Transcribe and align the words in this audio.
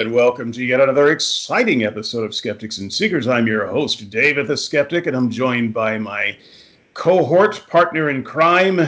And 0.00 0.12
welcome 0.12 0.52
to 0.52 0.64
yet 0.64 0.80
another 0.80 1.10
exciting 1.10 1.82
episode 1.82 2.22
of 2.22 2.32
Skeptics 2.32 2.78
and 2.78 2.92
Seekers. 2.92 3.26
I'm 3.26 3.48
your 3.48 3.66
host, 3.66 4.10
David 4.10 4.46
the 4.46 4.56
Skeptic, 4.56 5.08
and 5.08 5.16
I'm 5.16 5.28
joined 5.28 5.74
by 5.74 5.98
my 5.98 6.38
cohort 6.94 7.66
partner 7.68 8.08
in 8.08 8.22
crime, 8.22 8.86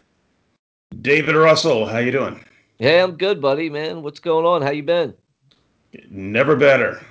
David 1.02 1.34
Russell. 1.34 1.84
How 1.84 1.98
you 1.98 2.12
doing? 2.12 2.44
Hey, 2.78 3.00
I'm 3.00 3.16
good, 3.16 3.42
buddy. 3.42 3.68
Man, 3.68 4.04
what's 4.04 4.20
going 4.20 4.46
on? 4.46 4.62
How 4.62 4.70
you 4.70 4.84
been? 4.84 5.12
Never 6.10 6.54
better. 6.54 7.04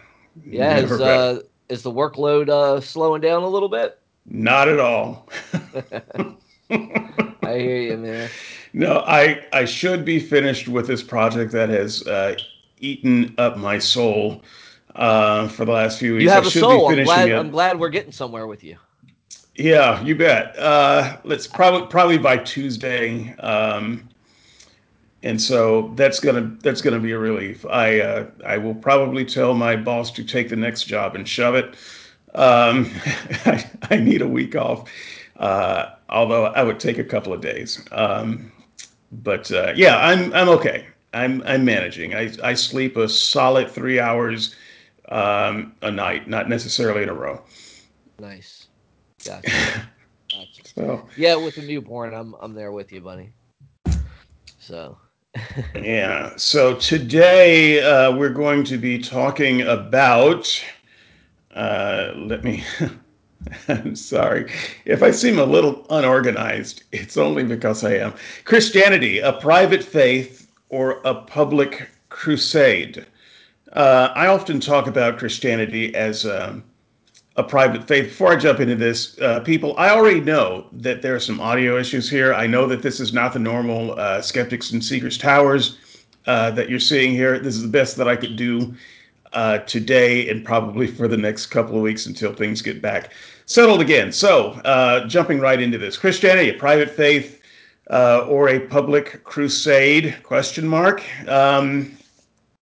Yeah, 0.45 0.75
Never 0.75 0.93
is, 0.93 1.02
better. 1.02 1.39
Uh, 1.39 1.43
is 1.68 1.84
the 1.84 1.91
workload 1.91 2.47
uh, 2.47 2.79
slowing 2.79 3.20
down 3.20 3.43
a 3.43 3.50
little 3.50 3.68
bit? 3.68 4.00
Not 4.25 4.70
at 4.70 4.79
all. 4.79 5.27
I 6.71 7.57
hear 7.57 7.81
you, 7.81 7.97
man. 7.97 8.29
No, 8.71 9.00
I 9.00 9.43
I 9.52 9.66
should 9.66 10.05
be 10.05 10.21
finished 10.21 10.70
with 10.70 10.88
this 10.88 11.04
project 11.04 11.52
that 11.52 11.68
has 11.68 12.07
uh, 12.07 12.38
eaten 12.80 13.36
up 13.38 13.57
my 13.57 13.80
soul 13.80 14.43
uh, 14.96 15.48
for 15.48 15.66
the 15.66 15.71
last 15.71 16.00
few 16.00 16.14
weeks. 16.14 16.24
You 16.24 16.29
have 16.29 16.46
I 16.46 16.47
a 16.47 16.51
soul. 16.51 16.89
I'm 16.89 17.04
glad, 17.04 17.32
I'm 17.32 17.52
glad 17.52 17.79
we're 17.79 17.89
getting 17.89 18.11
somewhere 18.11 18.47
with 18.47 18.64
you. 18.64 18.78
Yeah, 19.55 20.02
you 20.04 20.15
bet. 20.15 20.57
Uh, 20.57 21.18
let's 21.25 21.46
probably 21.46 21.88
probably 21.88 22.18
by 22.18 22.38
Tuesday, 22.38 23.36
um, 23.39 24.07
and 25.21 25.42
so 25.42 25.92
that's 25.96 26.21
gonna 26.21 26.55
that's 26.61 26.82
gonna 26.82 27.00
be 27.00 27.11
a 27.11 27.19
relief. 27.19 27.65
I 27.65 28.00
uh, 28.00 28.28
I 28.46 28.57
will 28.57 28.75
probably 28.75 29.25
tell 29.25 29.54
my 29.54 29.75
boss 29.75 30.11
to 30.11 30.24
take 30.24 30.47
the 30.47 30.55
next 30.55 30.86
job 30.86 31.16
and 31.16 31.27
shove 31.27 31.55
it. 31.55 31.75
Um, 32.36 32.89
I, 33.45 33.69
I, 33.89 33.97
need 33.97 34.22
a 34.22 34.27
week 34.27 34.55
off, 34.55 34.89
uh, 35.38 35.88
although 36.09 36.45
I 36.45 36.64
would 36.64 36.80
take 36.80 36.97
a 36.97 37.03
couple 37.03 37.33
of 37.33 37.41
days. 37.41 37.86
Um, 37.91 38.52
but 39.11 39.52
uh, 39.52 39.73
yeah, 39.75 39.97
I'm 39.97 40.33
I'm 40.33 40.47
okay. 40.50 40.88
I'm 41.13 41.41
I'm 41.45 41.66
managing. 41.66 42.13
I 42.16 42.31
I 42.44 42.53
sleep 42.53 42.97
a 42.97 43.09
solid 43.09 43.69
three 43.69 43.99
hours 43.99 44.55
um, 45.09 45.73
a 45.81 45.91
night, 45.91 46.27
not 46.27 46.49
necessarily 46.49 47.03
in 47.03 47.09
a 47.09 47.13
row. 47.13 47.41
Nice. 48.19 48.67
Gotcha. 49.25 49.49
gotcha. 50.31 50.67
So 50.75 51.07
yeah, 51.17 51.35
with 51.35 51.55
the 51.55 51.63
newborn, 51.63 52.13
I'm 52.13 52.35
I'm 52.41 52.53
there 52.53 52.71
with 52.71 52.91
you, 52.91 53.01
buddy. 53.01 53.33
So. 54.59 54.97
yeah. 55.75 56.35
So 56.35 56.75
today 56.75 57.81
uh, 57.81 58.16
we're 58.16 58.29
going 58.33 58.63
to 58.66 58.77
be 58.77 58.99
talking 58.99 59.61
about. 59.61 60.63
Uh, 61.53 62.13
let 62.16 62.44
me. 62.44 62.63
I'm 63.67 63.95
sorry. 63.95 64.51
If 64.85 65.01
I 65.01 65.11
seem 65.11 65.39
a 65.39 65.45
little 65.45 65.85
unorganized, 65.89 66.83
it's 66.91 67.17
only 67.17 67.44
because 67.44 67.83
I 67.83 67.95
am. 67.95 68.13
Christianity, 68.44 69.19
a 69.19 69.33
private 69.33 69.83
faith 69.83 70.38
or 70.70 71.02
a 71.03 71.14
public 71.14 71.89
crusade. 72.09 73.06
Uh, 73.73 74.12
I 74.16 74.28
often 74.28 74.59
talk 74.59 74.88
about 74.88 75.20
Christianity 75.20 75.94
as 75.95 76.25
um, 76.25 76.64
a 77.36 77.44
private 77.44 77.88
faith. 77.88 78.06
Before 78.06 78.31
I 78.34 78.36
jump 78.36 78.59
into 78.59 78.75
this, 78.75 79.20
uh, 79.20 79.40
people, 79.42 79.75
I 79.78 79.90
already 79.90 80.22
know 80.22 80.67
that 80.72 81.02
there 81.02 81.16
are 81.16 81.20
some 81.20 81.40
audio 81.40 81.78
issues 81.78 82.09
here. 82.09 82.34
I 82.34 82.47
know 82.47 82.66
that 82.67 82.81
this 82.81 83.00
is 83.00 83.14
not 83.14 83.34
the 83.34 83.40
normal 83.40 84.00
uh, 84.00 84.22
Skeptics 84.22 84.72
and 84.72 84.84
Seekers 84.84 85.17
Towers 85.17 85.78
uh, 86.25 86.52
that 86.52 86.70
you're 86.70 86.80
seeing 86.80 87.12
here. 87.12 87.40
This 87.40 87.56
is 87.56 87.62
the 87.62 87.67
best 87.67 87.95
that 87.97 88.08
I 88.08 88.16
could 88.16 88.36
do 88.36 88.73
uh, 89.34 89.59
today 89.59 90.30
and 90.30 90.44
probably 90.44 90.88
for 90.88 91.08
the 91.08 91.17
next 91.17 91.47
couple 91.47 91.75
of 91.75 91.81
weeks 91.84 92.08
until 92.08 92.34
things 92.34 92.62
get 92.62 92.81
back 92.81 93.12
settled 93.45 93.81
again. 93.81 94.12
So, 94.12 94.52
uh, 94.66 95.08
jumping 95.08 95.40
right 95.40 95.59
into 95.59 95.78
this 95.78 95.97
Christianity, 95.97 96.50
a 96.50 96.53
private 96.53 96.90
faith 96.90 97.38
uh, 97.89 98.25
or 98.27 98.49
a 98.49 98.59
public 98.59 99.23
crusade 99.23 100.15
question 100.23 100.67
mark. 100.67 101.03
Um, 101.27 101.97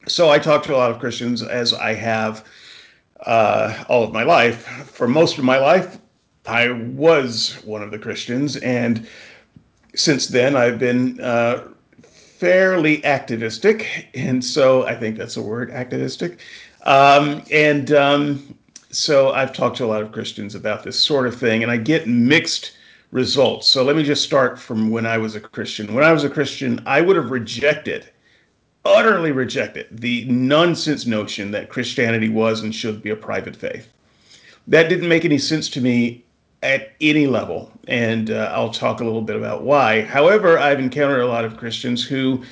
so 0.07 0.29
i 0.29 0.37
talk 0.37 0.63
to 0.63 0.75
a 0.75 0.77
lot 0.77 0.91
of 0.91 0.99
christians 0.99 1.41
as 1.41 1.73
i 1.73 1.93
have 1.93 2.45
uh, 3.25 3.83
all 3.87 4.03
of 4.03 4.11
my 4.11 4.23
life. 4.23 4.67
For 4.91 5.07
most 5.07 5.37
of 5.37 5.43
my 5.43 5.57
life 5.57 5.97
i 6.45 6.69
was 6.69 7.61
one 7.63 7.81
of 7.81 7.91
the 7.91 7.99
christians 7.99 8.57
and 8.57 9.07
since 9.95 10.27
then 10.27 10.55
i've 10.55 10.77
been 10.79 11.19
uh, 11.21 11.67
fairly 12.03 13.03
activistic 13.05 14.09
and 14.13 14.43
so 14.43 14.85
i 14.85 14.95
think 14.95 15.17
that's 15.17 15.37
a 15.37 15.41
word 15.41 15.71
activistic. 15.71 16.39
Um, 16.83 17.41
and 17.51 17.91
um, 17.93 18.55
so 18.91 19.31
i've 19.31 19.53
talked 19.53 19.77
to 19.77 19.85
a 19.85 19.87
lot 19.87 20.01
of 20.01 20.11
christians 20.11 20.53
about 20.55 20.83
this 20.83 20.99
sort 20.99 21.25
of 21.25 21.35
thing 21.35 21.63
and 21.63 21.71
i 21.71 21.77
get 21.77 22.07
mixed 22.07 22.73
results. 23.15 23.65
So 23.69 23.81
let 23.81 23.95
me 23.95 24.03
just 24.03 24.25
start 24.25 24.59
from 24.59 24.89
when 24.89 25.05
I 25.05 25.17
was 25.17 25.35
a 25.35 25.39
Christian. 25.39 25.93
When 25.93 26.03
I 26.03 26.11
was 26.11 26.25
a 26.25 26.29
Christian, 26.29 26.83
I 26.85 26.99
would 26.99 27.15
have 27.15 27.31
rejected, 27.31 28.09
utterly 28.83 29.31
rejected, 29.31 29.87
the 29.89 30.25
nonsense 30.25 31.05
notion 31.05 31.51
that 31.51 31.69
Christianity 31.69 32.27
was 32.27 32.61
and 32.61 32.75
should 32.75 33.01
be 33.01 33.11
a 33.11 33.15
private 33.15 33.55
faith. 33.55 33.87
That 34.67 34.89
didn't 34.89 35.07
make 35.07 35.23
any 35.23 35.37
sense 35.37 35.69
to 35.69 35.81
me 35.81 36.25
at 36.61 36.91
any 36.99 37.25
level. 37.25 37.71
And 37.87 38.31
uh, 38.31 38.51
I'll 38.53 38.69
talk 38.69 38.99
a 38.99 39.05
little 39.05 39.21
bit 39.21 39.37
about 39.37 39.63
why. 39.63 40.01
However, 40.01 40.59
I've 40.59 40.81
encountered 40.81 41.21
a 41.21 41.27
lot 41.27 41.45
of 41.45 41.55
Christians 41.55 42.03
who 42.03 42.43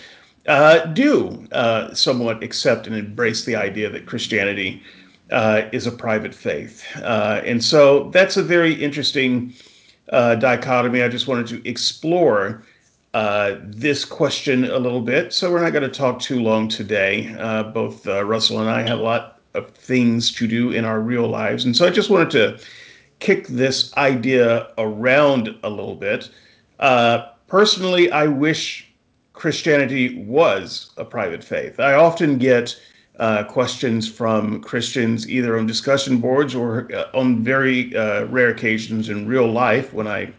uh, 0.48 0.86
do 0.86 1.46
uh, 1.52 1.94
somewhat 1.94 2.42
accept 2.42 2.88
and 2.88 2.96
embrace 2.96 3.44
the 3.44 3.58
idea 3.58 3.90
that 3.90 4.06
Christianity 4.06 4.82
uh, 5.30 5.64
is 5.74 5.88
a 5.88 5.92
private 5.92 6.34
faith. 6.34 6.86
Uh, 7.02 7.42
and 7.44 7.62
so 7.62 8.10
that's 8.12 8.38
a 8.38 8.44
very 8.44 8.74
interesting 8.74 9.54
uh, 10.10 10.36
dichotomy. 10.36 11.02
I 11.02 11.08
just 11.08 11.28
wanted 11.28 11.48
to 11.48 11.68
explore 11.68 12.64
uh, 13.14 13.58
this 13.62 14.06
question 14.06 14.66
a 14.66 14.80
little 14.80 15.02
bit. 15.02 15.34
So 15.34 15.52
we're 15.52 15.62
not 15.62 15.72
going 15.72 15.84
to 15.84 15.90
talk 15.90 16.20
too 16.20 16.42
long 16.42 16.68
today. 16.68 17.36
Uh, 17.40 17.64
both 17.64 18.08
uh, 18.08 18.24
Russell 18.26 18.60
and 18.60 18.70
I 18.70 18.82
have 18.82 19.00
a 19.00 19.04
lot 19.04 19.40
of 19.54 19.70
things 19.72 20.32
to 20.34 20.48
do 20.48 20.72
in 20.72 20.84
our 20.84 21.00
real 21.00 21.28
lives. 21.28 21.64
And 21.64 21.76
so 21.76 21.86
I 21.86 21.92
just 21.92 22.10
wanted 22.10 22.32
to 22.32 22.60
kick 23.20 23.48
this 23.48 23.96
idea 23.98 24.68
around 24.78 25.56
a 25.64 25.70
little 25.70 25.96
bit. 25.96 26.30
Uh, 26.80 27.28
personally, 27.48 28.12
I 28.12 28.28
wish 28.28 28.92
Christianity 29.34 30.24
was 30.26 30.92
a 30.98 31.06
private 31.06 31.44
faith. 31.44 31.80
I 31.80 31.94
often 31.94 32.38
get 32.38 32.76
uh, 33.20 33.44
questions 33.44 34.10
from 34.10 34.62
Christians, 34.62 35.30
either 35.30 35.58
on 35.58 35.68
discussion 35.68 36.18
boards 36.18 36.56
or 36.56 36.92
uh, 36.94 37.06
on 37.14 37.44
very 37.44 37.96
uh, 37.96 38.26
rare 38.26 38.50
occasions 38.50 39.10
in 39.10 39.28
real 39.28 39.52
life 39.52 39.94
when 39.94 40.08
I 40.08 40.34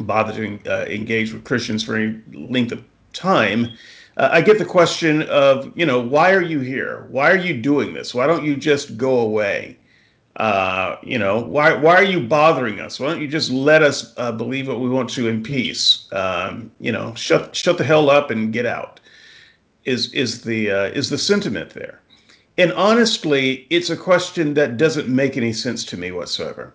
bother 0.00 0.32
to 0.32 0.58
uh, 0.68 0.84
engage 0.86 1.32
with 1.32 1.44
Christians 1.44 1.84
for 1.84 1.94
any 1.96 2.20
length 2.32 2.72
of 2.72 2.84
time. 3.12 3.68
Uh, 4.16 4.28
I 4.32 4.40
get 4.40 4.58
the 4.58 4.64
question 4.64 5.22
of, 5.22 5.70
you 5.76 5.86
know, 5.86 6.00
why 6.00 6.32
are 6.32 6.42
you 6.42 6.60
here? 6.60 7.06
Why 7.10 7.30
are 7.30 7.36
you 7.36 7.60
doing 7.60 7.94
this? 7.94 8.14
Why 8.14 8.26
don't 8.26 8.44
you 8.44 8.56
just 8.56 8.96
go 8.96 9.20
away? 9.20 9.76
Uh, 10.36 10.96
you 11.04 11.16
know, 11.16 11.40
why 11.40 11.74
why 11.74 11.94
are 11.94 12.02
you 12.02 12.18
bothering 12.18 12.80
us? 12.80 12.98
Why 12.98 13.06
don't 13.06 13.20
you 13.20 13.28
just 13.28 13.52
let 13.52 13.84
us 13.84 14.12
believe 14.14 14.66
what 14.66 14.80
we 14.80 14.88
want 14.88 15.08
to 15.10 15.28
in 15.28 15.44
peace? 15.44 16.08
Um, 16.10 16.72
you 16.80 16.90
know, 16.90 17.14
shut 17.14 17.54
shut 17.54 17.78
the 17.78 17.84
hell 17.84 18.10
up 18.10 18.32
and 18.32 18.52
get 18.52 18.66
out 18.66 18.98
is 19.84 20.12
is 20.12 20.42
the 20.42 20.70
uh, 20.70 20.84
is 20.86 21.10
the 21.10 21.18
sentiment 21.18 21.70
there. 21.70 22.00
And 22.56 22.72
honestly, 22.74 23.66
it's 23.70 23.90
a 23.90 23.96
question 23.96 24.54
that 24.54 24.76
doesn't 24.76 25.08
make 25.08 25.36
any 25.36 25.52
sense 25.52 25.84
to 25.86 25.96
me 25.96 26.12
whatsoever. 26.12 26.72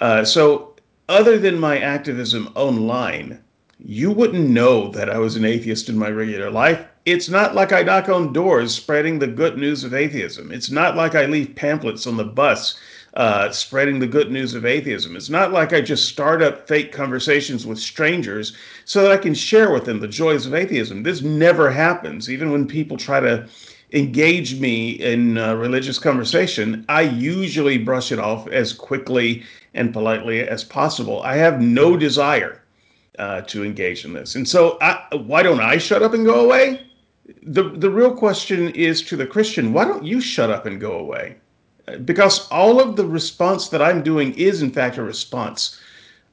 Uh, 0.00 0.24
so, 0.24 0.74
other 1.08 1.38
than 1.38 1.60
my 1.60 1.78
activism 1.78 2.50
online, 2.54 3.38
you 3.84 4.10
wouldn't 4.10 4.48
know 4.48 4.88
that 4.88 5.10
I 5.10 5.18
was 5.18 5.36
an 5.36 5.44
atheist 5.44 5.88
in 5.88 5.98
my 5.98 6.10
regular 6.10 6.50
life. 6.50 6.84
It's 7.04 7.28
not 7.28 7.54
like 7.54 7.72
I 7.72 7.82
knock 7.82 8.08
on 8.08 8.32
doors 8.32 8.74
spreading 8.74 9.18
the 9.18 9.26
good 9.26 9.58
news 9.58 9.84
of 9.84 9.94
atheism. 9.94 10.50
It's 10.50 10.70
not 10.70 10.96
like 10.96 11.14
I 11.14 11.26
leave 11.26 11.54
pamphlets 11.54 12.06
on 12.06 12.16
the 12.16 12.24
bus 12.24 12.78
uh, 13.14 13.50
spreading 13.50 13.98
the 13.98 14.06
good 14.06 14.30
news 14.30 14.54
of 14.54 14.66
atheism. 14.66 15.16
It's 15.16 15.30
not 15.30 15.52
like 15.52 15.72
I 15.72 15.80
just 15.80 16.08
start 16.08 16.42
up 16.42 16.68
fake 16.68 16.92
conversations 16.92 17.66
with 17.66 17.78
strangers 17.78 18.54
so 18.84 19.02
that 19.02 19.12
I 19.12 19.16
can 19.16 19.34
share 19.34 19.72
with 19.72 19.84
them 19.84 20.00
the 20.00 20.08
joys 20.08 20.46
of 20.46 20.54
atheism. 20.54 21.02
This 21.02 21.22
never 21.22 21.70
happens. 21.70 22.30
Even 22.30 22.52
when 22.52 22.66
people 22.66 22.96
try 22.96 23.20
to 23.20 23.48
engage 23.92 24.60
me 24.60 24.90
in 24.90 25.38
uh, 25.38 25.54
religious 25.54 25.98
conversation, 25.98 26.84
I 26.88 27.02
usually 27.02 27.78
brush 27.78 28.12
it 28.12 28.18
off 28.18 28.46
as 28.48 28.72
quickly 28.72 29.44
and 29.74 29.92
politely 29.92 30.40
as 30.46 30.64
possible. 30.64 31.22
I 31.22 31.36
have 31.36 31.60
no 31.60 31.96
desire 31.96 32.62
uh, 33.18 33.40
to 33.42 33.64
engage 33.64 34.04
in 34.04 34.12
this. 34.12 34.34
And 34.34 34.46
so, 34.46 34.78
I, 34.80 35.02
why 35.12 35.42
don't 35.42 35.60
I 35.60 35.78
shut 35.78 36.02
up 36.02 36.14
and 36.14 36.24
go 36.24 36.44
away? 36.44 36.86
The, 37.42 37.64
the 37.70 37.90
real 37.90 38.14
question 38.14 38.70
is 38.70 39.02
to 39.02 39.16
the 39.16 39.26
Christian 39.26 39.72
why 39.72 39.84
don't 39.84 40.04
you 40.04 40.20
shut 40.20 40.50
up 40.50 40.66
and 40.66 40.80
go 40.80 40.92
away? 40.92 41.36
Because 42.04 42.48
all 42.48 42.80
of 42.80 42.96
the 42.96 43.06
response 43.06 43.68
that 43.68 43.82
I'm 43.82 44.02
doing 44.02 44.34
is, 44.34 44.62
in 44.62 44.70
fact, 44.70 44.98
a 44.98 45.02
response 45.02 45.80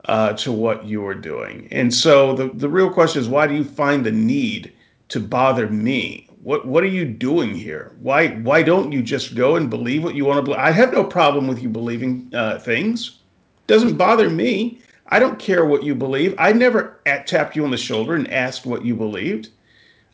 uh, 0.06 0.34
to 0.34 0.52
what 0.52 0.86
you 0.86 1.06
are 1.06 1.16
doing. 1.16 1.68
And 1.72 1.94
so 1.94 2.34
the, 2.34 2.50
the 2.50 2.70
real 2.70 2.90
question 2.90 3.22
is 3.22 3.30
why 3.30 3.48
do 3.48 3.56
you 3.56 3.64
find 3.64 4.06
the 4.06 4.12
need 4.12 4.72
to 5.10 5.20
bother 5.20 5.68
me? 5.68 6.30
What 6.44 6.68
what 6.68 6.84
are 6.84 6.88
you 6.88 7.06
doing 7.06 7.56
here? 7.56 7.96
Why 8.02 8.28
why 8.28 8.62
don't 8.62 8.92
you 8.92 9.02
just 9.02 9.36
go 9.36 9.56
and 9.56 9.70
believe 9.70 10.04
what 10.04 10.16
you 10.16 10.26
want 10.26 10.38
to 10.38 10.44
believe? 10.44 10.60
I 10.60 10.72
have 10.72 10.94
no 10.94 11.04
problem 11.04 11.48
with 11.48 11.62
you 11.62 11.70
believing 11.70 12.30
uh, 12.34 12.60
things. 12.60 13.20
Doesn't 13.68 13.98
bother 13.98 14.30
me. 14.30 14.80
I 15.08 15.20
don't 15.20 15.40
care 15.40 15.66
what 15.66 15.84
you 15.84 15.96
believe. 15.96 16.36
I 16.38 16.52
never 16.52 17.00
tapped 17.26 17.56
you 17.56 17.64
on 17.64 17.72
the 17.72 17.78
shoulder 17.78 18.16
and 18.16 18.32
asked 18.32 18.66
what 18.66 18.86
you 18.86 18.96
believed. 18.96 19.50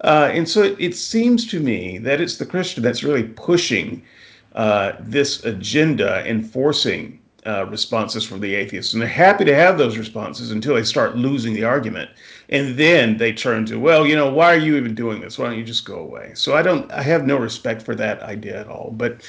Uh, 0.01 0.29
and 0.31 0.49
so 0.49 0.63
it, 0.63 0.75
it, 0.79 0.95
seems 0.95 1.45
to 1.47 1.59
me 1.59 1.97
that 1.99 2.19
it's 2.19 2.37
the 2.37 2.45
Christian 2.45 2.81
that's 2.81 3.03
really 3.03 3.23
pushing 3.23 4.01
uh, 4.53 4.93
this 4.99 5.43
agenda, 5.45 6.27
enforcing 6.27 7.19
uh, 7.45 7.65
responses 7.67 8.23
from 8.23 8.39
the 8.39 8.53
atheists. 8.53 8.93
And 8.93 9.01
they're 9.01 9.09
happy 9.09 9.45
to 9.45 9.55
have 9.55 9.77
those 9.77 9.97
responses 9.97 10.51
until 10.51 10.75
they 10.75 10.83
start 10.83 11.15
losing 11.15 11.53
the 11.53 11.63
argument. 11.63 12.09
And 12.49 12.77
then 12.77 13.17
they 13.17 13.33
turn 13.33 13.65
to, 13.67 13.79
well, 13.79 14.05
you 14.05 14.15
know, 14.15 14.31
why 14.31 14.53
are 14.53 14.59
you 14.59 14.75
even 14.75 14.93
doing 14.93 15.21
this? 15.21 15.39
Why 15.39 15.45
don't 15.45 15.57
you 15.57 15.63
just 15.63 15.85
go 15.85 15.99
away? 15.99 16.33
So 16.35 16.55
I 16.55 16.61
don't, 16.61 16.91
I 16.91 17.01
have 17.01 17.25
no 17.25 17.37
respect 17.37 17.81
for 17.81 17.95
that 17.95 18.21
idea 18.21 18.59
at 18.59 18.67
all. 18.67 18.91
But 18.91 19.27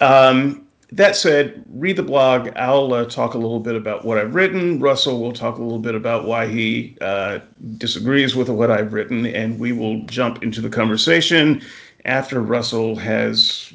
um, 0.00 0.66
that 0.92 1.16
said, 1.16 1.64
read 1.70 1.96
the 1.96 2.02
blog. 2.02 2.50
I'll 2.56 2.92
uh, 2.92 3.06
talk 3.06 3.34
a 3.34 3.38
little 3.38 3.60
bit 3.60 3.74
about 3.74 4.04
what 4.04 4.18
I've 4.18 4.34
written. 4.34 4.78
Russell 4.78 5.20
will 5.20 5.32
talk 5.32 5.58
a 5.58 5.62
little 5.62 5.78
bit 5.78 5.94
about 5.94 6.26
why 6.26 6.46
he 6.46 6.96
uh, 7.00 7.38
disagrees 7.78 8.36
with 8.36 8.48
what 8.48 8.70
I've 8.70 8.92
written, 8.92 9.26
and 9.26 9.58
we 9.58 9.72
will 9.72 10.04
jump 10.04 10.42
into 10.42 10.60
the 10.60 10.68
conversation 10.68 11.62
after 12.04 12.40
Russell 12.40 12.94
has 12.96 13.72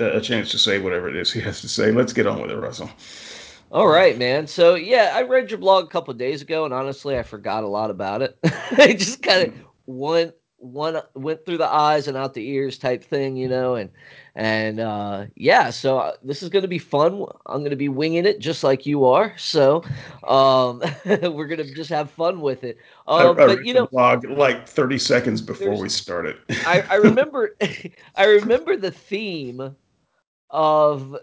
uh, 0.00 0.16
a 0.16 0.20
chance 0.20 0.50
to 0.50 0.58
say 0.58 0.78
whatever 0.78 1.08
it 1.08 1.16
is 1.16 1.32
he 1.32 1.40
has 1.40 1.60
to 1.60 1.68
say. 1.68 1.92
Let's 1.92 2.12
get 2.12 2.26
on 2.26 2.40
with 2.40 2.50
it, 2.50 2.56
Russell. 2.56 2.90
All 3.70 3.88
right, 3.88 4.18
man. 4.18 4.46
So 4.46 4.74
yeah, 4.74 5.12
I 5.14 5.22
read 5.22 5.50
your 5.50 5.58
blog 5.58 5.84
a 5.84 5.88
couple 5.88 6.12
days 6.14 6.42
ago, 6.42 6.64
and 6.64 6.74
honestly, 6.74 7.18
I 7.18 7.22
forgot 7.22 7.64
a 7.64 7.68
lot 7.68 7.90
about 7.90 8.22
it. 8.22 8.38
I 8.44 8.92
just 8.92 9.22
kind 9.22 9.48
of 9.48 9.54
went 9.86 10.34
one 10.62 11.00
went 11.14 11.44
through 11.44 11.58
the 11.58 11.68
eyes 11.68 12.06
and 12.06 12.16
out 12.16 12.34
the 12.34 12.48
ears 12.48 12.78
type 12.78 13.02
thing, 13.02 13.36
you 13.36 13.48
know, 13.48 13.74
and 13.74 13.90
and 14.34 14.80
uh, 14.80 15.26
yeah, 15.34 15.70
so 15.70 15.98
uh, 15.98 16.12
this 16.22 16.42
is 16.42 16.48
going 16.48 16.62
to 16.62 16.68
be 16.68 16.78
fun. 16.78 17.24
I'm 17.46 17.58
going 17.58 17.70
to 17.70 17.76
be 17.76 17.88
winging 17.88 18.24
it 18.24 18.38
just 18.38 18.64
like 18.64 18.86
you 18.86 19.04
are. 19.04 19.34
So 19.36 19.82
um, 20.26 20.80
we're 21.04 21.46
going 21.46 21.66
to 21.66 21.74
just 21.74 21.90
have 21.90 22.10
fun 22.10 22.40
with 22.40 22.64
it. 22.64 22.78
Um, 23.06 23.38
I, 23.38 23.42
I 23.42 23.46
but 23.46 23.66
you 23.66 23.74
know, 23.74 23.88
blog 23.88 24.24
like 24.24 24.66
30 24.68 24.98
seconds 24.98 25.42
before 25.42 25.76
we 25.76 25.88
started. 25.88 26.36
I, 26.64 26.82
I 26.88 26.94
remember, 26.96 27.56
I 28.16 28.24
remember 28.24 28.76
the 28.76 28.92
theme 28.92 29.76
of. 30.50 31.16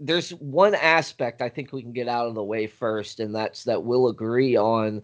There's 0.00 0.30
one 0.34 0.74
aspect 0.74 1.40
I 1.40 1.48
think 1.48 1.72
we 1.72 1.80
can 1.80 1.92
get 1.92 2.08
out 2.08 2.26
of 2.26 2.34
the 2.34 2.42
way 2.42 2.66
first, 2.66 3.20
and 3.20 3.32
that's 3.32 3.62
that 3.64 3.84
we'll 3.84 4.08
agree 4.08 4.56
on 4.56 5.02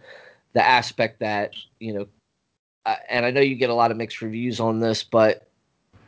the 0.53 0.65
aspect 0.65 1.21
that 1.21 1.55
you 1.79 1.95
know. 1.95 2.07
And 2.87 3.27
I 3.27 3.31
know 3.31 3.41
you 3.41 3.57
get 3.57 3.71
a 3.71 3.75
lot 3.75 3.91
of 3.91 3.97
mixed 3.97 4.23
reviews 4.23 4.61
on 4.61 4.81
this, 4.81 5.03
but 5.03 5.49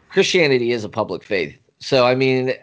Christianity 0.08 0.72
is 0.72 0.84
a 0.84 0.88
public 0.88 1.22
faith. 1.22 1.56
So 1.78 2.06
I 2.06 2.14
mean, 2.14 2.54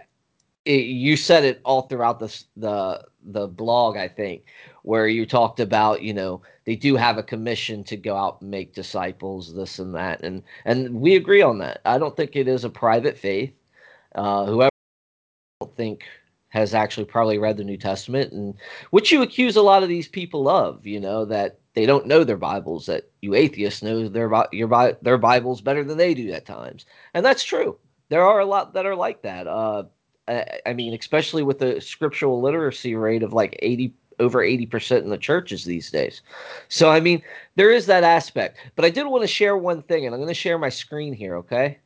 it, 0.66 0.86
you 0.86 1.16
said 1.18 1.44
it 1.44 1.62
all 1.64 1.84
throughout 1.84 2.20
the 2.20 2.44
the 2.58 3.06
the 3.24 3.48
blog, 3.48 3.98
I 3.98 4.08
think, 4.08 4.46
where 4.84 5.08
you 5.08 5.26
talked 5.26 5.60
about 5.60 6.02
you 6.02 6.14
know 6.14 6.42
they 6.66 6.76
do 6.76 6.96
have 6.96 7.18
a 7.18 7.24
commission 7.24 7.84
to 7.86 7.98
go 7.98 8.16
out 8.16 8.42
and 8.42 8.52
make 8.52 8.74
disciples, 8.74 9.54
this 9.54 9.80
and 9.80 9.94
that, 9.96 10.24
and 10.24 10.44
and 10.66 11.02
we 11.02 11.16
agree 11.16 11.42
on 11.42 11.60
that. 11.60 11.82
I 11.86 11.98
don't 11.98 12.16
think 12.16 12.36
it 12.36 12.48
is 12.48 12.64
a 12.64 12.70
private 12.70 13.18
faith. 13.18 13.54
Uh, 14.16 14.46
whoever 14.46 14.70
I 15.62 15.66
don't 15.66 15.76
think 15.76 16.04
has 16.50 16.74
actually 16.74 17.06
probably 17.06 17.38
read 17.38 17.58
the 17.58 17.64
New 17.64 17.78
Testament, 17.78 18.32
and 18.32 18.56
which 18.90 19.12
you 19.12 19.22
accuse 19.22 19.56
a 19.56 19.62
lot 19.62 19.84
of 19.84 19.90
these 19.90 20.08
people 20.08 20.48
of, 20.48 20.86
you 20.86 21.00
know, 21.00 21.26
that 21.26 21.59
they 21.74 21.86
don't 21.86 22.08
know 22.08 22.24
their 22.24 22.38
Bibles, 22.38 22.86
that 22.88 23.10
you 23.22 23.36
atheists 23.36 23.84
know 23.84 24.08
their 24.08 24.32
your 24.52 24.98
their 25.02 25.18
Bibles 25.18 25.62
better 25.62 25.84
than 25.84 25.98
they 25.98 26.14
do 26.14 26.32
at 26.32 26.46
times, 26.46 26.86
and 27.14 27.26
that's 27.26 27.44
true. 27.44 27.78
There 28.10 28.26
are 28.26 28.40
a 28.40 28.46
lot 28.46 28.74
that 28.74 28.86
are 28.86 28.96
like 28.96 29.22
that. 29.22 29.48
Uh, 29.48 29.84
I, 30.28 30.60
I 30.66 30.74
mean, 30.74 30.94
especially 30.94 31.44
with 31.44 31.60
the 31.60 31.80
scriptural 31.80 32.42
literacy 32.42 32.96
rate 32.96 33.24
of 33.24 33.34
like 33.34 33.58
eighty 33.62 33.94
over 34.20 34.40
80% 34.40 35.04
in 35.04 35.10
the 35.10 35.18
churches 35.18 35.64
these 35.64 35.90
days. 35.90 36.22
So, 36.68 36.90
I 36.90 37.00
mean, 37.00 37.24
there 37.56 37.72
is 37.72 37.86
that 37.86 38.04
aspect. 38.04 38.58
But 38.76 38.86
I 38.86 38.90
did 38.90 39.08
want 39.08 39.24
to 39.24 39.28
share 39.28 39.58
one 39.58 39.82
thing, 39.84 40.06
and 40.06 40.14
I'm 40.14 40.20
going 40.20 40.28
to 40.28 40.34
share 40.34 40.58
my 40.58 40.70
screen 40.70 41.14
here, 41.14 41.38
okay? 41.38 41.80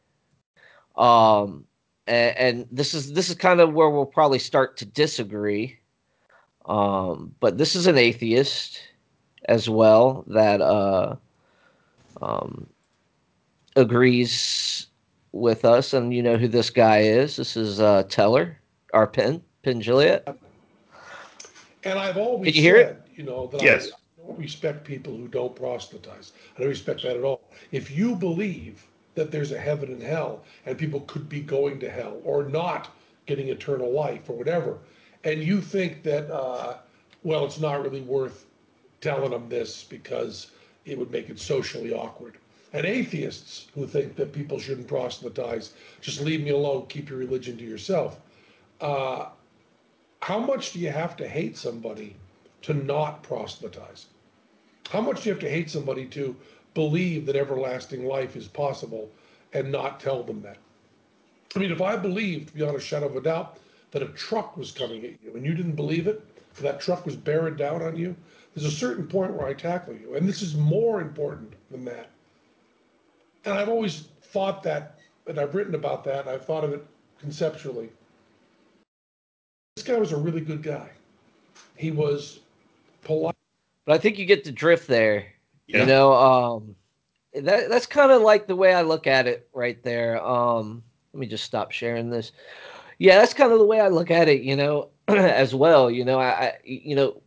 Um, 0.95 1.65
and, 2.07 2.37
and 2.37 2.67
this 2.71 2.93
is 2.93 3.13
this 3.13 3.29
is 3.29 3.35
kind 3.35 3.59
of 3.59 3.73
where 3.73 3.89
we'll 3.89 4.05
probably 4.05 4.39
start 4.39 4.77
to 4.77 4.85
disagree. 4.85 5.79
Um, 6.65 7.35
but 7.39 7.57
this 7.57 7.75
is 7.75 7.87
an 7.87 7.97
atheist 7.97 8.79
as 9.45 9.69
well 9.69 10.23
that 10.27 10.61
uh, 10.61 11.15
um, 12.21 12.67
agrees 13.75 14.87
with 15.31 15.65
us, 15.65 15.93
and 15.93 16.13
you 16.13 16.21
know 16.21 16.37
who 16.37 16.47
this 16.47 16.69
guy 16.69 16.99
is. 16.99 17.35
This 17.35 17.57
is 17.57 17.79
uh, 17.79 18.03
Teller, 18.03 18.57
our 18.93 19.07
Penn, 19.07 19.41
Penn 19.63 19.81
Jillette. 19.81 20.37
And 21.83 21.99
I've 21.99 22.17
always 22.17 22.45
Did 22.45 22.55
you 22.55 22.61
hear 22.61 22.77
said, 22.77 22.89
it? 23.05 23.17
you 23.17 23.23
know, 23.23 23.47
that 23.47 23.61
yes. 23.61 23.89
I 23.91 24.27
don't 24.27 24.39
respect 24.39 24.85
people 24.85 25.15
who 25.15 25.27
don't 25.27 25.55
proselytize. 25.55 26.31
I 26.55 26.61
don't 26.61 26.69
respect 26.69 27.01
that 27.03 27.17
at 27.17 27.23
all. 27.23 27.41
If 27.71 27.91
you 27.91 28.15
believe 28.15 28.85
that 29.15 29.31
there's 29.31 29.51
a 29.51 29.59
heaven 29.59 29.91
and 29.91 30.01
hell, 30.01 30.43
and 30.65 30.77
people 30.77 31.01
could 31.01 31.27
be 31.27 31.41
going 31.41 31.79
to 31.79 31.89
hell 31.89 32.21
or 32.23 32.43
not 32.43 32.89
getting 33.25 33.49
eternal 33.49 33.91
life 33.91 34.29
or 34.29 34.37
whatever, 34.37 34.77
and 35.23 35.43
you 35.43 35.61
think 35.61 36.03
that, 36.03 36.31
uh, 36.31 36.77
well, 37.23 37.45
it's 37.45 37.59
not 37.59 37.81
really 37.83 38.01
worth 38.01 38.45
telling 39.03 39.31
them 39.31 39.49
this 39.49 39.83
because 39.83 40.51
it 40.85 40.97
would 40.97 41.11
make 41.11 41.29
it 41.29 41.39
socially 41.39 41.93
awkward. 41.93 42.37
And 42.71 42.85
atheists 42.85 43.67
who 43.75 43.85
think 43.85 44.15
that 44.15 44.33
people 44.33 44.57
shouldn't 44.57 44.87
proselytize, 44.87 45.73
just 46.01 46.21
leave 46.21 46.41
me 46.43 46.49
alone, 46.49 46.87
keep 46.87 47.09
your 47.09 47.19
religion 47.19 47.57
to 47.57 47.63
yourself. 47.63 48.19
Uh, 48.81 49.27
how 50.21 50.39
much 50.39 50.73
do 50.73 50.79
you 50.79 50.89
have 50.89 51.15
to 51.17 51.27
hate 51.27 51.57
somebody 51.57 52.15
to 52.63 52.73
not 52.73 53.21
proselytize? 53.21 54.07
How 54.89 55.01
much 55.01 55.21
do 55.23 55.29
you 55.29 55.35
have 55.35 55.43
to 55.43 55.49
hate 55.49 55.69
somebody 55.69 56.05
to 56.07 56.35
believe 56.73 57.25
that 57.27 57.35
everlasting 57.35 58.05
life 58.05 58.35
is 58.35 58.47
possible 58.47 59.11
and 59.53 59.71
not 59.71 59.99
tell 59.99 60.23
them 60.23 60.41
that? 60.41 60.57
I 61.55 61.59
mean, 61.59 61.71
if 61.71 61.81
I 61.81 61.95
believed 61.97 62.55
beyond 62.55 62.75
a 62.75 62.79
shadow 62.79 63.05
of 63.05 63.15
a 63.15 63.21
doubt 63.21 63.57
that 63.91 64.01
a 64.01 64.07
truck 64.07 64.57
was 64.57 64.71
coming 64.71 65.03
at 65.03 65.21
you 65.23 65.35
and 65.35 65.45
you 65.45 65.53
didn't 65.53 65.75
believe 65.75 66.07
it, 66.07 66.25
that 66.61 66.79
truck 66.79 67.05
was 67.05 67.15
bearing 67.15 67.55
down 67.55 67.81
on 67.81 67.95
you, 67.95 68.15
there's 68.53 68.65
a 68.65 68.71
certain 68.71 69.07
point 69.07 69.33
where 69.33 69.47
I 69.47 69.53
tackle 69.53 69.95
you. 69.95 70.15
And 70.15 70.27
this 70.27 70.41
is 70.41 70.55
more 70.55 71.01
important 71.01 71.53
than 71.71 71.85
that. 71.85 72.09
And 73.45 73.55
I've 73.55 73.69
always 73.69 74.07
thought 74.21 74.63
that, 74.63 74.99
and 75.27 75.39
I've 75.39 75.55
written 75.55 75.75
about 75.75 76.03
that, 76.05 76.21
and 76.21 76.29
I've 76.29 76.45
thought 76.45 76.63
of 76.63 76.73
it 76.73 76.85
conceptually. 77.19 77.89
This 79.75 79.85
guy 79.85 79.97
was 79.97 80.11
a 80.11 80.17
really 80.17 80.41
good 80.41 80.61
guy. 80.61 80.89
He 81.75 81.91
was 81.91 82.39
polite. 83.03 83.35
But 83.85 83.93
I 83.93 83.97
think 83.97 84.17
you 84.17 84.25
get 84.25 84.43
the 84.43 84.51
drift 84.51 84.87
there. 84.87 85.25
Yeah. 85.67 85.81
You 85.81 85.85
know, 85.87 86.13
um, 86.13 86.75
that 87.33 87.69
that's 87.69 87.85
kind 87.85 88.11
of 88.11 88.21
like 88.21 88.47
the 88.47 88.55
way 88.55 88.73
I 88.73 88.81
look 88.81 89.07
at 89.07 89.27
it 89.27 89.49
right 89.53 89.81
there. 89.81 90.23
Um, 90.23 90.83
let 91.13 91.19
me 91.19 91.27
just 91.27 91.43
stop 91.43 91.71
sharing 91.71 92.09
this. 92.09 92.31
Yeah, 92.99 93.17
that's 93.17 93.33
kind 93.33 93.51
of 93.51 93.59
the 93.59 93.65
way 93.65 93.79
I 93.79 93.87
look 93.87 94.11
at 94.11 94.29
it, 94.29 94.41
you 94.41 94.55
know, 94.55 94.89
as 95.07 95.55
well. 95.55 95.89
You 95.89 96.05
know, 96.05 96.19
I, 96.19 96.29
I 96.29 96.53
you 96.63 96.95
know, 96.95 97.21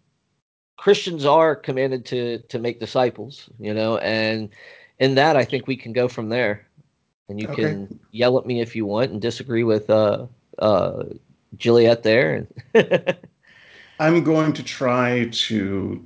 Christians 0.77 1.25
are 1.25 1.57
commanded 1.57 2.05
to 2.07 2.39
to 2.49 2.59
make 2.59 2.81
disciples, 2.81 3.49
you 3.59 3.73
know, 3.73 3.99
and 3.99 4.51
in 4.99 5.15
that 5.15 5.37
I 5.37 5.45
think 5.45 5.67
we 5.67 5.77
can 5.77 5.93
go 5.93 6.09
from 6.09 6.29
there. 6.29 6.67
And 7.29 7.41
you 7.41 7.49
okay. 7.49 7.63
can 7.63 8.01
yell 8.13 8.39
at 8.39 8.47
me 8.47 8.61
if 8.61 8.77
you 8.77 8.87
want 8.87 9.11
and 9.11 9.21
disagree 9.21 9.65
with 9.65 9.91
uh 9.91 10.27
uh 10.59 11.05
Jillette 11.57 12.03
there. 12.03 12.47
I'm 13.99 14.23
going 14.23 14.53
to 14.53 14.63
try 14.63 15.29
to 15.33 16.05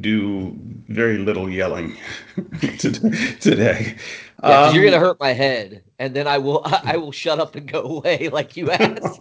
do 0.00 0.56
very 0.88 1.18
little 1.18 1.48
yelling 1.48 1.96
today. 2.68 3.96
Yeah, 4.42 4.62
um, 4.62 4.74
you're 4.74 4.84
gonna 4.84 4.98
hurt 4.98 5.20
my 5.20 5.32
head, 5.32 5.82
and 5.98 6.14
then 6.14 6.26
I 6.26 6.38
will 6.38 6.62
I 6.64 6.96
will 6.96 7.12
shut 7.12 7.38
up 7.38 7.54
and 7.56 7.70
go 7.70 7.82
away 7.82 8.28
like 8.28 8.56
you 8.56 8.70
asked. 8.70 9.20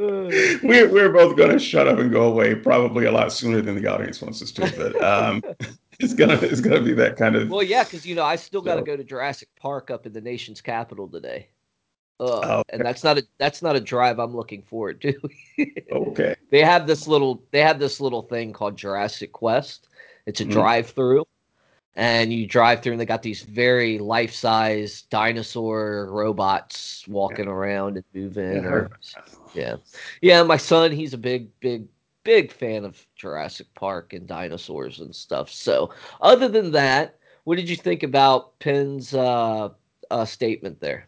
We're 0.00 0.88
we're 0.88 1.12
both 1.12 1.36
going 1.36 1.50
to 1.50 1.58
shut 1.58 1.86
up 1.86 1.98
and 1.98 2.10
go 2.10 2.22
away 2.22 2.54
probably 2.54 3.04
a 3.04 3.12
lot 3.12 3.32
sooner 3.32 3.60
than 3.60 3.80
the 3.80 3.86
audience 3.86 4.22
wants 4.22 4.42
us 4.42 4.50
to. 4.52 4.72
But 4.76 5.02
um, 5.02 5.42
it's 5.98 6.14
gonna 6.14 6.34
it's 6.34 6.60
gonna 6.60 6.80
be 6.80 6.94
that 6.94 7.16
kind 7.16 7.36
of. 7.36 7.50
Well, 7.50 7.62
yeah, 7.62 7.84
because 7.84 8.06
you 8.06 8.14
know 8.14 8.24
I 8.24 8.36
still 8.36 8.62
got 8.62 8.76
to 8.76 8.80
so. 8.80 8.86
go 8.86 8.96
to 8.96 9.04
Jurassic 9.04 9.48
Park 9.56 9.90
up 9.90 10.06
in 10.06 10.12
the 10.12 10.20
nation's 10.20 10.60
capital 10.60 11.08
today. 11.08 11.48
Uh, 12.18 12.24
oh, 12.24 12.52
okay. 12.58 12.62
and 12.74 12.84
that's 12.84 13.02
not 13.02 13.18
a 13.18 13.26
that's 13.38 13.62
not 13.62 13.76
a 13.76 13.80
drive 13.80 14.18
I'm 14.18 14.34
looking 14.34 14.62
forward 14.62 15.00
to. 15.02 15.14
okay. 15.92 16.36
They 16.50 16.60
have 16.60 16.86
this 16.86 17.06
little 17.06 17.42
they 17.50 17.60
have 17.60 17.78
this 17.78 18.00
little 18.00 18.22
thing 18.22 18.52
called 18.52 18.76
Jurassic 18.76 19.32
Quest. 19.32 19.88
It's 20.26 20.40
a 20.40 20.44
mm-hmm. 20.44 20.52
drive 20.52 20.90
through, 20.90 21.26
and 21.94 22.32
you 22.32 22.46
drive 22.46 22.82
through, 22.82 22.92
and 22.92 23.00
they 23.00 23.06
got 23.06 23.22
these 23.22 23.42
very 23.42 23.98
life 23.98 24.34
size 24.34 25.02
dinosaur 25.10 26.08
robots 26.10 27.06
walking 27.08 27.46
yeah. 27.46 27.52
around 27.52 27.96
and 27.96 28.04
moving. 28.14 28.64
Yeah. 28.64 28.68
Or, 28.68 28.90
yeah, 29.54 29.76
yeah. 30.20 30.42
My 30.42 30.56
son, 30.56 30.92
he's 30.92 31.14
a 31.14 31.18
big, 31.18 31.48
big, 31.60 31.86
big 32.24 32.52
fan 32.52 32.84
of 32.84 33.04
Jurassic 33.16 33.66
Park 33.74 34.12
and 34.12 34.26
dinosaurs 34.26 35.00
and 35.00 35.14
stuff. 35.14 35.50
So, 35.50 35.90
other 36.20 36.48
than 36.48 36.70
that, 36.72 37.16
what 37.44 37.56
did 37.56 37.68
you 37.68 37.76
think 37.76 38.02
about 38.02 38.58
Penn's 38.58 39.14
uh, 39.14 39.70
uh, 40.10 40.24
statement 40.24 40.80
there? 40.80 41.06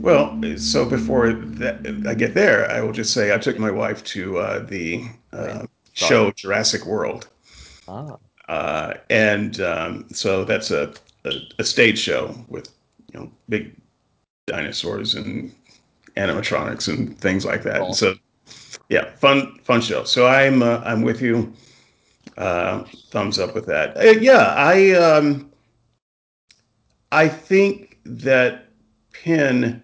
Well, 0.00 0.40
so 0.56 0.84
before 0.84 1.32
that, 1.32 2.06
I 2.08 2.14
get 2.14 2.34
there, 2.34 2.70
I 2.70 2.80
will 2.80 2.92
just 2.92 3.12
say 3.12 3.34
I 3.34 3.38
took 3.38 3.58
my 3.58 3.70
wife 3.70 4.02
to 4.04 4.38
uh, 4.38 4.58
the 4.60 5.04
uh, 5.32 5.66
show 5.92 6.32
Jurassic 6.32 6.86
World. 6.86 7.28
Ah. 7.86 8.16
Uh, 8.48 8.94
and 9.10 9.60
um, 9.60 10.06
so 10.10 10.44
that's 10.44 10.70
a, 10.70 10.92
a, 11.24 11.32
a 11.58 11.64
stage 11.64 11.98
show 11.98 12.34
with 12.48 12.68
you 13.12 13.20
know 13.20 13.30
big 13.48 13.74
dinosaurs 14.46 15.14
and 15.14 15.54
animatronics 16.16 16.88
and 16.88 17.18
things 17.18 17.44
like 17.44 17.62
that. 17.62 17.80
And 17.82 17.96
so 17.96 18.14
yeah, 18.88 19.10
fun 19.16 19.58
fun 19.62 19.80
show. 19.80 20.04
So 20.04 20.26
I'm 20.26 20.62
uh, 20.62 20.82
I'm 20.84 21.02
with 21.02 21.20
you. 21.22 21.52
Uh, 22.36 22.84
thumbs 23.10 23.38
up 23.38 23.54
with 23.54 23.66
that. 23.66 23.96
Uh, 23.96 24.18
yeah, 24.20 24.54
I 24.56 24.92
um, 24.92 25.50
I 27.10 27.28
think 27.28 27.98
that 28.04 28.68
Penn 29.12 29.82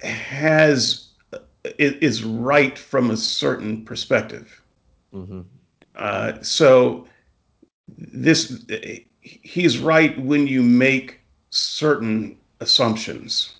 has 0.00 1.08
is 1.78 2.24
right 2.24 2.78
from 2.78 3.10
a 3.10 3.16
certain 3.16 3.84
perspective. 3.84 4.62
Mm-hmm. 5.14 5.42
Uh, 5.96 6.42
so 6.42 7.06
this 7.88 8.64
he's 9.20 9.78
right 9.78 10.18
when 10.18 10.46
you 10.46 10.62
make 10.62 11.20
certain 11.50 12.36
assumptions, 12.62 13.56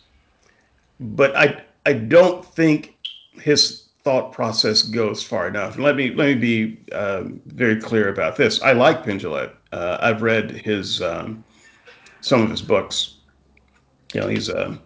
but 0.98 1.36
I 1.36 1.62
I 1.84 1.92
don't 1.92 2.44
think 2.54 2.96
his 3.34 3.88
thought 4.04 4.32
process 4.32 4.82
goes 4.82 5.22
far 5.22 5.46
enough. 5.48 5.74
And 5.74 5.84
let 5.84 5.96
me 5.96 6.14
let 6.14 6.26
me 6.26 6.34
be 6.34 6.78
um, 6.92 7.40
very 7.46 7.76
clear 7.80 8.08
about 8.08 8.36
this. 8.36 8.60
I 8.62 8.72
like 8.72 9.04
Penn 9.04 9.20
Uh, 9.24 9.98
I've 10.00 10.22
read 10.22 10.50
his 10.50 11.00
um, 11.00 11.44
some 12.20 12.42
of 12.42 12.50
his 12.50 12.62
books. 12.62 13.18
You 14.14 14.20
know, 14.20 14.28
he's 14.28 14.48
a, 14.48 14.78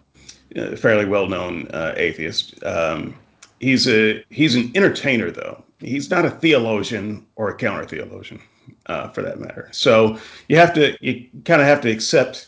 a 0.55 0.77
fairly 0.77 1.05
well-known 1.05 1.67
uh, 1.69 1.93
atheist. 1.97 2.63
Um, 2.63 3.15
he's 3.59 3.87
a 3.87 4.23
he's 4.29 4.55
an 4.55 4.71
entertainer, 4.75 5.31
though. 5.31 5.63
He's 5.79 6.09
not 6.09 6.25
a 6.25 6.31
theologian 6.31 7.25
or 7.35 7.49
a 7.49 7.55
counter 7.55 7.85
theologian, 7.85 8.41
uh, 8.87 9.09
for 9.09 9.21
that 9.21 9.39
matter. 9.39 9.69
So 9.71 10.17
you 10.47 10.57
have 10.57 10.73
to 10.75 10.95
you 11.01 11.27
kind 11.45 11.61
of 11.61 11.67
have 11.67 11.81
to 11.81 11.91
accept 11.91 12.47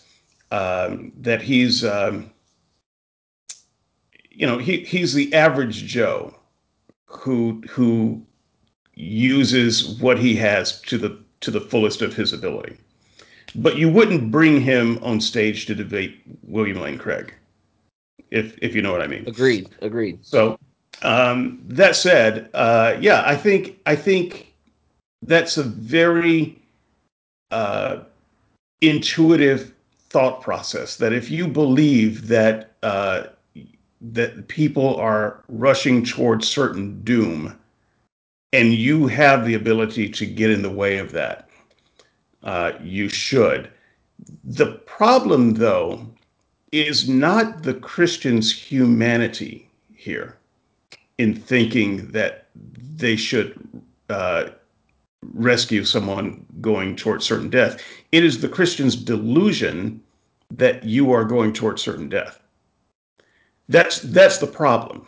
um, 0.52 1.12
that 1.18 1.42
he's 1.42 1.84
um, 1.84 2.30
you 4.30 4.48
know 4.48 4.58
he 4.58 4.84
he's 4.84 5.14
the 5.14 5.34
average 5.34 5.86
Joe 5.86 6.36
who 7.06 7.62
who 7.70 8.22
uses 8.96 10.00
what 10.00 10.20
he 10.20 10.36
has 10.36 10.82
to 10.82 10.98
the 10.98 11.18
to 11.42 11.52
the 11.52 11.62
fullest 11.62 12.02
of 12.02 12.14
his 12.14 12.34
ability. 12.34 12.78
But 13.56 13.78
you 13.78 13.90
wouldn't 13.90 14.30
bring 14.30 14.62
him 14.62 15.00
on 15.02 15.20
stage 15.22 15.66
to 15.68 15.76
debate 15.76 16.22
William 16.44 16.80
Lane 16.80 16.98
Craig, 16.98 17.34
if 18.30 18.58
if 18.62 18.76
you 18.76 18.82
know 18.82 18.92
what 18.92 19.02
I 19.02 19.08
mean. 19.08 19.28
Agreed. 19.28 19.70
Agreed. 19.82 20.20
So 20.22 20.60
um, 21.02 21.62
that 21.68 21.96
said, 21.96 22.50
uh, 22.54 22.98
yeah, 23.00 23.24
I 23.26 23.36
think 23.36 23.80
I 23.86 23.96
think 23.96 24.54
that's 25.22 25.58
a 25.58 25.64
very 25.64 26.62
uh, 27.52 28.00
intuitive 28.82 29.74
thought 30.10 30.42
process. 30.42 30.98
That 30.98 31.14
if 31.14 31.30
you 31.30 31.48
believe 31.48 32.28
that 32.28 32.76
uh, 32.84 33.24
that 34.02 34.48
people 34.48 34.96
are 34.96 35.44
rushing 35.50 36.04
towards 36.06 36.48
certain 36.48 37.02
doom, 37.02 37.58
and 38.54 38.74
you 38.74 39.08
have 39.08 39.46
the 39.46 39.56
ability 39.56 40.10
to 40.10 40.26
get 40.26 40.50
in 40.50 40.62
the 40.62 40.70
way 40.70 40.98
of 40.98 41.12
that, 41.12 41.50
uh, 42.44 42.72
you 42.82 43.10
should. 43.10 43.70
The 44.44 44.74
problem, 44.86 45.56
though, 45.56 46.06
is 46.72 47.10
not 47.10 47.64
the 47.64 47.74
Christian's 47.74 48.52
humanity 48.52 49.70
here 49.94 50.38
in 51.18 51.36
thinking 51.36 52.08
that 52.12 52.48
they 52.96 53.16
should 53.16 53.60
uh, 54.10 54.50
rescue 55.34 55.84
someone 55.84 56.46
going 56.62 56.96
towards 56.96 57.26
certain 57.26 57.50
death. 57.50 57.82
It 58.12 58.24
is 58.24 58.42
the 58.42 58.50
Christian's 58.50 58.96
delusion 58.96 60.02
that 60.52 60.84
you 60.84 61.12
are 61.12 61.24
going 61.24 61.54
towards 61.54 61.82
certain 61.82 62.10
death. 62.10 62.42
That's 63.68 64.00
that's 64.00 64.40
the 64.40 64.48
problem. 64.48 65.08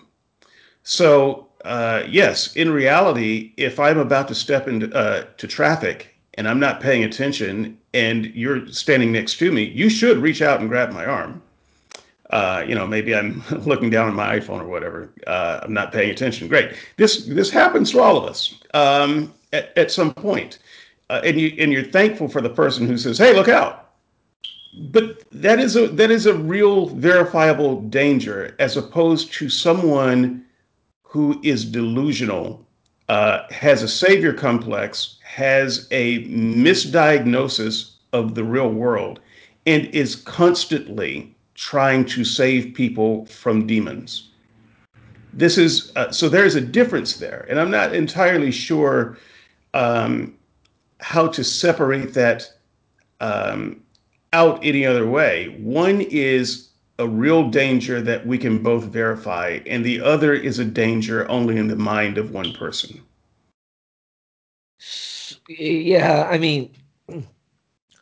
So 0.84 1.48
uh, 1.66 2.04
yes, 2.08 2.56
in 2.56 2.72
reality, 2.72 3.54
if 3.58 3.80
I'm 3.80 3.98
about 3.98 4.28
to 4.30 4.36
step 4.36 4.68
into 4.68 4.94
uh, 4.96 5.26
to 5.38 5.48
traffic 5.48 6.16
and 6.36 6.48
I'm 6.48 6.60
not 6.60 6.80
paying 6.80 7.04
attention, 7.04 7.78
and 7.94 8.28
you're 8.28 8.66
standing 8.68 9.12
next 9.12 9.38
to 9.40 9.52
me, 9.52 9.64
you 9.64 9.90
should 9.90 10.18
reach 10.18 10.42
out 10.42 10.60
and 10.60 10.70
grab 10.70 10.92
my 10.92 11.06
arm. 11.06 11.42
Uh, 12.30 12.64
you 12.66 12.74
know, 12.74 12.88
maybe 12.88 13.14
I'm 13.14 13.44
looking 13.66 13.90
down 13.90 14.08
at 14.08 14.14
my 14.14 14.40
iPhone 14.40 14.62
or 14.62 14.68
whatever. 14.68 15.10
Uh, 15.28 15.60
I'm 15.64 15.74
not 15.74 15.92
paying 15.92 16.10
attention. 16.10 16.48
Great. 16.48 16.74
This 16.98 17.26
this 17.26 17.50
happens 17.50 17.92
to 17.92 18.00
all 18.00 18.18
of 18.18 18.24
us 18.24 18.56
um, 18.74 19.34
at, 19.54 19.78
at 19.78 19.92
some 19.92 20.14
point. 20.14 20.60
Uh, 21.10 21.22
and 21.26 21.40
you 21.40 21.54
and 21.60 21.74
you're 21.74 21.84
thankful 21.84 22.28
for 22.28 22.42
the 22.42 22.50
person 22.50 22.88
who 22.88 22.98
says, 22.98 23.18
"Hey, 23.18 23.34
look 23.34 23.50
out." 23.50 23.82
but 24.74 25.24
that 25.32 25.60
is 25.60 25.76
a 25.76 25.88
that 25.88 26.12
is 26.12 26.26
a 26.26 26.34
real 26.34 26.88
verifiable 26.88 27.82
danger 27.82 28.56
as 28.60 28.78
opposed 28.78 29.34
to 29.34 29.50
someone 29.50 30.46
who 31.04 31.40
is 31.44 31.66
delusional 31.66 32.66
uh, 33.10 33.46
has 33.52 33.84
a 33.84 33.88
savior 33.88 34.34
complex 34.34 35.18
has 35.24 35.88
a 35.92 36.26
misdiagnosis 36.28 37.96
of 38.14 38.36
the 38.36 38.44
real 38.44 38.70
world 38.70 39.20
and 39.66 39.86
is 39.88 40.16
constantly 40.16 41.36
trying 41.56 42.06
to 42.06 42.24
save 42.24 42.74
people 42.74 43.26
from 43.26 43.68
demons 43.68 44.30
this 45.34 45.58
is 45.58 45.92
uh, 45.98 46.10
so 46.12 46.30
there's 46.30 46.56
a 46.56 46.62
difference 46.62 47.18
there 47.18 47.46
and 47.50 47.60
i'm 47.60 47.72
not 47.72 47.94
entirely 47.94 48.52
sure 48.52 49.18
um, 49.74 50.38
how 51.00 51.28
to 51.28 51.44
separate 51.44 52.14
that 52.14 52.52
um, 53.20 53.82
out 54.34 54.64
any 54.64 54.86
other 54.86 55.08
way. 55.08 55.56
One 55.60 56.02
is 56.02 56.70
a 57.00 57.08
real 57.08 57.50
danger 57.50 58.02
that 58.02 58.26
we 58.26 58.38
can 58.38 58.62
both 58.62 58.86
verify, 58.86 59.60
and 59.66 59.84
the 59.84 60.02
other 60.02 60.34
is 60.34 60.60
a 60.60 60.66
danger 60.66 61.30
only 61.30 61.58
in 61.58 61.68
the 61.68 61.76
mind 61.76 62.18
of 62.18 62.32
one 62.32 62.54
person. 62.54 63.02
Yeah, 65.48 66.28
I 66.30 66.38
mean, 66.38 66.72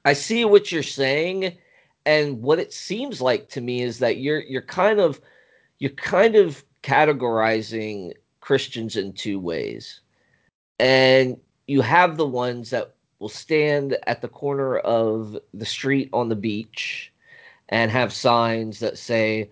I 0.05 0.13
see 0.13 0.45
what 0.45 0.71
you're 0.71 0.83
saying, 0.83 1.57
and 2.05 2.41
what 2.41 2.59
it 2.59 2.73
seems 2.73 3.21
like 3.21 3.49
to 3.49 3.61
me 3.61 3.81
is 3.81 3.99
that 3.99 4.17
you're 4.17 4.41
you're 4.41 4.61
kind 4.61 4.99
of 4.99 5.21
you're 5.79 5.91
kind 5.91 6.35
of 6.35 6.63
categorizing 6.83 8.13
Christians 8.41 8.95
in 8.95 9.13
two 9.13 9.39
ways. 9.39 10.01
And 10.79 11.37
you 11.69 11.81
have 11.81 12.17
the 12.17 12.25
ones 12.25 12.71
that 12.71 12.95
will 13.19 13.29
stand 13.29 13.95
at 14.07 14.23
the 14.23 14.27
corner 14.27 14.79
of 14.79 15.37
the 15.53 15.65
street 15.65 16.09
on 16.11 16.27
the 16.27 16.35
beach 16.35 17.13
and 17.69 17.91
have 17.91 18.11
signs 18.11 18.79
that 18.79 18.97
say 18.97 19.51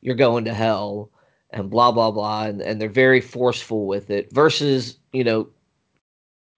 you're 0.00 0.14
going 0.14 0.46
to 0.46 0.54
hell 0.54 1.10
and 1.50 1.68
blah 1.68 1.92
blah 1.92 2.10
blah 2.10 2.44
and, 2.44 2.62
and 2.62 2.80
they're 2.80 2.88
very 2.88 3.20
forceful 3.20 3.86
with 3.86 4.08
it 4.08 4.32
versus 4.32 4.96
you 5.12 5.22
know 5.22 5.46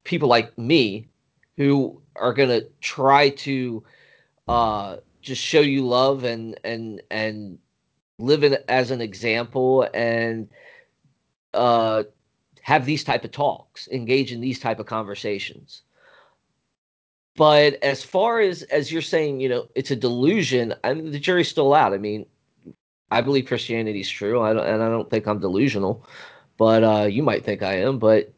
people 0.05 0.29
like 0.29 0.57
me 0.57 1.09
who 1.57 2.01
are 2.15 2.33
going 2.33 2.49
to 2.49 2.65
try 2.81 3.29
to 3.31 3.83
uh 4.47 4.99
just 5.21 5.43
show 5.43 5.61
you 5.61 5.85
love 5.85 6.23
and 6.23 6.61
and 6.63 7.03
and 7.11 7.59
live 8.21 8.45
in, 8.45 8.57
as 8.69 8.93
an 8.93 9.01
example 9.01 9.89
and 9.95 10.49
uh 11.55 12.05
have 12.63 12.87
these 12.87 13.05
type 13.05 13.25
of 13.25 13.33
talks 13.33 13.89
engage 13.89 14.33
in 14.33 14.41
these 14.41 14.59
type 14.59 14.79
of 14.79 14.87
conversations 14.87 15.83
but 17.37 17.83
as 17.83 18.03
far 18.03 18.41
as 18.41 18.63
as 18.65 18.93
you're 18.93 19.03
saying, 19.03 19.41
you 19.41 19.49
know, 19.49 19.69
it's 19.75 19.91
a 19.91 19.97
delusion. 19.97 20.75
I 20.85 20.95
mean, 20.95 21.13
the 21.13 21.19
jury's 21.19 21.49
still 21.49 21.73
out. 21.73 21.95
I 21.95 21.99
mean, 21.99 22.27
I 23.11 23.21
believe 23.21 23.47
Christianity 23.47 24.01
is 24.01 24.11
true, 24.11 24.43
I 24.43 24.53
don't, 24.53 24.67
and 24.67 24.83
I 24.83 24.89
don't 24.89 25.09
think 25.09 25.27
I'm 25.27 25.41
delusional. 25.41 26.05
But 26.59 26.85
uh, 26.85 27.07
you 27.07 27.23
might 27.23 27.45
think 27.45 27.63
I 27.63 27.75
am. 27.75 27.99
But 27.99 28.33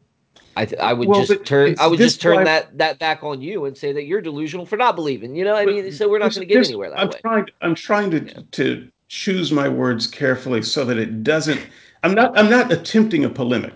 I 0.55 0.65
th- 0.65 0.79
I 0.79 0.93
would 0.93 1.09
well, 1.09 1.25
just 1.25 1.45
turn 1.45 1.75
I 1.77 1.87
would 1.87 1.99
just 1.99 2.21
turn 2.21 2.45
that 2.45 2.77
that 2.77 2.97
back 2.99 3.23
on 3.23 3.41
you 3.41 3.65
and 3.65 3.77
say 3.77 3.91
that 3.91 4.05
you're 4.05 4.21
delusional 4.21 4.65
for 4.65 4.77
not 4.77 4.95
believing. 4.95 5.35
You 5.35 5.43
know, 5.43 5.55
I 5.55 5.65
mean, 5.65 5.91
so 5.91 6.09
we're 6.09 6.19
not 6.19 6.33
going 6.33 6.47
to 6.47 6.53
get 6.53 6.65
anywhere 6.65 6.89
that 6.89 6.99
I'm 6.99 7.09
way. 7.09 7.19
Trying, 7.21 7.45
I'm 7.61 7.75
trying 7.75 8.11
to 8.11 8.23
yeah. 8.23 8.39
to 8.51 8.89
choose 9.09 9.51
my 9.51 9.67
words 9.67 10.07
carefully 10.07 10.61
so 10.61 10.85
that 10.85 10.97
it 10.97 11.21
doesn't. 11.23 11.59
I'm 12.03 12.15
not. 12.15 12.37
I'm 12.37 12.49
not 12.49 12.71
attempting 12.71 13.25
a 13.25 13.29
polemic 13.29 13.73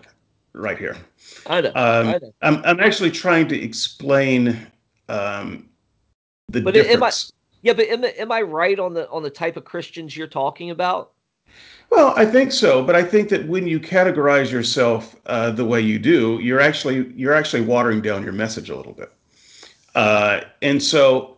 right 0.53 0.77
here. 0.77 0.96
I 1.48 1.62
know. 1.62 1.70
Um, 1.70 2.08
I 2.08 2.18
know. 2.18 2.34
I'm, 2.41 2.62
I'm 2.65 2.79
actually 2.79 3.12
trying 3.12 3.48
to 3.50 3.62
explain 3.62 4.68
um, 5.08 5.70
the 6.50 6.62
but 6.62 6.74
difference. 6.74 6.96
Am 6.96 7.03
I, 7.03 7.12
yeah, 7.62 7.74
but 7.74 7.88
am, 7.88 8.03
am 8.03 8.32
I 8.32 8.41
right 8.41 8.79
on 8.79 8.94
the 8.94 9.10
on 9.10 9.24
the 9.24 9.29
type 9.29 9.58
of 9.58 9.65
Christians 9.65 10.15
you're 10.15 10.27
talking 10.27 10.72
about? 10.72 11.12
Well, 11.89 12.13
I 12.15 12.25
think 12.25 12.51
so, 12.51 12.84
but 12.84 12.96
I 12.96 13.03
think 13.03 13.29
that 13.29 13.48
when 13.48 13.65
you 13.65 13.79
categorize 13.79 14.51
yourself 14.51 15.15
uh, 15.25 15.50
the 15.51 15.65
way 15.65 15.82
you 15.82 15.98
do, 15.98 16.39
you're 16.41 16.62
actually 16.62 17.12
you're 17.15 17.34
actually 17.34 17.62
watering 17.62 18.01
down 18.01 18.24
your 18.24 18.34
message 18.34 18.70
a 18.70 18.75
little 18.75 18.94
bit. 18.94 19.12
Uh, 19.96 20.41
and 20.62 20.82
so, 20.82 21.38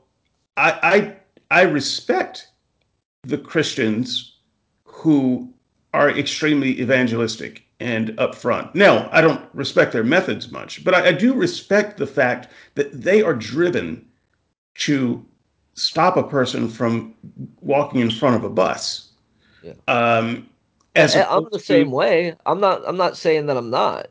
I, 0.58 1.16
I 1.50 1.60
I 1.60 1.62
respect 1.64 2.50
the 3.24 3.38
Christians 3.38 4.40
who 4.84 5.54
are 5.94 6.10
extremely 6.10 6.80
evangelistic 6.82 7.64
and 7.82 8.10
upfront. 8.18 8.74
Now, 8.76 9.10
I 9.12 9.22
don't 9.22 9.44
respect 9.54 9.92
their 9.92 10.04
methods 10.04 10.52
much, 10.52 10.84
but 10.84 10.94
I, 10.94 11.08
I 11.08 11.12
do 11.12 11.34
respect 11.34 11.98
the 11.98 12.08
fact 12.08 12.48
that 12.76 12.92
they 12.94 13.22
are 13.22 13.34
driven 13.34 14.06
to 14.76 15.26
stop 15.74 16.18
a 16.18 16.24
person 16.24 16.70
from 16.70 17.16
walking 17.60 18.02
in 18.02 18.12
front 18.12 18.36
of 18.36 18.44
a 18.44 18.50
bus. 18.50 19.10
Yeah. 19.64 19.74
Um, 19.88 20.48
as 20.96 21.16
I'm 21.16 21.48
the 21.52 21.60
same 21.60 21.90
to, 21.90 21.96
way. 21.96 22.36
I'm 22.46 22.60
not. 22.60 22.82
I'm 22.86 22.98
not 22.98 23.18
saying 23.18 23.46
that 23.46 23.58
I'm 23.58 23.70
not. 23.70 24.08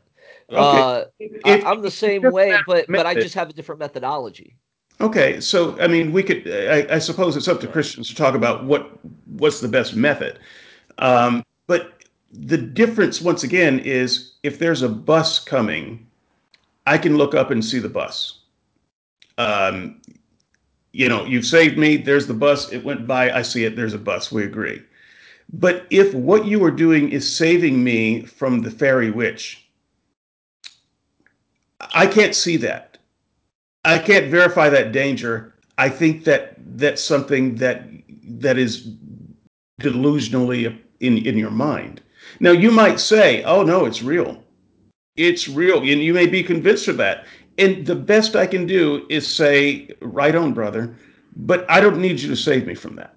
Okay. 0.49 0.59
Uh, 0.59 1.05
if, 1.19 1.65
I, 1.65 1.71
am 1.71 1.81
the 1.81 1.91
same 1.91 2.23
way, 2.23 2.57
but 2.67 2.85
but 2.87 3.05
I 3.05 3.13
just 3.13 3.35
have 3.35 3.49
a 3.49 3.53
different 3.53 3.79
methodology. 3.79 4.55
Okay, 4.99 5.39
so 5.39 5.79
I 5.79 5.87
mean, 5.87 6.11
we 6.11 6.23
could. 6.23 6.47
I, 6.47 6.95
I 6.95 6.99
suppose 6.99 7.37
it's 7.37 7.47
up 7.47 7.61
to 7.61 7.67
Christians 7.67 8.09
to 8.09 8.15
talk 8.15 8.35
about 8.35 8.65
what 8.65 8.99
what's 9.27 9.59
the 9.59 9.67
best 9.67 9.95
method. 9.95 10.39
Um, 10.97 11.37
but 11.37 11.45
the 12.33 12.57
difference, 12.57 13.21
once 13.21 13.43
again, 13.43 13.79
is 13.79 14.33
if 14.43 14.59
there's 14.59 14.81
a 14.81 14.89
bus 14.89 15.39
coming, 15.39 16.05
I 16.87 16.97
can 16.97 17.17
look 17.17 17.35
up 17.35 17.51
and 17.51 17.63
see 17.63 17.79
the 17.79 17.89
bus. 17.89 18.39
Um, 19.37 20.01
you 20.93 21.07
know, 21.07 21.25
you've 21.25 21.45
saved 21.45 21.77
me. 21.77 21.97
There's 21.97 22.27
the 22.27 22.33
bus. 22.33 22.71
It 22.71 22.83
went 22.83 23.07
by. 23.07 23.31
I 23.31 23.41
see 23.41 23.65
it. 23.65 23.75
There's 23.75 23.93
a 23.93 23.99
bus. 23.99 24.31
We 24.31 24.43
agree. 24.43 24.81
But 25.53 25.85
if 25.89 26.13
what 26.13 26.45
you 26.45 26.63
are 26.63 26.71
doing 26.71 27.09
is 27.09 27.29
saving 27.29 27.83
me 27.83 28.23
from 28.23 28.61
the 28.61 28.71
fairy 28.71 29.11
witch, 29.11 29.67
I 31.93 32.07
can't 32.07 32.35
see 32.35 32.57
that. 32.57 32.97
I 33.83 33.97
can't 33.97 34.29
verify 34.29 34.69
that 34.69 34.91
danger. 34.91 35.55
I 35.77 35.89
think 35.89 36.23
that 36.25 36.55
that's 36.77 37.03
something 37.03 37.55
that 37.55 37.85
that 38.23 38.57
is 38.57 38.93
delusionally 39.81 40.77
in 40.99 41.17
in 41.17 41.37
your 41.37 41.51
mind. 41.51 42.01
Now 42.39 42.51
you 42.51 42.71
might 42.71 42.99
say, 42.99 43.43
"Oh 43.43 43.63
no, 43.63 43.85
it's 43.85 44.01
real. 44.01 44.43
It's 45.15 45.47
real," 45.47 45.79
and 45.79 46.01
you 46.01 46.13
may 46.13 46.27
be 46.27 46.43
convinced 46.43 46.87
of 46.87 46.97
that. 46.97 47.25
And 47.57 47.85
the 47.85 47.95
best 47.95 48.35
I 48.35 48.47
can 48.47 48.65
do 48.65 49.05
is 49.09 49.27
say, 49.27 49.89
"Right 50.01 50.35
on, 50.35 50.53
brother," 50.53 50.95
but 51.35 51.69
I 51.69 51.81
don't 51.81 51.99
need 51.99 52.19
you 52.19 52.29
to 52.29 52.35
save 52.35 52.65
me 52.65 52.75
from 52.75 52.95
that. 52.95 53.15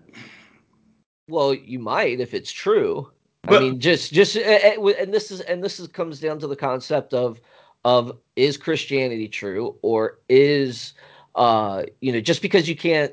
Well, 1.28 1.54
you 1.54 1.78
might 1.78 2.20
if 2.20 2.34
it's 2.34 2.52
true. 2.52 3.10
But, 3.42 3.62
I 3.62 3.66
mean, 3.66 3.80
just 3.80 4.12
just 4.12 4.36
and 4.36 5.12
this 5.12 5.30
is 5.30 5.40
and 5.42 5.62
this 5.62 5.78
is 5.78 5.88
comes 5.88 6.20
down 6.20 6.38
to 6.40 6.46
the 6.46 6.56
concept 6.56 7.12
of 7.14 7.40
of 7.84 8.16
is 8.36 8.56
Christianity 8.56 9.28
true 9.28 9.76
or 9.82 10.18
is 10.28 10.94
uh 11.34 11.84
you 12.00 12.12
know 12.12 12.20
just 12.20 12.40
because 12.40 12.68
you 12.68 12.76
can't 12.76 13.12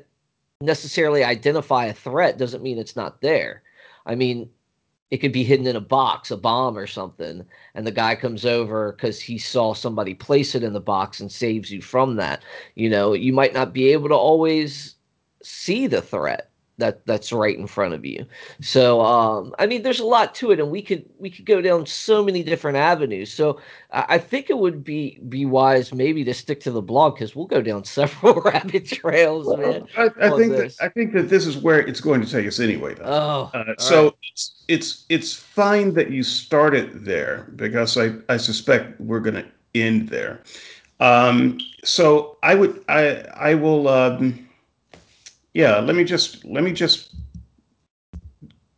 necessarily 0.62 1.24
identify 1.24 1.86
a 1.86 1.92
threat 1.92 2.38
doesn't 2.38 2.62
mean 2.62 2.78
it's 2.78 2.96
not 2.96 3.20
there. 3.20 3.62
I 4.06 4.14
mean, 4.14 4.48
it 5.12 5.20
could 5.20 5.30
be 5.30 5.44
hidden 5.44 5.66
in 5.66 5.76
a 5.76 5.80
box, 5.80 6.30
a 6.30 6.38
bomb 6.38 6.78
or 6.78 6.86
something, 6.86 7.44
and 7.74 7.86
the 7.86 7.92
guy 7.92 8.14
comes 8.14 8.46
over 8.46 8.92
because 8.92 9.20
he 9.20 9.36
saw 9.36 9.74
somebody 9.74 10.14
place 10.14 10.54
it 10.54 10.62
in 10.62 10.72
the 10.72 10.80
box 10.80 11.20
and 11.20 11.30
saves 11.30 11.70
you 11.70 11.82
from 11.82 12.16
that. 12.16 12.42
You 12.76 12.88
know, 12.88 13.12
you 13.12 13.30
might 13.34 13.52
not 13.52 13.74
be 13.74 13.92
able 13.92 14.08
to 14.08 14.14
always 14.14 14.94
see 15.42 15.86
the 15.86 16.00
threat 16.00 16.48
that 16.78 17.04
that's 17.06 17.32
right 17.32 17.56
in 17.56 17.66
front 17.66 17.94
of 17.94 18.04
you. 18.04 18.26
So 18.60 19.00
um, 19.02 19.54
I 19.58 19.66
mean, 19.66 19.82
there's 19.82 20.00
a 20.00 20.06
lot 20.06 20.34
to 20.36 20.50
it, 20.50 20.60
and 20.60 20.70
we 20.70 20.82
could 20.82 21.04
we 21.18 21.30
could 21.30 21.44
go 21.44 21.60
down 21.60 21.86
so 21.86 22.24
many 22.24 22.42
different 22.42 22.76
avenues. 22.76 23.32
So 23.32 23.60
I, 23.92 24.04
I 24.10 24.18
think 24.18 24.50
it 24.50 24.58
would 24.58 24.82
be 24.82 25.18
be 25.28 25.44
wise 25.44 25.92
maybe 25.92 26.24
to 26.24 26.34
stick 26.34 26.60
to 26.62 26.70
the 26.70 26.82
blog 26.82 27.14
because 27.14 27.36
we'll 27.36 27.46
go 27.46 27.62
down 27.62 27.84
several 27.98 28.40
rabbit 28.40 28.86
trails, 28.86 29.46
well, 29.46 29.56
man. 29.56 29.86
I, 29.96 30.10
I 30.20 30.36
think 30.36 30.52
that, 30.52 30.74
I 30.80 30.88
think 30.88 31.12
that 31.12 31.28
this 31.28 31.46
is 31.46 31.56
where 31.58 31.80
it's 31.80 32.00
going 32.00 32.20
to 32.22 32.30
take 32.30 32.46
us 32.46 32.58
anyway. 32.58 32.94
Though. 32.94 33.04
Oh, 33.04 33.58
uh, 33.58 33.74
so 33.78 34.04
right. 34.04 34.14
it's, 34.32 34.64
it's 34.68 35.04
it's 35.08 35.34
fine 35.34 35.94
that 35.94 36.10
you 36.10 36.22
started 36.22 37.04
there 37.04 37.52
because 37.56 37.96
I 37.98 38.14
I 38.28 38.38
suspect 38.38 39.00
we're 39.00 39.20
going 39.20 39.36
to 39.36 39.46
end 39.74 40.08
there. 40.08 40.42
Um, 41.00 41.58
so 41.84 42.38
I 42.42 42.54
would 42.54 42.82
I 42.88 43.26
I 43.34 43.54
will. 43.54 43.88
Um, 43.88 44.41
yeah, 45.54 45.78
let 45.78 45.96
me 45.96 46.04
just 46.04 46.44
let 46.44 46.64
me 46.64 46.72
just 46.72 47.14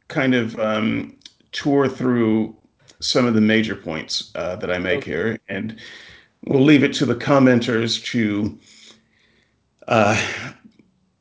kind 0.08 0.34
of 0.34 0.58
um, 0.58 1.16
tour 1.52 1.88
through 1.88 2.56
some 3.00 3.26
of 3.26 3.34
the 3.34 3.40
major 3.40 3.76
points 3.76 4.32
uh, 4.34 4.56
that 4.56 4.70
I 4.70 4.78
make 4.78 4.98
okay. 4.98 5.10
here, 5.10 5.40
and 5.48 5.78
we'll 6.46 6.64
leave 6.64 6.82
it 6.82 6.92
to 6.94 7.06
the 7.06 7.14
commenters 7.14 8.02
to 8.06 8.58
uh, 9.88 10.20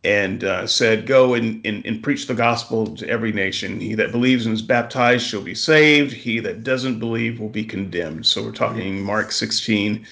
and 0.05 0.43
uh, 0.43 0.67
said, 0.67 1.07
Go 1.07 1.33
and, 1.33 1.65
and, 1.65 1.83
and, 1.85 2.03
preach 2.03 2.27
the 2.27 2.35
gospel 2.35 2.95
to 2.95 3.09
every 3.09 3.31
nation. 3.31 3.79
He 3.79 3.95
that 3.95 4.11
believes 4.11 4.45
and 4.45 4.53
is 4.53 4.61
baptized 4.61 5.25
shall 5.25 5.41
be 5.41 5.55
saved. 5.55 6.13
He 6.13 6.39
that 6.41 6.63
doesn't 6.63 6.99
believe 6.99 7.39
will 7.39 7.49
be 7.49 7.65
condemned. 7.65 8.27
So 8.27 8.43
we're 8.43 8.51
talking 8.51 9.01
Mark 9.01 9.31
16, 9.31 10.05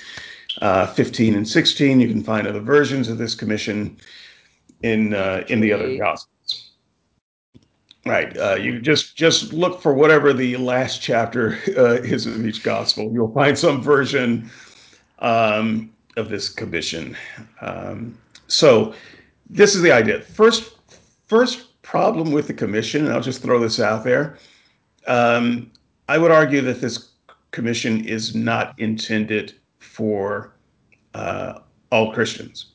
uh, 0.62 0.88
15, 0.88 1.36
and 1.36 1.48
16. 1.48 2.00
You 2.00 2.08
can 2.08 2.24
find 2.24 2.48
other 2.48 2.60
versions 2.60 3.08
of 3.08 3.20
this 3.20 3.36
commission 3.36 3.98
in 4.82 5.14
uh, 5.14 5.44
in 5.48 5.60
the 5.60 5.72
other 5.72 5.96
gospels. 5.96 6.72
Right. 8.06 8.36
Uh, 8.36 8.56
you 8.56 8.82
just 8.82 9.16
just 9.16 9.54
look 9.54 9.80
for 9.80 9.94
whatever 9.94 10.34
the 10.34 10.58
last 10.58 11.02
chapter 11.02 11.60
uh, 11.78 12.02
is 12.02 12.26
of 12.26 12.46
each 12.46 12.64
gospel. 12.64 13.12
You'll 13.14 13.34
find 13.34 13.58
some 13.58 13.82
version 13.82 14.50
um, 15.24 15.92
of 16.16 16.30
this 16.30 16.50
commission. 16.50 17.18
Um, 17.62 18.16
so 18.48 18.94
this 19.50 19.74
is 19.74 19.82
the 19.82 19.92
idea. 19.92 20.22
First, 20.22 20.76
first 21.28 21.82
problem 21.82 22.32
with 22.32 22.48
the 22.48 22.54
commission, 22.54 23.06
and 23.06 23.14
I'll 23.14 23.22
just 23.22 23.42
throw 23.42 23.60
this 23.60 23.80
out 23.80 24.04
there. 24.04 24.38
Um, 25.08 25.72
I 26.08 26.18
would 26.18 26.32
argue 26.32 26.62
that 26.62 26.82
this 26.82 27.10
commission 27.52 28.06
is 28.06 28.36
not 28.36 28.78
intended 28.80 29.56
for 29.80 30.54
uh, 31.14 31.60
all 31.92 32.14
Christians. 32.14 32.74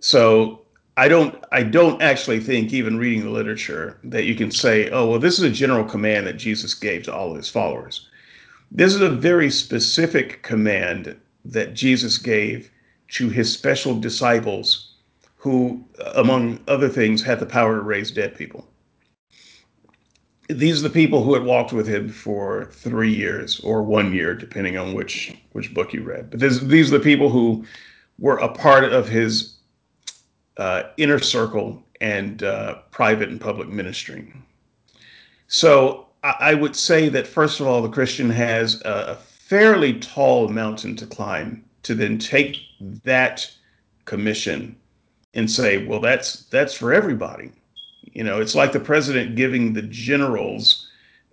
So 0.00 0.62
I 0.96 1.08
don't 1.08 1.42
I 1.52 1.62
don't 1.62 2.02
actually 2.02 2.40
think 2.40 2.72
even 2.72 2.98
reading 2.98 3.24
the 3.24 3.30
literature 3.30 3.98
that 4.04 4.24
you 4.24 4.34
can 4.34 4.50
say, 4.50 4.90
oh 4.90 5.08
well, 5.08 5.18
this 5.18 5.38
is 5.38 5.44
a 5.44 5.50
general 5.50 5.84
command 5.84 6.26
that 6.26 6.36
Jesus 6.36 6.74
gave 6.74 7.04
to 7.04 7.14
all 7.14 7.30
of 7.30 7.36
his 7.36 7.48
followers. 7.48 8.08
This 8.70 8.94
is 8.94 9.00
a 9.00 9.10
very 9.10 9.50
specific 9.50 10.42
command 10.42 11.16
that 11.44 11.74
Jesus 11.74 12.18
gave 12.18 12.70
to 13.08 13.28
his 13.28 13.52
special 13.52 13.98
disciples 13.98 14.94
who, 15.36 15.84
among 16.14 16.60
other 16.68 16.88
things, 16.88 17.22
had 17.22 17.40
the 17.40 17.46
power 17.46 17.74
to 17.74 17.82
raise 17.82 18.10
dead 18.10 18.34
people. 18.36 18.66
These 20.48 20.80
are 20.80 20.88
the 20.88 20.94
people 20.94 21.22
who 21.22 21.34
had 21.34 21.44
walked 21.44 21.72
with 21.72 21.86
him 21.86 22.08
for 22.08 22.66
three 22.66 23.12
years 23.12 23.60
or 23.60 23.82
one 23.82 24.12
year, 24.12 24.34
depending 24.34 24.76
on 24.76 24.94
which 24.94 25.34
which 25.52 25.72
book 25.74 25.92
you 25.92 26.02
read. 26.02 26.30
But 26.30 26.40
this, 26.40 26.60
these 26.60 26.92
are 26.92 26.98
the 26.98 27.04
people 27.04 27.28
who 27.28 27.64
were 28.18 28.38
a 28.38 28.48
part 28.48 28.84
of 28.84 29.08
his 29.08 29.56
uh, 30.58 30.84
inner 30.96 31.18
circle 31.18 31.82
and 32.00 32.42
uh, 32.42 32.76
private 32.90 33.28
and 33.28 33.40
public 33.40 33.68
ministry. 33.68 34.32
So 35.46 36.06
I 36.22 36.54
would 36.54 36.76
say 36.76 37.08
that 37.08 37.26
first 37.26 37.58
of 37.58 37.66
all, 37.66 37.82
the 37.82 37.88
Christian 37.88 38.30
has 38.30 38.80
a 38.82 39.18
fairly 39.52 39.92
tall 40.00 40.48
mountain 40.48 40.96
to 40.96 41.04
climb 41.04 41.62
to 41.82 41.94
then 41.94 42.16
take 42.16 42.56
that 43.04 43.50
commission 44.06 44.74
and 45.34 45.50
say, 45.50 45.86
well, 45.86 46.00
that's 46.00 46.44
that's 46.44 46.72
for 46.72 46.90
everybody. 46.90 47.52
You 48.14 48.24
know, 48.24 48.40
it's 48.40 48.54
like 48.54 48.72
the 48.72 48.80
president 48.80 49.36
giving 49.36 49.74
the 49.74 49.82
generals 49.82 50.88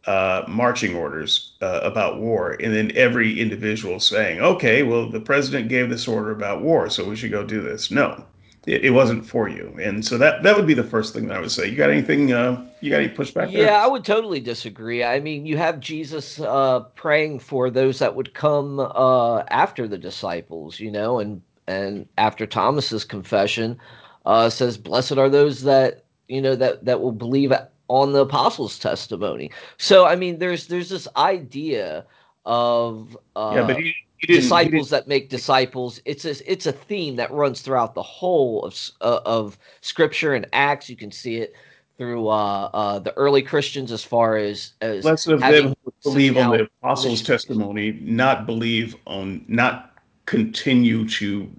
uh, 0.06 0.44
marching 0.50 0.96
orders 0.96 1.54
uh, 1.62 1.80
about 1.82 2.20
war, 2.20 2.58
and 2.62 2.76
then 2.76 2.92
every 2.94 3.40
individual 3.40 4.02
saying, 4.02 4.42
okay, 4.42 4.84
well, 4.84 5.10
the 5.10 5.22
president 5.22 5.70
gave 5.70 5.90
this 5.90 6.06
order 6.06 6.32
about 6.32 6.62
war, 6.62 6.90
so 6.90 7.08
we 7.08 7.16
should 7.16 7.32
go 7.32 7.46
do 7.46 7.62
this. 7.62 7.90
No, 7.90 8.26
it, 8.66 8.86
it, 8.86 8.90
wasn't 8.92 9.26
for 9.26 9.48
you. 9.48 9.76
And 9.82 10.06
so 10.06 10.18
that 10.18 10.44
that 10.44 10.56
would 10.56 10.68
be 10.68 10.74
the 10.74 10.84
first 10.84 11.14
thing 11.14 11.28
that 11.28 11.38
I 11.38 11.40
would 11.40 11.52
say. 11.52 11.68
You 11.68 11.76
got 11.76 11.90
anything? 11.90 12.34
Uh, 12.34 12.66
you 12.82 12.92
got 12.92 13.02
any 13.02 13.10
pushback? 13.10 13.52
Yeah, 13.52 13.66
there? 13.66 13.76
I 13.76 13.88
would 13.88 14.04
totally 14.06 14.40
disagree. 14.40 15.04
I 15.04 15.20
mean, 15.20 15.46
you 15.46 15.58
have 15.58 15.80
Jesus 15.80 16.40
uh, 16.40 16.82
praying 16.96 17.40
for 17.40 17.70
those 17.70 18.00
that 18.00 18.16
would 18.16 18.34
come 18.34 18.80
uh, 18.80 19.40
after 19.50 19.88
the 19.88 19.98
disciples, 19.98 20.80
you 20.80 20.92
know, 20.92 21.20
and 21.20 21.42
and 21.68 22.08
after 22.18 22.46
Thomas's 22.46 23.06
confession, 23.06 23.80
uh, 24.26 24.50
says, 24.50 24.78
"Blessed 24.78 25.18
are 25.18 25.30
those 25.30 25.64
that 25.64 26.04
you 26.28 26.42
know 26.42 26.56
that 26.56 26.86
that 26.86 27.02
will 27.02 27.12
believe 27.12 27.54
on 27.88 28.14
the 28.14 28.22
apostles' 28.22 28.78
testimony." 28.78 29.52
So, 29.78 30.06
I 30.06 30.16
mean, 30.16 30.40
there's 30.40 30.68
there's 30.68 30.90
this 30.90 31.08
idea 31.16 32.06
of 32.46 33.18
uh, 33.36 33.54
yeah, 33.56 33.68
but 33.68 33.78
he, 33.78 33.94
disciples 34.28 34.90
that 34.90 35.08
make 35.08 35.30
disciples. 35.30 36.02
It's 36.06 36.26
a 36.26 36.52
it's 36.52 36.66
a 36.66 36.72
theme 36.72 37.16
that 37.18 37.32
runs 37.32 37.62
throughout 37.62 37.94
the 37.94 38.04
whole 38.04 38.64
of 38.66 38.76
uh, 39.02 39.20
of 39.26 39.58
Scripture 39.82 40.34
and 40.34 40.48
Acts. 40.54 40.90
You 40.90 40.96
can 40.96 41.12
see 41.12 41.38
it 41.38 41.54
through 41.98 42.30
uh, 42.30 42.70
uh, 42.74 43.00
the 43.00 43.14
early 43.16 43.42
Christians 43.42 43.92
as 43.92 44.04
far 44.04 44.38
as 44.38 44.74
as 44.82 45.04
less 45.06 45.28
of 45.28 45.42
them 45.42 45.76
believe 46.04 46.38
on 46.38 46.52
the 46.52 46.70
apostles' 46.82 47.22
testimony, 47.22 48.00
not 48.02 48.46
believe 48.46 48.96
on 49.06 49.44
not 49.48 50.02
continue 50.26 51.08
to 51.10 51.50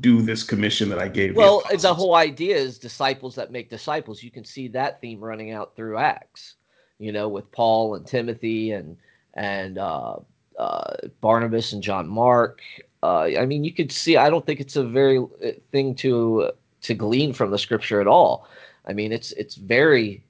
do 0.00 0.22
this 0.22 0.42
commission 0.42 0.88
that 0.88 0.98
I 0.98 1.08
gave. 1.08 1.36
Well, 1.36 1.62
the, 1.70 1.76
the 1.76 1.94
whole 1.94 2.14
idea 2.14 2.56
is 2.56 2.78
disciples 2.78 3.34
that 3.34 3.50
make 3.50 3.68
disciples. 3.68 4.22
You 4.22 4.30
can 4.30 4.44
see 4.44 4.68
that 4.68 5.00
theme 5.00 5.20
running 5.20 5.52
out 5.52 5.76
through 5.76 5.98
Acts. 5.98 6.54
You 6.98 7.12
know, 7.12 7.28
with 7.28 7.52
Paul 7.52 7.94
and 7.94 8.06
Timothy 8.06 8.72
and 8.72 8.96
and 9.34 9.76
uh, 9.78 10.16
uh, 10.58 10.94
Barnabas 11.20 11.72
and 11.72 11.82
John 11.82 12.08
Mark. 12.08 12.60
Uh, 13.02 13.30
I 13.38 13.46
mean, 13.46 13.64
you 13.64 13.72
could 13.72 13.92
see. 13.92 14.16
I 14.16 14.30
don't 14.30 14.44
think 14.44 14.60
it's 14.60 14.76
a 14.76 14.84
very 14.84 15.18
uh, 15.18 15.52
thing 15.70 15.94
to 15.96 16.50
to 16.82 16.94
glean 16.94 17.32
from 17.32 17.50
the 17.50 17.58
scripture 17.58 18.00
at 18.00 18.06
all. 18.06 18.48
I 18.86 18.92
mean, 18.92 19.12
it's 19.12 19.32
it's 19.32 19.56
very 19.56 20.24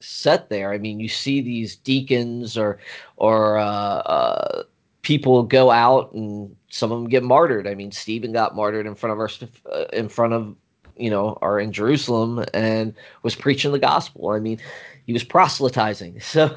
set 0.00 0.48
there. 0.48 0.72
I 0.72 0.78
mean, 0.78 1.00
you 1.00 1.08
see 1.08 1.40
these 1.40 1.76
deacons 1.76 2.58
or 2.58 2.78
or 3.16 3.58
uh, 3.58 3.64
uh, 3.64 4.62
people 5.02 5.42
go 5.42 5.70
out 5.70 6.12
and 6.12 6.54
some 6.70 6.90
of 6.92 7.00
them 7.00 7.08
get 7.08 7.22
martyred. 7.22 7.66
I 7.66 7.74
mean, 7.74 7.92
Stephen 7.92 8.32
got 8.32 8.56
martyred 8.56 8.86
in 8.86 8.94
front 8.94 9.12
of 9.12 9.18
our 9.18 9.30
uh, 9.72 9.84
in 9.92 10.08
front 10.08 10.32
of 10.32 10.56
you 10.96 11.10
know 11.10 11.38
are 11.40 11.60
in 11.60 11.72
Jerusalem 11.72 12.44
and 12.52 12.94
was 13.22 13.34
preaching 13.34 13.72
the 13.72 13.78
gospel. 13.78 14.30
I 14.30 14.40
mean, 14.40 14.58
he 15.06 15.12
was 15.12 15.24
proselytizing. 15.24 16.20
So, 16.32 16.56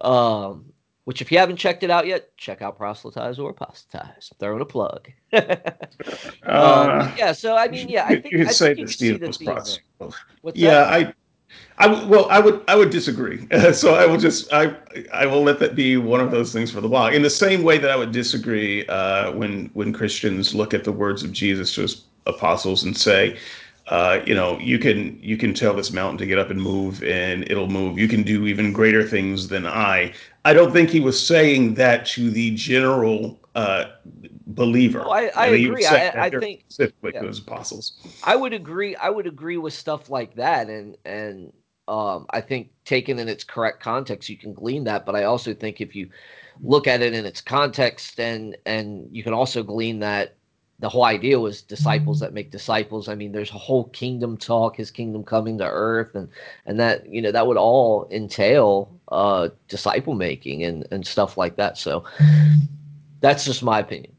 um, 0.00 0.72
which 1.08 1.22
if 1.22 1.32
you 1.32 1.38
haven't 1.38 1.56
checked 1.56 1.82
it 1.82 1.90
out 1.90 2.06
yet, 2.06 2.36
check 2.36 2.60
out 2.60 2.76
Proselytize 2.76 3.38
or 3.38 3.48
Apostatize. 3.48 4.30
Throwing 4.38 4.60
a 4.60 4.66
plug. 4.66 5.08
um, 5.32 5.42
uh, 6.44 7.10
yeah, 7.16 7.32
so 7.32 7.56
I 7.56 7.66
mean, 7.66 7.88
yeah, 7.88 8.04
I 8.04 8.20
think 8.20 8.30
you 8.30 8.44
could 8.44 8.54
say 8.54 8.74
that 8.74 8.90
Steve 8.90 9.22
was 9.22 9.38
proselytize. 9.38 9.80
Yeah, 10.52 10.82
I, 10.82 11.14
I 11.78 12.04
well, 12.04 12.26
I 12.28 12.40
would 12.40 12.62
I 12.68 12.76
would 12.76 12.90
disagree. 12.90 13.48
so 13.72 13.94
I 13.94 14.04
will 14.04 14.18
just 14.18 14.52
I 14.52 14.76
I 15.10 15.24
will 15.24 15.42
let 15.42 15.58
that 15.60 15.74
be 15.74 15.96
one 15.96 16.20
of 16.20 16.30
those 16.30 16.52
things 16.52 16.70
for 16.70 16.82
the 16.82 16.88
blog. 16.88 17.14
In 17.14 17.22
the 17.22 17.30
same 17.30 17.62
way 17.62 17.78
that 17.78 17.90
I 17.90 17.96
would 17.96 18.12
disagree 18.12 18.84
uh, 18.88 19.32
when 19.32 19.70
when 19.72 19.94
Christians 19.94 20.54
look 20.54 20.74
at 20.74 20.84
the 20.84 20.92
words 20.92 21.22
of 21.22 21.32
Jesus 21.32 21.74
to 21.76 21.80
his 21.80 22.04
apostles 22.26 22.82
and 22.82 22.94
say, 22.94 23.38
uh, 23.88 24.20
you 24.26 24.34
know, 24.34 24.58
you 24.58 24.78
can 24.78 25.18
you 25.22 25.36
can 25.36 25.54
tell 25.54 25.72
this 25.72 25.90
mountain 25.90 26.18
to 26.18 26.26
get 26.26 26.38
up 26.38 26.50
and 26.50 26.60
move, 26.60 27.02
and 27.02 27.50
it'll 27.50 27.70
move. 27.70 27.98
You 27.98 28.08
can 28.08 28.22
do 28.22 28.46
even 28.46 28.72
greater 28.72 29.02
things 29.02 29.48
than 29.48 29.66
I. 29.66 30.12
I 30.48 30.54
don't 30.54 30.72
think 30.72 30.88
he 30.88 31.00
was 31.00 31.24
saying 31.24 31.74
that 31.74 32.06
to 32.06 32.30
the 32.30 32.52
general 32.52 33.38
uh, 33.54 33.84
believer. 34.46 35.02
Oh, 35.04 35.10
I, 35.10 35.26
I 35.36 35.46
agree. 35.48 35.84
I, 35.84 36.24
I 36.24 36.30
think 36.30 36.64
specifically 36.68 37.12
yeah. 37.12 37.20
those 37.20 37.38
apostles. 37.40 37.98
I 38.24 38.34
would 38.34 38.54
agree. 38.54 38.96
I 38.96 39.10
would 39.10 39.26
agree 39.26 39.58
with 39.58 39.74
stuff 39.74 40.08
like 40.08 40.36
that, 40.36 40.70
and 40.70 40.96
and 41.04 41.52
um, 41.86 42.24
I 42.30 42.40
think 42.40 42.70
taken 42.86 43.18
in 43.18 43.28
its 43.28 43.44
correct 43.44 43.82
context, 43.82 44.30
you 44.30 44.38
can 44.38 44.54
glean 44.54 44.84
that. 44.84 45.04
But 45.04 45.16
I 45.16 45.24
also 45.24 45.52
think 45.52 45.82
if 45.82 45.94
you 45.94 46.08
look 46.62 46.86
at 46.86 47.02
it 47.02 47.12
in 47.12 47.26
its 47.26 47.42
context, 47.42 48.18
and 48.18 48.56
and 48.64 49.06
you 49.12 49.22
can 49.22 49.34
also 49.34 49.62
glean 49.62 49.98
that 49.98 50.37
the 50.80 50.88
whole 50.88 51.04
idea 51.04 51.40
was 51.40 51.62
disciples 51.62 52.20
that 52.20 52.32
make 52.32 52.50
disciples. 52.50 53.08
I 53.08 53.14
mean, 53.14 53.32
there's 53.32 53.50
a 53.50 53.58
whole 53.58 53.84
kingdom 53.88 54.36
talk, 54.36 54.76
his 54.76 54.90
kingdom 54.90 55.24
coming 55.24 55.58
to 55.58 55.64
earth, 55.64 56.14
and 56.14 56.28
and 56.66 56.78
that 56.78 57.08
you 57.08 57.20
know 57.20 57.32
that 57.32 57.46
would 57.46 57.56
all 57.56 58.08
entail 58.10 58.90
uh, 59.08 59.48
disciple 59.66 60.14
making 60.14 60.64
and 60.64 60.86
and 60.90 61.06
stuff 61.06 61.36
like 61.36 61.56
that. 61.56 61.78
So 61.78 62.04
that's 63.20 63.44
just 63.44 63.62
my 63.62 63.80
opinion. 63.80 64.12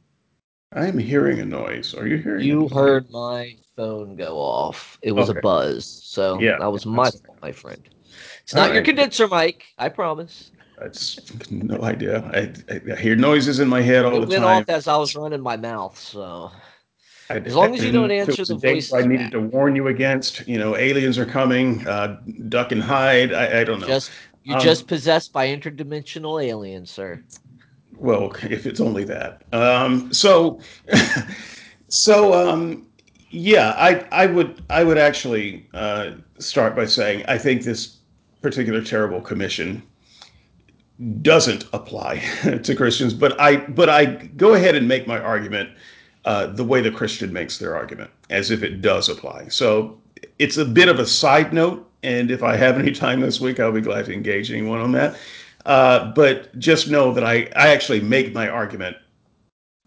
I'm 0.74 0.98
hearing 0.98 1.40
a 1.40 1.46
noise. 1.46 1.96
Are 1.96 2.06
you 2.06 2.18
hearing? 2.18 2.46
You 2.46 2.68
heard 2.68 3.10
my 3.10 3.56
phone 3.76 4.16
go 4.18 4.38
off. 4.38 5.00
It 5.02 5.14
was 5.14 5.30
okay. 5.30 5.40
a 5.40 5.42
buzz. 5.42 5.86
So 5.86 6.40
yeah, 6.40 6.58
that 6.60 6.72
was 6.72 6.86
my 6.86 7.10
fault, 7.10 7.40
my 7.42 7.54
friend. 7.54 7.82
It's 8.44 8.54
not 8.54 8.68
right. 8.68 8.76
your 8.76 8.84
condenser 8.84 9.28
mic. 9.28 9.64
I 9.78 9.90
promise. 9.90 10.52
That's 10.80 11.20
no 11.52 11.82
idea. 11.82 12.24
I, 12.34 12.54
I, 12.74 12.96
hear 12.96 13.16
noises 13.16 13.60
in 13.60 13.68
my 13.68 13.82
head 13.82 14.06
all 14.06 14.16
it 14.16 14.22
the 14.22 14.28
went 14.28 14.44
time. 14.44 14.62
off 14.62 14.70
as 14.70 14.88
I 14.88 14.96
was 14.98 15.16
running 15.16 15.42
my 15.42 15.58
mouth. 15.58 16.00
So 16.00 16.52
I, 17.30 17.38
as 17.40 17.54
long 17.54 17.76
as 17.76 17.84
you 17.84 17.92
don't 17.92 18.12
answer 18.12 18.46
the 18.46 18.56
voice, 18.56 18.94
I 18.94 19.02
needed 19.02 19.32
to 19.32 19.42
warn 19.42 19.76
you 19.76 19.88
against. 19.88 20.48
You 20.48 20.58
know, 20.58 20.78
aliens 20.78 21.18
are 21.18 21.26
coming. 21.26 21.86
Uh, 21.86 22.22
duck 22.48 22.72
and 22.72 22.82
hide. 22.82 23.34
I, 23.34 23.62
I 23.62 23.64
don't 23.66 23.82
know. 23.82 23.88
Just 23.88 24.12
you're 24.44 24.58
um, 24.58 24.64
just 24.64 24.88
possessed 24.88 25.34
by 25.34 25.48
interdimensional 25.48 26.44
aliens, 26.44 26.90
sir. 26.90 27.22
Well, 27.98 28.34
if 28.44 28.66
it's 28.66 28.80
only 28.80 29.04
that. 29.04 29.44
Um, 29.52 30.14
so, 30.14 30.62
so 31.90 32.34
um, 32.34 32.88
yeah, 33.32 33.74
I 33.78 34.06
I 34.12 34.26
would 34.28 34.64
I 34.70 34.86
would 34.86 34.98
actually 34.98 35.68
uh, 35.74 36.12
start 36.38 36.76
by 36.76 36.86
saying 36.86 37.26
I 37.28 37.38
think 37.38 37.64
this 37.64 37.98
particular 38.42 38.82
terrible 38.82 39.20
commission 39.20 39.84
doesn't 41.22 41.66
apply 41.74 42.18
to 42.64 42.76
Christians. 42.76 43.14
But 43.14 43.40
I 43.40 43.58
but 43.58 43.90
I 43.90 44.06
go 44.06 44.54
ahead 44.54 44.76
and 44.76 44.88
make 44.88 45.08
my 45.08 45.20
argument 45.20 45.70
uh, 46.26 46.48
the 46.48 46.64
way 46.64 46.82
the 46.82 46.92
Christian 46.92 47.32
makes 47.32 47.58
their 47.58 47.76
argument, 47.76 48.10
as 48.30 48.52
if 48.52 48.64
it 48.64 48.82
does 48.82 49.10
apply. 49.10 49.48
So 49.48 50.00
it's 50.38 50.58
a 50.58 50.66
bit 50.66 50.90
of 50.90 51.00
a 51.00 51.06
side 51.06 51.54
note, 51.54 51.90
and 52.04 52.30
if 52.30 52.44
I 52.44 52.56
have 52.56 52.78
any 52.78 52.92
time 52.92 53.22
this 53.22 53.40
week, 53.40 53.60
I'll 53.60 53.72
be 53.72 53.82
glad 53.82 54.06
to 54.06 54.14
engage 54.14 54.52
anyone 54.52 54.80
on 54.80 54.92
that. 54.94 55.18
Uh, 55.66 56.12
but 56.14 56.58
just 56.60 56.90
know 56.90 57.14
that 57.14 57.24
I 57.24 57.50
I 57.56 57.70
actually 57.70 58.02
make 58.02 58.34
my 58.34 58.50
argument 58.50 58.98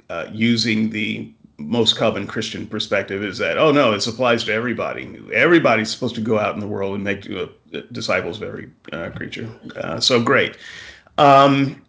uh, 0.08 0.26
using 0.32 0.90
the 0.90 1.32
most 1.58 1.96
common 1.96 2.26
Christian 2.26 2.66
perspective 2.66 3.22
is 3.22 3.38
that 3.38 3.58
oh 3.58 3.70
no, 3.70 3.92
this 3.92 4.06
applies 4.06 4.44
to 4.44 4.52
everybody. 4.52 5.20
Everybody's 5.32 5.90
supposed 5.90 6.14
to 6.14 6.20
go 6.20 6.38
out 6.38 6.54
in 6.54 6.60
the 6.60 6.66
world 6.66 6.94
and 6.94 7.04
make 7.04 7.30
uh, 7.30 7.46
disciples 7.92 8.38
of 8.38 8.48
every 8.48 8.70
uh, 8.92 9.10
creature. 9.10 9.48
Uh, 9.76 10.00
so 10.00 10.20
great. 10.22 10.56
Um, 11.18 11.82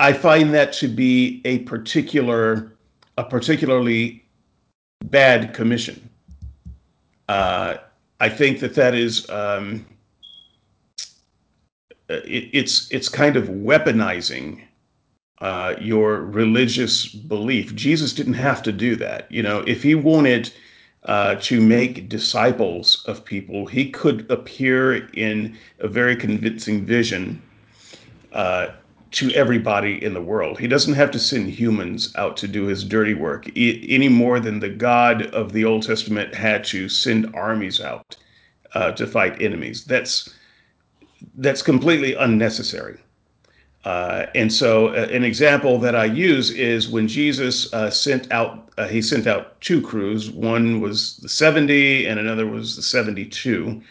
I 0.00 0.12
find 0.12 0.52
that 0.54 0.72
to 0.74 0.88
be 0.88 1.40
a 1.44 1.60
particular, 1.60 2.76
a 3.16 3.24
particularly 3.24 4.24
bad 5.04 5.54
commission. 5.54 6.08
Uh, 7.28 7.76
I 8.20 8.28
think 8.28 8.60
that 8.60 8.74
that 8.74 8.94
is 8.94 9.28
um, 9.30 9.86
it, 12.08 12.50
it's 12.52 12.90
it's 12.90 13.08
kind 13.08 13.36
of 13.36 13.48
weaponizing 13.48 14.62
uh, 15.40 15.74
your 15.80 16.22
religious 16.22 17.06
belief. 17.06 17.74
Jesus 17.74 18.12
didn't 18.12 18.34
have 18.34 18.62
to 18.62 18.72
do 18.72 18.96
that. 18.96 19.30
You 19.30 19.42
know, 19.42 19.60
if 19.66 19.82
he 19.82 19.94
wanted 19.94 20.52
uh, 21.04 21.36
to 21.36 21.60
make 21.60 22.08
disciples 22.08 23.04
of 23.06 23.24
people, 23.24 23.66
he 23.66 23.90
could 23.90 24.30
appear 24.30 25.06
in 25.10 25.56
a 25.80 25.88
very 25.88 26.16
convincing 26.16 26.84
vision 26.84 27.42
uh, 28.34 28.68
to 29.12 29.30
everybody 29.32 30.02
in 30.04 30.12
the 30.12 30.20
world. 30.20 30.58
He 30.58 30.66
doesn't 30.66 30.94
have 30.94 31.10
to 31.12 31.18
send 31.20 31.48
humans 31.48 32.12
out 32.16 32.36
to 32.38 32.48
do 32.48 32.64
his 32.66 32.82
dirty 32.82 33.14
work 33.14 33.48
any 33.56 34.08
more 34.08 34.40
than 34.40 34.58
the 34.58 34.68
God 34.68 35.26
of 35.26 35.52
the 35.52 35.64
Old 35.64 35.84
Testament 35.84 36.34
had 36.34 36.64
to 36.64 36.88
send 36.88 37.34
armies 37.34 37.80
out 37.80 38.16
uh, 38.74 38.90
to 38.92 39.06
fight 39.06 39.40
enemies. 39.40 39.84
That's 39.84 40.34
that's 41.36 41.62
completely 41.62 42.14
unnecessary. 42.14 42.98
Uh, 43.84 44.26
and 44.34 44.52
so, 44.52 44.88
uh, 44.88 45.08
an 45.12 45.24
example 45.24 45.78
that 45.78 45.94
I 45.94 46.06
use 46.06 46.50
is 46.50 46.88
when 46.88 47.06
Jesus 47.06 47.72
uh, 47.74 47.90
sent 47.90 48.30
out, 48.32 48.70
uh, 48.78 48.88
he 48.88 49.02
sent 49.02 49.26
out 49.26 49.60
two 49.60 49.82
crews. 49.82 50.30
One 50.30 50.80
was 50.80 51.18
the 51.18 51.28
70, 51.28 52.06
and 52.06 52.18
another 52.18 52.46
was 52.46 52.76
the 52.76 52.82
72. 52.82 53.82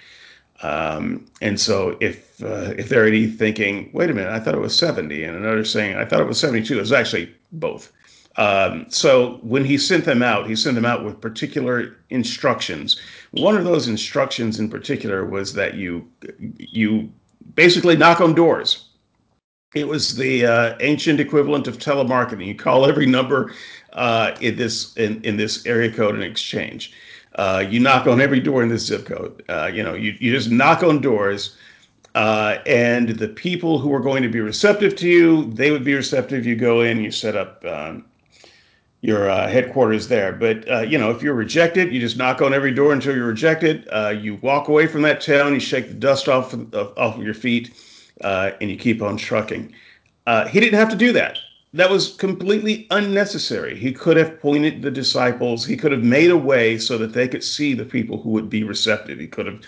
Um, 0.64 1.26
and 1.42 1.60
so 1.60 1.98
if 2.00 2.42
uh, 2.42 2.74
if 2.78 2.90
they're 2.90 3.02
already 3.02 3.28
thinking, 3.28 3.90
wait 3.94 4.10
a 4.10 4.14
minute, 4.14 4.32
I 4.32 4.40
thought 4.40 4.56
it 4.56 4.62
was 4.62 4.76
70, 4.78 5.24
and 5.24 5.36
another 5.36 5.66
saying, 5.66 5.98
I 5.98 6.06
thought 6.06 6.22
it 6.22 6.28
was 6.28 6.40
72, 6.40 6.78
it 6.78 6.80
was 6.80 6.92
actually 6.92 7.34
both. 7.52 7.92
Um, 8.38 8.86
so 8.90 9.40
when 9.44 9.64
he 9.64 9.78
sent 9.78 10.06
them 10.06 10.24
out, 10.24 10.48
he 10.48 10.56
sent 10.56 10.76
them 10.76 10.86
out 10.86 11.04
with 11.06 11.22
particular 11.22 11.98
instructions. 12.10 13.00
One 13.32 13.56
of 13.56 13.66
those 13.66 13.88
instructions 13.88 14.60
in 14.60 14.70
particular 14.70 15.26
was 15.26 15.54
that 15.54 15.76
you 15.76 16.08
you 16.58 17.12
basically 17.56 17.96
knock 17.96 18.22
on 18.22 18.34
doors. 18.34 18.90
It 19.76 19.88
was 19.88 20.16
the 20.16 20.46
uh, 20.46 20.76
ancient 20.80 21.20
equivalent 21.20 21.68
of 21.68 21.78
telemarketing. 21.78 22.46
You 22.46 22.56
call 22.56 22.86
every 22.86 23.06
number 23.06 23.54
uh, 23.94 24.36
in 24.40 24.56
this 24.56 24.96
in, 24.96 25.22
in 25.24 25.38
this 25.38 25.66
area 25.66 25.92
code 25.92 26.16
and 26.16 26.24
exchange. 26.24 26.94
Uh, 27.36 27.64
you 27.68 27.80
knock 27.80 28.08
on 28.08 28.22
every 28.22 28.40
door 28.40 28.62
in 28.62 28.70
this 28.70 28.86
zip 28.86 29.06
code. 29.06 29.44
Uh, 29.50 29.70
you 29.74 29.82
know, 29.82 29.94
you, 29.94 30.16
you 30.20 30.32
just 30.32 30.52
knock 30.52 30.84
on 30.84 31.02
doors, 31.02 31.58
uh, 32.16 32.58
and 32.68 33.10
the 33.10 33.28
people 33.28 33.80
who 33.80 33.94
are 33.94 34.00
going 34.00 34.22
to 34.22 34.30
be 34.30 34.40
receptive 34.40 34.96
to 34.96 35.08
you, 35.08 35.46
they 35.54 35.72
would 35.72 35.84
be 35.84 35.96
receptive. 35.96 36.46
You 36.46 36.56
go 36.56 36.82
in, 36.82 37.04
you 37.04 37.12
set 37.12 37.36
up 37.36 37.64
um, 37.66 38.06
your 39.02 39.30
uh, 39.30 39.48
headquarters 39.48 40.08
there. 40.08 40.32
But 40.32 40.70
uh, 40.70 40.82
you 40.82 40.98
know, 40.98 41.10
if 41.10 41.24
you're 41.24 41.34
rejected, 41.34 41.92
you 41.92 42.00
just 42.00 42.18
knock 42.18 42.42
on 42.42 42.54
every 42.54 42.74
door 42.74 42.94
until 42.94 43.16
you're 43.16 43.28
rejected. 43.28 43.88
Uh, 43.92 44.10
you 44.10 44.36
walk 44.36 44.68
away 44.68 44.86
from 44.86 45.02
that 45.02 45.22
town, 45.22 45.54
you 45.54 45.60
shake 45.60 45.88
the 45.88 45.96
dust 45.96 46.30
off 46.30 46.54
of, 46.54 46.74
off 46.76 47.18
of 47.18 47.24
your 47.24 47.34
feet, 47.34 47.74
and 48.22 48.70
you 48.70 48.78
keep 48.78 49.02
on 49.02 49.18
trucking. 49.18 49.74
He 50.50 50.60
didn't 50.60 50.80
have 50.80 50.90
to 50.90 50.96
do 50.96 51.12
that. 51.14 51.40
That 51.74 51.90
was 51.90 52.14
completely 52.14 52.86
unnecessary. 52.92 53.76
He 53.76 53.92
could 53.92 54.16
have 54.18 54.40
pointed 54.40 54.82
the 54.84 54.92
disciples. 54.92 55.66
He 55.66 55.76
could 55.76 55.92
have 55.92 56.04
made 56.04 56.30
a 56.30 56.38
way 56.38 56.78
so 56.78 56.98
that 57.00 57.14
they 57.14 57.28
could 57.28 57.44
see 57.44 57.74
the 57.74 57.86
people 57.86 58.22
who 58.22 58.30
would 58.30 58.50
be 58.50 58.64
receptive. 58.64 59.20
He 59.20 59.28
could 59.28 59.48
have 59.48 59.62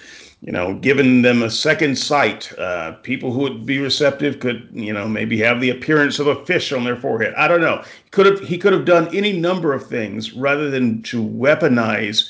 you 0.45 0.51
know, 0.51 0.75
given 0.75 1.23
them 1.23 1.41
a 1.41 1.49
second 1.49 1.97
sight. 1.97 2.53
Uh, 2.59 2.91
people 3.01 3.31
who 3.31 3.39
would 3.39 3.65
be 3.65 3.79
receptive 3.79 4.39
could, 4.39 4.69
you 4.71 4.93
know, 4.93 5.07
maybe 5.07 5.39
have 5.39 5.59
the 5.59 5.71
appearance 5.71 6.19
of 6.19 6.27
a 6.27 6.45
fish 6.45 6.71
on 6.71 6.83
their 6.83 6.95
forehead. 6.95 7.33
I 7.35 7.47
don't 7.47 7.61
know. 7.61 7.83
He 8.03 8.09
could 8.11 8.27
have 8.27 8.39
he 8.41 8.57
could 8.59 8.73
have 8.73 8.85
done 8.85 9.13
any 9.15 9.33
number 9.33 9.73
of 9.73 9.87
things 9.87 10.33
rather 10.33 10.69
than 10.69 11.01
to 11.03 11.23
weaponize 11.23 12.29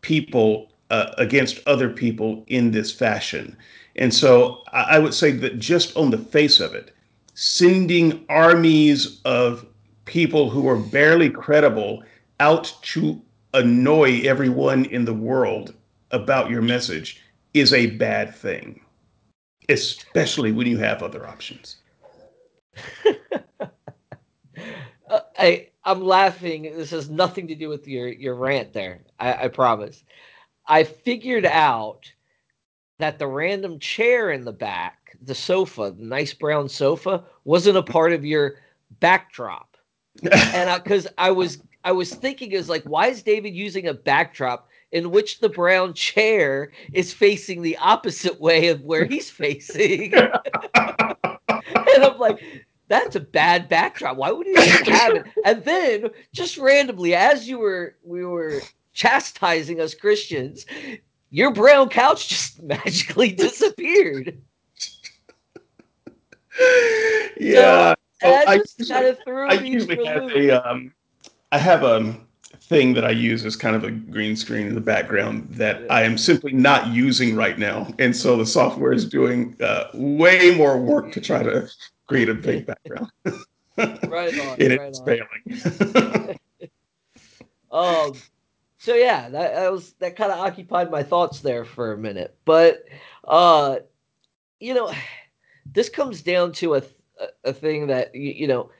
people 0.00 0.72
uh, 0.90 1.12
against 1.18 1.60
other 1.66 1.90
people 1.90 2.42
in 2.46 2.70
this 2.70 2.90
fashion. 2.90 3.54
And 3.96 4.14
so 4.14 4.62
I 4.72 4.98
would 4.98 5.12
say 5.12 5.32
that 5.32 5.58
just 5.58 5.94
on 5.94 6.10
the 6.10 6.18
face 6.18 6.58
of 6.58 6.74
it, 6.74 6.94
sending 7.34 8.24
armies 8.28 9.20
of 9.24 9.66
people 10.04 10.50
who 10.50 10.68
are 10.68 10.76
barely 10.76 11.30
credible 11.30 12.02
out 12.40 12.74
to 12.82 13.20
annoy 13.54 14.20
everyone 14.24 14.84
in 14.86 15.04
the 15.04 15.14
world 15.14 15.74
about 16.10 16.50
your 16.50 16.62
message 16.62 17.22
is 17.54 17.72
a 17.72 17.86
bad 17.86 18.34
thing, 18.34 18.80
especially 19.68 20.52
when 20.52 20.66
you 20.66 20.78
have 20.78 21.02
other 21.02 21.26
options. 21.26 21.76
uh, 25.08 25.20
I 25.38 25.68
I'm 25.84 26.00
laughing. 26.00 26.62
This 26.62 26.90
has 26.90 27.10
nothing 27.10 27.48
to 27.48 27.54
do 27.54 27.68
with 27.68 27.86
your 27.86 28.08
your 28.08 28.34
rant 28.34 28.72
there. 28.72 29.00
I, 29.18 29.44
I 29.44 29.48
promise. 29.48 30.04
I 30.66 30.84
figured 30.84 31.44
out 31.44 32.10
that 32.98 33.18
the 33.18 33.26
random 33.26 33.78
chair 33.78 34.30
in 34.30 34.44
the 34.44 34.52
back, 34.52 35.01
the 35.24 35.34
sofa, 35.34 35.94
the 35.96 36.04
nice 36.04 36.34
brown 36.34 36.68
sofa, 36.68 37.24
wasn't 37.44 37.76
a 37.76 37.82
part 37.82 38.12
of 38.12 38.24
your 38.24 38.56
backdrop. 39.00 39.76
and 40.30 40.82
because 40.82 41.06
I, 41.18 41.28
I 41.28 41.30
was 41.30 41.58
I 41.84 41.92
was 41.92 42.14
thinking 42.14 42.52
is 42.52 42.68
like, 42.68 42.84
why 42.84 43.08
is 43.08 43.22
David 43.22 43.54
using 43.54 43.88
a 43.88 43.94
backdrop 43.94 44.68
in 44.92 45.10
which 45.10 45.40
the 45.40 45.48
brown 45.48 45.94
chair 45.94 46.70
is 46.92 47.12
facing 47.12 47.62
the 47.62 47.76
opposite 47.78 48.40
way 48.40 48.68
of 48.68 48.82
where 48.82 49.06
he's 49.06 49.30
facing. 49.30 50.14
and 50.74 51.16
I'm 52.04 52.18
like, 52.18 52.38
that's 52.88 53.16
a 53.16 53.20
bad 53.20 53.68
backdrop. 53.68 54.18
Why 54.18 54.30
would 54.30 54.46
he 54.46 54.54
have 54.54 55.14
it? 55.14 55.26
And 55.46 55.64
then 55.64 56.10
just 56.32 56.58
randomly, 56.58 57.14
as 57.14 57.48
you 57.48 57.58
were 57.58 57.96
we 58.04 58.24
were 58.24 58.60
chastising 58.92 59.80
us 59.80 59.94
Christians, 59.94 60.66
your 61.30 61.52
brown 61.52 61.88
couch 61.88 62.28
just 62.28 62.62
magically 62.62 63.32
disappeared. 63.32 64.38
Yeah. 67.38 67.94
So, 68.20 68.34
I 68.34 68.58
just 68.58 68.88
kind 68.88 69.06
of 69.06 69.18
threw 69.24 69.48
I 69.48 69.54
usually 69.54 70.04
have 70.04 70.30
a 70.30 70.50
um 70.50 70.92
I 71.50 71.58
have 71.58 71.82
a 71.82 72.16
thing 72.60 72.94
that 72.94 73.04
I 73.04 73.10
use 73.10 73.44
as 73.44 73.56
kind 73.56 73.74
of 73.74 73.84
a 73.84 73.90
green 73.90 74.36
screen 74.36 74.66
in 74.66 74.74
the 74.74 74.80
background 74.80 75.48
that 75.50 75.90
I 75.90 76.02
am 76.02 76.16
simply 76.16 76.52
not 76.52 76.88
using 76.88 77.34
right 77.34 77.58
now. 77.58 77.92
And 77.98 78.16
so 78.16 78.36
the 78.36 78.46
software 78.46 78.92
is 78.92 79.08
doing 79.08 79.56
uh, 79.60 79.88
way 79.94 80.54
more 80.56 80.78
work 80.78 81.12
to 81.12 81.20
try 81.20 81.42
to 81.42 81.68
create 82.06 82.28
a 82.28 82.34
big 82.34 82.66
background. 82.66 83.10
right 83.76 84.38
on. 84.38 84.60
and 84.60 84.78
right 84.78 84.88
it's 84.88 85.00
on. 85.00 85.06
failing. 85.06 86.38
um, 87.72 88.12
so 88.78 88.94
yeah, 88.94 89.28
that, 89.28 89.54
that 89.54 89.72
was 89.72 89.92
that 89.94 90.16
kind 90.16 90.32
of 90.32 90.38
occupied 90.38 90.90
my 90.90 91.02
thoughts 91.02 91.40
there 91.40 91.64
for 91.64 91.92
a 91.92 91.98
minute. 91.98 92.36
But 92.44 92.84
uh, 93.24 93.76
you 94.60 94.74
know, 94.74 94.92
this 95.66 95.88
comes 95.88 96.22
down 96.22 96.52
to 96.52 96.74
a 96.74 96.82
a 97.44 97.52
thing 97.52 97.86
that 97.86 98.14
you, 98.14 98.32
you 98.32 98.46
know 98.46 98.70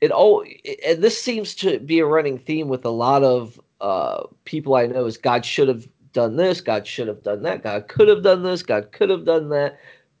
it 0.00 0.10
all 0.10 0.44
and 0.86 1.02
this 1.02 1.20
seems 1.20 1.54
to 1.54 1.78
be 1.80 1.98
a 1.98 2.06
running 2.06 2.38
theme 2.38 2.68
with 2.68 2.84
a 2.84 2.90
lot 2.90 3.22
of 3.22 3.60
uh, 3.80 4.24
people 4.44 4.74
I 4.74 4.86
know 4.86 5.06
is 5.06 5.16
God 5.16 5.44
should 5.44 5.68
have 5.68 5.88
done 6.12 6.36
this, 6.36 6.60
God 6.60 6.86
should 6.86 7.08
have 7.08 7.22
done 7.22 7.42
that, 7.42 7.62
God 7.62 7.88
could 7.88 8.08
have 8.08 8.22
done 8.22 8.42
this, 8.42 8.62
God 8.62 8.92
could 8.92 9.10
have 9.10 9.24
done 9.24 9.48
that, 9.50 9.78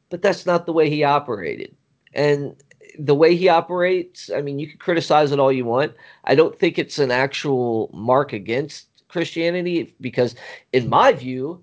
but 0.08 0.22
that's 0.22 0.46
not 0.46 0.66
the 0.66 0.72
way 0.72 0.88
he 0.88 1.04
operated. 1.04 1.74
And 2.12 2.56
the 2.98 3.14
way 3.14 3.36
he 3.36 3.48
operates, 3.48 4.30
I 4.30 4.40
mean, 4.40 4.58
you 4.58 4.68
can 4.68 4.78
criticize 4.78 5.32
it 5.32 5.38
all 5.38 5.52
you 5.52 5.64
want. 5.64 5.94
I 6.24 6.34
don't 6.34 6.58
think 6.58 6.78
it's 6.78 6.98
an 6.98 7.10
actual 7.10 7.90
mark 7.92 8.32
against 8.32 8.86
Christianity 9.08 9.94
because, 10.00 10.34
in 10.72 10.88
my 10.88 11.12
view, 11.12 11.62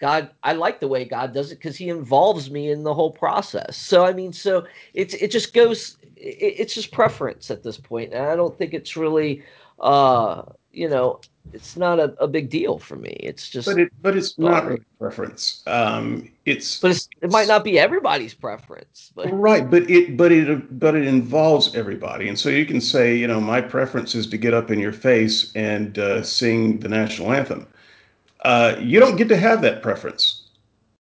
God, 0.00 0.30
I 0.42 0.54
like 0.54 0.80
the 0.80 0.88
way 0.88 1.04
God 1.04 1.34
does 1.34 1.52
it 1.52 1.56
because 1.56 1.76
He 1.76 1.90
involves 1.90 2.50
me 2.50 2.70
in 2.70 2.82
the 2.82 2.94
whole 2.94 3.12
process. 3.12 3.76
So 3.76 4.04
I 4.04 4.12
mean, 4.14 4.32
so 4.32 4.66
it's 4.94 5.14
it 5.14 5.30
just 5.30 5.52
goes. 5.52 5.98
It, 6.16 6.54
it's 6.58 6.74
just 6.74 6.90
preference 6.90 7.50
at 7.50 7.62
this 7.62 7.76
point, 7.76 8.14
and 8.14 8.26
I 8.26 8.34
don't 8.34 8.56
think 8.56 8.72
it's 8.72 8.96
really, 8.96 9.42
uh, 9.78 10.42
you 10.72 10.88
know, 10.88 11.20
it's 11.52 11.76
not 11.76 11.98
a, 12.00 12.14
a 12.18 12.26
big 12.26 12.48
deal 12.48 12.78
for 12.78 12.96
me. 12.96 13.10
It's 13.20 13.50
just. 13.50 13.66
But 13.66 13.78
it, 13.78 13.92
but 14.00 14.16
it's 14.16 14.38
not 14.38 14.64
really 14.64 14.82
preference. 14.98 15.62
Um, 15.66 16.30
it's. 16.46 16.80
But 16.80 16.92
it's, 16.92 17.08
it 17.20 17.30
might 17.30 17.48
not 17.48 17.62
be 17.62 17.78
everybody's 17.78 18.32
preference. 18.32 19.12
But 19.14 19.30
right, 19.30 19.70
but 19.70 19.90
it, 19.90 20.16
but 20.16 20.32
it, 20.32 20.80
but 20.80 20.94
it 20.94 21.06
involves 21.06 21.74
everybody, 21.74 22.26
and 22.26 22.38
so 22.38 22.48
you 22.48 22.64
can 22.64 22.80
say, 22.80 23.14
you 23.14 23.26
know, 23.26 23.38
my 23.38 23.60
preference 23.60 24.14
is 24.14 24.26
to 24.28 24.38
get 24.38 24.54
up 24.54 24.70
in 24.70 24.78
your 24.78 24.94
face 24.94 25.52
and 25.54 25.98
uh, 25.98 26.22
sing 26.22 26.78
the 26.78 26.88
national 26.88 27.34
anthem 27.34 27.66
uh, 28.42 28.76
you 28.78 29.00
don't 29.00 29.16
get 29.16 29.28
to 29.28 29.36
have 29.36 29.62
that 29.62 29.82
preference. 29.82 30.42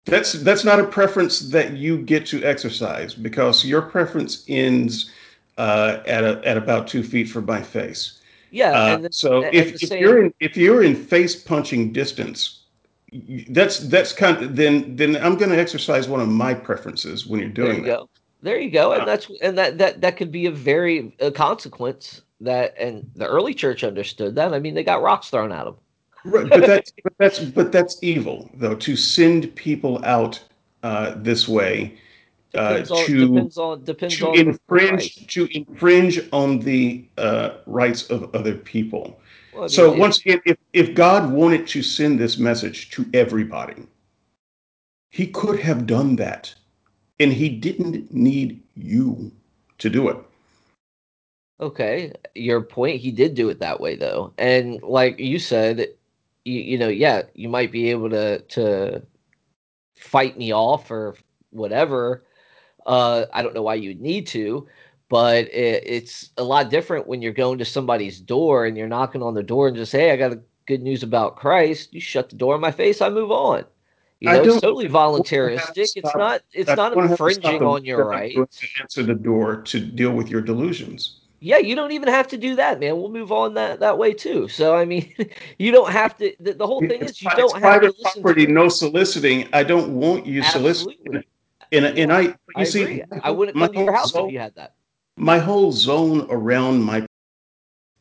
That's 0.06 0.32
that's 0.32 0.64
not 0.64 0.78
a 0.78 0.84
preference 0.84 1.40
that 1.50 1.72
you 1.76 1.98
get 1.98 2.26
to 2.26 2.44
exercise 2.44 3.14
because 3.14 3.64
your 3.64 3.82
preference 3.82 4.44
ends 4.48 5.10
uh, 5.56 6.00
at 6.06 6.24
a, 6.24 6.46
at 6.46 6.56
about 6.56 6.86
two 6.86 7.02
feet 7.02 7.28
from 7.28 7.46
my 7.46 7.62
face. 7.62 8.20
Yeah. 8.50 8.70
Uh, 8.70 8.96
the, 8.98 9.12
so 9.12 9.44
if, 9.52 9.82
if 9.82 9.88
same... 9.88 10.00
you're 10.02 10.24
in 10.24 10.34
if 10.40 10.56
you're 10.56 10.82
in 10.82 10.94
face 10.94 11.34
punching 11.34 11.92
distance, 11.92 12.60
that's 13.48 13.78
that's 13.78 14.12
kind 14.12 14.36
of 14.42 14.56
then 14.56 14.94
then 14.94 15.16
I'm 15.16 15.36
going 15.36 15.50
to 15.50 15.58
exercise 15.58 16.06
one 16.06 16.20
of 16.20 16.28
my 16.28 16.52
preferences 16.52 17.26
when 17.26 17.40
you're 17.40 17.48
doing 17.48 17.68
there 17.68 17.76
you 17.76 17.82
that. 17.84 17.98
Go. 17.98 18.08
There 18.42 18.60
you 18.60 18.70
go, 18.70 18.92
and 18.92 19.02
uh, 19.02 19.06
that's 19.06 19.30
and 19.40 19.56
that 19.56 19.78
that 19.78 20.02
that 20.02 20.16
could 20.18 20.30
be 20.30 20.44
a 20.46 20.50
very 20.50 21.16
a 21.18 21.30
consequence 21.30 22.20
that 22.42 22.74
and 22.78 23.10
the 23.16 23.26
early 23.26 23.54
church 23.54 23.82
understood 23.82 24.34
that. 24.34 24.52
I 24.52 24.58
mean, 24.58 24.74
they 24.74 24.84
got 24.84 25.00
rocks 25.00 25.30
thrown 25.30 25.50
at 25.50 25.64
them. 25.64 25.76
Right, 26.24 26.48
but 26.48 26.66
that's 26.66 26.92
but 27.02 27.12
that's 27.18 27.38
but 27.38 27.70
that's 27.70 28.02
evil 28.02 28.50
though 28.54 28.74
to 28.76 28.96
send 28.96 29.54
people 29.56 30.02
out 30.04 30.42
uh, 30.82 31.14
this 31.16 31.46
way 31.46 31.98
uh, 32.54 32.84
on, 32.90 33.06
to 33.06 33.26
depends 33.28 33.58
on, 33.58 33.84
depends 33.84 34.16
to 34.16 34.32
infringe 34.32 35.26
to 35.28 35.48
infringe 35.56 36.20
on 36.32 36.60
the 36.60 37.04
uh, 37.18 37.56
rights 37.66 38.08
of 38.10 38.34
other 38.34 38.54
people. 38.54 39.20
Well, 39.54 39.68
so 39.68 39.92
once 39.92 40.18
again, 40.20 40.40
if 40.46 40.56
if 40.72 40.94
God 40.94 41.30
wanted 41.30 41.66
to 41.68 41.82
send 41.82 42.18
this 42.18 42.38
message 42.38 42.90
to 42.90 43.06
everybody, 43.12 43.86
He 45.10 45.26
could 45.26 45.60
have 45.60 45.86
done 45.86 46.16
that, 46.16 46.54
and 47.20 47.32
He 47.32 47.48
didn't 47.48 48.12
need 48.12 48.62
you 48.74 49.30
to 49.78 49.90
do 49.90 50.08
it. 50.08 50.16
Okay, 51.60 52.12
your 52.34 52.62
point. 52.62 53.00
He 53.00 53.10
did 53.10 53.34
do 53.34 53.48
it 53.48 53.60
that 53.60 53.80
way 53.80 53.96
though, 53.96 54.32
and 54.38 54.82
like 54.82 55.18
you 55.18 55.38
said, 55.38 55.88
you, 56.44 56.60
you 56.60 56.78
know, 56.78 56.88
yeah, 56.88 57.22
you 57.34 57.48
might 57.48 57.72
be 57.72 57.90
able 57.90 58.10
to 58.10 58.40
to 58.40 59.02
fight 59.96 60.36
me 60.36 60.52
off 60.52 60.90
or 60.90 61.16
whatever. 61.50 62.24
Uh, 62.86 63.26
I 63.32 63.42
don't 63.42 63.54
know 63.54 63.62
why 63.62 63.76
you'd 63.76 64.00
need 64.00 64.26
to, 64.28 64.68
but 65.08 65.46
it, 65.46 65.82
it's 65.86 66.30
a 66.36 66.44
lot 66.44 66.70
different 66.70 67.06
when 67.06 67.22
you're 67.22 67.32
going 67.32 67.58
to 67.58 67.64
somebody's 67.64 68.20
door 68.20 68.66
and 68.66 68.76
you're 68.76 68.88
knocking 68.88 69.22
on 69.22 69.34
the 69.34 69.42
door 69.42 69.68
and 69.68 69.76
just, 69.76 69.92
hey, 69.92 70.10
I 70.10 70.16
got 70.16 70.32
a 70.32 70.40
good 70.66 70.82
news 70.82 71.02
about 71.02 71.36
Christ. 71.36 71.94
You 71.94 72.00
shut 72.00 72.28
the 72.28 72.36
door 72.36 72.54
in 72.54 72.60
my 72.60 72.70
face, 72.70 73.00
I 73.00 73.08
move 73.08 73.30
on. 73.30 73.64
You 74.20 74.30
know, 74.30 74.42
it's 74.42 74.60
totally 74.60 74.88
voluntaristic. 74.88 75.96
It's 75.96 76.14
not. 76.14 76.42
It's 76.52 76.74
not 76.74 76.96
infringing 76.96 77.62
on 77.62 77.84
your 77.84 78.06
rights. 78.06 78.60
To 78.60 78.66
answer 78.80 79.02
the 79.02 79.14
door 79.14 79.60
to 79.62 79.80
deal 79.80 80.12
with 80.12 80.28
your 80.30 80.40
delusions 80.40 81.20
yeah, 81.44 81.58
you 81.58 81.74
don't 81.74 81.92
even 81.92 82.08
have 82.08 82.26
to 82.28 82.38
do 82.38 82.56
that, 82.56 82.80
man. 82.80 82.96
We'll 82.96 83.10
move 83.10 83.30
on 83.30 83.52
that 83.54 83.80
that 83.80 83.98
way 83.98 84.14
too. 84.14 84.48
So 84.48 84.74
I 84.74 84.86
mean, 84.86 85.14
you 85.58 85.72
don't 85.72 85.92
have 85.92 86.16
to. 86.16 86.34
The, 86.40 86.54
the 86.54 86.66
whole 86.66 86.80
thing 86.80 87.02
it's, 87.02 87.12
is 87.12 87.22
you 87.22 87.28
don't 87.36 87.52
have 87.52 87.60
private 87.60 87.94
to 87.94 88.02
listen 88.02 88.22
property, 88.22 88.46
to 88.46 88.52
no 88.52 88.70
soliciting. 88.70 89.48
I 89.52 89.62
don't 89.62 89.94
want 89.94 90.24
you 90.24 90.40
Absolutely. 90.40 90.96
soliciting 90.96 91.24
And 91.72 91.84
and 91.84 92.10
I 92.10 92.22
you 92.22 92.34
I 92.56 92.64
see, 92.64 92.82
agree. 92.82 93.20
I 93.22 93.30
wouldn't 93.30 93.58
come 93.58 93.72
to 93.74 93.78
your 93.78 93.92
house 93.92 94.12
zone, 94.12 94.28
if 94.28 94.32
you 94.32 94.38
had 94.38 94.54
that. 94.54 94.74
My 95.16 95.38
whole 95.38 95.70
zone 95.70 96.26
around 96.30 96.82
my 96.82 97.04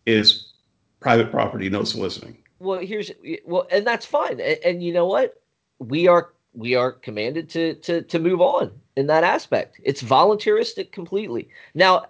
is 0.06 0.54
private 1.02 1.30
property, 1.30 1.70
no 1.70 1.84
soliciting. 1.84 2.38
Well, 2.60 2.80
here's 2.80 3.12
well, 3.46 3.68
and 3.70 3.86
that's 3.86 4.06
fine. 4.06 4.40
And, 4.40 4.58
and 4.64 4.82
you 4.82 4.94
know 4.94 5.08
what? 5.08 5.34
We 5.80 6.08
are 6.08 6.30
we 6.54 6.76
are 6.76 6.94
commanded 6.94 7.50
to 7.50 7.76
to 7.76 8.04
to 8.04 8.20
move 8.20 8.40
on 8.40 8.72
in 8.96 9.08
that 9.08 9.24
aspect. 9.24 9.80
It's 9.84 10.02
voluntaristic 10.02 10.92
completely. 10.92 11.50
Now, 11.74 12.06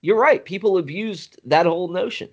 you're 0.00 0.18
right. 0.20 0.44
People 0.44 0.76
have 0.76 0.90
used 0.90 1.40
that 1.44 1.66
whole 1.66 1.88
notion. 1.88 2.28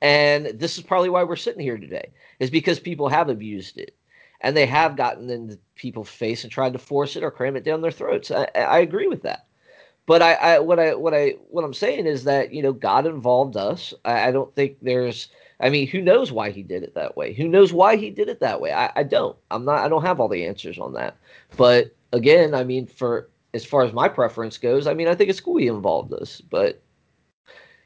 And 0.00 0.46
this 0.58 0.78
is 0.78 0.84
probably 0.84 1.10
why 1.10 1.22
we're 1.22 1.36
sitting 1.36 1.62
here 1.62 1.78
today, 1.78 2.10
is 2.40 2.50
because 2.50 2.80
people 2.80 3.08
have 3.08 3.28
abused 3.28 3.78
it. 3.78 3.94
And 4.40 4.56
they 4.56 4.66
have 4.66 4.96
gotten 4.96 5.30
into 5.30 5.58
people's 5.76 6.08
face 6.08 6.42
and 6.42 6.52
tried 6.52 6.72
to 6.72 6.78
force 6.78 7.14
it 7.14 7.22
or 7.22 7.30
cram 7.30 7.54
it 7.56 7.62
down 7.62 7.80
their 7.80 7.92
throats. 7.92 8.32
I, 8.32 8.48
I 8.56 8.80
agree 8.80 9.06
with 9.06 9.22
that. 9.22 9.46
But 10.04 10.20
I, 10.20 10.34
I, 10.34 10.58
what 10.58 10.80
I 10.80 10.94
what 10.96 11.14
I 11.14 11.36
what 11.48 11.62
I'm 11.62 11.74
saying 11.74 12.06
is 12.08 12.24
that, 12.24 12.52
you 12.52 12.60
know, 12.60 12.72
God 12.72 13.06
involved 13.06 13.56
us. 13.56 13.94
I, 14.04 14.28
I 14.28 14.30
don't 14.32 14.52
think 14.56 14.78
there's 14.82 15.28
I 15.60 15.70
mean, 15.70 15.86
who 15.86 16.00
knows 16.00 16.32
why 16.32 16.50
he 16.50 16.64
did 16.64 16.82
it 16.82 16.94
that 16.96 17.16
way? 17.16 17.32
Who 17.34 17.46
knows 17.46 17.72
why 17.72 17.94
he 17.94 18.10
did 18.10 18.28
it 18.28 18.40
that 18.40 18.60
way? 18.60 18.72
I, 18.72 18.90
I 18.96 19.02
don't. 19.04 19.36
I'm 19.52 19.64
not 19.64 19.84
I 19.84 19.88
don't 19.88 20.02
have 20.02 20.18
all 20.18 20.28
the 20.28 20.44
answers 20.44 20.76
on 20.76 20.94
that. 20.94 21.16
But 21.56 21.94
again, 22.12 22.52
I 22.52 22.64
mean, 22.64 22.88
for 22.88 23.28
as 23.54 23.64
far 23.64 23.82
as 23.82 23.92
my 23.92 24.08
preference 24.08 24.58
goes, 24.58 24.86
I 24.86 24.94
mean, 24.94 25.08
I 25.08 25.14
think 25.14 25.30
it's 25.30 25.40
cool 25.40 25.58
he 25.58 25.66
involved 25.66 26.12
us, 26.12 26.40
but 26.40 26.82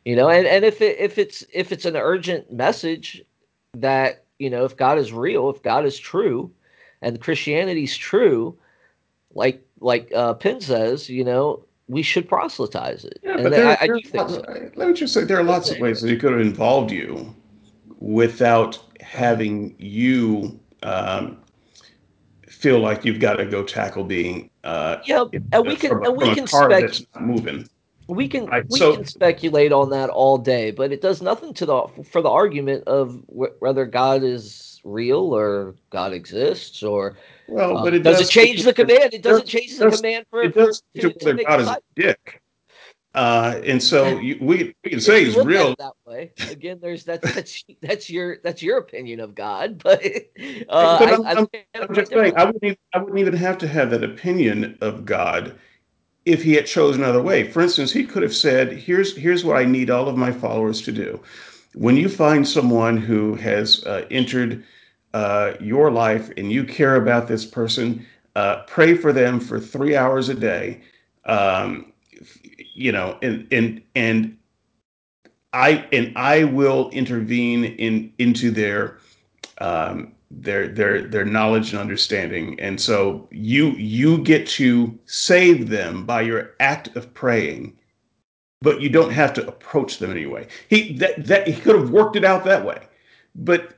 you 0.04 0.14
know, 0.14 0.28
and, 0.28 0.46
and 0.46 0.64
if 0.64 0.80
it 0.80 0.98
if 0.98 1.18
it's 1.18 1.44
if 1.52 1.72
it's 1.72 1.84
an 1.84 1.96
urgent 1.96 2.52
message 2.52 3.22
that 3.74 4.24
you 4.38 4.50
know, 4.50 4.64
if 4.64 4.76
God 4.76 4.98
is 4.98 5.12
real, 5.12 5.50
if 5.50 5.62
God 5.62 5.84
is 5.84 5.98
true, 5.98 6.50
and 7.02 7.20
Christianity's 7.20 7.96
true, 7.96 8.56
like 9.34 9.66
like 9.80 10.12
uh, 10.14 10.34
Penn 10.34 10.60
says, 10.60 11.08
you 11.08 11.24
know, 11.24 11.64
we 11.88 12.02
should 12.02 12.28
proselytize 12.28 13.04
it. 13.04 13.18
Yeah, 13.22 13.34
and 13.34 13.42
but 13.42 13.50
there, 13.50 13.66
I, 13.66 13.78
I 13.80 13.86
lots, 14.14 14.34
so. 14.34 14.70
let 14.76 14.88
me 14.88 14.94
just 14.94 15.12
say 15.12 15.24
there 15.24 15.38
are 15.38 15.44
lots 15.44 15.70
of 15.70 15.78
ways 15.80 16.00
that 16.02 16.10
he 16.10 16.16
could 16.16 16.32
have 16.32 16.40
involved 16.40 16.90
you 16.90 17.34
without 17.98 18.78
having 19.00 19.74
you 19.78 20.58
um, 20.82 21.38
feel 22.56 22.78
like 22.80 23.04
you've 23.04 23.20
got 23.20 23.34
to 23.34 23.44
go 23.44 23.62
tackle 23.62 24.04
being 24.04 24.50
uh, 24.64 24.96
yeah, 25.04 25.24
and 25.52 25.66
we 25.66 25.76
can 25.76 25.92
and 26.04 26.16
we 26.16 26.34
can 26.34 26.46
spec- 26.46 27.20
moving. 27.20 27.68
We 28.08 28.28
can 28.28 28.46
right, 28.46 28.64
we 28.68 28.78
so, 28.78 28.94
can 28.96 29.04
speculate 29.04 29.72
on 29.72 29.90
that 29.90 30.10
all 30.10 30.38
day, 30.38 30.70
but 30.70 30.92
it 30.92 31.02
does 31.02 31.20
nothing 31.20 31.52
to 31.54 31.66
the 31.66 31.86
for 32.10 32.22
the 32.22 32.30
argument 32.30 32.84
of 32.84 33.20
wh- 33.26 33.60
whether 33.60 33.84
God 33.84 34.22
is 34.22 34.80
real 34.84 35.34
or 35.34 35.74
God 35.90 36.12
exists 36.12 36.82
or 36.82 37.16
well, 37.48 37.82
but 37.82 37.94
it 37.94 38.00
does, 38.00 38.20
does 38.20 38.28
it 38.28 38.32
change 38.32 38.62
the 38.62 38.72
command? 38.72 39.12
It 39.12 39.22
doesn't 39.22 39.46
change 39.48 39.76
the 39.76 39.90
command 39.90 40.26
for 40.30 40.42
it 40.42 40.54
does 40.54 40.82
for, 40.94 41.10
to, 41.10 41.14
whether 41.24 41.44
God 41.44 41.60
is 41.60 41.68
a 41.68 41.80
dick. 41.94 42.42
Uh, 43.16 43.62
and 43.64 43.82
so 43.82 44.18
you, 44.20 44.36
we, 44.40 44.74
we 44.84 44.90
can 44.90 45.00
say 45.00 45.24
he's 45.24 45.36
real 45.36 45.74
that 45.78 45.94
way. 46.06 46.32
Again, 46.50 46.78
there's 46.80 47.02
that's 47.04 47.34
that's 47.34 47.64
that's 47.80 48.10
your 48.10 48.38
that's 48.44 48.62
your 48.62 48.78
opinion 48.78 49.20
of 49.20 49.34
God, 49.34 49.78
but, 49.82 50.04
uh, 50.04 50.98
but 50.98 51.12
I'm, 51.12 51.26
I, 51.26 51.32
I'm, 51.32 51.46
I'm 51.88 51.94
just 51.94 52.12
saying 52.12 52.34
I 52.36 52.44
wouldn't 52.44 52.62
even, 52.62 52.76
I 52.92 52.98
wouldn't 52.98 53.18
even 53.18 53.34
have 53.34 53.56
to 53.58 53.68
have 53.68 53.90
that 53.90 54.04
opinion 54.04 54.76
of 54.82 55.06
God 55.06 55.58
if 56.26 56.42
he 56.42 56.52
had 56.52 56.66
chosen 56.66 57.02
another 57.02 57.22
way. 57.22 57.50
For 57.50 57.62
instance, 57.62 57.90
he 57.90 58.04
could 58.04 58.22
have 58.22 58.36
said, 58.36 58.72
"Here's 58.72 59.16
here's 59.16 59.44
what 59.44 59.56
I 59.56 59.64
need 59.64 59.88
all 59.88 60.08
of 60.08 60.16
my 60.18 60.30
followers 60.30 60.82
to 60.82 60.92
do. 60.92 61.18
When 61.74 61.96
you 61.96 62.10
find 62.10 62.46
someone 62.46 62.98
who 62.98 63.34
has 63.36 63.82
uh, 63.86 64.06
entered 64.10 64.62
uh, 65.14 65.54
your 65.58 65.90
life 65.90 66.30
and 66.36 66.52
you 66.52 66.64
care 66.64 66.96
about 66.96 67.28
this 67.28 67.46
person, 67.46 68.04
uh, 68.34 68.62
pray 68.64 68.94
for 68.94 69.14
them 69.14 69.40
for 69.40 69.58
three 69.58 69.96
hours 69.96 70.28
a 70.28 70.34
day." 70.34 70.82
Um, 71.24 71.92
you 72.76 72.92
know, 72.92 73.18
and 73.22 73.48
and 73.50 73.82
and 73.94 74.36
I 75.52 75.86
and 75.92 76.12
I 76.16 76.44
will 76.44 76.90
intervene 76.90 77.64
in 77.64 78.12
into 78.18 78.50
their 78.50 78.98
um, 79.58 80.12
their 80.30 80.68
their 80.68 81.02
their 81.02 81.24
knowledge 81.24 81.72
and 81.72 81.80
understanding, 81.80 82.60
and 82.60 82.80
so 82.80 83.26
you 83.30 83.70
you 83.70 84.18
get 84.18 84.46
to 84.48 84.96
save 85.06 85.70
them 85.70 86.04
by 86.04 86.20
your 86.20 86.50
act 86.60 86.94
of 86.96 87.12
praying, 87.14 87.76
but 88.60 88.82
you 88.82 88.90
don't 88.90 89.12
have 89.12 89.32
to 89.34 89.48
approach 89.48 89.98
them 89.98 90.10
anyway. 90.10 90.46
He 90.68 90.92
that 90.98 91.24
that 91.26 91.48
he 91.48 91.54
could 91.54 91.76
have 91.76 91.90
worked 91.90 92.16
it 92.16 92.24
out 92.24 92.44
that 92.44 92.64
way, 92.64 92.86
but 93.34 93.74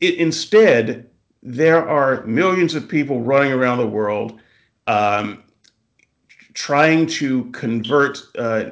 it, 0.00 0.14
instead 0.14 1.08
there 1.42 1.88
are 1.88 2.26
millions 2.26 2.74
of 2.74 2.88
people 2.88 3.20
running 3.20 3.52
around 3.52 3.78
the 3.78 3.86
world. 3.86 4.40
Um, 4.88 5.44
trying 6.60 7.06
to 7.06 7.44
convert 7.52 8.18
uh, 8.36 8.64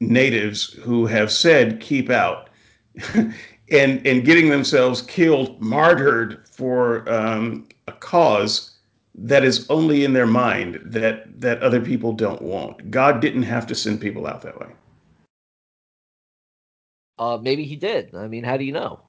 natives 0.00 0.72
who 0.82 1.06
have 1.06 1.30
said 1.30 1.80
keep 1.80 2.10
out 2.10 2.50
and 3.14 4.04
and 4.04 4.24
getting 4.24 4.48
themselves 4.48 5.00
killed 5.02 5.60
martyred 5.62 6.44
for 6.48 7.08
um, 7.08 7.64
a 7.86 7.92
cause 7.92 8.72
that 9.14 9.44
is 9.44 9.64
only 9.70 10.04
in 10.04 10.12
their 10.12 10.26
mind 10.26 10.80
that 10.84 11.40
that 11.40 11.62
other 11.62 11.80
people 11.80 12.12
don't 12.12 12.42
want. 12.42 12.90
God 12.90 13.20
didn't 13.20 13.44
have 13.44 13.64
to 13.68 13.76
send 13.76 14.00
people 14.00 14.26
out 14.26 14.42
that 14.42 14.58
way. 14.58 14.72
Uh 17.16 17.38
maybe 17.40 17.62
he 17.62 17.76
did. 17.76 18.12
I 18.12 18.26
mean 18.26 18.42
how 18.42 18.56
do 18.56 18.64
you 18.64 18.72
know? 18.72 19.02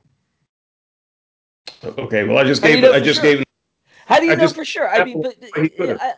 Okay 1.84 2.24
well 2.24 2.38
i 2.38 2.44
just 2.44 2.62
how 2.62 2.68
gave 2.68 2.78
you 2.78 2.82
know 2.84 2.94
i 2.94 3.00
just 3.00 3.22
sure? 3.22 3.36
gave 3.36 3.44
how 4.06 4.20
do 4.20 4.28
you 4.28 4.34
I 4.34 4.36
know 4.36 4.48
for 4.48 4.64
sure? 4.64 4.88
I 4.88 5.04
mean 5.04 5.22
but 5.22 5.36
I, 5.56 6.14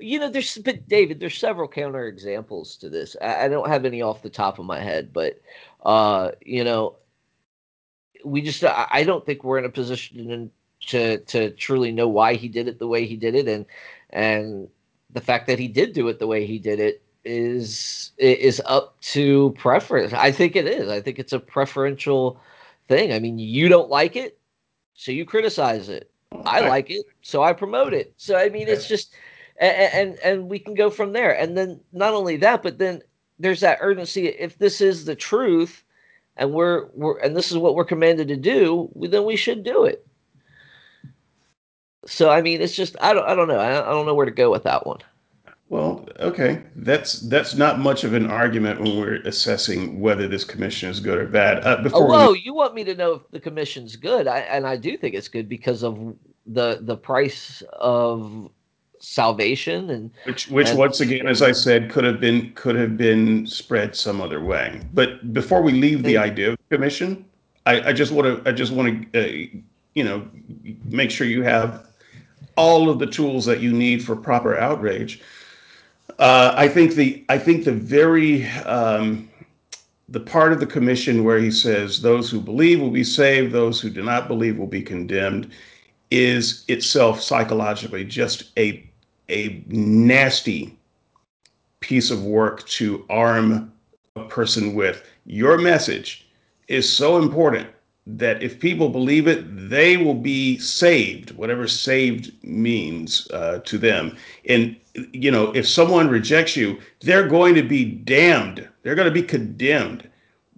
you 0.00 0.18
know, 0.18 0.28
there's 0.28 0.58
but 0.58 0.88
David, 0.88 1.20
there's 1.20 1.38
several 1.38 1.68
counter 1.68 2.06
examples 2.06 2.76
to 2.76 2.88
this. 2.88 3.16
I, 3.20 3.44
I, 3.44 3.48
don't 3.48 3.68
have 3.68 3.84
any 3.84 4.02
off 4.02 4.22
the 4.22 4.30
top 4.30 4.58
of 4.58 4.64
my 4.64 4.80
head, 4.80 5.12
but 5.12 5.40
uh, 5.84 6.32
you 6.44 6.64
know, 6.64 6.96
we 8.24 8.42
just 8.42 8.64
I, 8.64 8.86
I 8.90 9.04
don't 9.04 9.24
think 9.24 9.44
we're 9.44 9.58
in 9.58 9.64
a 9.64 9.70
position 9.70 10.50
to 10.88 11.18
to 11.18 11.50
truly 11.50 11.92
know 11.92 12.08
why 12.08 12.34
he 12.34 12.48
did 12.48 12.68
it 12.68 12.78
the 12.78 12.88
way 12.88 13.06
he 13.06 13.16
did 13.16 13.34
it, 13.34 13.48
and 13.48 13.66
and 14.10 14.68
the 15.12 15.20
fact 15.20 15.46
that 15.46 15.58
he 15.58 15.68
did 15.68 15.92
do 15.92 16.08
it 16.08 16.18
the 16.18 16.26
way 16.26 16.46
he 16.46 16.58
did 16.58 16.80
it 16.80 17.02
is 17.24 18.12
is 18.18 18.60
up 18.66 19.00
to 19.00 19.54
preference. 19.58 20.12
I 20.12 20.32
think 20.32 20.56
it 20.56 20.66
is. 20.66 20.88
I 20.88 21.00
think 21.00 21.18
it's 21.18 21.32
a 21.32 21.40
preferential 21.40 22.40
thing. 22.88 23.12
I 23.12 23.18
mean, 23.18 23.38
you 23.38 23.68
don't 23.68 23.90
like 23.90 24.16
it, 24.16 24.38
so 24.94 25.12
you 25.12 25.24
criticize 25.24 25.88
it. 25.88 26.10
I 26.44 26.60
like 26.60 26.90
it, 26.90 27.06
so 27.22 27.42
I 27.42 27.52
promote 27.52 27.92
it. 27.92 28.14
So 28.16 28.36
I 28.36 28.48
mean, 28.48 28.68
it's 28.68 28.86
just 28.86 29.14
and, 29.60 29.94
and 29.94 30.18
and 30.20 30.48
we 30.48 30.58
can 30.58 30.74
go 30.74 30.90
from 30.90 31.12
there. 31.12 31.38
And 31.38 31.56
then 31.56 31.80
not 31.92 32.14
only 32.14 32.36
that, 32.38 32.62
but 32.62 32.78
then 32.78 33.02
there's 33.38 33.60
that 33.60 33.78
urgency. 33.80 34.28
If 34.28 34.58
this 34.58 34.80
is 34.80 35.04
the 35.04 35.14
truth, 35.14 35.84
and 36.36 36.52
we're 36.52 36.86
we're 36.94 37.18
and 37.18 37.36
this 37.36 37.50
is 37.50 37.58
what 37.58 37.74
we're 37.74 37.84
commanded 37.84 38.28
to 38.28 38.36
do, 38.36 38.90
then 38.96 39.24
we 39.24 39.36
should 39.36 39.62
do 39.62 39.84
it. 39.84 40.06
So 42.06 42.30
I 42.30 42.40
mean, 42.40 42.60
it's 42.60 42.74
just 42.74 42.96
I 43.00 43.12
don't 43.12 43.26
I 43.26 43.34
don't 43.34 43.48
know 43.48 43.58
I, 43.58 43.80
I 43.80 43.90
don't 43.90 44.06
know 44.06 44.14
where 44.14 44.26
to 44.26 44.32
go 44.32 44.50
with 44.50 44.64
that 44.64 44.86
one. 44.86 44.98
Well, 45.68 46.08
okay, 46.18 46.62
that's 46.74 47.20
that's 47.20 47.54
not 47.54 47.78
much 47.78 48.02
of 48.02 48.14
an 48.14 48.28
argument 48.28 48.80
when 48.80 48.98
we're 48.98 49.22
assessing 49.22 50.00
whether 50.00 50.26
this 50.26 50.44
commission 50.44 50.88
is 50.88 50.98
good 50.98 51.18
or 51.18 51.26
bad. 51.26 51.64
Uh, 51.64 51.80
before 51.80 52.02
oh, 52.02 52.06
whoa, 52.06 52.32
we... 52.32 52.40
you 52.40 52.54
want 52.54 52.74
me 52.74 52.82
to 52.82 52.94
know 52.96 53.12
if 53.12 53.30
the 53.30 53.38
commission's 53.38 53.94
good? 53.94 54.26
I, 54.26 54.40
and 54.40 54.66
I 54.66 54.76
do 54.76 54.96
think 54.96 55.14
it's 55.14 55.28
good 55.28 55.48
because 55.48 55.84
of 55.84 56.16
the 56.46 56.78
the 56.80 56.96
price 56.96 57.62
of 57.74 58.50
salvation 59.00 59.88
and 59.88 60.10
which 60.24 60.48
which 60.48 60.68
and, 60.68 60.78
once 60.78 61.00
again 61.00 61.26
as 61.26 61.40
i 61.40 61.50
said 61.50 61.90
could 61.90 62.04
have 62.04 62.20
been 62.20 62.52
could 62.52 62.76
have 62.76 62.98
been 62.98 63.46
spread 63.46 63.96
some 63.96 64.20
other 64.20 64.44
way. 64.44 64.78
But 64.92 65.32
before 65.32 65.62
we 65.62 65.72
leave 65.72 66.02
the 66.02 66.18
idea 66.18 66.50
of 66.52 66.58
commission 66.70 67.24
i, 67.66 67.80
I 67.88 67.92
just 67.92 68.12
want 68.12 68.44
to 68.44 68.48
i 68.48 68.52
just 68.52 68.72
want 68.72 69.12
to 69.12 69.24
uh, 69.24 69.60
you 69.94 70.04
know 70.04 70.28
make 70.84 71.10
sure 71.10 71.26
you 71.26 71.42
have 71.42 71.86
all 72.56 72.90
of 72.90 72.98
the 72.98 73.06
tools 73.06 73.46
that 73.46 73.60
you 73.60 73.72
need 73.72 74.04
for 74.04 74.14
proper 74.14 74.58
outrage. 74.58 75.22
Uh, 76.18 76.52
i 76.56 76.68
think 76.68 76.94
the 76.94 77.24
i 77.30 77.38
think 77.38 77.64
the 77.64 77.72
very 77.72 78.46
um, 78.66 79.30
the 80.10 80.20
part 80.20 80.52
of 80.52 80.60
the 80.60 80.66
commission 80.66 81.24
where 81.24 81.38
he 81.38 81.50
says 81.50 82.02
those 82.02 82.30
who 82.30 82.38
believe 82.38 82.80
will 82.80 82.90
be 82.90 83.04
saved 83.04 83.52
those 83.52 83.80
who 83.80 83.88
do 83.88 84.02
not 84.02 84.28
believe 84.28 84.58
will 84.58 84.66
be 84.66 84.82
condemned 84.82 85.50
is 86.10 86.64
itself 86.68 87.22
psychologically 87.22 88.04
just 88.04 88.50
a 88.58 88.89
a 89.30 89.62
nasty 89.68 90.76
piece 91.80 92.10
of 92.10 92.24
work 92.24 92.66
to 92.68 93.04
arm 93.08 93.72
a 94.16 94.24
person 94.24 94.74
with. 94.74 95.02
Your 95.24 95.58
message 95.58 96.28
is 96.68 96.90
so 96.90 97.16
important 97.16 97.68
that 98.06 98.42
if 98.42 98.58
people 98.58 98.88
believe 98.88 99.28
it, 99.28 99.44
they 99.70 99.96
will 99.96 100.14
be 100.14 100.58
saved, 100.58 101.30
whatever 101.32 101.66
saved 101.66 102.32
means 102.42 103.30
uh, 103.30 103.60
to 103.64 103.78
them. 103.78 104.16
And, 104.48 104.76
you 105.12 105.30
know, 105.30 105.52
if 105.52 105.68
someone 105.68 106.08
rejects 106.08 106.56
you, 106.56 106.78
they're 107.00 107.28
going 107.28 107.54
to 107.54 107.62
be 107.62 107.84
damned, 107.84 108.68
they're 108.82 108.94
going 108.94 109.08
to 109.08 109.14
be 109.14 109.22
condemned. 109.22 110.08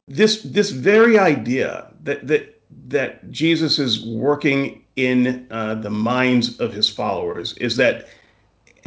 This, 0.08 0.42
this 0.42 0.70
very 0.70 1.18
idea 1.18 1.92
that, 2.02 2.26
that, 2.26 2.60
that 2.88 3.30
Jesus 3.30 3.78
is 3.78 4.04
working 4.06 4.84
in 4.96 5.46
uh, 5.50 5.74
the 5.76 5.90
minds 5.90 6.58
of 6.60 6.72
his 6.72 6.88
followers 6.88 7.54
is 7.54 7.76
that 7.76 8.08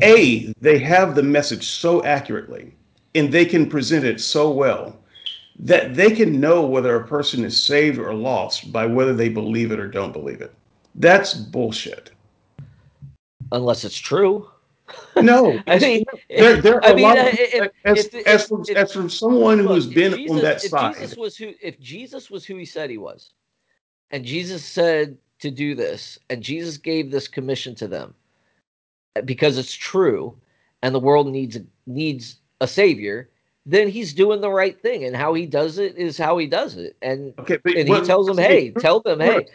A, 0.02 0.54
they 0.60 0.78
have 0.80 1.16
the 1.16 1.24
message 1.24 1.68
so 1.68 2.04
accurately 2.04 2.74
and 3.14 3.32
they 3.32 3.46
can 3.46 3.70
present 3.70 4.06
it 4.06 4.20
so 4.20 4.52
well 4.52 4.98
that 5.58 5.96
they 5.96 6.12
can 6.12 6.39
know 6.39 6.66
whether 6.66 6.96
a 6.96 7.08
person 7.08 7.46
is 7.46 7.62
saved 7.62 7.98
or 7.98 8.14
lost 8.14 8.72
by 8.74 8.86
whether 8.86 9.14
they 9.14 9.30
believe 9.30 9.72
it 9.72 9.80
or 9.80 9.88
don't 9.88 10.12
believe 10.12 10.41
it. 10.41 10.54
That's 10.96 11.34
bullshit. 11.34 12.12
Unless 13.52 13.86
it's 13.86 13.98
true. 13.98 14.50
No, 15.16 15.62
I 15.68 15.80
mean, 15.80 16.06
there, 16.30 16.62
there 16.62 16.76
are 16.76 16.86
I 16.86 16.93
mean, 16.93 17.10
of, 17.10 17.18
uh, 17.18 17.30
if, 17.32 17.72
as, 17.86 18.06
if, 18.06 18.28
as, 18.28 18.48
from, 18.48 18.62
if, 18.68 18.78
as 18.78 18.93
from 18.93 19.10
someone 19.10 19.60
who's 19.60 19.88
been 19.88 20.14
Jesus, 20.14 20.32
on 20.32 20.43
that 20.43 20.62
side. 20.62 20.96
Jesus 20.96 21.18
was 21.18 21.38
who, 21.38 21.54
if 21.62 21.80
Jesus 21.80 22.30
was 22.30 22.46
who 22.46 22.56
he 22.56 22.66
said 22.66 22.89
he 22.89 22.98
was, 22.98 23.32
and 24.12 24.24
Jesus 24.24 24.64
said 24.64 25.18
to 25.39 25.50
do 25.50 25.74
this, 25.74 26.20
and 26.30 26.43
Jesus 26.43 26.78
gave 26.78 27.10
this 27.10 27.28
commission 27.28 27.74
to 27.76 27.88
them, 27.88 28.14
because 29.24 29.57
it's 29.57 29.74
true, 29.74 30.36
and 30.82 30.93
the 30.93 30.99
world 30.99 31.28
needs 31.28 31.57
needs 31.86 32.38
a 32.61 32.68
savior, 32.68 33.30
then 33.66 33.88
he's 33.88 34.13
doing 34.13 34.41
the 34.41 34.49
right 34.49 34.80
thing, 34.82 35.03
and 35.03 35.16
how 35.16 35.34
he 35.34 35.45
does 35.45 35.78
it 35.78 35.95
is 35.97 36.18
how 36.18 36.38
he 36.38 36.47
does 36.47 36.76
it, 36.76 36.95
and 37.01 37.34
okay, 37.39 37.57
but, 37.63 37.76
and 37.76 37.88
he 37.88 38.01
tells 38.01 38.28
them, 38.28 38.38
"Hey, 38.38 38.72
tell 38.72 38.99
them, 38.99 39.20
hey." 39.20 39.47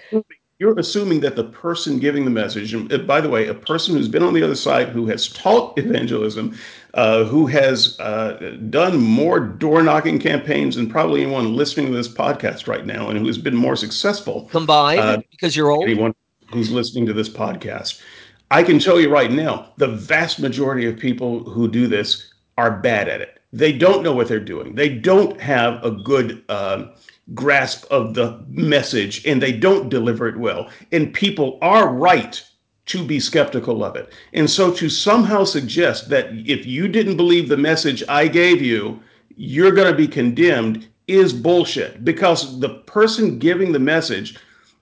You're 0.59 0.79
assuming 0.79 1.21
that 1.21 1.37
the 1.37 1.45
person 1.45 1.99
giving 1.99 2.27
the 2.27 2.31
message, 2.31 2.75
and 2.75 3.07
by 3.07 3.23
the 3.23 3.31
way, 3.31 3.47
a 3.47 3.55
person 3.55 3.97
who's 3.97 4.09
been 4.09 4.23
on 4.23 4.35
the 4.35 4.43
other 4.43 4.55
side, 4.55 4.91
who 4.91 5.07
has 5.07 5.29
taught 5.29 5.79
evangelism, 5.79 6.55
uh, 6.93 7.25
who 7.25 7.47
has 7.47 7.99
uh, 7.99 8.59
done 8.69 9.01
more 9.01 9.41
door 9.41 9.83
knocking 9.83 10.19
campaigns 10.19 10.77
than 10.77 10.87
probably 10.87 11.23
anyone 11.23 11.57
listening 11.57 11.87
to 11.87 11.93
this 11.93 12.09
podcast 12.09 12.67
right 12.67 12.85
now, 12.85 13.09
and 13.09 13.19
who's 13.19 13.39
been 13.39 13.57
more 13.57 13.75
successful 13.75 14.51
combined 14.51 15.01
uh, 15.01 15.19
because 15.31 15.57
you're 15.57 15.71
old. 15.71 15.85
Anyone 15.85 16.15
who's 16.53 16.71
listening 16.71 17.07
to 17.07 17.15
this 17.15 17.31
podcast, 17.31 18.03
I 18.51 18.65
can 18.65 18.81
tell 18.81 19.01
you 19.01 19.11
right 19.11 19.31
now, 19.31 19.73
the 19.77 19.87
vast 19.87 20.41
majority 20.41 20.87
of 20.87 20.99
people 20.99 21.45
who 21.45 21.69
do 21.69 21.87
this 21.87 22.33
are 22.59 22.79
bad 22.79 23.09
at 23.09 23.21
it. 23.21 23.39
They 23.53 23.73
don't 23.73 24.03
know 24.03 24.13
what 24.13 24.29
they're 24.29 24.41
doing. 24.41 24.75
They 24.75 24.89
don't 24.89 25.41
have 25.41 25.85
a 25.85 25.93
good 25.93 26.43
uh, 26.49 26.87
grasp 27.33 27.85
of 27.91 28.15
the 28.15 28.45
message 28.49 29.25
and 29.25 29.41
they 29.41 29.53
don't 29.53 29.89
deliver 29.89 30.29
it 30.29 30.37
well. 30.37 30.69
And 30.91 31.15
people 31.15 31.59
are 31.63 31.89
right 31.93 32.43
to 32.87 33.05
be 33.05 33.21
skeptical 33.21 33.85
of 33.85 33.95
it. 33.95 34.13
And 34.33 34.51
so 34.51 34.73
to 34.73 34.89
somehow 34.89 35.45
suggest 35.45 36.09
that 36.11 36.27
if 36.33 36.67
you 36.67 36.89
didn't 36.89 37.17
believe 37.17 37.49
the 37.49 37.57
message 37.57 38.03
I 38.09 38.27
gave 38.27 38.61
you, 38.61 39.01
you're 39.37 39.73
going 39.73 39.91
to 39.91 39.97
be 39.97 40.09
condemned 40.09 40.89
is 41.07 41.33
bullshit 41.33 42.05
because 42.05 42.59
the 42.59 42.81
person 42.81 43.39
giving 43.39 43.71
the 43.71 43.79
message 43.79 44.39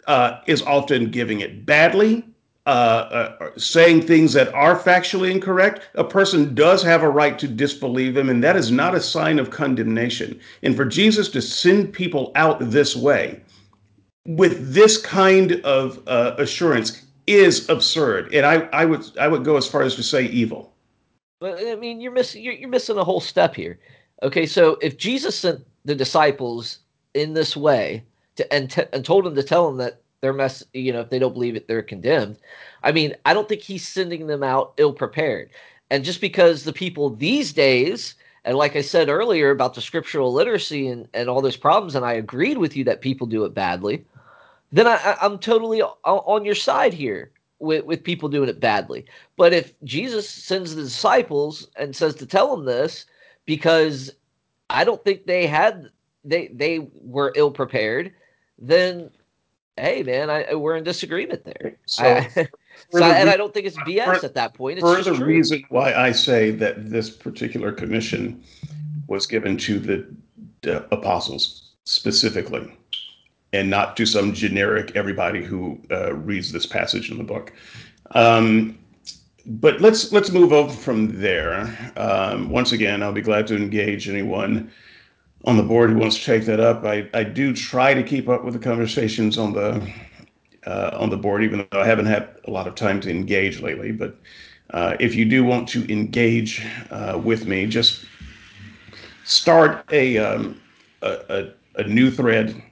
uh, 0.06 0.40
is 0.46 0.62
often 0.62 1.10
giving 1.10 1.40
it 1.40 1.66
badly 1.66 2.24
uh, 2.68 3.34
uh, 3.40 3.50
saying 3.56 4.02
things 4.02 4.34
that 4.34 4.52
are 4.52 4.78
factually 4.78 5.30
incorrect, 5.30 5.88
a 5.94 6.04
person 6.04 6.54
does 6.54 6.82
have 6.82 7.02
a 7.02 7.08
right 7.08 7.38
to 7.38 7.48
disbelieve 7.48 8.12
them, 8.12 8.28
and 8.28 8.44
that 8.44 8.56
is 8.56 8.70
not 8.70 8.94
a 8.94 9.00
sign 9.00 9.38
of 9.38 9.48
condemnation. 9.48 10.38
And 10.62 10.76
for 10.76 10.84
Jesus 10.84 11.30
to 11.30 11.40
send 11.40 11.94
people 11.94 12.30
out 12.34 12.58
this 12.60 12.94
way 12.94 13.40
with 14.26 14.74
this 14.74 14.98
kind 14.98 15.52
of 15.64 16.06
uh, 16.06 16.34
assurance 16.36 17.06
is 17.26 17.66
absurd, 17.70 18.34
and 18.34 18.44
I, 18.44 18.68
I 18.74 18.84
would 18.84 19.16
I 19.18 19.28
would 19.28 19.44
go 19.44 19.56
as 19.56 19.66
far 19.66 19.80
as 19.80 19.94
to 19.96 20.02
say 20.02 20.26
evil. 20.26 20.74
But 21.40 21.58
I 21.66 21.74
mean, 21.74 22.02
you're 22.02 22.12
missing 22.12 22.42
you're, 22.42 22.52
you're 22.52 22.68
missing 22.68 22.98
a 22.98 23.04
whole 23.04 23.20
step 23.20 23.54
here. 23.54 23.80
Okay, 24.22 24.44
so 24.44 24.76
if 24.82 24.98
Jesus 24.98 25.34
sent 25.34 25.66
the 25.86 25.94
disciples 25.94 26.80
in 27.14 27.32
this 27.32 27.56
way 27.56 28.04
to 28.36 28.52
and, 28.52 28.70
t- 28.70 28.82
and 28.92 29.06
told 29.06 29.24
them 29.24 29.34
to 29.36 29.42
tell 29.42 29.66
them 29.66 29.78
that 29.78 30.02
their 30.20 30.32
mess 30.32 30.62
you 30.72 30.92
know 30.92 31.00
if 31.00 31.10
they 31.10 31.18
don't 31.18 31.32
believe 31.32 31.56
it 31.56 31.68
they're 31.68 31.82
condemned. 31.82 32.38
I 32.82 32.92
mean 32.92 33.14
i 33.24 33.34
don't 33.34 33.48
think 33.48 33.62
he's 33.62 33.86
sending 33.86 34.26
them 34.26 34.42
out 34.42 34.74
ill 34.76 34.92
prepared 34.92 35.50
and 35.90 36.04
just 36.04 36.20
because 36.20 36.64
the 36.64 36.72
people 36.72 37.10
these 37.10 37.52
days 37.52 38.14
and 38.44 38.56
like 38.56 38.76
i 38.76 38.80
said 38.80 39.08
earlier 39.08 39.50
about 39.50 39.74
the 39.74 39.80
scriptural 39.80 40.32
literacy 40.32 40.88
and, 40.88 41.08
and 41.14 41.28
all 41.28 41.40
those 41.40 41.56
problems 41.56 41.94
and 41.94 42.04
i 42.04 42.12
agreed 42.12 42.58
with 42.58 42.76
you 42.76 42.84
that 42.84 43.00
people 43.00 43.26
do 43.26 43.44
it 43.44 43.54
badly 43.54 44.04
then 44.72 44.86
I, 44.86 45.16
i'm 45.20 45.38
totally 45.38 45.82
on 45.82 46.44
your 46.44 46.54
side 46.54 46.92
here 46.92 47.30
with, 47.60 47.84
with 47.86 48.04
people 48.04 48.28
doing 48.28 48.48
it 48.48 48.60
badly. 48.60 49.06
But 49.36 49.52
if 49.52 49.72
jesus 49.84 50.28
sends 50.28 50.74
the 50.74 50.82
disciples 50.82 51.68
and 51.76 51.94
says 51.94 52.14
to 52.16 52.26
tell 52.26 52.54
them 52.54 52.64
this 52.66 53.06
because 53.46 54.12
i 54.70 54.84
don't 54.84 55.02
think 55.04 55.26
they 55.26 55.46
had 55.46 55.90
they 56.24 56.48
they 56.48 56.88
were 57.00 57.32
ill 57.36 57.50
prepared 57.50 58.12
then 58.58 59.10
hey 59.78 60.02
man, 60.02 60.30
I, 60.30 60.54
we're 60.54 60.76
in 60.76 60.84
disagreement 60.84 61.44
there. 61.44 61.76
So, 61.86 62.04
I, 62.04 62.28
so 62.34 62.46
the, 62.90 63.04
and 63.04 63.30
I 63.30 63.36
don't 63.36 63.52
think 63.52 63.66
it's 63.66 63.76
BS 63.78 64.20
for, 64.20 64.26
at 64.26 64.34
that 64.34 64.54
point. 64.54 64.78
It's 64.78 64.86
for 64.86 65.02
the 65.02 65.24
reason 65.24 65.64
why 65.68 65.94
I 65.94 66.12
say 66.12 66.50
that 66.52 66.90
this 66.90 67.10
particular 67.10 67.72
commission 67.72 68.42
was 69.06 69.26
given 69.26 69.56
to 69.58 69.78
the, 69.78 70.06
the 70.62 70.92
apostles 70.94 71.72
specifically, 71.84 72.70
and 73.52 73.70
not 73.70 73.96
to 73.96 74.06
some 74.06 74.32
generic 74.32 74.92
everybody 74.94 75.42
who 75.42 75.80
uh, 75.90 76.14
reads 76.14 76.52
this 76.52 76.66
passage 76.66 77.10
in 77.10 77.18
the 77.18 77.24
book. 77.24 77.52
Um, 78.12 78.78
but 79.46 79.80
let's 79.80 80.12
let's 80.12 80.30
move 80.30 80.52
over 80.52 80.72
from 80.72 81.20
there. 81.20 81.92
Um, 81.96 82.50
once 82.50 82.72
again, 82.72 83.02
I'll 83.02 83.12
be 83.12 83.22
glad 83.22 83.46
to 83.46 83.56
engage 83.56 84.08
anyone 84.08 84.70
on 85.48 85.56
the 85.56 85.62
board 85.62 85.88
who 85.88 85.96
wants 85.96 86.18
to 86.18 86.24
take 86.24 86.44
that 86.44 86.60
up. 86.60 86.84
I, 86.84 87.08
I 87.14 87.24
do 87.24 87.54
try 87.54 87.94
to 87.94 88.02
keep 88.02 88.28
up 88.28 88.44
with 88.44 88.52
the 88.52 88.60
conversations 88.60 89.38
on 89.38 89.54
the 89.54 89.90
uh, 90.66 90.90
on 90.92 91.08
the 91.08 91.16
board, 91.16 91.42
even 91.42 91.66
though 91.70 91.80
I 91.80 91.86
haven't 91.86 92.04
had 92.04 92.36
a 92.46 92.50
lot 92.50 92.68
of 92.68 92.74
time 92.74 93.00
to 93.00 93.10
engage 93.10 93.62
lately. 93.62 93.90
But 93.90 94.18
uh, 94.70 94.96
if 95.00 95.14
you 95.14 95.24
do 95.24 95.42
want 95.44 95.66
to 95.70 95.90
engage 95.90 96.66
uh, 96.90 97.18
with 97.24 97.46
me, 97.46 97.66
just 97.66 98.04
start 99.24 99.90
a 99.90 100.18
um, 100.18 100.60
a, 101.00 101.54
a, 101.76 101.80
a, 101.80 101.84
new 101.84 102.10
thread 102.10 102.62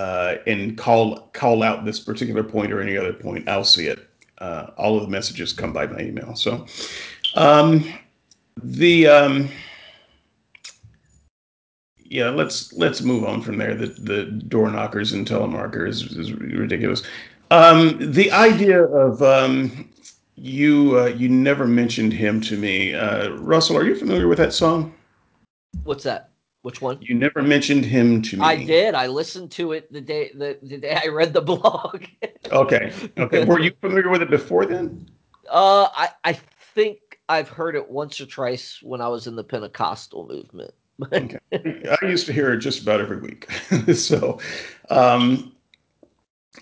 uh, 0.00 0.36
and 0.48 0.76
call 0.76 1.28
call 1.32 1.62
out 1.62 1.84
this 1.84 2.00
particular 2.00 2.42
point 2.42 2.72
or 2.72 2.80
any 2.80 2.96
other 2.96 3.12
point. 3.12 3.48
I'll 3.48 3.62
see 3.62 3.86
it. 3.86 4.08
Uh, 4.38 4.70
all 4.76 4.96
of 4.96 5.02
the 5.02 5.08
messages 5.08 5.52
come 5.52 5.72
by 5.72 5.86
my 5.86 6.00
email. 6.00 6.34
So 6.34 6.66
um, 7.36 7.84
the 8.56 9.06
um, 9.06 9.48
yeah, 12.10 12.28
let's 12.28 12.72
let's 12.72 13.00
move 13.02 13.24
on 13.24 13.40
from 13.40 13.56
there. 13.56 13.74
The 13.74 13.86
the 13.86 14.24
door 14.24 14.68
knockers 14.70 15.12
and 15.12 15.26
telemarkers 15.26 16.04
is, 16.04 16.16
is 16.16 16.32
ridiculous. 16.32 17.02
Um, 17.52 18.12
the 18.12 18.32
idea 18.32 18.84
of 18.84 19.22
um, 19.22 19.88
you 20.34 20.98
uh, 20.98 21.06
you 21.06 21.28
never 21.28 21.68
mentioned 21.68 22.12
him 22.12 22.40
to 22.42 22.56
me, 22.56 22.94
uh, 22.94 23.30
Russell. 23.36 23.76
Are 23.76 23.84
you 23.84 23.94
familiar 23.94 24.26
with 24.26 24.38
that 24.38 24.52
song? 24.52 24.92
What's 25.84 26.02
that? 26.02 26.30
Which 26.62 26.82
one? 26.82 26.98
You 27.00 27.14
never 27.14 27.42
mentioned 27.42 27.84
him 27.84 28.20
to 28.22 28.36
me. 28.36 28.44
I 28.44 28.64
did. 28.64 28.94
I 28.94 29.06
listened 29.06 29.52
to 29.52 29.72
it 29.72 29.90
the 29.92 30.00
day 30.00 30.32
the, 30.34 30.58
the 30.62 30.78
day 30.78 31.00
I 31.02 31.08
read 31.08 31.32
the 31.32 31.40
blog. 31.40 32.04
okay. 32.50 32.92
Okay. 33.18 33.44
Were 33.46 33.60
you 33.60 33.72
familiar 33.80 34.10
with 34.10 34.20
it 34.20 34.30
before 34.30 34.66
then? 34.66 35.08
Uh, 35.48 35.88
I 35.94 36.08
I 36.24 36.32
think 36.74 37.20
I've 37.28 37.48
heard 37.48 37.76
it 37.76 37.88
once 37.88 38.20
or 38.20 38.26
twice 38.26 38.80
when 38.82 39.00
I 39.00 39.06
was 39.06 39.28
in 39.28 39.36
the 39.36 39.44
Pentecostal 39.44 40.26
movement 40.26 40.74
okay. 41.12 41.38
I 42.02 42.06
used 42.06 42.26
to 42.26 42.32
hear 42.32 42.52
it 42.52 42.58
just 42.58 42.82
about 42.82 43.00
every 43.00 43.18
week. 43.18 43.50
so, 43.94 44.38
um, 44.90 45.52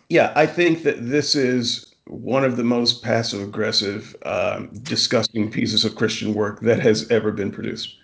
yeah, 0.08 0.32
I 0.36 0.46
think 0.46 0.82
that 0.82 1.08
this 1.08 1.34
is 1.34 1.94
one 2.06 2.44
of 2.44 2.56
the 2.56 2.64
most 2.64 3.02
passive 3.02 3.42
aggressive, 3.42 4.16
um, 4.24 4.70
disgusting 4.82 5.50
pieces 5.50 5.84
of 5.84 5.94
Christian 5.94 6.34
work 6.34 6.60
that 6.60 6.80
has 6.80 7.10
ever 7.10 7.32
been 7.32 7.50
produced. 7.50 7.96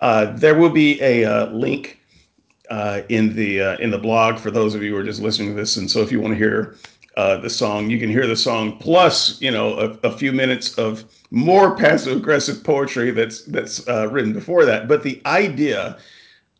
Uh, 0.00 0.32
there 0.32 0.58
will 0.58 0.70
be 0.70 1.00
a 1.00 1.24
uh, 1.24 1.46
link 1.50 2.00
uh, 2.70 3.02
in 3.08 3.34
the 3.36 3.60
uh, 3.60 3.76
in 3.76 3.90
the 3.90 3.98
blog 3.98 4.38
for 4.38 4.50
those 4.50 4.74
of 4.74 4.82
you 4.82 4.90
who 4.90 4.96
are 4.96 5.04
just 5.04 5.20
listening 5.20 5.50
to 5.50 5.54
this, 5.54 5.76
and 5.76 5.90
so 5.90 6.00
if 6.00 6.10
you 6.10 6.20
want 6.20 6.32
to 6.32 6.38
hear 6.38 6.76
uh, 7.16 7.36
the 7.36 7.50
song. 7.50 7.90
You 7.90 7.98
can 7.98 8.10
hear 8.10 8.26
the 8.26 8.36
song 8.36 8.76
plus, 8.78 9.40
you 9.40 9.50
know, 9.50 9.78
a, 9.78 10.08
a 10.08 10.16
few 10.16 10.32
minutes 10.32 10.76
of 10.78 11.04
more 11.34 11.76
passive 11.76 12.16
aggressive 12.16 12.62
poetry 12.62 13.10
that's 13.10 13.42
that's 13.46 13.86
uh, 13.88 14.08
written 14.10 14.32
before 14.32 14.64
that. 14.64 14.86
But 14.86 15.02
the 15.02 15.20
idea 15.26 15.98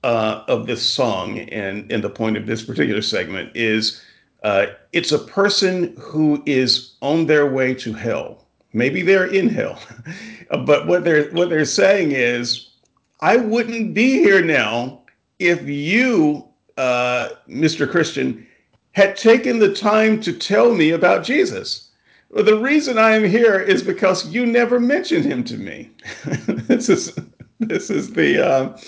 uh, 0.03 0.43
of 0.49 0.66
this 0.66 0.83
song 0.83 1.39
and 1.39 1.91
and 1.91 2.03
the 2.03 2.11
point 2.11 2.37
of 2.37 2.47
this 2.47 2.64
particular 2.64 3.01
segment 3.01 3.53
is 3.55 4.03
uh, 4.43 4.66
it's 4.93 5.12
a 5.12 5.18
person 5.18 5.97
who 5.99 6.43
is 6.45 6.95
on 7.01 7.27
their 7.27 7.47
way 7.47 7.72
to 7.75 7.93
hell. 7.93 8.47
Maybe 8.72 9.03
they're 9.03 9.33
in 9.33 9.49
hell, 9.49 9.81
but 10.66 10.89
what 10.89 11.05
they're 11.05 11.31
what 11.31 11.51
they're 11.51 11.64
saying 11.64 12.11
is, 12.11 12.70
I 13.20 13.37
wouldn't 13.37 13.95
be 13.95 14.14
here 14.14 14.43
now 14.43 15.03
if 15.39 15.68
you, 15.68 16.49
uh, 16.77 17.29
Mr. 17.49 17.89
Christian 17.89 18.47
had 18.93 19.16
taken 19.16 19.61
the 19.61 19.72
time 19.72 20.20
to 20.22 20.33
tell 20.33 20.75
me 20.75 20.91
about 20.91 21.25
Jesus. 21.25 21.84
Well, 22.35 22.43
the 22.43 22.59
reason 22.59 22.99
I 22.99 23.12
am 23.12 23.22
here 23.22 23.61
is 23.61 23.80
because 23.85 24.26
you 24.26 24.45
never 24.45 24.80
mentioned 24.80 25.24
him 25.24 25.45
to 25.45 25.57
me. 25.57 25.93
this 26.66 26.89
is 26.89 27.16
this 27.61 27.91
is 27.91 28.12
the 28.12 28.45
uh, 28.45 28.78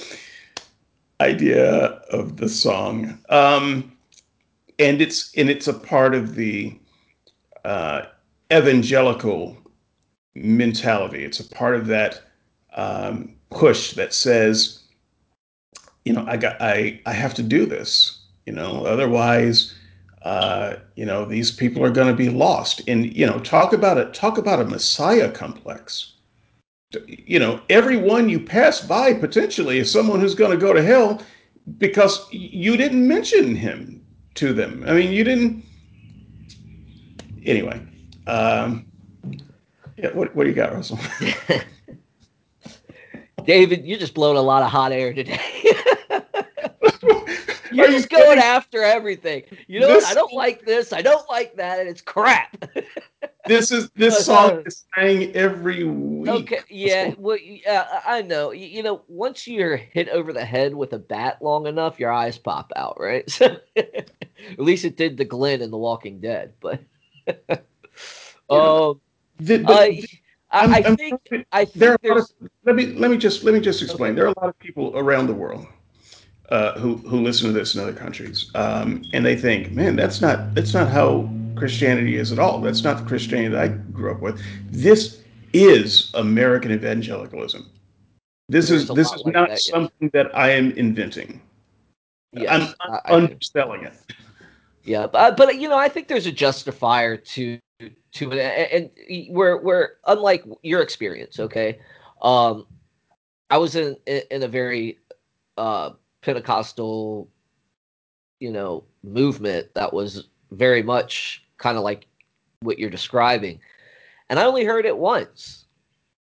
idea 1.21 1.85
of 2.11 2.39
the 2.39 2.49
song, 2.49 3.17
um, 3.29 3.93
and 4.81 5.01
it's 5.01 5.33
and 5.37 5.49
it's 5.49 5.69
a 5.69 5.73
part 5.73 6.13
of 6.13 6.35
the 6.35 6.77
uh, 7.65 8.07
evangelical 8.53 9.57
mentality. 10.35 11.23
It's 11.23 11.39
a 11.39 11.49
part 11.49 11.77
of 11.77 11.87
that 11.87 12.23
um, 12.75 13.33
push 13.51 13.93
that 13.93 14.13
says, 14.13 14.83
you 16.05 16.13
know, 16.13 16.25
I 16.27 16.37
got, 16.37 16.61
I, 16.61 17.01
I 17.07 17.13
have 17.13 17.35
to 17.35 17.45
do 17.45 17.65
this. 17.65 18.25
You 18.45 18.55
know, 18.55 18.85
otherwise, 18.85 19.73
uh, 20.27 20.81
you 20.97 21.07
know, 21.07 21.25
these 21.25 21.53
people 21.53 21.85
are 21.85 21.91
going 21.91 22.09
to 22.09 22.13
be 22.13 22.29
lost. 22.29 22.83
And 22.89 23.17
you 23.17 23.25
know, 23.25 23.39
talk 23.39 23.73
about 23.73 23.97
it. 23.97 24.13
Talk 24.13 24.39
about 24.39 24.61
a 24.61 24.65
messiah 24.65 25.31
complex. 25.31 26.15
You 27.07 27.39
know, 27.39 27.61
everyone 27.71 28.29
you 28.29 28.41
pass 28.41 28.81
by 28.81 29.15
potentially 29.15 29.79
is 29.79 29.89
someone 29.89 30.19
who's 30.19 30.35
going 30.35 30.51
to 30.51 30.57
go 30.57 30.73
to 30.73 30.83
hell 30.83 31.23
because 31.79 32.27
you 32.33 32.77
didn't 32.77 33.07
mention 33.07 33.55
him 33.55 34.05
to 34.35 34.53
them. 34.53 34.83
I 34.89 34.95
mean, 34.95 35.13
you 35.13 35.23
didn't. 35.23 35.65
Anyway, 37.45 37.81
um, 38.27 38.85
yeah. 39.97 40.13
What 40.13 40.35
What 40.35 40.43
do 40.43 40.51
you 40.51 40.57
got, 40.57 40.73
Russell? 40.73 40.99
David, 43.45 43.87
you're 43.87 44.01
just 44.01 44.15
blowing 44.15 44.39
a 44.39 44.43
lot 44.43 44.65
of 44.65 44.73
hot 44.73 44.91
air 44.91 45.15
today. 45.15 45.39
you're 47.77 47.91
just 47.91 48.09
going 48.09 48.39
after 48.39 48.83
everything. 48.83 49.43
You 49.67 49.81
know 49.81 49.89
this, 49.89 50.05
what? 50.05 50.13
I 50.13 50.15
don't 50.15 50.33
like 50.33 50.65
this. 50.65 50.93
I 50.93 51.03
don't 51.03 51.29
like 51.29 51.55
that, 51.57 51.79
and 51.79 51.89
it's 51.89 52.01
crap. 52.01 52.57
this 53.47 53.71
is 53.71 53.91
this 53.91 54.25
song 54.25 54.63
is 54.67 54.85
sang 54.95 55.35
every 55.35 55.85
week. 55.85 56.29
Okay, 56.29 56.61
yeah, 56.69 57.15
well, 57.19 57.39
yeah, 57.39 58.01
I 58.07 58.23
know. 58.23 58.53
You, 58.53 58.67
you, 58.67 58.83
know, 58.83 59.03
once 59.09 59.47
you're 59.47 59.77
hit 59.77 60.09
over 60.09 60.33
the 60.33 60.45
head 60.45 60.75
with 60.75 60.93
a 60.93 60.99
bat 60.99 61.43
long 61.43 61.67
enough, 61.67 62.01
your 62.01 62.13
eyes 62.13 62.39
pop 62.39 62.73
out, 62.77 62.99
right? 63.01 63.25
So, 63.37 63.59
at 63.77 64.59
least 64.59 64.85
it 64.85 64.97
did 64.97 65.19
the 65.19 65.25
Glenn 65.25 65.61
in 65.61 65.71
The 65.71 65.79
Walking 65.79 66.21
Dead, 66.21 66.55
but. 66.61 66.81
um, 68.49 69.01
the, 69.39 69.59
the, 69.59 69.69
uh, 69.69 69.91
I'm, 70.51 70.75
I, 70.75 70.83
I'm 70.87 70.97
think 70.97 71.21
I 71.53 71.65
think 71.65 72.01
there 72.01 72.13
are 72.13 72.19
of, 72.19 72.31
let 72.65 72.77
me 72.77 72.87
let 72.87 73.11
me 73.11 73.19
just 73.19 73.45
let 73.45 73.53
me 73.53 73.61
just 73.61 73.83
explain. 73.83 74.13
Okay. 74.13 74.17
There 74.17 74.25
are 74.27 74.33
a 74.37 74.41
lot 74.41 74.49
of 74.49 74.59
people 74.59 74.93
around 74.97 75.27
the 75.27 75.35
world 75.35 75.67
uh, 76.51 76.79
who 76.79 76.97
who 76.99 77.21
listen 77.21 77.47
to 77.49 77.53
this 77.53 77.75
in 77.75 77.81
other 77.81 77.93
countries, 77.93 78.51
um, 78.55 79.05
and 79.13 79.25
they 79.25 79.37
think, 79.37 79.73
man, 79.73 79.97
that's 79.97 80.21
not 80.21 80.55
that's 80.55 80.75
not 80.75 80.89
how 80.89 81.29
Christianity 81.57 82.17
is 82.17 82.33
at 82.33 82.39
all. 82.39 82.61
That's 82.61 82.85
not 82.85 82.99
the 82.99 83.05
Christianity 83.05 83.49
that 83.49 83.63
I 83.65 83.69
grew 83.69 84.13
up 84.13 84.21
with. 84.21 84.41
This 84.71 85.23
is 85.53 86.11
American 86.15 86.73
evangelicalism. 86.73 87.71
This 88.49 88.69
There's 88.69 88.83
is 88.83 88.89
this 88.89 89.13
is 89.13 89.25
like 89.25 89.35
not 89.35 89.49
that, 89.49 89.61
something 89.61 90.11
that 90.13 90.37
I 90.37 90.51
am 90.51 90.71
inventing. 90.73 91.41
Yes, 92.33 92.75
I'm, 92.81 93.01
I'm 93.07 93.25
underselling 93.25 93.85
it. 93.85 93.95
Yeah, 94.85 95.09
but, 95.09 95.37
but 95.37 95.59
you 95.59 95.69
know, 95.69 95.77
I 95.77 95.89
think 95.89 96.07
there's 96.07 96.27
a 96.27 96.33
justifier 96.33 97.17
to 97.17 97.59
to 97.81 98.33
it, 98.33 98.39
and, 98.39 98.91
and 99.11 99.35
we're 99.35 99.61
we're 99.61 99.91
unlike 100.07 100.45
your 100.63 100.81
experience. 100.81 101.41
Okay, 101.41 101.81
um, 102.23 102.67
I 103.51 103.59
was 103.59 103.75
in 103.75 103.97
in 104.07 104.45
a 104.45 104.49
very 104.49 104.99
uh, 105.57 105.91
Pentecostal, 106.27 107.31
you 108.41 108.51
know, 108.51 108.83
movement 109.05 109.73
that 109.75 109.93
was 109.93 110.27
very 110.51 110.83
much 110.83 111.45
kind 111.57 111.79
of 111.79 111.85
like 111.85 112.09
what 112.61 112.81
you're 112.81 112.91
describing, 112.91 113.61
and 114.29 114.41
I 114.41 114.45
only 114.45 114.65
heard 114.65 114.87
it 114.87 114.99
once. 114.99 115.67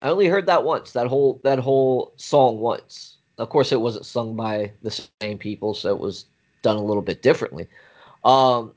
I 0.04 0.10
only 0.10 0.28
heard 0.28 0.46
that 0.46 0.64
once. 0.64 0.92
That 0.92 1.08
whole 1.08 1.42
that 1.44 1.58
whole 1.58 2.14
song 2.18 2.60
once. 2.60 3.18
Of 3.40 3.50
course, 3.50 3.72
it 3.72 3.82
wasn't 3.82 4.06
sung 4.06 4.36
by 4.36 4.74
the 4.84 4.92
same 5.22 5.40
people, 5.40 5.74
so 5.74 5.90
it 5.90 6.00
was 6.00 6.26
done 6.62 6.78
a 6.78 6.84
little 6.84 7.02
bit 7.02 7.24
differently. 7.24 7.68
Um, 8.24 8.74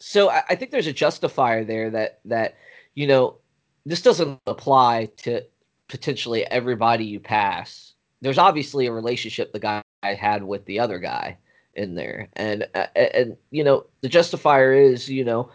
so 0.00 0.28
I, 0.28 0.42
I 0.50 0.54
think 0.54 0.70
there's 0.70 0.86
a 0.86 0.92
justifier 0.92 1.64
there 1.64 1.88
that 1.88 2.20
that 2.26 2.56
you 2.94 3.06
know 3.06 3.38
this 3.86 4.02
doesn't 4.02 4.38
apply 4.46 5.08
to 5.24 5.40
potentially 5.88 6.44
everybody 6.48 7.06
you 7.06 7.20
pass. 7.20 7.94
There's 8.20 8.36
obviously 8.36 8.86
a 8.86 8.92
relationship 8.92 9.54
the 9.54 9.60
guy 9.60 9.82
had 10.14 10.42
with 10.42 10.64
the 10.66 10.80
other 10.80 10.98
guy 10.98 11.36
in 11.74 11.94
there, 11.94 12.28
and 12.34 12.66
uh, 12.74 12.86
and 12.94 13.36
you 13.50 13.64
know 13.64 13.86
the 14.00 14.08
justifier 14.08 14.72
is 14.72 15.08
you 15.08 15.24
know 15.24 15.50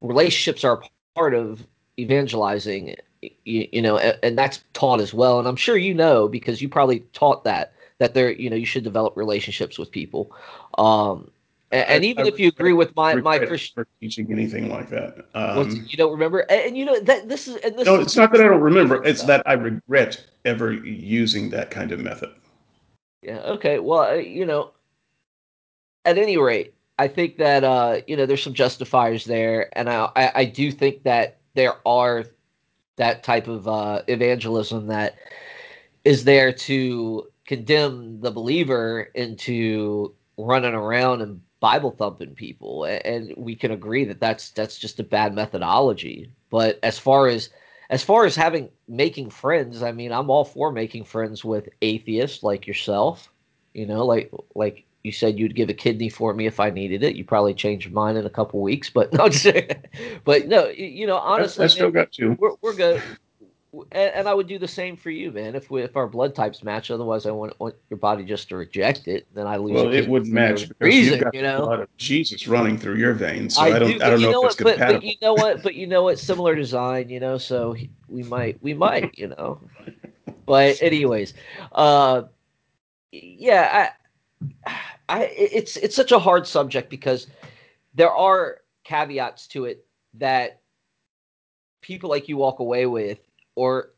relationships 0.00 0.64
are 0.64 0.82
part 1.14 1.34
of 1.34 1.66
evangelizing 1.98 2.94
you, 3.22 3.68
you, 3.72 3.82
know 3.82 3.98
and, 3.98 4.18
and, 4.22 4.38
that's 4.38 4.62
taught 4.72 5.00
as 5.00 5.12
well 5.12 5.40
and 5.40 5.48
i'm 5.48 5.56
sure 5.56 5.76
you 5.76 5.92
know 5.92 6.28
because 6.28 6.62
you 6.62 6.68
probably 6.68 7.00
taught 7.12 7.42
that 7.42 7.72
that 7.98 8.14
there 8.14 8.30
you 8.30 8.48
know 8.48 8.54
you 8.54 8.64
should 8.64 8.84
develop 8.84 9.16
relationships 9.16 9.76
with 9.78 9.90
people 9.90 10.32
um 10.78 11.28
and, 11.70 11.88
and 11.88 12.04
even 12.04 12.24
I, 12.24 12.28
if 12.28 12.40
you 12.40 12.48
agree 12.48 12.72
with 12.72 12.96
my 12.96 13.14
my 13.16 13.38
Christian 13.38 13.84
teaching 14.00 14.32
anything 14.32 14.70
like 14.70 14.88
that, 14.88 15.26
um, 15.34 15.68
you 15.86 15.98
don't 15.98 16.12
remember, 16.12 16.38
and, 16.38 16.68
and, 16.68 16.78
you 16.78 16.86
know 16.86 16.98
that 17.00 17.28
this 17.28 17.46
is 17.46 17.56
and 17.56 17.78
this. 17.78 17.84
No, 17.84 17.96
it's 17.96 18.16
not 18.16 18.32
that 18.32 18.40
I 18.40 18.44
don't 18.44 18.62
remember. 18.62 19.04
It's 19.04 19.22
that 19.24 19.42
I 19.44 19.52
regret 19.52 20.24
ever 20.46 20.72
using 20.72 21.50
that 21.50 21.70
kind 21.70 21.92
of 21.92 22.00
method. 22.00 22.30
Yeah. 23.22 23.38
Okay. 23.40 23.78
Well, 23.78 24.20
you 24.20 24.46
know, 24.46 24.72
at 26.04 26.18
any 26.18 26.36
rate, 26.36 26.74
I 26.98 27.08
think 27.08 27.36
that 27.38 27.64
uh, 27.64 28.00
you 28.06 28.16
know 28.16 28.26
there's 28.26 28.42
some 28.42 28.54
justifiers 28.54 29.24
there, 29.24 29.68
and 29.76 29.88
I 29.88 30.10
I, 30.16 30.32
I 30.36 30.44
do 30.44 30.70
think 30.72 31.02
that 31.04 31.38
there 31.54 31.74
are 31.86 32.24
that 32.96 33.22
type 33.22 33.48
of 33.48 33.68
uh, 33.68 34.02
evangelism 34.08 34.86
that 34.88 35.16
is 36.04 36.24
there 36.24 36.52
to 36.52 37.28
condemn 37.46 38.20
the 38.20 38.30
believer 38.30 39.10
into 39.14 40.14
running 40.36 40.74
around 40.74 41.22
and 41.22 41.40
Bible 41.60 41.90
thumping 41.90 42.34
people, 42.34 42.84
and 42.84 43.34
we 43.36 43.56
can 43.56 43.72
agree 43.72 44.04
that 44.04 44.20
that's 44.20 44.50
that's 44.50 44.78
just 44.78 45.00
a 45.00 45.04
bad 45.04 45.34
methodology. 45.34 46.30
But 46.50 46.78
as 46.82 46.98
far 46.98 47.26
as 47.28 47.50
as 47.90 48.02
far 48.02 48.24
as 48.24 48.36
having 48.36 48.68
making 48.86 49.30
friends, 49.30 49.82
I 49.82 49.92
mean, 49.92 50.12
I'm 50.12 50.30
all 50.30 50.44
for 50.44 50.72
making 50.72 51.04
friends 51.04 51.44
with 51.44 51.68
atheists 51.82 52.42
like 52.42 52.66
yourself. 52.66 53.32
You 53.74 53.86
know, 53.86 54.04
like 54.04 54.30
like 54.54 54.84
you 55.02 55.12
said, 55.12 55.38
you'd 55.38 55.54
give 55.54 55.68
a 55.68 55.74
kidney 55.74 56.08
for 56.08 56.34
me 56.34 56.46
if 56.46 56.60
I 56.60 56.70
needed 56.70 57.02
it. 57.02 57.16
You 57.16 57.24
probably 57.24 57.54
change 57.54 57.84
your 57.84 57.94
mind 57.94 58.18
in 58.18 58.26
a 58.26 58.30
couple 58.30 58.60
weeks, 58.60 58.90
but 58.90 59.12
no, 59.14 59.28
but 60.24 60.48
no, 60.48 60.68
you 60.68 61.06
know, 61.06 61.16
honestly, 61.16 61.62
I, 61.62 61.64
I 61.64 61.68
still 61.68 61.90
got 61.90 62.18
you. 62.18 62.36
We're, 62.38 62.54
we're 62.60 62.74
good 62.74 63.02
and, 63.72 64.14
and, 64.14 64.28
I 64.28 64.34
would 64.34 64.46
do 64.46 64.58
the 64.58 64.68
same 64.68 64.96
for 64.96 65.10
you, 65.10 65.30
man. 65.30 65.54
If 65.54 65.70
we 65.70 65.82
if 65.82 65.96
our 65.96 66.06
blood 66.06 66.34
types 66.34 66.62
match, 66.62 66.90
otherwise 66.90 67.26
I 67.26 67.30
want, 67.30 67.58
want 67.60 67.74
your 67.90 67.98
body 67.98 68.24
just 68.24 68.48
to 68.48 68.56
reject 68.56 69.08
it. 69.08 69.26
Then 69.34 69.46
I 69.46 69.56
lose. 69.56 69.74
Well, 69.74 69.92
it 69.92 70.08
wouldn't 70.08 70.32
match 70.32 70.68
because 70.68 70.86
reason, 70.86 71.22
you 71.32 71.42
know? 71.42 71.64
a 71.64 71.64
lot 71.64 71.80
of 71.80 71.96
Jesus 71.98 72.48
running 72.48 72.78
through 72.78 72.96
your 72.96 73.12
veins. 73.12 73.56
So 73.56 73.62
I, 73.62 73.76
I 73.76 73.78
don't 73.78 73.98
do, 73.98 74.04
I 74.04 74.10
don't 74.10 74.22
know, 74.22 74.30
know 74.30 74.46
if 74.46 74.52
it's 74.52 74.64
what, 74.64 74.72
compatible. 74.72 74.94
But, 74.94 75.00
but, 75.00 75.04
you 75.04 75.14
know 75.20 75.34
what? 75.34 75.62
But 75.62 75.74
you 75.74 75.86
know 75.86 76.02
what? 76.02 76.18
Similar 76.18 76.54
design, 76.54 77.10
you 77.10 77.20
know. 77.20 77.36
So 77.36 77.76
we 78.08 78.22
might 78.22 78.62
we 78.62 78.72
might, 78.72 79.18
you 79.18 79.28
know. 79.28 79.60
But 80.46 80.82
anyways, 80.82 81.34
uh, 81.72 82.22
yeah, 83.12 83.92
I, 84.66 84.72
I 85.08 85.24
it's 85.24 85.76
it's 85.76 85.94
such 85.94 86.12
a 86.12 86.18
hard 86.18 86.46
subject 86.46 86.88
because 86.88 87.26
there 87.94 88.10
are 88.10 88.58
caveats 88.84 89.46
to 89.48 89.66
it 89.66 89.84
that 90.14 90.62
people 91.82 92.08
like 92.08 92.28
you 92.28 92.38
walk 92.38 92.60
away 92.60 92.86
with 92.86 93.18
or 93.58 93.90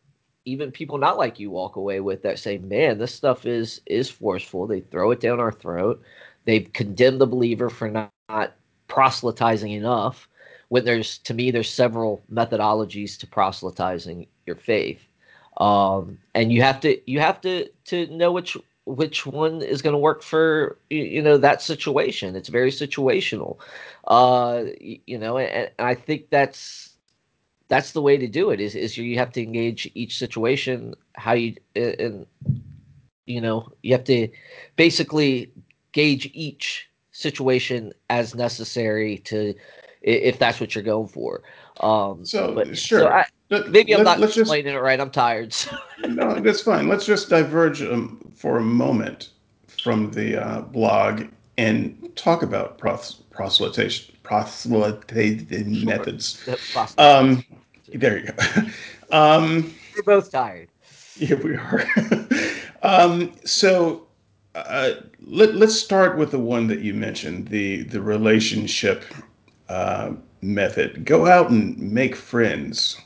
even 0.47 0.73
people 0.73 0.97
not 0.97 1.19
like 1.19 1.39
you 1.39 1.51
walk 1.51 1.77
away 1.77 2.01
with 2.01 2.23
that 2.23 2.39
say, 2.39 2.57
"Man, 2.59 2.99
this 2.99 3.15
stuff 3.15 3.45
is 3.45 3.83
is 3.87 4.09
forceful." 4.11 4.67
They 4.67 4.81
throw 4.81 5.11
it 5.11 5.21
down 5.21 5.39
our 5.39 5.53
throat. 5.53 6.03
They've 6.47 6.73
condemned 6.73 7.21
the 7.21 7.27
believer 7.27 7.69
for 7.69 7.89
not, 7.91 8.11
not 8.31 8.55
proselytizing 8.89 9.73
enough. 9.73 10.29
When 10.71 10.85
there's 10.87 11.19
to 11.19 11.35
me, 11.35 11.51
there's 11.51 11.69
several 11.71 12.23
methodologies 12.33 13.19
to 13.19 13.27
proselytizing 13.27 14.27
your 14.47 14.57
faith, 14.57 15.03
um, 15.59 16.19
and 16.35 16.51
you 16.53 16.63
have 16.63 16.81
to 16.81 16.99
you 17.11 17.21
have 17.21 17.41
to 17.43 17.69
to 17.87 18.07
know 18.07 18.33
which 18.33 18.57
which 18.87 19.27
one 19.27 19.61
is 19.63 19.83
going 19.83 19.93
to 19.93 19.99
work 19.99 20.23
for 20.23 20.79
you 20.89 21.21
know 21.23 21.37
that 21.37 21.61
situation. 21.61 22.35
It's 22.35 22.49
very 22.49 22.71
situational, 22.71 23.59
uh, 24.07 24.65
you 24.81 25.19
know, 25.19 25.37
and, 25.37 25.53
and 25.53 25.71
I 25.79 25.95
think 25.95 26.31
that's 26.31 26.90
that's 27.71 27.93
the 27.93 28.03
way 28.03 28.19
to 28.19 28.27
do 28.27 28.51
it 28.51 28.61
is 28.61 28.75
is 28.75 28.99
you 28.99 29.17
have 29.17 29.33
to 29.33 29.43
engage 29.43 29.91
each 29.95 30.19
situation 30.19 30.95
how 31.15 31.33
you 31.33 31.57
and 31.75 32.27
you 33.25 33.41
know 33.41 33.67
you 33.83 33.93
have 33.93 34.05
to 34.05 34.29
basically 34.77 35.51
gauge 35.93 36.31
each 36.35 36.89
situation 37.13 37.93
as 38.11 38.35
necessary 38.35 39.19
to 39.19 39.55
if 40.03 40.39
that's 40.39 40.61
what 40.61 40.75
you're 40.75 40.85
going 40.85 41.09
for. 41.09 41.43
Um 41.81 42.25
so 42.25 42.55
but, 42.55 42.77
sure. 42.77 43.01
So 43.01 43.09
I, 43.09 43.25
maybe 43.69 43.95
i'm 43.95 44.05
not 44.05 44.23
explaining 44.23 44.73
just, 44.73 44.77
it 44.77 44.81
right 44.81 45.01
i'm 45.01 45.11
tired 45.11 45.53
so. 45.53 45.77
no 46.07 46.39
that's 46.41 46.63
fine. 46.63 46.89
Let's 46.89 47.05
just 47.05 47.31
diverge 47.31 47.83
um, 47.83 48.21
for 48.35 48.59
a 48.59 48.63
moment 48.63 49.31
from 49.67 50.13
the 50.13 50.37
uh, 50.37 50.61
blog 50.61 51.25
and 51.59 52.13
talk 52.17 52.43
about 52.43 52.79
pros- 52.79 53.23
proselyting 53.33 53.91
sure. 55.75 55.85
methods. 55.85 56.49
Um 56.99 57.45
there 57.95 58.19
you 58.19 58.33
go. 58.33 58.63
Um, 59.13 59.75
We're 59.97 60.05
both 60.05 60.31
tired. 60.31 60.69
Yeah, 61.17 61.35
we 61.35 61.57
are. 61.57 61.85
um, 62.85 63.33
so 63.45 64.07
uh, 64.55 64.93
let, 65.21 65.57
let's 65.57 65.75
start 65.75 66.17
with 66.17 66.31
the 66.31 66.39
one 66.39 66.69
that 66.69 66.79
you 66.79 66.95
mentioned, 66.95 67.49
the 67.49 67.83
the 67.83 68.01
relationship 68.01 69.03
uh, 69.69 70.13
method. 70.43 71.05
Go 71.05 71.27
out 71.27 71.51
and 71.51 71.77
make 71.77 72.15
friends 72.15 73.01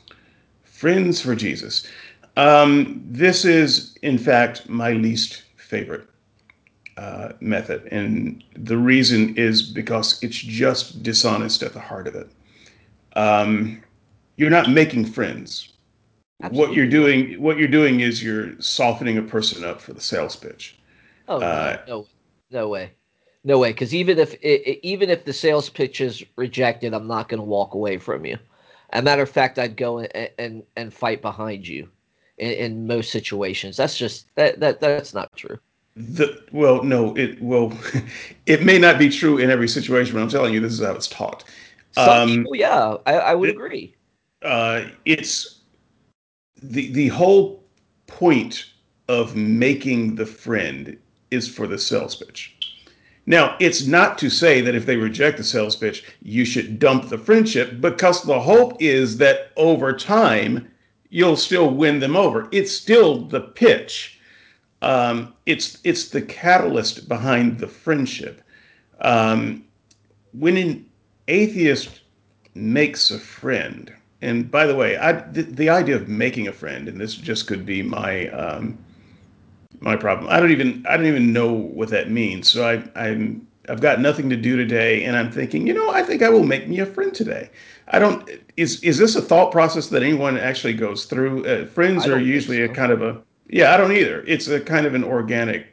Friends 0.75 1.21
for 1.21 1.35
Jesus. 1.35 1.87
Um, 2.35 3.01
this 3.09 3.45
is, 3.45 3.97
in 4.01 4.17
fact, 4.17 4.67
my 4.67 4.91
least 4.91 5.43
favorite 5.55 6.05
uh, 6.97 7.29
method. 7.39 7.87
And 7.93 8.43
the 8.57 8.77
reason 8.77 9.33
is 9.37 9.61
because 9.61 10.21
it's 10.21 10.35
just 10.35 11.01
dishonest 11.01 11.63
at 11.63 11.71
the 11.71 11.79
heart 11.79 12.07
of 12.07 12.15
it. 12.15 12.29
Um, 13.15 13.81
you're 14.37 14.49
not 14.49 14.69
making 14.69 15.05
friends. 15.05 15.73
Absolutely. 16.41 16.67
What 16.67 16.75
you're 16.75 16.89
doing, 16.89 17.41
what 17.41 17.57
you're 17.57 17.67
doing 17.67 18.01
is 18.01 18.21
you're 18.21 18.59
softening 18.59 19.17
a 19.17 19.21
person 19.21 19.63
up 19.63 19.79
for 19.79 19.93
the 19.93 20.01
sales 20.01 20.35
pitch. 20.35 20.77
Oh 21.27 21.41
uh, 21.41 21.77
no, 21.87 22.05
no, 22.51 22.69
way, 22.69 22.91
no 23.43 23.57
way. 23.57 23.71
Because 23.71 23.95
even 23.95 24.19
if 24.19 24.33
it, 24.41 24.85
even 24.85 25.09
if 25.09 25.23
the 25.25 25.33
sales 25.33 25.69
pitch 25.69 26.01
is 26.01 26.23
rejected, 26.35 26.93
I'm 26.93 27.07
not 27.07 27.29
going 27.29 27.39
to 27.39 27.45
walk 27.45 27.73
away 27.73 27.97
from 27.97 28.25
you. 28.25 28.37
As 28.91 28.99
a 28.99 29.03
matter 29.03 29.23
of 29.23 29.29
fact, 29.29 29.57
I'd 29.57 29.77
go 29.77 29.99
and 29.99 30.29
and, 30.37 30.63
and 30.75 30.93
fight 30.93 31.21
behind 31.21 31.67
you 31.67 31.89
in, 32.37 32.51
in, 32.51 32.87
most 32.87 33.11
situations. 33.11 33.77
That's 33.77 33.97
just 33.97 34.27
that 34.35 34.59
that 34.59 34.79
that's 34.81 35.13
not 35.13 35.35
true. 35.35 35.57
The 35.95 36.43
well, 36.51 36.83
no, 36.83 37.15
it 37.15 37.41
well, 37.41 37.71
it 38.45 38.63
may 38.63 38.77
not 38.77 38.99
be 38.99 39.09
true 39.09 39.37
in 39.37 39.49
every 39.49 39.69
situation, 39.69 40.13
but 40.13 40.21
I'm 40.21 40.29
telling 40.29 40.53
you, 40.53 40.59
this 40.59 40.73
is 40.73 40.85
how 40.85 40.91
it's 40.91 41.07
taught. 41.07 41.45
Some 41.91 42.09
um, 42.09 42.29
people, 42.29 42.55
yeah, 42.57 42.97
I, 43.05 43.13
I 43.13 43.35
would 43.35 43.49
it, 43.49 43.55
agree. 43.55 43.95
Uh, 44.45 44.89
it's 45.05 45.61
the 46.61 46.91
the 46.91 47.07
whole 47.09 47.63
point 48.07 48.71
of 49.07 49.35
making 49.35 50.15
the 50.15 50.25
friend 50.25 50.97
is 51.31 51.47
for 51.47 51.67
the 51.67 51.77
sales 51.77 52.15
pitch. 52.15 52.55
Now, 53.27 53.55
it's 53.59 53.87
not 53.87 54.17
to 54.19 54.29
say 54.29 54.61
that 54.61 54.75
if 54.75 54.85
they 54.85 54.97
reject 54.97 55.37
the 55.37 55.43
sales 55.43 55.75
pitch, 55.75 56.03
you 56.21 56.45
should 56.45 56.77
dump 56.77 57.09
the 57.09 57.17
friendship 57.17 57.81
because 57.81 58.21
the 58.21 58.39
hope 58.39 58.79
is 58.79 59.17
that 59.17 59.51
over 59.57 59.93
time 59.93 60.71
you'll 61.09 61.37
still 61.37 61.71
win 61.71 61.99
them 61.99 62.15
over. 62.15 62.47
It's 62.51 62.71
still 62.71 63.21
the 63.25 63.41
pitch. 63.41 64.19
Um, 64.81 65.33
it's 65.47 65.79
it's 65.83 66.09
the 66.09 66.21
catalyst 66.21 67.07
behind 67.07 67.57
the 67.57 67.67
friendship. 67.67 68.43
Um, 69.01 69.63
when 70.33 70.57
an 70.57 70.85
atheist 71.27 72.01
makes 72.53 73.09
a 73.09 73.19
friend, 73.19 73.91
and 74.21 74.49
by 74.49 74.65
the 74.65 74.75
way, 74.75 74.97
I, 74.97 75.13
the, 75.13 75.43
the, 75.43 75.69
idea 75.69 75.95
of 75.95 76.07
making 76.07 76.47
a 76.47 76.53
friend, 76.53 76.87
and 76.87 76.99
this 76.99 77.15
just 77.15 77.47
could 77.47 77.65
be 77.65 77.83
my 77.83 78.29
um, 78.29 78.77
my 79.81 79.95
problem. 79.95 80.27
I 80.29 80.39
don't 80.39 80.51
even 80.51 80.85
I 80.87 80.97
don't 80.97 81.05
even 81.05 81.33
know 81.33 81.51
what 81.51 81.89
that 81.89 82.09
means. 82.09 82.49
So 82.49 82.67
I 82.67 82.83
I'm 82.99 83.45
I've 83.69 83.81
got 83.81 83.99
nothing 83.99 84.29
to 84.29 84.35
do 84.35 84.55
today, 84.55 85.03
and 85.03 85.17
I'm 85.17 85.31
thinking, 85.31 85.67
you 85.67 85.73
know, 85.73 85.89
I 85.89 86.03
think 86.03 86.21
I 86.21 86.29
will 86.29 86.43
make 86.43 86.67
me 86.67 86.79
a 86.79 86.85
friend 86.85 87.13
today. 87.13 87.49
I 87.89 87.99
don't. 87.99 88.29
Is 88.57 88.81
is 88.83 88.97
this 88.97 89.15
a 89.15 89.21
thought 89.21 89.51
process 89.51 89.87
that 89.87 90.01
anyone 90.01 90.37
actually 90.37 90.73
goes 90.73 91.05
through? 91.05 91.45
Uh, 91.45 91.65
friends 91.65 92.07
are 92.07 92.19
usually 92.19 92.65
so. 92.65 92.71
a 92.71 92.75
kind 92.75 92.91
of 92.91 93.01
a 93.01 93.21
yeah. 93.49 93.73
I 93.73 93.77
don't 93.77 93.91
either. 93.91 94.23
It's 94.27 94.47
a 94.47 94.59
kind 94.59 94.85
of 94.85 94.95
an 94.95 95.03
organic 95.03 95.67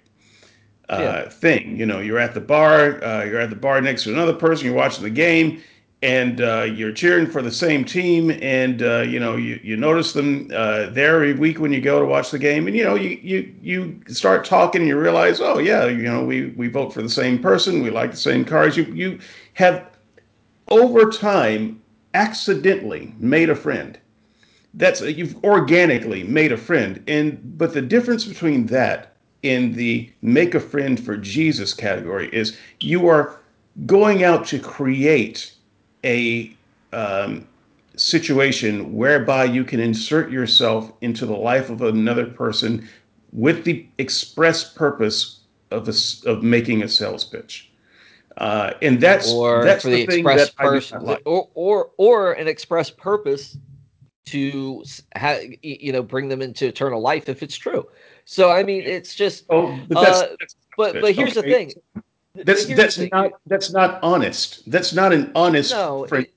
uh, 0.88 0.98
yeah. 1.00 1.28
thing. 1.28 1.78
You 1.78 1.86
know, 1.86 2.00
you're 2.00 2.18
at 2.18 2.34
the 2.34 2.40
bar. 2.40 3.02
Uh, 3.02 3.24
you're 3.24 3.40
at 3.40 3.50
the 3.50 3.56
bar 3.56 3.80
next 3.80 4.04
to 4.04 4.12
another 4.12 4.34
person. 4.34 4.66
You're 4.66 4.74
watching 4.74 5.04
the 5.04 5.10
game 5.10 5.62
and 6.02 6.40
uh, 6.40 6.62
you're 6.62 6.92
cheering 6.92 7.28
for 7.28 7.42
the 7.42 7.50
same 7.52 7.84
team, 7.84 8.32
and 8.42 8.82
uh, 8.82 9.02
you 9.02 9.20
know 9.20 9.36
you, 9.36 9.60
you 9.62 9.76
notice 9.76 10.12
them 10.12 10.50
uh, 10.52 10.90
there 10.90 11.16
every 11.16 11.34
week 11.34 11.60
when 11.60 11.72
you 11.72 11.80
go 11.80 12.00
to 12.00 12.04
watch 12.04 12.30
the 12.32 12.38
game, 12.38 12.66
and 12.66 12.76
you 12.76 12.82
know 12.82 12.96
you 12.96 13.18
you 13.22 13.54
you 13.62 14.00
start 14.08 14.44
talking, 14.44 14.82
and 14.82 14.88
you 14.88 14.98
realize, 14.98 15.40
oh 15.40 15.58
yeah, 15.58 15.86
you 15.86 16.02
know 16.02 16.24
we 16.24 16.46
we 16.50 16.68
vote 16.68 16.92
for 16.92 17.02
the 17.02 17.08
same 17.08 17.38
person, 17.38 17.82
we 17.82 17.90
like 17.90 18.10
the 18.10 18.16
same 18.16 18.44
cars. 18.44 18.76
You 18.76 18.84
you 18.84 19.20
have 19.54 19.86
over 20.68 21.08
time 21.10 21.80
accidentally 22.14 23.14
made 23.18 23.48
a 23.48 23.56
friend. 23.56 23.98
That's 24.74 25.02
you've 25.02 25.42
organically 25.44 26.24
made 26.24 26.50
a 26.50 26.56
friend, 26.56 27.02
and 27.06 27.56
but 27.56 27.74
the 27.74 27.82
difference 27.82 28.24
between 28.24 28.66
that 28.66 29.14
in 29.42 29.72
the 29.72 30.10
make 30.22 30.54
a 30.54 30.60
friend 30.60 30.98
for 30.98 31.16
Jesus 31.16 31.74
category 31.74 32.28
is 32.32 32.56
you 32.80 33.08
are 33.08 33.38
going 33.86 34.24
out 34.24 34.46
to 34.46 34.58
create 34.58 35.52
a 36.04 36.54
um, 36.92 37.46
situation 37.96 38.94
whereby 38.94 39.44
you 39.44 39.64
can 39.64 39.80
insert 39.80 40.30
yourself 40.30 40.92
into 41.00 41.26
the 41.26 41.36
life 41.36 41.70
of 41.70 41.82
another 41.82 42.26
person 42.26 42.88
with 43.32 43.64
the 43.64 43.86
express 43.98 44.72
purpose 44.72 45.40
of 45.70 45.88
a, 45.88 45.94
of 46.28 46.42
making 46.42 46.82
a 46.82 46.88
sales 46.88 47.24
pitch. 47.24 47.70
Uh, 48.38 48.72
and 48.80 49.00
that's 49.00 49.30
or 49.30 49.64
that's 49.64 49.84
for 49.84 49.90
the, 49.90 50.06
the 50.06 50.14
express 50.14 50.50
person, 50.50 51.02
like. 51.02 51.20
or 51.26 51.48
or 51.54 51.90
or 51.98 52.32
an 52.32 52.48
express 52.48 52.88
purpose 52.88 53.58
to 54.24 54.82
ha- 55.16 55.40
you 55.62 55.92
know 55.92 56.02
bring 56.02 56.28
them 56.28 56.40
into 56.40 56.66
eternal 56.66 57.00
life 57.00 57.28
if 57.28 57.42
it's 57.42 57.56
true. 57.56 57.86
So 58.24 58.50
I 58.50 58.62
mean, 58.62 58.82
it's 58.82 59.14
just. 59.14 59.44
Oh, 59.50 59.78
but 59.88 60.08
uh, 60.08 60.28
but 60.78 61.00
but 61.02 61.14
here's 61.14 61.36
okay. 61.36 61.48
the 61.48 61.54
thing. 61.54 62.02
That's 62.34 62.66
that's 62.66 62.98
not 63.12 63.32
that's 63.46 63.72
not 63.72 63.98
honest. 64.02 64.70
That's 64.70 64.92
not 64.92 65.12
an 65.12 65.30
honest. 65.34 65.72
No, 65.72 66.04
it, 66.04 66.30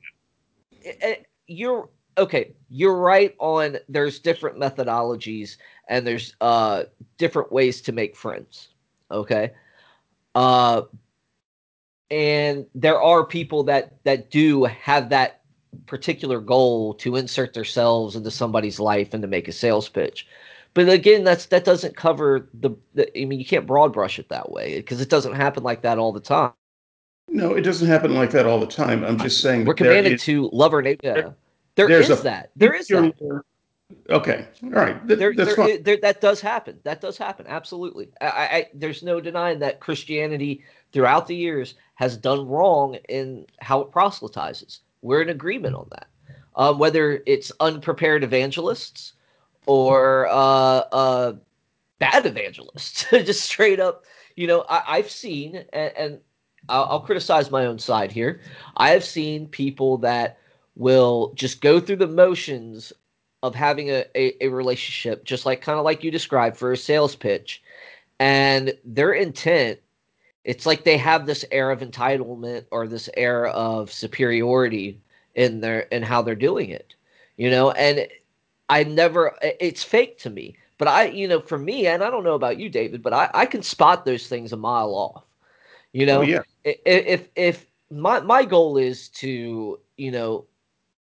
it, 0.82 1.26
you're 1.48 1.90
okay. 2.18 2.54
You're 2.70 2.98
right 2.98 3.34
on. 3.40 3.78
There's 3.88 4.20
different 4.20 4.58
methodologies 4.60 5.58
and 5.88 6.06
there's 6.06 6.36
uh 6.42 6.84
different 7.18 7.52
ways 7.52 7.82
to 7.84 7.92
make 7.94 8.16
friends. 8.16 8.70
Okay, 9.10 9.52
uh, 10.34 10.82
and 12.12 12.66
there 12.76 13.02
are 13.02 13.26
people 13.26 13.64
that 13.64 14.04
that 14.04 14.30
do 14.32 14.66
have 14.66 15.10
that 15.10 15.42
particular 15.86 16.40
goal 16.40 16.94
to 16.96 17.16
insert 17.16 17.54
themselves 17.54 18.16
into 18.16 18.32
somebody's 18.32 18.80
life 18.80 19.14
and 19.14 19.22
to 19.22 19.28
make 19.28 19.48
a 19.48 19.52
sales 19.54 19.88
pitch. 19.88 20.28
But 20.76 20.90
again, 20.90 21.24
that's 21.24 21.48
that 21.48 21.64
doesn't 21.64 21.96
cover 21.96 22.50
the, 22.54 22.72
the 22.94 23.10
I 23.20 23.26
mean, 23.26 23.40
you 23.40 23.46
can't 23.46 23.66
broad 23.66 23.94
brush 23.94 24.20
it 24.20 24.30
that 24.30 24.52
way 24.52 24.76
because 24.76 25.02
it 25.02 25.10
doesn't 25.10 25.34
happen 25.34 25.64
like 25.64 25.82
that 25.82 25.98
all 25.98 26.12
the 26.12 26.20
time. 26.20 26.52
No, 27.30 27.54
it 27.54 27.62
doesn't 27.62 27.88
happen 27.88 28.14
like 28.14 28.30
that 28.32 28.46
all 28.46 28.60
the 28.60 28.68
time. 28.68 29.04
I'm 29.04 29.18
just 29.18 29.42
saying 29.42 29.66
we're 29.66 29.74
commanded 29.74 30.14
is, 30.14 30.24
to 30.24 30.50
love 30.52 30.74
our 30.74 30.82
neighbor. 30.82 31.00
Yeah. 31.02 31.30
There 31.76 31.90
is 31.90 32.10
a, 32.10 32.16
that. 32.16 32.52
There 32.58 32.74
is 32.74 32.88
that. 32.90 33.14
Okay, 34.10 34.48
all 34.64 34.70
right. 34.70 35.08
Th- 35.08 35.18
there, 35.18 35.34
there, 35.34 35.78
there, 35.78 35.98
that 35.98 36.20
does 36.20 36.42
happen. 36.42 36.80
That 36.84 37.02
does 37.02 37.18
happen. 37.18 37.46
Absolutely. 37.48 38.10
I, 38.20 38.28
I, 38.28 38.70
there's 38.74 39.04
no 39.04 39.22
denying 39.22 39.60
that 39.60 39.80
Christianity 39.80 40.64
throughout 40.92 41.28
the 41.28 41.36
years 41.36 41.76
has 41.96 42.18
done 42.18 42.48
wrong 42.48 42.96
in 43.10 43.46
how 43.60 43.82
it 43.82 43.92
proselytizes. 43.92 44.82
We're 45.02 45.22
in 45.22 45.30
agreement 45.30 45.76
on 45.76 45.88
that. 45.92 46.08
Um, 46.56 46.80
whether 46.80 47.22
it's 47.26 47.52
unprepared 47.60 48.24
evangelists 48.24 49.14
or 49.68 50.28
uh, 50.30 51.34
bad 52.00 52.26
evangelists, 52.26 53.06
just 53.12 53.42
straight 53.42 53.80
up. 53.80 54.06
You 54.36 54.48
know, 54.48 54.66
I, 54.70 54.98
have 54.98 55.10
seen, 55.10 55.64
and, 55.72 55.94
and 55.98 56.20
I'll, 56.68 56.86
I'll 56.86 57.00
criticize 57.00 57.52
my 57.52 57.66
own 57.66 57.80
side 57.80 58.12
here. 58.12 58.42
I 58.78 58.90
have 58.90 59.04
seen 59.04 59.48
people 59.48 59.98
that 60.00 60.40
will 60.76 61.32
just 61.36 61.62
go 61.62 61.80
through 61.80 61.96
the 61.98 62.08
motions 62.08 62.92
of 63.44 63.56
having 63.56 63.92
a, 63.92 64.04
a, 64.16 64.44
a 64.44 64.48
relationship, 64.50 65.24
just 65.24 65.46
like 65.46 65.62
kind 65.62 65.80
of 65.80 65.86
like 65.86 66.04
you 66.04 66.12
described 66.12 66.58
for 66.58 66.74
a 66.74 66.78
sales 66.78 67.16
pitch, 67.16 67.64
and 68.20 68.74
their 68.84 69.14
intent 69.14 69.80
it's 70.46 70.68
like 70.68 70.84
they 70.84 70.98
have 70.98 71.26
this 71.26 71.44
air 71.52 71.72
of 71.72 71.80
entitlement 71.80 72.66
or 72.72 72.88
this 72.88 73.10
air 73.18 73.48
of 73.48 73.92
superiority 73.92 75.02
in 75.34 75.60
their 75.60 75.82
in 75.82 76.04
how 76.04 76.22
they're 76.22 76.36
doing 76.36 76.70
it 76.70 76.96
you 77.36 77.50
know 77.50 77.72
and 77.72 78.08
I 78.70 78.84
never, 78.84 79.38
it's 79.42 79.84
fake 79.84 80.18
to 80.20 80.30
me. 80.30 80.56
But 80.78 80.88
I, 80.88 81.06
you 81.06 81.28
know, 81.28 81.40
for 81.40 81.58
me, 81.58 81.88
and 81.88 82.04
I 82.04 82.10
don't 82.10 82.24
know 82.24 82.36
about 82.36 82.60
you, 82.60 82.70
David, 82.70 83.02
but 83.02 83.14
I, 83.14 83.30
I 83.34 83.46
can 83.46 83.64
spot 83.64 84.06
those 84.06 84.28
things 84.28 84.52
a 84.52 84.58
mile 84.58 84.94
off. 84.94 85.24
You 85.94 86.04
oh, 86.04 86.08
know, 86.08 86.20
oh, 86.20 86.24
yeah. 86.24 86.42
if 86.66 87.30
if 87.36 87.66
my 87.90 88.20
my 88.20 88.44
goal 88.44 88.76
is 88.78 89.08
to, 89.10 89.80
you 89.96 90.12
know, 90.12 90.46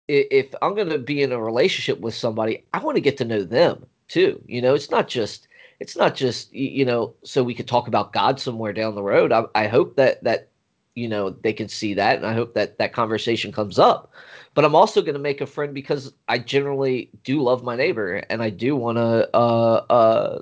if 0.08 0.54
I'm 0.62 0.74
going 0.74 0.88
to 0.88 0.98
be 0.98 1.22
in 1.22 1.32
a 1.32 1.42
relationship 1.42 2.00
with 2.00 2.14
somebody, 2.14 2.64
I 2.72 2.78
want 2.78 2.96
to 2.96 3.02
get 3.02 3.18
to 3.18 3.26
know 3.26 3.44
them 3.44 3.84
too. 4.08 4.42
You 4.46 4.62
know, 4.62 4.74
it's 4.74 4.90
not 4.90 5.06
just 5.06 5.48
it's 5.80 5.96
not 5.96 6.14
just 6.14 6.52
you 6.54 6.86
know 6.86 7.14
so 7.22 7.44
we 7.44 7.54
could 7.54 7.68
talk 7.68 7.88
about 7.88 8.14
God 8.14 8.40
somewhere 8.40 8.72
down 8.72 8.94
the 8.94 9.02
road. 9.02 9.32
I, 9.32 9.44
I 9.54 9.66
hope 9.66 9.96
that 9.96 10.24
that 10.24 10.48
you 10.94 11.08
know 11.08 11.30
they 11.30 11.52
can 11.52 11.68
see 11.68 11.92
that, 11.94 12.16
and 12.16 12.26
I 12.26 12.32
hope 12.32 12.54
that 12.54 12.78
that 12.78 12.94
conversation 12.94 13.52
comes 13.52 13.78
up 13.78 14.10
but 14.54 14.64
I'm 14.64 14.74
also 14.74 15.00
going 15.00 15.14
to 15.14 15.20
make 15.20 15.40
a 15.40 15.46
friend 15.46 15.72
because 15.72 16.12
I 16.28 16.38
generally 16.38 17.10
do 17.24 17.40
love 17.42 17.62
my 17.62 17.76
neighbor 17.76 18.22
and 18.30 18.42
I 18.42 18.50
do 18.50 18.76
want 18.76 18.98
to, 18.98 19.28
uh, 19.34 19.84
uh, 19.88 20.40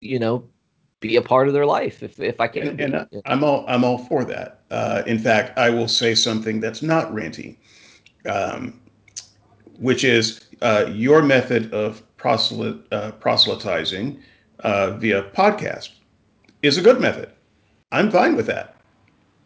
you 0.00 0.18
know, 0.18 0.44
be 1.00 1.16
a 1.16 1.22
part 1.22 1.48
of 1.48 1.54
their 1.54 1.66
life 1.66 2.02
if, 2.02 2.18
if 2.20 2.40
I 2.40 2.48
can. 2.48 2.80
And, 2.80 2.80
and 2.80 3.22
I'm 3.24 3.44
all 3.44 3.64
I'm 3.68 3.84
all 3.84 3.98
for 3.98 4.24
that. 4.24 4.62
Uh, 4.70 5.02
in 5.06 5.18
fact, 5.18 5.56
I 5.58 5.70
will 5.70 5.88
say 5.88 6.14
something 6.14 6.60
that's 6.60 6.82
not 6.82 7.12
ranty, 7.12 7.56
um, 8.26 8.80
which 9.78 10.04
is 10.04 10.46
uh, 10.60 10.86
your 10.92 11.22
method 11.22 11.72
of 11.72 12.02
proselyt, 12.16 12.82
uh, 12.92 13.12
proselytizing 13.12 14.20
uh, 14.60 14.90
via 14.92 15.22
podcast 15.22 15.90
is 16.62 16.76
a 16.76 16.82
good 16.82 17.00
method. 17.00 17.30
I'm 17.92 18.10
fine 18.10 18.36
with 18.36 18.46
that. 18.46 18.76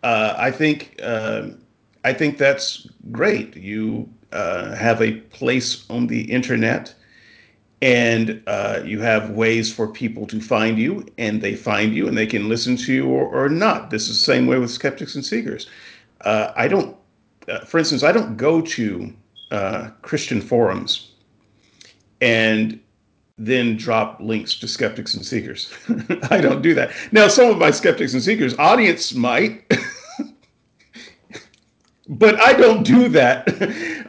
Uh, 0.03 0.35
I 0.37 0.51
think 0.51 0.99
um, 1.03 1.62
I 2.05 2.13
think 2.13 2.39
that's 2.39 2.87
great. 3.11 3.57
You 3.57 4.09
uh, 4.33 4.75
have 4.75 5.01
a 5.01 5.13
place 5.13 5.89
on 5.91 6.07
the 6.07 6.23
internet 6.31 6.95
and 7.81 8.43
uh, 8.47 8.81
you 8.85 9.01
have 9.01 9.31
ways 9.31 9.73
for 9.73 9.89
people 9.89 10.27
to 10.29 10.41
find 10.41 10.79
you 10.79 11.07
and 11.19 11.43
they 11.43 11.55
find 11.55 11.95
you 11.95 12.07
and 12.07 12.17
they 12.17 12.27
can 12.27 12.49
listen 12.49 12.77
to 12.77 12.93
you 12.93 13.07
or, 13.07 13.27
or 13.27 13.49
not. 13.49 13.91
This 13.91 14.09
is 14.09 14.19
the 14.19 14.25
same 14.25 14.47
way 14.47 14.59
with 14.59 14.71
skeptics 14.71 15.15
and 15.15 15.25
seekers. 15.25 15.69
Uh, 16.23 16.53
i 16.57 16.69
don't 16.69 16.97
uh, 17.49 17.61
for 17.61 17.79
instance 17.79 18.05
i 18.05 18.13
don't 18.13 18.37
go 18.37 18.61
to 18.61 19.13
uh, 19.51 19.91
christian 20.03 20.41
forums 20.41 21.11
and 22.21 22.81
then 23.39 23.77
drop 23.77 24.21
links 24.21 24.55
to 24.61 24.69
skeptics 24.69 25.15
and 25.15 25.25
seekers. 25.25 25.73
I 26.31 26.41
don't 26.41 26.63
do 26.63 26.75
that. 26.75 26.93
Now 27.11 27.27
some 27.27 27.51
of 27.51 27.59
my 27.59 27.71
skeptics 27.73 28.13
and 28.13 28.23
seekers 28.23 28.57
audience 28.59 29.15
might 29.15 29.65
but 32.13 32.41
i 32.41 32.53
don't 32.53 32.85
do 32.85 33.09
that 33.09 33.49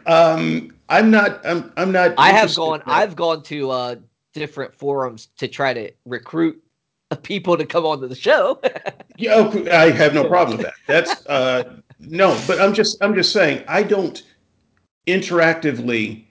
um, 0.06 0.74
I'm 0.88 1.10
not. 1.10 1.44
I'm. 1.46 1.72
I'm 1.76 1.92
not. 1.92 2.14
I 2.18 2.30
have 2.30 2.54
gone. 2.54 2.82
I've 2.86 3.16
gone 3.16 3.42
to 3.44 3.70
uh, 3.70 3.96
different 4.32 4.74
forums 4.74 5.28
to 5.38 5.48
try 5.48 5.72
to 5.72 5.90
recruit 6.04 6.62
people 7.22 7.56
to 7.56 7.64
come 7.64 7.86
onto 7.86 8.06
the 8.06 8.14
show. 8.14 8.60
yeah, 9.16 9.36
okay, 9.36 9.70
I 9.70 9.90
have 9.90 10.14
no 10.14 10.28
problem 10.28 10.58
with 10.58 10.66
that. 10.66 10.74
That's 10.86 11.26
uh, 11.26 11.76
no, 12.00 12.38
but 12.46 12.60
I'm 12.60 12.74
just. 12.74 13.02
I'm 13.02 13.14
just 13.14 13.32
saying. 13.32 13.64
I 13.66 13.82
don't 13.82 14.22
interactively 15.06 16.24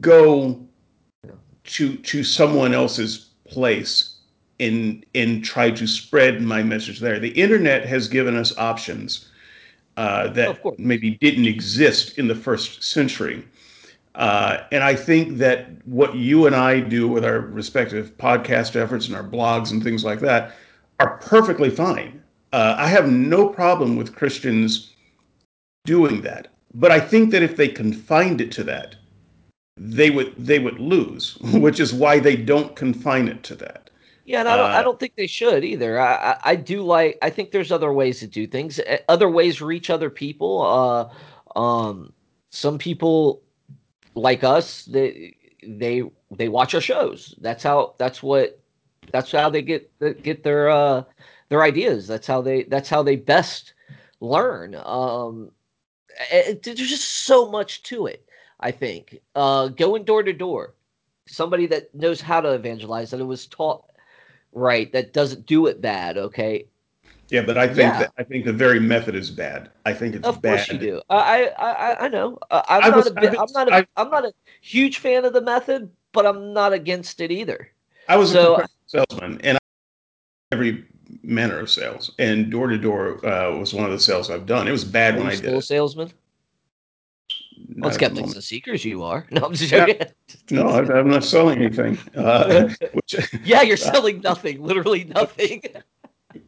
go 0.00 0.60
to 1.64 1.96
to 1.96 2.24
someone 2.24 2.74
else's 2.74 3.30
place 3.46 4.16
and 4.60 5.04
and 5.14 5.42
try 5.42 5.70
to 5.70 5.86
spread 5.86 6.42
my 6.42 6.62
message 6.62 7.00
there. 7.00 7.18
The 7.18 7.30
internet 7.30 7.86
has 7.86 8.06
given 8.06 8.36
us 8.36 8.56
options 8.58 9.27
uh, 9.98 10.28
that 10.28 10.78
maybe 10.78 11.16
didn't 11.16 11.46
exist 11.46 12.18
in 12.18 12.28
the 12.28 12.34
first 12.34 12.84
century. 12.84 13.44
Uh, 14.14 14.58
and 14.70 14.84
I 14.84 14.94
think 14.94 15.38
that 15.38 15.70
what 15.86 16.14
you 16.14 16.46
and 16.46 16.54
I 16.54 16.78
do 16.78 17.08
with 17.08 17.24
our 17.24 17.40
respective 17.40 18.16
podcast 18.16 18.76
efforts 18.76 19.08
and 19.08 19.16
our 19.16 19.24
blogs 19.24 19.72
and 19.72 19.82
things 19.82 20.04
like 20.04 20.20
that 20.20 20.54
are 21.00 21.18
perfectly 21.18 21.68
fine. 21.68 22.22
Uh, 22.52 22.76
I 22.78 22.86
have 22.86 23.10
no 23.10 23.48
problem 23.48 23.96
with 23.96 24.14
Christians 24.14 24.94
doing 25.84 26.22
that. 26.22 26.46
But 26.74 26.92
I 26.92 27.00
think 27.00 27.32
that 27.32 27.42
if 27.42 27.56
they 27.56 27.68
confined 27.68 28.40
it 28.40 28.52
to 28.52 28.64
that, 28.64 28.94
they 29.76 30.10
would 30.10 30.32
they 30.36 30.60
would 30.60 30.78
lose, 30.78 31.36
which 31.40 31.80
is 31.80 31.92
why 31.92 32.20
they 32.20 32.36
don't 32.36 32.76
confine 32.76 33.26
it 33.26 33.42
to 33.44 33.56
that. 33.56 33.87
Yeah, 34.28 34.40
and 34.40 34.48
I 34.48 34.56
don't, 34.58 34.70
uh, 34.70 34.74
I 34.74 34.82
don't 34.82 35.00
think 35.00 35.16
they 35.16 35.26
should 35.26 35.64
either. 35.64 35.98
I, 35.98 36.14
I, 36.14 36.38
I 36.50 36.54
do 36.54 36.82
like. 36.82 37.16
I 37.22 37.30
think 37.30 37.50
there's 37.50 37.72
other 37.72 37.94
ways 37.94 38.20
to 38.20 38.26
do 38.26 38.46
things. 38.46 38.78
Other 39.08 39.30
ways 39.30 39.62
reach 39.62 39.88
other 39.88 40.10
people. 40.10 41.10
Uh, 41.56 41.58
um, 41.58 42.12
some 42.50 42.76
people 42.76 43.40
like 44.14 44.44
us, 44.44 44.84
they 44.84 45.34
they 45.66 46.02
they 46.30 46.50
watch 46.50 46.74
our 46.74 46.80
shows. 46.82 47.34
That's 47.40 47.62
how 47.62 47.94
that's 47.96 48.22
what 48.22 48.60
that's 49.12 49.32
how 49.32 49.48
they 49.48 49.62
get 49.62 49.90
get 50.22 50.42
their 50.44 50.68
uh 50.68 51.04
their 51.48 51.62
ideas. 51.62 52.06
That's 52.06 52.26
how 52.26 52.42
they 52.42 52.64
that's 52.64 52.90
how 52.90 53.02
they 53.02 53.16
best 53.16 53.72
learn. 54.20 54.74
Um 54.84 55.52
it, 56.30 56.62
there's 56.64 56.76
just 56.76 57.24
so 57.24 57.50
much 57.50 57.82
to 57.84 58.06
it, 58.06 58.28
I 58.60 58.72
think. 58.72 59.20
Uh 59.34 59.68
going 59.68 60.04
door 60.04 60.22
to 60.22 60.34
door. 60.34 60.74
Somebody 61.26 61.66
that 61.68 61.94
knows 61.94 62.20
how 62.20 62.42
to 62.42 62.52
evangelize 62.52 63.10
that 63.10 63.20
it 63.20 63.24
was 63.24 63.46
taught 63.46 63.87
right 64.52 64.92
that 64.92 65.12
doesn't 65.12 65.46
do 65.46 65.66
it 65.66 65.80
bad, 65.80 66.18
okay? 66.18 66.66
Yeah, 67.30 67.42
but 67.42 67.58
I 67.58 67.66
think 67.66 67.78
yeah. 67.78 67.98
that 68.00 68.12
I 68.16 68.22
think 68.22 68.46
the 68.46 68.52
very 68.52 68.80
method 68.80 69.14
is 69.14 69.30
bad. 69.30 69.70
I 69.84 69.92
think 69.92 70.14
it's 70.14 70.26
of 70.26 70.40
bad. 70.40 70.56
course 70.56 70.68
you 70.72 70.78
do. 70.78 71.02
I 71.10 71.48
I 71.58 72.06
I 72.06 72.08
know. 72.08 72.38
Uh, 72.50 72.62
I'm 72.68 72.84
I 72.84 72.88
not 72.88 72.96
was, 72.96 73.06
a 73.06 73.12
bit, 73.12 73.38
I'm 73.38 73.52
not 73.52 73.68
a, 73.68 73.74
I, 73.74 73.86
I'm 73.96 74.10
not 74.10 74.24
a 74.24 74.32
huge 74.62 74.98
fan 74.98 75.24
of 75.26 75.34
the 75.34 75.42
method, 75.42 75.90
but 76.12 76.24
I'm 76.24 76.54
not 76.54 76.72
against 76.72 77.20
it 77.20 77.30
either. 77.30 77.70
I 78.08 78.16
was 78.16 78.32
so, 78.32 78.56
a 78.56 78.68
salesman, 78.86 79.40
and 79.42 79.58
I, 79.58 79.60
every 80.52 80.86
manner 81.22 81.58
of 81.58 81.70
sales, 81.70 82.12
and 82.18 82.50
door 82.50 82.68
to 82.68 82.78
door 82.78 83.20
was 83.22 83.74
one 83.74 83.84
of 83.84 83.90
the 83.90 84.00
sales 84.00 84.30
I've 84.30 84.46
done. 84.46 84.66
It 84.66 84.72
was 84.72 84.84
bad 84.84 85.16
when 85.16 85.26
I 85.26 85.36
did. 85.36 85.62
Salesman. 85.62 86.10
Well, 87.80 87.92
skeptics 87.92 88.34
and 88.34 88.42
seekers, 88.42 88.84
you 88.84 89.02
are. 89.02 89.26
No, 89.30 89.42
I'm 89.44 89.54
just 89.54 89.70
joking. 89.70 89.96
Yeah. 89.98 90.08
no, 90.50 90.68
I'm 90.68 91.08
not 91.08 91.24
selling 91.24 91.58
anything. 91.58 91.98
Uh, 92.16 92.68
which, 92.92 93.14
yeah, 93.44 93.62
you're 93.62 93.76
selling 93.76 94.20
nothing. 94.20 94.62
Literally 94.62 95.04
nothing. 95.04 95.62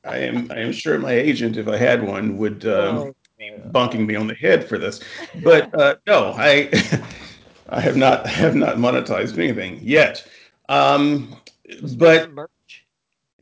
I 0.05 0.19
am 0.19 0.51
I 0.51 0.59
am 0.59 0.73
sure 0.73 0.99
my 0.99 1.13
agent, 1.13 1.57
if 1.57 1.69
I 1.69 1.77
had 1.77 2.03
one, 2.07 2.37
would 2.39 2.67
um, 2.67 2.97
oh, 2.97 3.15
be 3.39 3.51
bunking 3.67 4.07
me 4.07 4.17
on 4.17 4.27
the 4.27 4.35
head 4.35 4.69
for 4.69 4.79
this. 4.79 5.01
But 5.43 5.73
uh, 5.75 5.97
no, 6.07 6.35
I 6.37 6.71
I 7.69 7.81
have 7.81 7.97
not 7.97 8.27
have 8.27 8.55
not 8.55 8.77
monetized 8.77 9.39
anything 9.39 9.79
yet. 9.83 10.27
Um, 10.69 11.37
but 11.97 12.31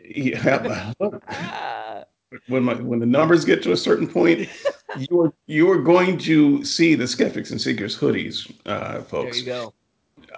yeah, 0.05 0.93
look, 1.01 1.23
ah. 1.29 2.05
When 2.49 2.65
my 2.65 2.75
when 2.75 2.99
the 2.99 3.07
numbers 3.07 3.45
get 3.45 3.63
to 3.63 3.73
a 3.73 3.77
certain 3.77 4.07
point, 4.07 4.49
you 4.99 5.23
are 5.23 5.33
you 5.47 5.71
are 5.71 5.79
going 5.79 6.19
to 6.19 6.65
see 6.65 6.95
the 6.95 7.07
skeptics 7.07 7.51
and 7.51 7.61
seekers 7.61 7.99
hoodies, 7.99 8.53
uh, 8.67 9.03
folks. 9.03 9.43
There 9.43 9.57
you 9.57 9.63
go. 9.63 9.75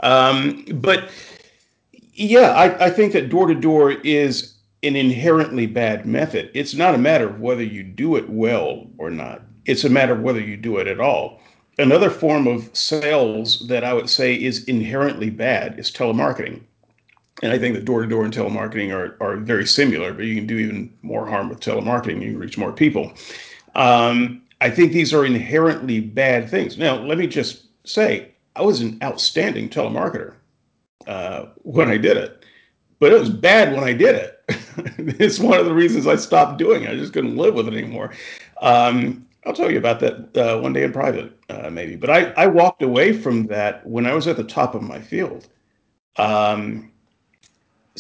Um, 0.03 0.65
but 0.75 1.11
yeah, 2.15 2.53
I, 2.53 2.87
I 2.87 2.91
think 2.91 3.13
that 3.13 3.29
door 3.29 3.47
to 3.47 3.55
door 3.55 3.93
is 3.93 4.55
an 4.83 4.97
inherently 4.97 5.67
bad 5.67 6.07
method. 6.07 6.51
It's 6.55 6.75
not 6.75 6.95
a 6.95 6.99
matter 6.99 7.29
of 7.29 7.41
whether 7.41 7.63
you 7.63 7.83
do 7.83 8.17
it 8.17 8.29
well 8.29 8.87
or 8.99 9.11
not. 9.11 9.43
It's 9.67 9.85
a 9.85 9.91
matter 9.91 10.13
of 10.13 10.21
whether 10.21 10.41
you 10.41 10.57
do 10.57 10.79
it 10.79 10.87
at 10.87 11.01
all. 11.01 11.41
Another 11.79 12.11
form 12.11 12.47
of 12.47 12.75
sales 12.77 13.67
that 13.69 13.85
I 13.85 13.95
would 13.95 14.11
say 14.11 14.35
is 14.35 14.65
inherently 14.65 15.31
bad 15.31 15.79
is 15.79 15.91
telemarketing. 15.91 16.63
And 17.43 17.53
I 17.53 17.59
think 17.59 17.75
that 17.75 17.85
door 17.85 18.03
to 18.03 18.09
door 18.09 18.25
and 18.25 18.35
telemarketing 18.35 18.95
are, 18.95 19.17
are 19.21 19.37
very 19.37 19.67
similar, 19.67 20.13
but 20.13 20.25
you 20.25 20.35
can 20.35 20.47
do 20.47 20.59
even 20.59 20.93
more 21.03 21.27
harm 21.27 21.49
with 21.49 21.61
telemarketing. 21.61 22.23
You 22.23 22.33
can 22.33 22.39
reach 22.39 22.59
more 22.59 22.73
people. 22.73 23.13
Um, 23.75 24.43
I 24.61 24.69
think 24.71 24.93
these 24.93 25.15
are 25.15 25.25
inherently 25.25 26.01
bad 26.01 26.51
things. 26.51 26.77
Now, 26.77 26.97
let 26.97 27.17
me 27.17 27.27
just 27.27 27.67
say, 27.85 28.33
I 28.57 28.63
was 28.63 28.83
an 28.83 28.99
outstanding 29.03 29.71
telemarketer 29.71 30.35
uh, 31.07 31.47
when 31.63 31.89
I 31.89 31.97
did 31.97 32.19
it 32.19 32.41
but 33.01 33.13
it 33.13 33.19
was 33.19 33.31
bad 33.31 33.75
when 33.75 33.83
I 33.83 33.93
did 33.93 34.15
it. 34.15 34.45
it's 35.19 35.41
one 35.41 35.59
of 35.59 35.67
the 35.67 35.75
reasons 35.75 36.07
I 36.07 36.17
stopped 36.17 36.59
doing 36.59 36.85
it. 36.85 36.91
I 36.91 36.97
just 36.97 37.13
couldn't 37.13 37.37
live 37.37 37.55
with 37.55 37.67
it 37.67 37.75
anymore. 37.75 38.13
Um, 38.61 39.27
I'll 39.47 39.55
tell 39.55 39.71
you 39.71 39.79
about 39.79 40.01
that 40.01 40.37
uh, 40.37 40.61
one 40.61 40.75
day 40.75 40.85
in 40.85 40.93
private, 40.93 41.33
uh, 41.49 41.71
maybe. 41.71 41.97
But 41.97 42.11
I, 42.11 42.31
I 42.33 42.47
walked 42.47 42.83
away 42.83 43.15
from 43.15 43.47
that 43.47 43.85
when 43.87 44.07
I 44.07 44.15
was 44.15 44.29
at 44.29 44.37
the 44.37 44.45
top 44.45 44.75
of 44.75 44.83
my 44.83 45.01
field. 45.01 45.49
Um, 46.17 46.93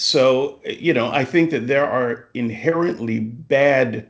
so, 0.01 0.59
you 0.65 0.95
know, 0.95 1.11
I 1.11 1.27
think 1.27 1.51
that 1.51 1.67
there 1.67 1.87
are 1.87 2.27
inherently 2.33 3.21
bad 3.21 4.09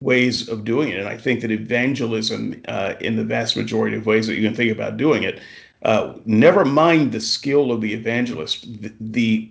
ways 0.00 0.50
of 0.50 0.64
doing 0.64 0.90
it. 0.90 0.98
And 0.98 1.08
I 1.08 1.16
think 1.16 1.40
that 1.40 1.50
evangelism, 1.50 2.60
uh, 2.68 2.92
in 3.00 3.16
the 3.16 3.24
vast 3.24 3.56
majority 3.56 3.96
of 3.96 4.04
ways 4.04 4.26
that 4.26 4.34
you 4.34 4.46
can 4.46 4.54
think 4.54 4.70
about 4.70 4.98
doing 4.98 5.22
it, 5.22 5.40
uh, 5.82 6.12
never 6.26 6.66
mind 6.66 7.12
the 7.12 7.20
skill 7.20 7.72
of 7.72 7.80
the 7.80 7.94
evangelist, 7.94 8.66
the, 9.00 9.50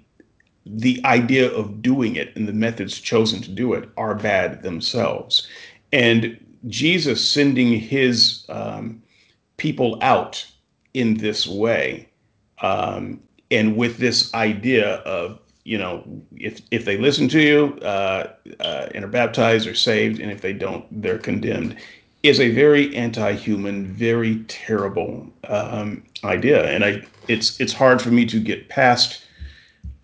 the 0.67 1.01
idea 1.05 1.51
of 1.51 1.81
doing 1.81 2.15
it 2.17 2.35
and 2.35 2.47
the 2.47 2.53
methods 2.53 2.99
chosen 2.99 3.41
to 3.41 3.49
do 3.49 3.73
it 3.73 3.89
are 3.97 4.13
bad 4.13 4.61
themselves. 4.61 5.47
And 5.91 6.39
Jesus 6.67 7.27
sending 7.27 7.79
his 7.79 8.45
um, 8.47 9.01
people 9.57 9.97
out 10.03 10.45
in 10.93 11.17
this 11.17 11.47
way, 11.47 12.07
um, 12.61 13.19
and 13.49 13.75
with 13.75 13.97
this 13.97 14.31
idea 14.35 14.97
of, 14.97 15.39
you 15.63 15.77
know, 15.77 16.03
if 16.35 16.61
if 16.71 16.85
they 16.85 16.97
listen 16.97 17.27
to 17.29 17.41
you 17.41 17.79
uh, 17.81 18.33
uh, 18.59 18.89
and 18.93 19.05
are 19.05 19.09
baptized 19.09 19.67
or 19.67 19.75
saved, 19.75 20.19
and 20.19 20.31
if 20.31 20.41
they 20.41 20.53
don't, 20.53 20.85
they're 21.01 21.19
condemned, 21.19 21.77
is 22.23 22.39
a 22.39 22.51
very 22.51 22.95
anti-human, 22.95 23.87
very 23.87 24.43
terrible 24.47 25.27
um, 25.47 26.03
idea. 26.23 26.65
And 26.69 26.83
I, 26.83 27.01
it's 27.27 27.59
it's 27.59 27.73
hard 27.73 28.01
for 28.01 28.09
me 28.09 28.25
to 28.25 28.39
get 28.39 28.69
past 28.69 29.23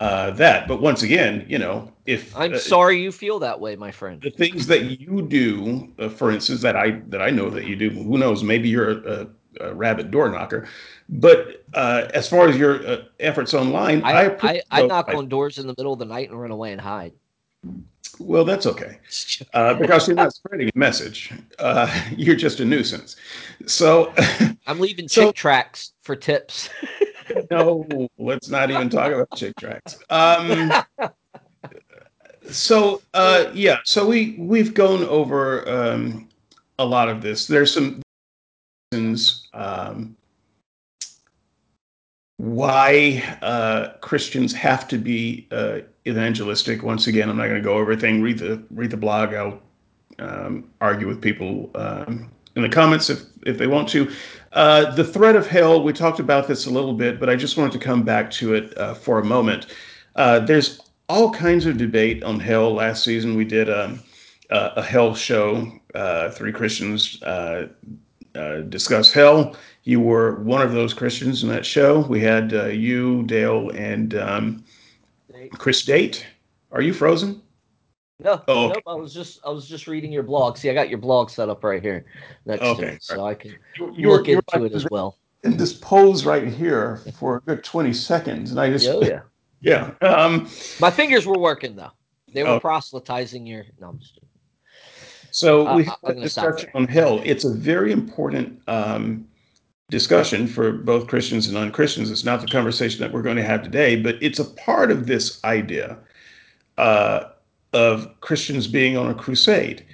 uh, 0.00 0.30
that. 0.32 0.66
But 0.66 0.80
once 0.80 1.02
again, 1.02 1.44
you 1.46 1.58
know, 1.58 1.92
if 2.06 2.34
I'm 2.36 2.54
uh, 2.54 2.58
sorry 2.58 3.02
you 3.02 3.12
feel 3.12 3.38
that 3.40 3.60
way, 3.60 3.76
my 3.76 3.90
friend. 3.90 4.20
The 4.22 4.30
things 4.30 4.66
that 4.66 4.84
you 5.00 5.22
do, 5.22 5.92
uh, 5.98 6.08
for 6.08 6.30
instance, 6.30 6.62
that 6.62 6.76
I 6.76 7.02
that 7.08 7.20
I 7.20 7.30
know 7.30 7.50
that 7.50 7.66
you 7.66 7.76
do, 7.76 7.90
who 7.90 8.16
knows? 8.16 8.42
Maybe 8.42 8.68
you're 8.68 8.90
a, 8.90 9.26
a, 9.60 9.68
a 9.68 9.74
rabbit 9.74 10.10
door 10.10 10.30
knocker. 10.30 10.68
But 11.10 11.64
uh, 11.74 12.06
as 12.14 12.28
far 12.28 12.48
as 12.48 12.56
your 12.56 12.86
uh, 12.86 13.02
efforts 13.18 13.52
online, 13.52 14.02
I 14.04 14.26
I, 14.26 14.36
I, 14.42 14.62
I 14.70 14.86
knock 14.86 15.06
I, 15.08 15.14
on 15.14 15.28
doors 15.28 15.58
in 15.58 15.66
the 15.66 15.74
middle 15.76 15.92
of 15.92 15.98
the 15.98 16.04
night 16.04 16.30
and 16.30 16.40
run 16.40 16.52
away 16.52 16.70
and 16.70 16.80
hide. 16.80 17.12
Well, 18.20 18.44
that's 18.44 18.66
okay, 18.66 18.98
uh, 19.54 19.74
because 19.74 20.06
you're 20.06 20.14
not 20.14 20.32
spreading 20.32 20.68
a 20.68 20.78
message. 20.78 21.32
you're 22.16 22.36
just 22.36 22.60
a 22.60 22.64
nuisance. 22.64 23.16
So 23.66 24.14
I'm 24.68 24.78
leaving 24.78 25.08
so, 25.08 25.26
Chick 25.26 25.34
tracts 25.34 25.92
for 26.02 26.14
tips. 26.14 26.68
no, 27.50 28.08
let's 28.18 28.48
not 28.48 28.70
even 28.70 28.88
talk 28.88 29.10
about 29.10 29.34
Chick 29.34 29.54
tracts. 29.58 29.98
Um, 30.10 30.72
so 32.48 33.02
uh, 33.14 33.50
yeah, 33.52 33.78
so 33.84 34.06
we 34.06 34.36
we've 34.38 34.74
gone 34.74 35.02
over 35.04 35.68
um, 35.68 36.28
a 36.78 36.84
lot 36.84 37.08
of 37.08 37.20
this. 37.20 37.48
There's 37.48 37.74
some 37.74 38.00
reasons 38.92 39.48
um, 39.54 40.16
why 42.40 43.22
uh, 43.42 43.88
Christians 44.00 44.54
have 44.54 44.88
to 44.88 44.96
be 44.96 45.46
uh, 45.52 45.80
evangelistic. 46.06 46.82
Once 46.82 47.06
again, 47.06 47.28
I'm 47.28 47.36
not 47.36 47.48
going 47.48 47.60
to 47.60 47.64
go 47.64 47.74
over 47.74 47.82
everything. 47.82 48.22
Read 48.22 48.38
the 48.38 48.62
read 48.70 48.90
the 48.90 48.96
blog. 48.96 49.34
I'll 49.34 49.60
um, 50.18 50.70
argue 50.80 51.06
with 51.06 51.20
people 51.20 51.70
um, 51.74 52.30
in 52.56 52.62
the 52.62 52.68
comments 52.70 53.10
if 53.10 53.24
if 53.44 53.58
they 53.58 53.66
want 53.66 53.90
to. 53.90 54.10
Uh, 54.52 54.90
the 54.94 55.04
threat 55.04 55.36
of 55.36 55.46
hell. 55.46 55.82
We 55.82 55.92
talked 55.92 56.18
about 56.18 56.48
this 56.48 56.64
a 56.64 56.70
little 56.70 56.94
bit, 56.94 57.20
but 57.20 57.28
I 57.28 57.36
just 57.36 57.58
wanted 57.58 57.72
to 57.72 57.78
come 57.78 58.04
back 58.04 58.30
to 58.32 58.54
it 58.54 58.76
uh, 58.78 58.94
for 58.94 59.18
a 59.18 59.24
moment. 59.24 59.66
Uh, 60.16 60.40
there's 60.40 60.80
all 61.10 61.30
kinds 61.32 61.66
of 61.66 61.76
debate 61.76 62.22
on 62.22 62.40
hell. 62.40 62.72
Last 62.72 63.04
season, 63.04 63.36
we 63.36 63.44
did 63.44 63.68
um, 63.68 64.00
a, 64.48 64.72
a 64.76 64.82
hell 64.82 65.14
show. 65.14 65.70
Uh, 65.94 66.30
three 66.30 66.52
Christians 66.52 67.22
discuss 68.70 69.12
hell 69.12 69.54
you 69.84 70.00
were 70.00 70.36
one 70.42 70.62
of 70.62 70.72
those 70.72 70.94
Christians 70.94 71.42
in 71.42 71.48
that 71.50 71.64
show. 71.64 72.00
We 72.00 72.20
had 72.20 72.52
uh, 72.52 72.66
you, 72.66 73.22
Dale, 73.24 73.70
and 73.70 74.14
um, 74.14 74.64
Chris 75.52 75.84
Date. 75.84 76.26
Are 76.72 76.82
you 76.82 76.92
frozen? 76.92 77.42
No, 78.18 78.42
oh, 78.48 78.66
okay. 78.66 78.74
nope. 78.74 78.82
I 78.86 78.94
was 78.94 79.14
just 79.14 79.40
I 79.46 79.50
was 79.50 79.66
just 79.66 79.86
reading 79.86 80.12
your 80.12 80.22
blog. 80.22 80.58
See, 80.58 80.68
I 80.68 80.74
got 80.74 80.90
your 80.90 80.98
blog 80.98 81.30
set 81.30 81.48
up 81.48 81.64
right 81.64 81.82
here 81.82 82.04
next 82.44 82.62
okay. 82.62 82.82
to 82.82 82.88
it, 82.92 83.02
so 83.02 83.24
I 83.24 83.34
can 83.34 83.56
you're, 83.76 84.18
look 84.18 84.28
you're 84.28 84.42
into 84.54 84.66
it 84.66 84.72
as 84.72 84.86
well. 84.90 85.16
In 85.42 85.56
this 85.56 85.72
pose 85.72 86.26
right 86.26 86.46
here 86.46 87.00
for 87.18 87.36
a 87.36 87.40
good 87.40 87.64
twenty 87.64 87.94
seconds, 87.94 88.50
and 88.50 88.60
I 88.60 88.68
just 88.70 88.86
oh 88.88 89.02
yeah 89.02 89.20
yeah. 89.60 89.92
Um, 90.00 90.48
My 90.80 90.90
fingers 90.90 91.26
were 91.26 91.38
working 91.38 91.76
though. 91.76 91.92
They 92.32 92.42
were 92.42 92.50
oh. 92.50 92.60
proselytizing 92.60 93.46
your. 93.46 93.64
No, 93.80 93.88
I'm 93.88 93.98
just. 93.98 94.18
So 95.32 95.66
uh, 95.66 95.76
we 95.76 95.84
have 95.84 95.98
a 96.04 96.14
discussion 96.14 96.70
on 96.74 96.88
hell. 96.88 97.20
It's 97.24 97.44
a 97.44 97.54
very 97.54 97.92
important 97.92 98.60
um, 98.66 99.28
discussion 99.90 100.46
for 100.46 100.72
both 100.72 101.08
Christians 101.08 101.46
and 101.46 101.54
non 101.54 101.70
Christians. 101.72 102.10
It's 102.10 102.24
not 102.24 102.40
the 102.40 102.46
conversation 102.46 103.00
that 103.00 103.12
we're 103.12 103.22
going 103.22 103.36
to 103.36 103.44
have 103.44 103.62
today, 103.62 104.00
but 104.00 104.16
it's 104.22 104.38
a 104.38 104.44
part 104.44 104.90
of 104.90 105.06
this 105.06 105.42
idea 105.44 105.98
uh, 106.78 107.24
of 107.72 108.20
Christians 108.20 108.66
being 108.66 108.96
on 108.96 109.10
a 109.10 109.14
crusade. 109.14 109.84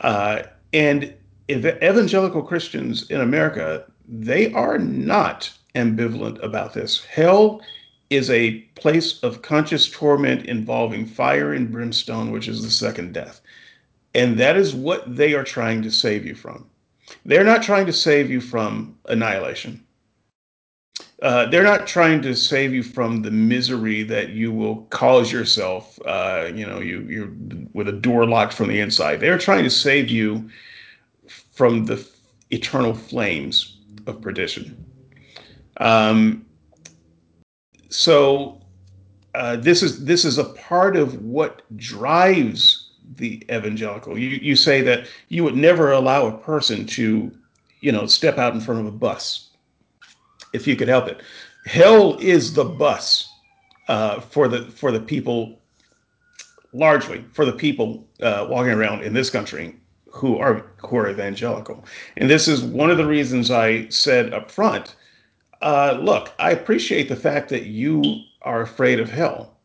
Uh, 0.00 0.42
and 0.72 1.14
evangelical 1.50 2.42
Christians 2.42 3.10
in 3.10 3.20
America, 3.20 3.84
they 4.08 4.52
are 4.52 4.78
not 4.78 5.52
ambivalent 5.74 6.42
about 6.42 6.74
this. 6.74 7.04
Hell 7.04 7.60
is 8.10 8.30
a 8.30 8.60
place 8.76 9.22
of 9.22 9.42
conscious 9.42 9.90
torment 9.90 10.46
involving 10.46 11.06
fire 11.06 11.52
and 11.52 11.70
brimstone, 11.70 12.30
which 12.30 12.48
is 12.48 12.62
the 12.62 12.70
second 12.70 13.14
death. 13.14 13.40
And 14.14 14.38
that 14.38 14.56
is 14.56 14.74
what 14.74 15.16
they 15.16 15.34
are 15.34 15.42
trying 15.42 15.82
to 15.82 15.90
save 15.90 16.24
you 16.24 16.34
from. 16.34 16.66
They're 17.24 17.44
not 17.44 17.62
trying 17.62 17.86
to 17.86 17.92
save 17.92 18.30
you 18.30 18.40
from 18.40 18.98
annihilation. 19.06 19.84
Uh, 21.22 21.46
they're 21.46 21.62
not 21.62 21.86
trying 21.86 22.20
to 22.20 22.34
save 22.34 22.74
you 22.74 22.82
from 22.82 23.22
the 23.22 23.30
misery 23.30 24.02
that 24.02 24.30
you 24.30 24.52
will 24.52 24.82
cause 24.90 25.32
yourself. 25.32 25.98
Uh, 26.04 26.50
you 26.54 26.66
know, 26.66 26.80
you 26.80 27.00
you're 27.08 27.32
with 27.72 27.88
a 27.88 27.92
door 27.92 28.26
locked 28.26 28.52
from 28.52 28.68
the 28.68 28.78
inside. 28.78 29.20
They're 29.20 29.38
trying 29.38 29.64
to 29.64 29.70
save 29.70 30.10
you 30.10 30.50
from 31.52 31.86
the 31.86 32.06
eternal 32.50 32.92
flames 32.92 33.78
of 34.06 34.20
perdition. 34.20 34.84
Um, 35.78 36.44
so 37.88 38.60
uh, 39.34 39.56
this 39.56 39.82
is 39.82 40.04
this 40.04 40.24
is 40.24 40.36
a 40.36 40.44
part 40.44 40.96
of 40.96 41.22
what 41.22 41.62
drives 41.76 42.83
the 43.16 43.42
evangelical. 43.50 44.18
You 44.18 44.28
you 44.28 44.56
say 44.56 44.80
that 44.82 45.06
you 45.28 45.44
would 45.44 45.56
never 45.56 45.92
allow 45.92 46.26
a 46.26 46.38
person 46.38 46.86
to, 46.86 47.30
you 47.80 47.92
know, 47.92 48.06
step 48.06 48.38
out 48.38 48.54
in 48.54 48.60
front 48.60 48.80
of 48.80 48.86
a 48.86 48.96
bus 48.96 49.50
if 50.52 50.66
you 50.66 50.76
could 50.76 50.88
help 50.88 51.08
it. 51.08 51.22
Hell 51.66 52.16
is 52.18 52.54
the 52.54 52.64
bus 52.64 53.28
uh, 53.88 54.20
for 54.20 54.48
the 54.48 54.64
for 54.66 54.92
the 54.92 55.00
people, 55.00 55.60
largely 56.72 57.24
for 57.32 57.44
the 57.44 57.52
people 57.52 58.06
uh, 58.20 58.46
walking 58.48 58.72
around 58.72 59.02
in 59.02 59.12
this 59.12 59.30
country 59.30 59.76
who 60.10 60.38
are 60.38 60.66
who 60.78 60.96
are 60.96 61.10
evangelical. 61.10 61.84
And 62.16 62.30
this 62.30 62.48
is 62.48 62.62
one 62.62 62.90
of 62.90 62.96
the 62.96 63.06
reasons 63.06 63.50
I 63.50 63.88
said 63.88 64.32
up 64.32 64.50
front. 64.50 64.96
Uh, 65.62 65.98
look, 66.00 66.32
I 66.38 66.50
appreciate 66.50 67.08
the 67.08 67.16
fact 67.16 67.48
that 67.48 67.64
you 67.66 68.22
are 68.42 68.60
afraid 68.60 69.00
of 69.00 69.10
hell, 69.10 69.56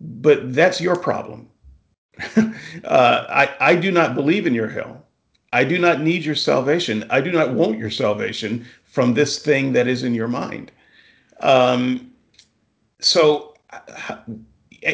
but 0.00 0.54
that's 0.54 0.80
your 0.80 0.96
problem 0.96 1.50
uh, 2.84 3.24
I, 3.28 3.54
I 3.60 3.74
do 3.76 3.90
not 3.90 4.14
believe 4.14 4.46
in 4.46 4.54
your 4.54 4.68
hell. 4.68 5.04
I 5.52 5.64
do 5.64 5.78
not 5.78 6.00
need 6.00 6.24
your 6.24 6.34
salvation. 6.34 7.04
I 7.10 7.20
do 7.20 7.32
not 7.32 7.52
want 7.52 7.78
your 7.78 7.90
salvation 7.90 8.66
from 8.84 9.14
this 9.14 9.38
thing 9.38 9.72
that 9.72 9.86
is 9.86 10.02
in 10.02 10.14
your 10.14 10.28
mind. 10.28 10.72
Um, 11.40 12.12
so 13.00 13.54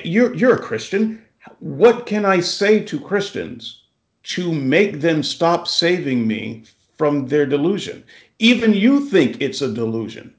you're 0.05 0.35
you're 0.35 0.55
a 0.55 0.63
Christian. 0.63 1.25
What 1.59 2.07
can 2.07 2.25
I 2.25 2.41
say 2.41 2.83
to 2.85 3.01
Christians 3.01 3.83
to 4.25 4.53
make 4.53 5.01
them 5.01 5.23
stop 5.23 5.67
saving 5.67 6.27
me 6.27 6.65
from 6.97 7.27
their 7.29 7.47
delusion? 7.47 8.05
Even 8.39 8.75
you 8.75 9.09
think 9.09 9.41
it's 9.41 9.63
a 9.63 9.73
delusion. 9.73 10.35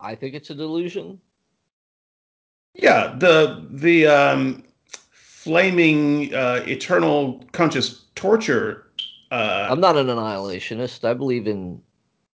I 0.00 0.14
think 0.14 0.34
it's 0.34 0.50
a 0.50 0.54
delusion. 0.54 1.20
Yeah, 2.74 3.14
the 3.18 3.66
the 3.70 4.06
um, 4.06 4.63
flaming 5.44 6.34
uh, 6.34 6.64
eternal 6.66 7.44
conscious 7.52 8.06
torture. 8.14 8.86
Uh, 9.30 9.68
I'm 9.70 9.80
not 9.80 9.96
an 9.96 10.06
annihilationist. 10.06 11.04
I 11.04 11.12
believe 11.12 11.46
in 11.46 11.82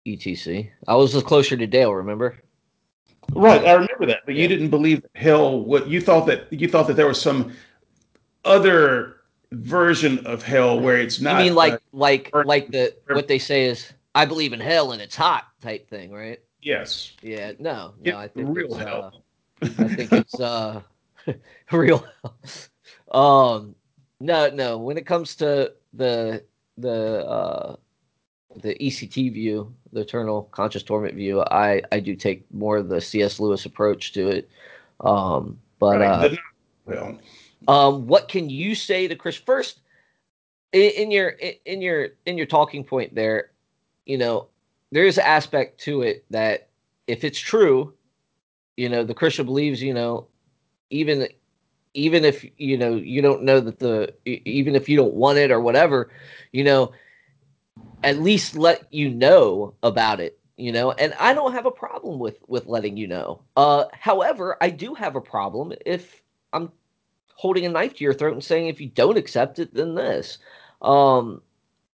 ETC. 0.07 0.69
I 0.87 0.95
was 0.95 1.21
closer 1.23 1.57
to 1.57 1.67
Dale. 1.67 1.93
Remember? 1.93 2.37
Right, 3.33 3.65
I 3.65 3.73
remember 3.73 4.05
that. 4.07 4.21
But 4.25 4.35
yeah. 4.35 4.43
you 4.43 4.47
didn't 4.47 4.69
believe 4.69 5.05
hell. 5.15 5.59
What 5.59 5.87
you 5.87 5.99
thought 5.99 6.25
that 6.27 6.51
you 6.51 6.69
thought 6.69 6.87
that 6.87 6.95
there 6.95 7.07
was 7.07 7.21
some 7.21 7.53
other 8.45 9.17
version 9.51 10.25
of 10.25 10.41
hell 10.41 10.79
where 10.79 10.97
it's 10.97 11.19
not. 11.19 11.35
I 11.35 11.43
mean 11.43 11.55
like 11.55 11.73
uh, 11.73 11.79
like 11.91 12.31
like 12.45 12.71
the 12.71 12.95
what 13.09 13.27
they 13.27 13.39
say 13.39 13.65
is 13.65 13.91
I 14.15 14.25
believe 14.25 14.53
in 14.53 14.59
hell 14.59 14.93
and 14.93 15.01
it's 15.01 15.15
hot 15.15 15.47
type 15.61 15.89
thing, 15.89 16.11
right? 16.11 16.39
Yes. 16.61 17.13
Yeah. 17.21 17.53
No. 17.59 17.93
No. 18.03 18.17
I 18.17 18.27
think 18.29 18.55
real 18.55 18.73
hell. 18.73 19.23
Uh, 19.61 19.67
I 19.79 19.87
think 19.87 20.13
it's 20.13 20.39
uh 20.39 20.81
real 21.71 22.05
hell. 22.23 22.35
Um, 23.11 23.75
no, 24.19 24.49
no. 24.49 24.77
When 24.77 24.97
it 24.97 25.05
comes 25.05 25.35
to 25.37 25.73
the 25.93 26.43
the 26.77 27.25
uh, 27.25 27.75
the 28.57 28.75
ECT 28.75 29.33
view, 29.33 29.73
the 29.91 30.01
eternal 30.01 30.43
conscious 30.51 30.83
torment 30.83 31.15
view, 31.15 31.41
I 31.41 31.81
I 31.91 31.99
do 31.99 32.15
take 32.15 32.51
more 32.53 32.77
of 32.77 32.89
the 32.89 33.01
C.S. 33.01 33.39
Lewis 33.39 33.65
approach 33.65 34.13
to 34.13 34.27
it. 34.29 34.49
Um, 35.01 35.59
but 35.79 36.01
uh, 36.01 36.29
well, 36.85 37.19
um, 37.67 38.07
what 38.07 38.27
can 38.27 38.49
you 38.49 38.75
say 38.75 39.07
to 39.07 39.15
Chris 39.15 39.35
first? 39.35 39.79
In, 40.73 40.91
in 40.91 41.11
your 41.11 41.29
in 41.65 41.81
your 41.81 42.09
in 42.25 42.37
your 42.37 42.45
talking 42.45 42.83
point 42.83 43.13
there, 43.13 43.51
you 44.05 44.17
know, 44.17 44.47
there 44.91 45.05
is 45.05 45.17
an 45.17 45.25
aspect 45.25 45.79
to 45.81 46.01
it 46.01 46.23
that 46.29 46.69
if 47.07 47.23
it's 47.23 47.39
true, 47.39 47.93
you 48.77 48.87
know, 48.87 49.03
the 49.03 49.13
Christian 49.13 49.45
believes, 49.45 49.81
you 49.81 49.93
know, 49.93 50.27
even 50.89 51.27
even 51.93 52.25
if 52.25 52.45
you 52.57 52.77
know 52.77 52.95
you 52.95 53.21
don't 53.21 53.43
know 53.43 53.59
that 53.59 53.79
the 53.79 54.13
even 54.25 54.75
if 54.75 54.87
you 54.87 54.97
don't 54.97 55.13
want 55.13 55.37
it 55.37 55.51
or 55.51 55.59
whatever 55.59 56.09
you 56.51 56.63
know 56.63 56.91
at 58.03 58.19
least 58.19 58.55
let 58.55 58.91
you 58.91 59.09
know 59.09 59.73
about 59.83 60.19
it 60.19 60.37
you 60.61 60.71
know? 60.71 60.91
And 60.91 61.13
i 61.19 61.33
don't 61.33 61.53
have 61.53 61.65
a 61.65 61.71
problem 61.71 62.19
with 62.19 62.37
with 62.47 62.67
letting 62.67 62.95
you 62.95 63.07
know. 63.07 63.41
Uh 63.57 63.85
however 63.93 64.57
i 64.61 64.69
do 64.69 64.93
have 64.93 65.15
a 65.15 65.21
problem 65.21 65.73
if 65.85 66.21
i'm 66.53 66.71
holding 67.33 67.65
a 67.65 67.69
knife 67.69 67.95
to 67.95 68.03
your 68.03 68.13
throat 68.13 68.33
and 68.33 68.43
saying 68.43 68.67
if 68.67 68.79
you 68.79 68.87
don't 68.87 69.17
accept 69.17 69.59
it 69.59 69.73
then 69.73 69.95
this. 69.95 70.37
Um 70.81 71.41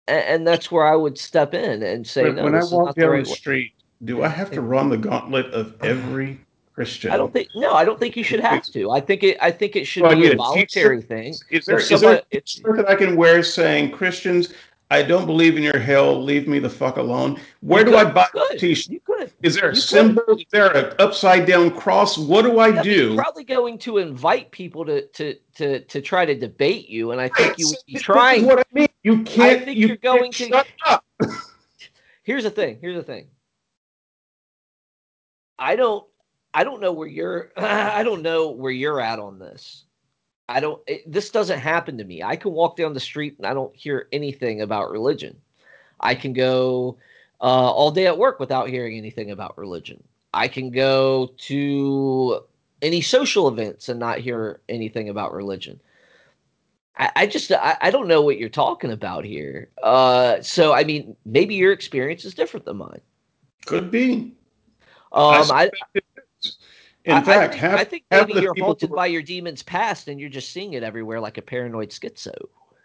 and, 0.08 0.24
and 0.26 0.48
that's 0.48 0.72
where 0.72 0.86
i 0.86 0.96
would 0.96 1.18
step 1.18 1.54
in 1.54 1.82
and 1.84 2.06
say 2.06 2.24
when, 2.24 2.36
no 2.36 2.44
when 2.46 2.56
i 2.56 2.64
walk 2.64 2.96
down 2.96 3.06
the, 3.06 3.10
right 3.10 3.26
the 3.26 3.32
street 3.32 3.74
do 4.06 4.24
i 4.24 4.28
have 4.28 4.52
to 4.52 4.62
run 4.62 4.90
the 4.90 4.98
gauntlet 4.98 5.48
of 5.48 5.76
every 5.82 6.40
Christian. 6.74 7.12
I 7.12 7.18
don't 7.18 7.34
think 7.34 7.50
no, 7.56 7.74
I 7.74 7.84
don't 7.84 8.00
think 8.00 8.16
you 8.16 8.24
should 8.24 8.40
have 8.40 8.64
to. 8.68 8.92
I 8.92 9.02
think 9.02 9.24
it 9.24 9.38
I 9.42 9.52
think 9.52 9.76
it 9.76 9.86
should 9.86 10.04
well, 10.04 10.16
be 10.16 10.32
a 10.32 10.36
voluntary 10.36 11.02
thing. 11.02 11.36
Is 11.50 11.66
there, 11.66 11.80
is 11.80 11.90
there 11.90 12.22
a 12.32 12.42
shirt 12.46 12.78
that 12.78 12.90
I 12.90 12.96
can 12.96 13.16
wear 13.16 13.44
saying 13.44 13.92
Christians, 13.92 14.54
I 14.90 15.04
don't 15.04 15.26
believe 15.26 15.58
in 15.58 15.64
your 15.64 15.80
hell, 15.80 16.22
leave 16.22 16.48
me 16.48 16.60
the 16.60 16.70
fuck 16.70 16.98
alone? 16.98 17.40
Where 17.62 17.84
do 17.84 17.92
could, 17.92 18.08
I 18.08 18.12
buy 18.12 18.28
a 18.52 18.58
t-shirt? 18.58 18.92
You 18.92 19.00
could. 19.00 19.32
Is 19.42 19.56
there 19.56 19.70
a 19.70 19.76
you 19.76 19.80
symbol? 19.82 20.24
Could. 20.24 20.40
Is 20.40 20.46
there 20.52 20.72
an 20.76 20.94
upside 21.00 21.46
down 21.46 21.72
cross? 21.72 22.18
What 22.18 22.44
do 22.44 22.60
I 22.60 22.70
yeah, 22.70 22.84
do? 22.84 23.16
probably 23.16 23.44
going 23.44 23.78
to 23.80 24.00
invite 24.00 24.52
people 24.52 24.86
to 24.86 25.08
to 25.08 25.36
to 25.56 25.80
to 25.82 26.02
try 26.02 26.26
to 26.26 26.36
debate 26.36 26.90
you, 26.90 27.12
and 27.12 27.22
I 27.22 27.30
think 27.30 27.58
you 27.58 27.68
would 27.68 27.78
be 27.88 28.00
trying. 28.00 28.46
what 28.46 28.60
I 28.60 28.64
mean. 28.74 28.88
You 29.04 29.24
can't. 29.24 29.62
I 29.62 29.66
think 29.66 29.78
you 29.78 29.94
are 29.94 29.98
going 29.98 30.32
to. 30.34 30.48
Shut 30.48 30.68
up. 30.86 31.06
Here's 32.24 32.44
the 32.44 32.52
thing. 32.52 32.78
Here's 32.82 32.96
the 32.96 33.04
thing. 33.04 33.28
I 35.58 35.76
don't 35.76 36.06
I 36.54 36.64
don't 36.64 36.82
know 36.82 36.92
where 36.92 37.08
you're 37.08 37.52
I 37.58 38.04
don't 38.04 38.22
know 38.22 38.52
where 38.52 38.72
you're 38.72 39.00
at 39.00 39.20
on 39.20 39.40
this. 39.40 39.86
I 40.50 40.60
don't 40.60 40.82
it, 40.88 41.10
this 41.12 41.30
doesn't 41.30 41.60
happen 41.60 41.98
to 41.98 42.04
me. 42.04 42.24
I 42.24 42.36
can 42.36 42.52
walk 42.52 42.76
down 42.76 42.94
the 42.94 43.00
street 43.00 43.36
and 43.38 43.48
I 43.48 43.54
don't 43.54 43.76
hear 43.76 44.08
anything 44.12 44.62
about 44.62 44.92
religion. 44.92 45.38
I 46.00 46.16
can 46.16 46.34
go 46.34 46.98
uh, 47.40 47.72
all 47.72 47.92
day 47.92 48.08
at 48.08 48.18
work 48.18 48.40
without 48.40 48.70
hearing 48.70 48.98
anything 48.98 49.32
about 49.32 49.58
religion. 49.58 50.04
I 50.34 50.48
can 50.48 50.72
go 50.72 51.32
to 51.38 52.42
any 52.82 53.02
social 53.02 53.48
events 53.48 53.90
and 53.90 54.00
not 54.00 54.20
hear 54.20 54.62
anything 54.70 55.10
about 55.10 55.34
religion. 55.34 55.80
I, 56.98 57.12
I 57.16 57.28
just 57.28 57.52
I, 57.52 57.78
I, 57.82 57.92
don't 57.92 58.08
know 58.08 58.22
what 58.22 58.38
you're 58.38 58.50
talking 58.50 58.92
about 58.92 59.26
here. 59.26 59.70
Uh, 59.82 60.42
so 60.42 60.74
I 60.74 60.84
mean, 60.84 61.16
maybe 61.26 61.56
your 61.56 61.72
experience 61.72 62.26
is 62.26 62.34
different 62.34 62.66
than 62.66 62.78
mine. 62.78 63.02
Could 63.66 63.92
be. 63.92 64.34
Um, 65.14 65.52
I, 65.52 65.70
in 67.06 67.14
I, 67.14 67.22
fact, 67.22 67.28
I 67.30 67.48
think, 67.48 67.62
half, 67.62 67.80
I 67.80 67.84
think 67.84 68.04
maybe 68.12 68.34
you're 68.34 68.56
haunted 68.60 68.90
who... 68.90 68.96
by 68.96 69.08
your 69.08 69.22
demon's 69.22 69.64
past, 69.64 70.08
and 70.08 70.20
you're 70.20 70.30
just 70.30 70.52
seeing 70.52 70.74
it 70.74 70.84
everywhere 70.84 71.20
like 71.20 71.38
a 71.38 71.42
paranoid 71.42 71.90
schizo. 71.90 72.34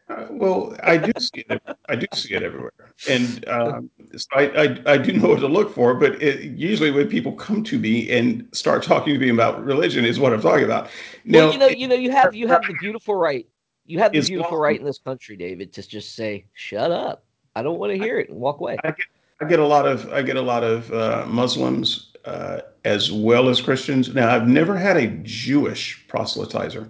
Uh, 0.08 0.26
well, 0.30 0.76
I 0.84 0.98
do 0.98 1.10
see 1.18 1.44
it. 1.48 1.60
I 1.88 1.96
do 1.96 2.06
see 2.14 2.34
it 2.34 2.44
everywhere, 2.44 2.94
and 3.10 3.46
um, 3.48 3.90
so 4.16 4.28
I, 4.36 4.42
I, 4.44 4.92
I 4.92 4.98
do 4.98 5.12
know 5.14 5.30
what 5.30 5.40
to 5.40 5.48
look 5.48 5.74
for. 5.74 5.94
But 5.94 6.22
it, 6.22 6.52
usually, 6.56 6.92
when 6.92 7.08
people 7.08 7.32
come 7.32 7.64
to 7.64 7.76
me 7.76 8.08
and 8.16 8.46
start 8.52 8.84
talking 8.84 9.14
to 9.14 9.18
me 9.18 9.30
about 9.30 9.64
religion, 9.64 10.04
is 10.04 10.20
what 10.20 10.32
I'm 10.32 10.40
talking 10.40 10.64
about. 10.64 10.90
Now, 11.24 11.38
well, 11.38 11.52
you 11.52 11.58
know, 11.58 11.66
you 11.66 11.88
know, 11.88 11.96
you 11.96 12.12
have 12.12 12.36
you 12.36 12.46
have 12.46 12.62
the 12.68 12.74
beautiful 12.74 13.16
right. 13.16 13.48
You 13.84 13.98
have 13.98 14.12
the 14.12 14.20
beautiful 14.20 14.58
right 14.58 14.78
in 14.78 14.86
this 14.86 14.98
country, 14.98 15.36
David, 15.36 15.72
to 15.72 15.82
just 15.86 16.14
say, 16.14 16.44
"Shut 16.54 16.92
up! 16.92 17.24
I 17.56 17.64
don't 17.64 17.80
want 17.80 17.92
to 17.92 17.98
hear 17.98 18.20
it," 18.20 18.28
and 18.28 18.38
walk 18.38 18.60
away. 18.60 18.76
I 18.84 18.92
get, 18.92 19.06
I 19.40 19.44
get 19.44 19.58
a 19.58 19.66
lot 19.66 19.86
of 19.86 20.12
I 20.12 20.22
get 20.22 20.36
a 20.36 20.42
lot 20.42 20.64
of 20.64 20.92
uh, 20.92 21.26
Muslims 21.28 22.12
uh, 22.24 22.60
as 22.84 23.12
well 23.12 23.48
as 23.48 23.60
Christians. 23.60 24.14
Now, 24.14 24.34
I've 24.34 24.48
never 24.48 24.76
had 24.76 24.96
a 24.96 25.08
Jewish 25.22 26.06
proselytizer. 26.08 26.88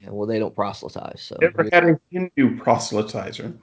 Yeah, 0.00 0.10
well, 0.10 0.26
they 0.26 0.38
don't 0.38 0.54
proselytize. 0.54 1.22
So 1.22 1.36
never 1.40 1.68
had 1.72 1.84
a 1.84 2.00
Hindu 2.10 2.58
proselytizer. 2.58 3.56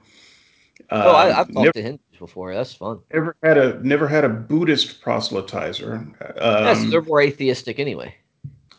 Oh, 0.90 1.14
I, 1.14 1.26
have 1.26 1.48
um, 1.48 1.54
talked 1.54 1.64
never, 1.64 1.72
to 1.72 1.82
Hindus 1.82 2.18
before. 2.18 2.54
That's 2.54 2.72
fun. 2.72 3.00
Never 3.12 3.36
had 3.42 3.58
a 3.58 3.86
never 3.86 4.08
had 4.08 4.24
a 4.24 4.28
Buddhist 4.28 5.02
proselytizer. 5.02 5.98
Um, 6.40 6.64
yes, 6.64 6.90
they're 6.90 7.02
more 7.02 7.20
atheistic 7.20 7.78
anyway. 7.78 8.14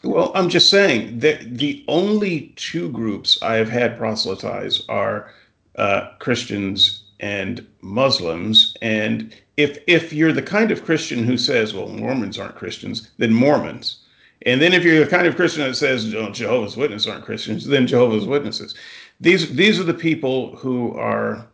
Well, 0.04 0.32
I'm 0.34 0.50
just 0.50 0.70
saying 0.70 1.20
that 1.20 1.58
the 1.58 1.86
only 1.88 2.54
two 2.56 2.90
groups 2.90 3.42
I 3.44 3.56
have 3.56 3.70
had 3.70 3.98
proselytize 3.98 4.84
are 4.90 5.32
uh, 5.76 6.10
Christians 6.18 7.01
and 7.22 7.66
Muslims. 7.82 8.76
And 8.82 9.34
if 9.56 9.78
if 9.88 10.12
you're 10.12 10.34
the 10.34 10.42
kind 10.42 10.72
of 10.72 10.84
Christian 10.84 11.24
who 11.24 11.38
says, 11.38 11.74
"Well, 11.74 11.88
Mormons 11.88 12.38
aren't 12.38 12.56
Christians," 12.56 13.10
then 13.18 13.34
Mormons. 13.34 14.00
And 14.46 14.60
then 14.60 14.74
if 14.74 14.84
you're 14.84 15.04
the 15.04 15.10
kind 15.10 15.28
of 15.28 15.36
Christian 15.36 15.64
that 15.64 15.76
says 15.76 16.14
oh, 16.16 16.32
Jehovah's 16.32 16.76
Witnesses 16.76 17.08
aren't 17.08 17.26
Christians, 17.26 17.68
then 17.68 17.86
Jehovah's 17.86 18.26
Witnesses. 18.26 18.76
These 19.20 19.54
these 19.56 19.80
are 19.80 19.84
the 19.84 19.94
people 19.94 20.56
who 20.56 20.96
are 20.98 21.48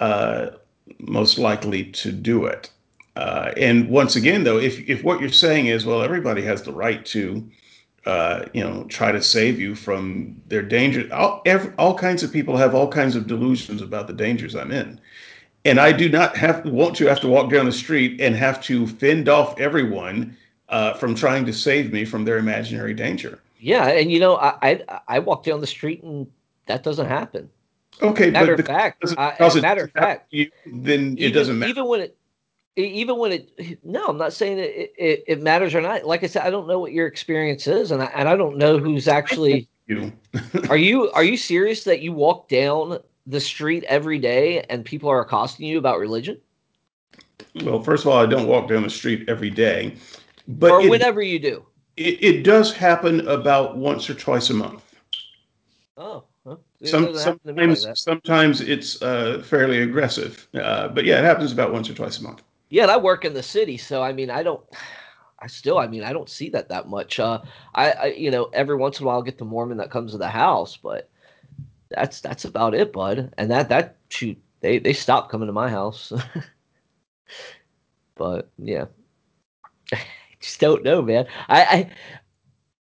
uh, 0.00 0.48
most 0.98 1.38
likely 1.38 1.84
to 1.84 2.10
do 2.12 2.44
it. 2.44 2.70
Uh, 3.14 3.52
and 3.56 3.88
once 3.88 4.16
again, 4.16 4.42
though, 4.42 4.58
if 4.58 4.80
if 4.88 5.04
what 5.04 5.20
you're 5.20 5.30
saying 5.30 5.66
is, 5.66 5.86
well, 5.86 6.02
everybody 6.02 6.42
has 6.42 6.62
the 6.62 6.72
right 6.72 7.04
to, 7.06 7.48
uh, 8.06 8.46
you 8.52 8.62
know, 8.62 8.84
try 8.84 9.12
to 9.12 9.22
save 9.22 9.60
you 9.60 9.74
from 9.74 10.40
their 10.48 10.62
danger. 10.62 11.08
All, 11.12 11.42
every, 11.46 11.72
all 11.78 11.96
kinds 11.96 12.22
of 12.22 12.32
people 12.32 12.56
have 12.56 12.74
all 12.74 12.88
kinds 12.88 13.14
of 13.14 13.26
delusions 13.26 13.80
about 13.80 14.06
the 14.06 14.12
dangers 14.12 14.54
I'm 14.54 14.72
in, 14.72 15.00
and 15.64 15.78
I 15.78 15.92
do 15.92 16.08
not 16.08 16.36
have 16.36 16.64
want 16.64 16.96
to 16.96 17.06
have 17.06 17.20
to 17.20 17.28
walk 17.28 17.50
down 17.50 17.66
the 17.66 17.72
street 17.72 18.20
and 18.20 18.34
have 18.34 18.60
to 18.64 18.86
fend 18.86 19.28
off 19.28 19.58
everyone 19.60 20.36
uh, 20.68 20.94
from 20.94 21.14
trying 21.14 21.46
to 21.46 21.52
save 21.52 21.92
me 21.92 22.04
from 22.04 22.24
their 22.24 22.38
imaginary 22.38 22.94
danger. 22.94 23.38
Yeah, 23.60 23.86
and 23.86 24.10
you 24.10 24.18
know, 24.18 24.36
I 24.36 24.56
I, 24.88 25.00
I 25.08 25.18
walk 25.20 25.44
down 25.44 25.60
the 25.60 25.66
street 25.66 26.02
and 26.02 26.26
that 26.66 26.82
doesn't 26.82 27.06
happen. 27.06 27.50
Okay, 28.00 28.30
matter 28.30 28.54
of 28.54 28.66
fact, 28.66 29.04
uh, 29.16 29.60
matter 29.60 29.84
of 29.84 29.92
fact, 29.92 30.26
you, 30.30 30.50
then 30.66 31.16
it 31.18 31.30
doesn't 31.30 31.58
matter. 31.58 31.70
Even 31.70 31.86
when 31.86 32.00
it, 32.00 32.16
even 32.76 33.18
when 33.18 33.32
it, 33.32 33.78
no, 33.84 34.06
I'm 34.06 34.18
not 34.18 34.32
saying 34.32 34.58
it, 34.58 34.94
it, 34.96 35.24
it, 35.26 35.42
matters 35.42 35.74
or 35.74 35.80
not. 35.80 36.04
Like 36.04 36.24
I 36.24 36.26
said, 36.26 36.42
I 36.42 36.50
don't 36.50 36.66
know 36.66 36.78
what 36.78 36.92
your 36.92 37.06
experience 37.06 37.66
is, 37.66 37.90
and 37.90 38.02
I, 38.02 38.06
and 38.06 38.28
I 38.28 38.36
don't 38.36 38.56
know 38.56 38.78
who's 38.78 39.08
actually. 39.08 39.68
You. 39.86 40.12
are 40.70 40.76
you 40.76 41.10
are 41.10 41.24
you 41.24 41.36
serious 41.36 41.84
that 41.84 42.00
you 42.00 42.12
walk 42.12 42.48
down 42.48 42.98
the 43.26 43.40
street 43.40 43.84
every 43.84 44.18
day 44.18 44.62
and 44.70 44.84
people 44.84 45.10
are 45.10 45.20
accosting 45.20 45.66
you 45.66 45.76
about 45.76 45.98
religion? 45.98 46.40
Well, 47.62 47.82
first 47.82 48.04
of 48.04 48.12
all, 48.12 48.18
I 48.18 48.26
don't 48.26 48.46
walk 48.46 48.68
down 48.68 48.84
the 48.84 48.90
street 48.90 49.28
every 49.28 49.50
day, 49.50 49.96
but 50.48 50.70
or 50.70 50.82
it, 50.82 50.88
whenever 50.88 51.20
you 51.20 51.38
do. 51.38 51.66
It, 51.96 52.22
it, 52.22 52.42
does 52.42 52.72
happen 52.72 53.26
about 53.28 53.76
once 53.76 54.08
or 54.08 54.14
twice 54.14 54.48
a 54.48 54.54
month. 54.54 54.82
Oh. 55.98 56.24
Some, 56.84 57.16
sometimes, 57.16 57.84
like 57.84 57.96
sometimes 57.96 58.60
it's 58.60 59.00
uh, 59.02 59.42
fairly 59.44 59.82
aggressive, 59.82 60.48
uh, 60.54 60.88
but 60.88 61.04
yeah, 61.04 61.18
it 61.18 61.24
happens 61.24 61.52
about 61.52 61.72
once 61.72 61.88
or 61.88 61.94
twice 61.94 62.18
a 62.18 62.22
month. 62.24 62.42
Yeah, 62.72 62.84
and 62.84 62.90
I 62.90 62.96
work 62.96 63.26
in 63.26 63.34
the 63.34 63.42
city, 63.42 63.76
so 63.76 64.02
I 64.02 64.14
mean, 64.14 64.30
I 64.30 64.42
don't. 64.42 64.62
I 65.38 65.46
still, 65.46 65.76
I 65.76 65.86
mean, 65.88 66.04
I 66.04 66.14
don't 66.14 66.30
see 66.30 66.48
that 66.50 66.70
that 66.70 66.88
much. 66.88 67.20
Uh, 67.20 67.42
I, 67.74 67.90
I, 67.90 68.06
you 68.06 68.30
know, 68.30 68.44
every 68.54 68.76
once 68.76 68.98
in 68.98 69.04
a 69.04 69.06
while, 69.06 69.16
I'll 69.16 69.22
get 69.22 69.36
the 69.36 69.44
Mormon 69.44 69.76
that 69.76 69.90
comes 69.90 70.12
to 70.12 70.18
the 70.18 70.30
house, 70.30 70.78
but 70.78 71.10
that's 71.90 72.22
that's 72.22 72.46
about 72.46 72.74
it, 72.74 72.90
bud. 72.90 73.30
And 73.36 73.50
that 73.50 73.68
that 73.68 73.96
shoot, 74.08 74.38
they 74.60 74.78
they 74.78 74.94
stopped 74.94 75.30
coming 75.30 75.48
to 75.48 75.52
my 75.52 75.68
house. 75.68 76.14
but 78.14 78.50
yeah, 78.56 78.86
just 80.40 80.58
don't 80.58 80.82
know, 80.82 81.02
man. 81.02 81.26
I, 81.50 81.62
I 81.62 81.90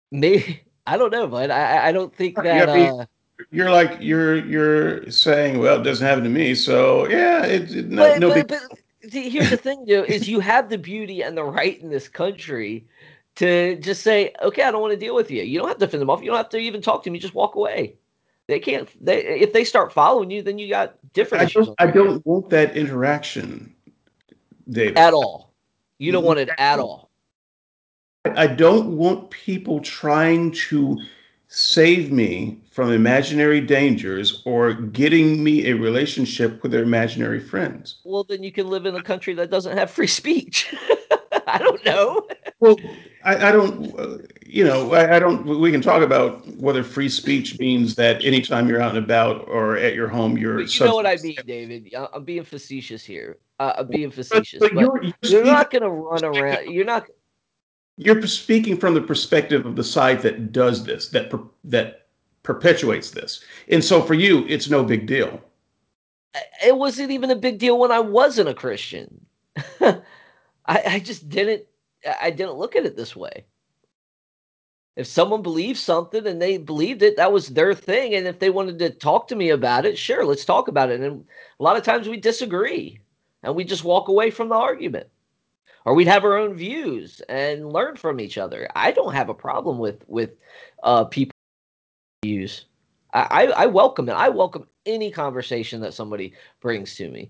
may 0.09 0.61
I 0.87 0.95
don't 0.95 1.11
know, 1.11 1.27
bud. 1.27 1.49
I 1.49 1.89
I 1.89 1.91
don't 1.91 2.15
think 2.15 2.37
that. 2.37 2.69
Yeah, 2.69 2.93
uh, 2.93 3.05
you're 3.49 3.71
like 3.71 3.97
you're 3.99 4.37
you're 4.37 5.11
saying, 5.11 5.59
well, 5.59 5.81
it 5.81 5.83
doesn't 5.83 6.07
happen 6.07 6.23
to 6.23 6.29
me, 6.29 6.55
so 6.55 7.09
yeah, 7.09 7.45
it, 7.45 7.75
it 7.75 7.89
no, 7.89 8.07
but, 8.07 8.19
no 8.21 8.29
but, 8.29 8.47
but 8.47 8.80
here's 9.01 9.49
the 9.49 9.57
thing, 9.57 9.85
though, 9.85 10.03
is 10.03 10.27
you 10.27 10.39
have 10.39 10.69
the 10.69 10.77
beauty 10.77 11.21
and 11.21 11.37
the 11.37 11.43
right 11.43 11.79
in 11.81 11.89
this 11.89 12.07
country 12.07 12.85
to 13.35 13.75
just 13.77 14.03
say, 14.03 14.33
okay, 14.41 14.63
I 14.63 14.71
don't 14.71 14.81
want 14.81 14.91
to 14.91 14.99
deal 14.99 15.15
with 15.15 15.31
you. 15.31 15.43
You 15.43 15.59
don't 15.59 15.67
have 15.67 15.77
to 15.79 15.87
fend 15.87 16.01
them 16.01 16.09
off. 16.09 16.21
You 16.21 16.27
don't 16.27 16.37
have 16.37 16.49
to 16.49 16.57
even 16.57 16.81
talk 16.81 17.03
to 17.03 17.09
me. 17.09 17.19
Just 17.19 17.33
walk 17.33 17.55
away. 17.55 17.95
They 18.47 18.59
can't. 18.59 18.89
They 19.03 19.23
if 19.23 19.53
they 19.53 19.63
start 19.63 19.93
following 19.93 20.29
you, 20.29 20.41
then 20.41 20.57
you 20.57 20.67
got 20.67 20.95
different. 21.13 21.43
I 21.43 21.45
don't. 21.47 21.75
I 21.79 21.87
don't 21.87 22.25
want 22.25 22.49
that 22.49 22.75
interaction, 22.75 23.73
David. 24.69 24.97
At 24.97 25.13
all. 25.13 25.53
You 25.99 26.11
don't 26.11 26.25
want 26.25 26.39
it 26.39 26.49
at 26.57 26.79
all. 26.79 27.11
I 28.25 28.47
don't 28.47 28.97
want 28.97 29.29
people 29.29 29.79
trying 29.79 30.51
to 30.51 30.97
save 31.53 32.13
me 32.13 32.57
from 32.71 32.93
imaginary 32.93 33.59
dangers 33.59 34.41
or 34.45 34.71
getting 34.73 35.43
me 35.43 35.67
a 35.67 35.73
relationship 35.73 36.63
with 36.63 36.71
their 36.71 36.81
imaginary 36.81 37.41
friends. 37.41 37.97
Well, 38.05 38.23
then 38.23 38.41
you 38.41 38.53
can 38.53 38.69
live 38.69 38.85
in 38.85 38.95
a 38.95 39.03
country 39.03 39.33
that 39.33 39.51
doesn't 39.51 39.77
have 39.77 39.91
free 39.91 40.07
speech. 40.07 40.73
I 41.47 41.57
don't 41.57 41.83
know. 41.85 42.25
Well, 42.61 42.77
I, 43.25 43.49
I 43.49 43.51
don't, 43.51 43.99
uh, 43.99 44.19
you 44.45 44.63
know, 44.63 44.93
I, 44.93 45.17
I, 45.17 45.19
don't, 45.19 45.45
we 45.45 45.73
can 45.73 45.81
talk 45.81 46.01
about 46.01 46.47
whether 46.55 46.85
free 46.85 47.09
speech 47.09 47.59
means 47.59 47.95
that 47.95 48.23
anytime 48.23 48.69
you're 48.69 48.81
out 48.81 48.95
and 48.95 49.03
about 49.03 49.45
or 49.49 49.75
at 49.75 49.93
your 49.93 50.07
home, 50.07 50.37
you're. 50.37 50.59
But 50.59 50.79
you 50.79 50.85
know 50.85 50.95
what 50.95 51.05
I 51.05 51.17
mean, 51.21 51.35
David. 51.45 51.93
I'm 52.13 52.23
being 52.23 52.45
facetious 52.45 53.03
here. 53.03 53.39
Uh, 53.59 53.73
I'm 53.79 53.87
being 53.87 54.09
facetious. 54.09 54.59
But, 54.59 54.73
but, 54.73 54.85
but 54.85 55.03
you're, 55.03 55.03
you're, 55.03 55.43
you're 55.43 55.43
not 55.43 55.69
going 55.69 55.83
to 55.83 55.89
run 55.89 56.23
around. 56.23 56.71
You're 56.71 56.85
not 56.85 57.07
you're 58.01 58.25
speaking 58.25 58.77
from 58.77 58.95
the 58.95 59.01
perspective 59.01 59.65
of 59.65 59.75
the 59.75 59.83
side 59.83 60.21
that 60.23 60.51
does 60.51 60.83
this, 60.83 61.09
that 61.09 61.29
per, 61.29 61.39
that 61.65 62.07
perpetuates 62.41 63.11
this, 63.11 63.43
and 63.67 63.83
so 63.83 64.01
for 64.01 64.15
you, 64.15 64.43
it's 64.47 64.69
no 64.69 64.83
big 64.83 65.05
deal. 65.05 65.39
It 66.65 66.75
wasn't 66.75 67.11
even 67.11 67.29
a 67.29 67.35
big 67.35 67.59
deal 67.59 67.77
when 67.77 67.91
I 67.91 67.99
wasn't 67.99 68.49
a 68.49 68.55
Christian. 68.55 69.23
I, 69.81 70.01
I 70.65 70.99
just 70.99 71.29
didn't. 71.29 71.65
I 72.19 72.31
didn't 72.31 72.55
look 72.55 72.75
at 72.75 72.85
it 72.85 72.97
this 72.97 73.15
way. 73.15 73.45
If 74.95 75.05
someone 75.05 75.43
believed 75.43 75.77
something 75.77 76.25
and 76.25 76.41
they 76.41 76.57
believed 76.57 77.03
it, 77.03 77.17
that 77.17 77.31
was 77.31 77.49
their 77.49 77.75
thing. 77.75 78.15
And 78.15 78.25
if 78.25 78.39
they 78.39 78.49
wanted 78.49 78.79
to 78.79 78.89
talk 78.89 79.27
to 79.27 79.35
me 79.35 79.49
about 79.51 79.85
it, 79.85 79.97
sure, 79.97 80.25
let's 80.25 80.43
talk 80.43 80.67
about 80.67 80.89
it. 80.89 80.99
And 80.99 81.23
a 81.59 81.63
lot 81.63 81.77
of 81.77 81.83
times 81.83 82.09
we 82.09 82.17
disagree 82.17 82.99
and 83.43 83.55
we 83.55 83.63
just 83.63 83.83
walk 83.83 84.07
away 84.07 84.31
from 84.31 84.49
the 84.49 84.55
argument 84.55 85.07
or 85.85 85.93
we'd 85.93 86.07
have 86.07 86.23
our 86.23 86.37
own 86.37 86.53
views 86.53 87.21
and 87.29 87.71
learn 87.71 87.95
from 87.95 88.19
each 88.19 88.37
other. 88.37 88.67
I 88.75 88.91
don't 88.91 89.13
have 89.13 89.29
a 89.29 89.33
problem 89.33 89.79
with 89.79 90.03
with 90.07 90.31
uh, 90.83 91.05
people 91.05 91.31
views. 92.23 92.65
I, 93.13 93.47
I 93.47 93.65
welcome 93.65 94.07
it. 94.07 94.13
I 94.13 94.29
welcome 94.29 94.67
any 94.85 95.11
conversation 95.11 95.81
that 95.81 95.93
somebody 95.93 96.33
brings 96.61 96.95
to 96.95 97.09
me, 97.09 97.29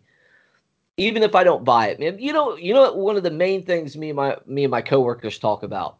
even 0.97 1.23
if 1.23 1.33
I 1.33 1.43
don't 1.43 1.65
buy 1.65 1.87
it. 1.87 1.99
Man, 1.99 2.19
you 2.19 2.33
know, 2.33 2.55
you 2.55 2.73
know, 2.73 2.93
one 2.93 3.17
of 3.17 3.23
the 3.23 3.31
main 3.31 3.65
things 3.65 3.97
me 3.97 4.09
and 4.09 4.15
my 4.15 4.37
me 4.45 4.63
and 4.63 4.71
my 4.71 4.81
coworkers 4.81 5.39
talk 5.39 5.63
about 5.63 5.97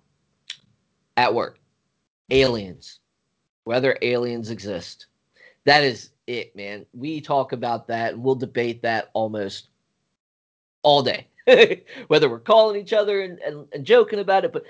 at 1.17 1.33
work, 1.33 1.59
aliens, 2.29 2.99
whether 3.63 3.97
aliens 4.01 4.51
exist. 4.51 5.07
That 5.65 5.83
is 5.83 6.11
it, 6.27 6.55
man. 6.55 6.85
We 6.93 7.21
talk 7.21 7.51
about 7.51 7.87
that 7.87 8.13
and 8.13 8.23
we'll 8.23 8.35
debate 8.35 8.81
that 8.83 9.09
almost 9.13 9.69
all 10.83 11.01
day. 11.01 11.27
whether 12.07 12.29
we're 12.29 12.39
calling 12.39 12.79
each 12.79 12.93
other 12.93 13.21
and, 13.21 13.39
and, 13.39 13.67
and, 13.73 13.85
joking 13.85 14.19
about 14.19 14.45
it. 14.45 14.53
But 14.53 14.63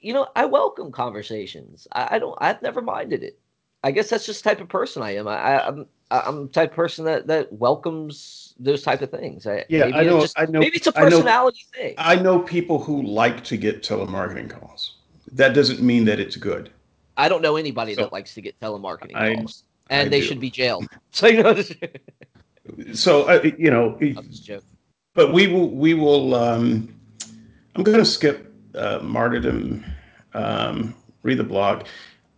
you 0.00 0.12
know, 0.12 0.28
I 0.36 0.44
welcome 0.44 0.92
conversations. 0.92 1.86
I, 1.92 2.16
I, 2.16 2.18
don't. 2.18 2.36
I've 2.40 2.62
never 2.62 2.82
minded 2.82 3.22
it. 3.22 3.38
I 3.84 3.90
guess 3.90 4.10
that's 4.10 4.26
just 4.26 4.44
the 4.44 4.50
type 4.50 4.60
of 4.60 4.68
person 4.68 5.02
I 5.02 5.16
am. 5.16 5.26
I, 5.26 5.66
I'm 5.66 5.86
I'm 6.10 6.46
the 6.46 6.52
type 6.52 6.70
of 6.70 6.76
person 6.76 7.04
that 7.06 7.26
that 7.26 7.52
welcomes 7.52 8.54
those 8.58 8.82
type 8.82 9.02
of 9.02 9.10
things. 9.10 9.46
I, 9.46 9.64
yeah, 9.68 9.86
I 9.86 10.04
know, 10.04 10.20
just, 10.20 10.38
I 10.38 10.46
know. 10.46 10.60
Maybe 10.60 10.76
it's 10.76 10.86
a 10.86 10.92
personality 10.92 11.60
I 11.74 11.76
know, 11.76 11.82
thing. 11.82 11.94
I 11.98 12.16
know 12.16 12.38
people 12.38 12.78
who 12.78 13.02
like 13.02 13.42
to 13.44 13.56
get 13.56 13.82
telemarketing 13.82 14.50
calls. 14.50 14.96
That 15.32 15.54
doesn't 15.54 15.80
mean 15.80 16.04
that 16.04 16.20
it's 16.20 16.36
good. 16.36 16.70
I 17.16 17.28
don't 17.28 17.42
know 17.42 17.56
anybody 17.56 17.94
so, 17.94 18.02
that 18.02 18.12
likes 18.12 18.34
to 18.34 18.40
get 18.40 18.58
telemarketing 18.60 19.16
I, 19.16 19.34
calls, 19.34 19.64
and 19.90 20.12
they 20.12 20.20
do. 20.20 20.26
should 20.26 20.40
be 20.40 20.50
jailed. 20.50 20.86
So 21.12 21.26
you 21.26 21.42
know. 21.42 21.62
so 22.94 23.24
uh, 23.24 23.42
you 23.58 23.70
know, 23.70 23.98
but 25.14 25.32
we 25.32 25.46
will. 25.46 25.68
We 25.70 25.94
will. 25.94 26.34
Um, 26.34 26.94
I'm 27.74 27.82
going 27.82 27.98
to 27.98 28.04
skip 28.04 28.52
uh, 28.74 29.00
martyrdom. 29.02 29.84
Um, 30.34 30.94
read 31.22 31.38
the 31.38 31.44
blog. 31.44 31.86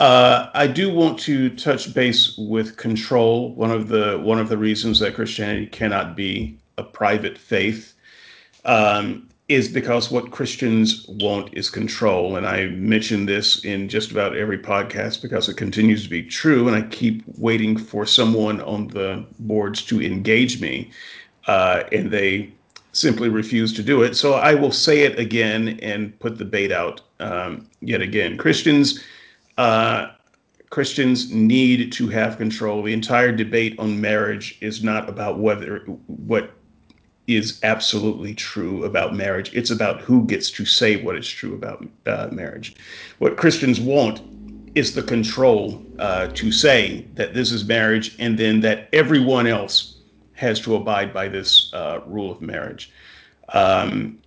Uh, 0.00 0.50
I 0.54 0.66
do 0.66 0.92
want 0.92 1.18
to 1.20 1.50
touch 1.50 1.94
base 1.94 2.36
with 2.36 2.76
control. 2.76 3.54
One 3.54 3.70
of 3.70 3.88
the 3.88 4.18
one 4.22 4.38
of 4.38 4.48
the 4.48 4.58
reasons 4.58 4.98
that 5.00 5.14
Christianity 5.14 5.66
cannot 5.66 6.16
be 6.16 6.58
a 6.76 6.82
private 6.82 7.38
faith 7.38 7.94
um, 8.64 9.28
is 9.48 9.68
because 9.68 10.10
what 10.10 10.32
Christians 10.32 11.06
want 11.08 11.54
is 11.54 11.70
control. 11.70 12.36
And 12.36 12.46
I 12.46 12.66
mention 12.66 13.26
this 13.26 13.64
in 13.64 13.88
just 13.88 14.10
about 14.10 14.36
every 14.36 14.58
podcast 14.58 15.22
because 15.22 15.48
it 15.48 15.56
continues 15.56 16.02
to 16.04 16.10
be 16.10 16.24
true. 16.24 16.66
And 16.66 16.76
I 16.76 16.82
keep 16.88 17.22
waiting 17.38 17.76
for 17.76 18.04
someone 18.04 18.60
on 18.62 18.88
the 18.88 19.24
boards 19.38 19.82
to 19.82 20.02
engage 20.02 20.60
me, 20.60 20.90
uh, 21.46 21.84
and 21.92 22.10
they 22.10 22.52
simply 22.96 23.28
refuse 23.28 23.72
to 23.74 23.82
do 23.82 24.02
it. 24.02 24.16
So 24.16 24.34
I 24.34 24.54
will 24.54 24.72
say 24.72 25.00
it 25.00 25.18
again 25.18 25.78
and 25.82 26.18
put 26.20 26.38
the 26.38 26.44
bait 26.44 26.72
out 26.72 27.00
um, 27.20 27.68
yet 27.80 28.00
again. 28.00 28.36
Christians 28.36 29.02
uh, 29.56 30.08
Christians 30.70 31.30
need 31.32 31.92
to 31.92 32.08
have 32.08 32.36
control. 32.36 32.82
The 32.82 32.92
entire 32.92 33.30
debate 33.30 33.78
on 33.78 34.00
marriage 34.00 34.58
is 34.60 34.82
not 34.82 35.08
about 35.08 35.38
whether 35.38 35.78
what 36.06 36.50
is 37.28 37.60
absolutely 37.62 38.34
true 38.34 38.84
about 38.84 39.14
marriage. 39.14 39.54
It's 39.54 39.70
about 39.70 40.00
who 40.00 40.26
gets 40.26 40.50
to 40.50 40.64
say 40.64 40.96
what 40.96 41.16
is 41.16 41.28
true 41.28 41.54
about 41.54 41.86
uh, 42.06 42.28
marriage. 42.32 42.74
What 43.18 43.36
Christians 43.36 43.80
want 43.80 44.20
is 44.74 44.94
the 44.94 45.02
control 45.02 45.80
uh, 46.00 46.26
to 46.34 46.50
say 46.50 47.06
that 47.14 47.34
this 47.34 47.52
is 47.52 47.64
marriage 47.64 48.16
and 48.18 48.36
then 48.36 48.60
that 48.60 48.88
everyone 48.92 49.46
else 49.46 49.93
has 50.34 50.60
to 50.60 50.74
abide 50.74 51.12
by 51.12 51.28
this 51.28 51.72
uh, 51.72 52.00
rule 52.06 52.30
of 52.30 52.40
marriage. 52.40 52.92
Um, 53.50 54.18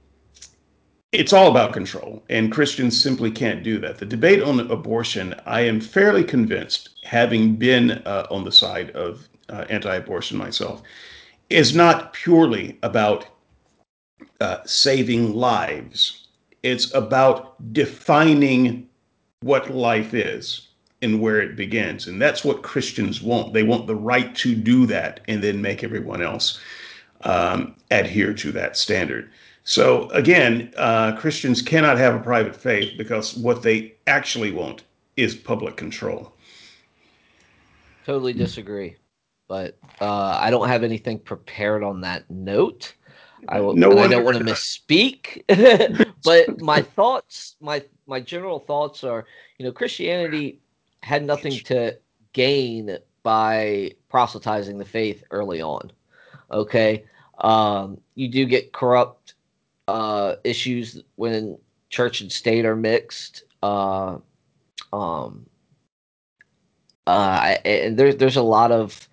it's 1.12 1.34
all 1.34 1.50
about 1.50 1.74
control, 1.74 2.24
and 2.30 2.52
Christians 2.52 3.02
simply 3.02 3.32
can't 3.32 3.64
do 3.64 3.80
that. 3.80 3.98
The 3.98 4.06
debate 4.06 4.42
on 4.42 4.60
abortion, 4.60 5.34
I 5.46 5.62
am 5.62 5.80
fairly 5.80 6.24
convinced, 6.24 6.90
having 7.04 7.56
been 7.56 7.92
uh, 8.06 8.28
on 8.30 8.44
the 8.44 8.52
side 8.52 8.92
of 8.92 9.28
uh, 9.50 9.66
anti 9.70 9.96
abortion 9.96 10.38
myself, 10.38 10.82
is 11.50 11.76
not 11.76 12.12
purely 12.14 12.78
about 12.84 13.26
uh, 14.42 14.58
saving 14.66 15.34
lives. 15.34 16.28
It's 16.64 16.94
about 16.94 17.74
defining 17.74 18.90
what 19.42 19.70
life 19.70 20.14
is 20.14 20.67
and 21.02 21.22
where 21.22 21.42
it 21.42 21.56
begins. 21.56 22.08
And 22.08 22.22
that's 22.22 22.44
what 22.44 22.64
Christians 22.64 23.22
want. 23.22 23.54
They 23.54 23.64
want 23.64 23.88
the 23.88 23.96
right 23.96 24.36
to 24.38 24.56
do 24.56 24.86
that 24.88 25.22
and 25.28 25.44
then 25.44 25.62
make 25.62 25.84
everyone 25.84 26.22
else 26.22 26.60
um, 27.22 27.76
adhere 27.92 28.34
to 28.34 28.52
that 28.54 28.78
standard. 28.78 29.30
So 29.64 30.10
again, 30.12 30.74
uh, 30.78 31.16
Christians 31.18 31.62
cannot 31.62 31.98
have 31.98 32.16
a 32.16 32.20
private 32.20 32.56
faith 32.56 32.94
because 32.98 33.36
what 33.36 33.62
they 33.64 33.96
actually 34.08 34.52
want 34.52 34.84
is 35.18 35.36
public 35.36 35.76
control. 35.76 36.32
Totally 38.06 38.32
disagree, 38.32 38.96
but 39.50 39.78
uh, 40.00 40.38
I 40.40 40.50
don't 40.50 40.70
have 40.70 40.84
anything 40.84 41.20
prepared 41.20 41.84
on 41.84 42.02
that 42.02 42.30
note. 42.32 42.94
I 43.50 43.60
will. 43.60 43.76
No 43.76 43.92
I 43.98 44.08
don't 44.08 44.24
want 44.24 44.38
to 44.38 44.44
misspeak, 44.44 45.44
but 46.24 46.62
my 46.62 46.82
thoughts, 46.82 47.56
my 47.60 47.84
my 48.08 48.22
general 48.22 48.60
thoughts 48.60 49.04
are, 49.04 49.26
you 49.58 49.66
know, 49.66 49.72
Christianity 49.72 50.62
had 51.04 51.24
nothing 51.24 51.54
to 51.66 51.98
gain 52.34 52.98
by 53.24 53.92
proselytizing 54.10 54.78
the 54.78 54.86
faith 54.86 55.24
early 55.32 55.62
on. 55.62 55.92
Okay, 56.52 57.06
um, 57.40 58.00
you 58.16 58.30
do 58.30 58.46
get 58.46 58.74
corrupt 58.74 59.34
uh, 59.88 60.36
issues 60.44 61.02
when 61.16 61.58
church 61.90 62.22
and 62.22 62.32
state 62.32 62.66
are 62.66 62.76
mixed. 62.76 63.44
Uh, 63.64 64.18
um, 64.94 65.46
uh, 67.06 67.56
and 67.66 67.98
there's 67.98 68.18
there's 68.18 68.38
a 68.38 68.42
lot 68.42 68.72
of 68.72 69.08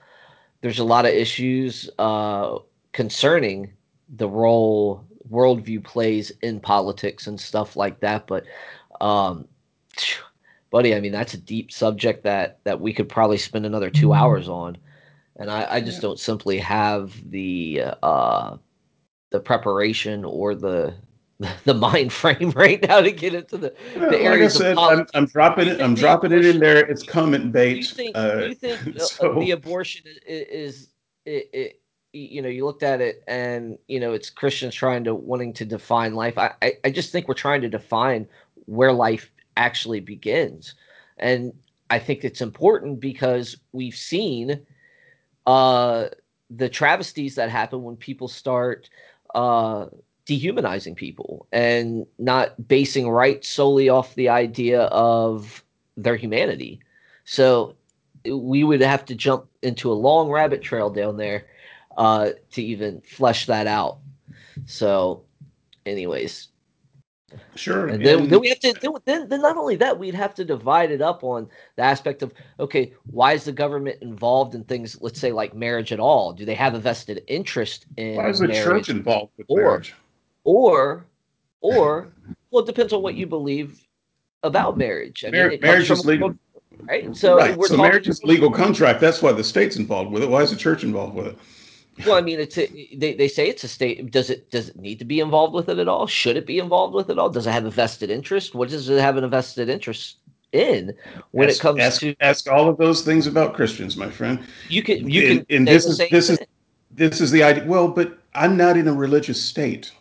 there's 0.60 0.78
a 0.78 0.84
lot 0.84 1.04
of 1.04 1.12
issues 1.12 1.90
uh, 1.98 2.58
concerning 2.92 3.72
the 4.16 4.28
role 4.28 5.04
worldview 5.30 5.82
plays 5.82 6.32
in 6.42 6.60
politics 6.60 7.26
and 7.26 7.40
stuff 7.40 7.76
like 7.76 8.00
that. 8.00 8.26
But, 8.26 8.44
um, 9.00 9.48
buddy, 10.74 10.92
I 10.92 10.98
mean 10.98 11.12
that's 11.12 11.34
a 11.34 11.38
deep 11.38 11.70
subject 11.70 12.24
that 12.24 12.58
that 12.64 12.80
we 12.80 12.92
could 12.92 13.08
probably 13.08 13.38
spend 13.38 13.64
another 13.64 13.90
two 13.90 14.12
hours 14.12 14.48
on, 14.48 14.76
and 15.36 15.48
I, 15.48 15.76
I 15.76 15.80
just 15.80 15.98
yeah. 15.98 16.08
don't 16.08 16.18
simply 16.18 16.58
have 16.58 17.14
the 17.30 17.84
uh, 18.02 18.56
the 19.30 19.38
preparation 19.38 20.24
or 20.24 20.56
the 20.56 20.92
the 21.64 21.74
mind 21.74 22.12
frame 22.12 22.50
right 22.56 22.82
now 22.88 23.00
to 23.00 23.12
get 23.12 23.34
into 23.34 23.56
the, 23.56 23.72
well, 23.96 24.10
the 24.10 24.18
areas 24.18 24.58
like 24.58 24.66
I 24.66 24.74
said, 24.74 24.78
I'm, 24.78 25.06
I'm, 25.14 25.26
dropping 25.26 25.68
it. 25.68 25.80
I'm 25.80 25.94
dropping 25.94 26.32
it 26.32 26.44
in 26.44 26.58
there. 26.58 26.84
It's 26.84 27.04
comment 27.04 27.52
bait. 27.52 27.74
Do 27.74 27.78
you 27.78 27.84
think, 27.84 28.12
uh, 28.16 28.34
do 28.34 28.48
you 28.48 28.54
think 28.56 29.00
so. 29.00 29.38
the 29.38 29.52
abortion 29.52 30.02
is, 30.26 30.88
is 31.24 31.48
you 32.12 32.42
know, 32.42 32.48
you 32.48 32.64
looked 32.64 32.82
at 32.82 33.00
it 33.00 33.22
and 33.28 33.78
you 33.86 34.00
know, 34.00 34.12
it's 34.12 34.28
Christians 34.28 34.74
trying 34.74 35.04
to 35.04 35.14
wanting 35.14 35.52
to 35.52 35.64
define 35.64 36.16
life. 36.16 36.36
I, 36.36 36.50
I, 36.62 36.72
I 36.82 36.90
just 36.90 37.12
think 37.12 37.28
we're 37.28 37.34
trying 37.34 37.60
to 37.60 37.68
define 37.68 38.26
where 38.66 38.92
life 38.92 39.30
actually 39.56 40.00
begins, 40.00 40.74
and 41.18 41.52
I 41.90 41.98
think 41.98 42.24
it's 42.24 42.40
important 42.40 43.00
because 43.00 43.56
we've 43.72 43.96
seen 43.96 44.60
uh, 45.46 46.08
the 46.50 46.68
travesties 46.68 47.34
that 47.36 47.50
happen 47.50 47.82
when 47.82 47.96
people 47.96 48.28
start 48.28 48.88
uh, 49.34 49.86
dehumanizing 50.26 50.94
people 50.94 51.46
and 51.52 52.06
not 52.18 52.68
basing 52.68 53.08
rights 53.08 53.48
solely 53.48 53.88
off 53.88 54.14
the 54.14 54.28
idea 54.28 54.82
of 54.82 55.62
their 55.96 56.16
humanity. 56.16 56.80
So 57.24 57.76
we 58.24 58.64
would 58.64 58.80
have 58.80 59.04
to 59.06 59.14
jump 59.14 59.46
into 59.62 59.92
a 59.92 59.94
long 59.94 60.30
rabbit 60.30 60.62
trail 60.62 60.90
down 60.90 61.16
there 61.16 61.46
uh, 61.96 62.30
to 62.52 62.62
even 62.62 63.00
flesh 63.02 63.46
that 63.46 63.66
out. 63.66 63.98
So, 64.66 65.22
anyways, 65.84 66.48
Sure. 67.54 67.88
And 67.88 68.04
then, 68.04 68.20
and 68.20 68.30
then 68.30 68.40
we 68.40 68.48
have 68.48 68.60
to 68.60 69.00
then, 69.04 69.28
then 69.28 69.42
not 69.42 69.56
only 69.56 69.76
that, 69.76 69.98
we'd 69.98 70.14
have 70.14 70.34
to 70.34 70.44
divide 70.44 70.90
it 70.90 71.00
up 71.00 71.24
on 71.24 71.48
the 71.76 71.82
aspect 71.82 72.22
of 72.22 72.32
okay, 72.60 72.92
why 73.10 73.32
is 73.32 73.44
the 73.44 73.52
government 73.52 73.98
involved 74.02 74.54
in 74.54 74.64
things, 74.64 75.00
let's 75.00 75.20
say 75.20 75.32
like 75.32 75.54
marriage 75.54 75.92
at 75.92 76.00
all? 76.00 76.32
Do 76.32 76.44
they 76.44 76.54
have 76.54 76.74
a 76.74 76.78
vested 76.78 77.22
interest 77.26 77.86
in 77.96 78.16
why 78.16 78.28
is 78.28 78.38
the 78.38 78.48
church 78.48 78.88
involved 78.88 79.32
with 79.36 79.46
or, 79.48 79.60
marriage? 79.60 79.94
Or 80.44 81.06
or 81.60 82.12
well 82.50 82.62
it 82.62 82.66
depends 82.66 82.92
on 82.92 83.02
what 83.02 83.14
you 83.14 83.26
believe 83.26 83.86
about 84.42 84.76
marriage. 84.76 85.24
I 85.26 85.30
Mar- 85.30 85.48
mean, 85.50 85.60
marriage 85.60 85.90
is 85.90 86.04
legal. 86.04 86.34
Right. 86.82 87.16
So, 87.16 87.36
right. 87.36 87.62
so 87.64 87.76
marriage 87.76 88.08
is 88.08 88.20
a 88.22 88.26
legal 88.26 88.50
contract. 88.50 89.00
That's 89.00 89.22
why 89.22 89.32
the 89.32 89.44
state's 89.44 89.76
involved 89.76 90.10
with 90.10 90.22
it. 90.22 90.28
Why 90.28 90.42
is 90.42 90.50
the 90.50 90.56
church 90.56 90.84
involved 90.84 91.14
with 91.14 91.28
it? 91.28 91.38
Well, 92.04 92.16
I 92.16 92.20
mean, 92.20 92.40
it's 92.40 92.58
a, 92.58 92.66
they 92.96 93.14
they 93.14 93.28
say 93.28 93.48
it's 93.48 93.62
a 93.64 93.68
state. 93.68 94.10
Does 94.10 94.30
it 94.30 94.50
does 94.50 94.70
it 94.70 94.76
need 94.76 94.98
to 94.98 95.04
be 95.04 95.20
involved 95.20 95.54
with 95.54 95.68
it 95.68 95.78
at 95.78 95.88
all? 95.88 96.06
Should 96.06 96.36
it 96.36 96.46
be 96.46 96.58
involved 96.58 96.94
with 96.94 97.08
it 97.08 97.18
all? 97.18 97.30
Does 97.30 97.46
it 97.46 97.52
have 97.52 97.64
a 97.64 97.70
vested 97.70 98.10
interest? 98.10 98.54
What 98.54 98.68
does 98.68 98.88
it 98.88 99.00
have 99.00 99.16
a 99.16 99.28
vested 99.28 99.68
interest 99.68 100.18
in 100.52 100.92
when 101.30 101.48
ask, 101.48 101.58
it 101.58 101.62
comes 101.62 101.80
ask, 101.80 102.00
to 102.00 102.14
ask 102.20 102.50
all 102.50 102.68
of 102.68 102.78
those 102.78 103.02
things 103.02 103.26
about 103.26 103.54
Christians, 103.54 103.96
my 103.96 104.10
friend? 104.10 104.40
You 104.68 104.82
can 104.82 105.08
you 105.08 105.22
can. 105.28 105.46
And, 105.50 105.68
this 105.68 105.86
is 105.86 105.98
this 105.98 106.28
thing. 106.28 106.38
is 106.38 106.46
this 106.90 107.20
is 107.20 107.30
the 107.30 107.42
idea. 107.42 107.64
Well, 107.64 107.88
but 107.88 108.18
I'm 108.34 108.56
not 108.56 108.76
in 108.76 108.88
a 108.88 108.92
religious 108.92 109.42
state. 109.42 109.92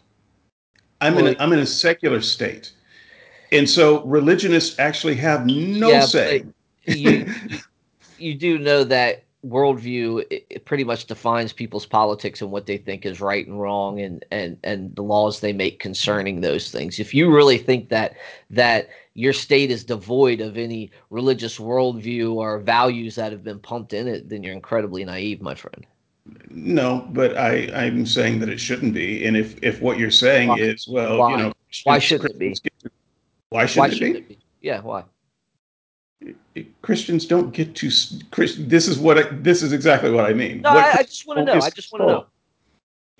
I'm 0.99 1.15
well, 1.15 1.27
in 1.27 1.35
a, 1.35 1.39
I'm 1.39 1.53
in 1.53 1.59
a 1.59 1.65
secular 1.65 2.21
state, 2.21 2.71
and 3.51 3.69
so 3.69 4.03
religionists 4.05 4.79
actually 4.79 5.15
have 5.15 5.45
no 5.45 5.89
yeah, 5.89 6.01
say. 6.01 6.45
You, 6.85 7.31
you 8.17 8.35
do 8.35 8.57
know 8.57 8.83
that 8.83 9.23
worldview 9.45 10.23
it, 10.29 10.45
it 10.49 10.65
pretty 10.65 10.85
much 10.85 11.05
defines 11.05 11.51
people's 11.51 11.85
politics 11.85 12.41
and 12.41 12.49
what 12.49 12.65
they 12.65 12.77
think 12.77 13.05
is 13.05 13.19
right 13.19 13.45
and 13.45 13.59
wrong 13.59 13.99
and 13.99 14.23
and 14.31 14.57
and 14.63 14.95
the 14.95 15.01
laws 15.01 15.39
they 15.39 15.51
make 15.51 15.79
concerning 15.79 16.39
those 16.39 16.71
things 16.71 16.97
if 16.97 17.13
you 17.13 17.33
really 17.33 17.57
think 17.57 17.89
that 17.89 18.15
that 18.49 18.87
your 19.15 19.33
state 19.33 19.69
is 19.69 19.83
devoid 19.83 20.39
of 20.39 20.57
any 20.57 20.89
religious 21.09 21.59
worldview 21.59 22.33
or 22.33 22.59
values 22.59 23.15
that 23.15 23.33
have 23.33 23.43
been 23.43 23.59
pumped 23.59 23.91
in 23.91 24.07
it 24.07 24.29
then 24.29 24.43
you're 24.43 24.53
incredibly 24.53 25.03
naive 25.03 25.41
my 25.41 25.53
friend 25.53 25.85
no 26.49 27.05
but 27.11 27.35
i 27.35 27.69
i'm 27.75 28.05
saying 28.05 28.39
that 28.39 28.47
it 28.47 28.59
shouldn't 28.59 28.93
be 28.93 29.25
and 29.25 29.35
if 29.35 29.61
if 29.61 29.81
what 29.81 29.99
you're 29.99 30.09
saying 30.09 30.47
why? 30.47 30.57
is 30.57 30.87
well 30.87 31.17
why? 31.17 31.31
you 31.31 31.37
know 31.37 31.53
why 31.83 31.99
shouldn't 31.99 32.31
it 32.31 32.39
be 32.39 32.55
why 33.49 33.65
shouldn't, 33.65 33.91
why 33.91 33.93
shouldn't 33.93 34.17
it, 34.17 34.27
be? 34.29 34.35
it 34.35 34.39
be 34.39 34.45
yeah 34.61 34.79
why 34.79 35.03
Christians 36.81 37.25
don't 37.25 37.51
get 37.51 37.75
to. 37.75 37.87
This 37.87 38.87
is 38.87 38.99
what 38.99 39.17
I, 39.17 39.23
this 39.23 39.63
is 39.63 39.73
exactly 39.73 40.11
what 40.11 40.25
I 40.25 40.33
mean. 40.33 40.61
No, 40.61 40.69
I, 40.69 40.95
I, 40.99 41.03
just 41.03 41.27
want 41.27 41.39
to 41.39 41.45
know. 41.45 41.59
I 41.59 41.69
just 41.69 41.91
want 41.91 42.27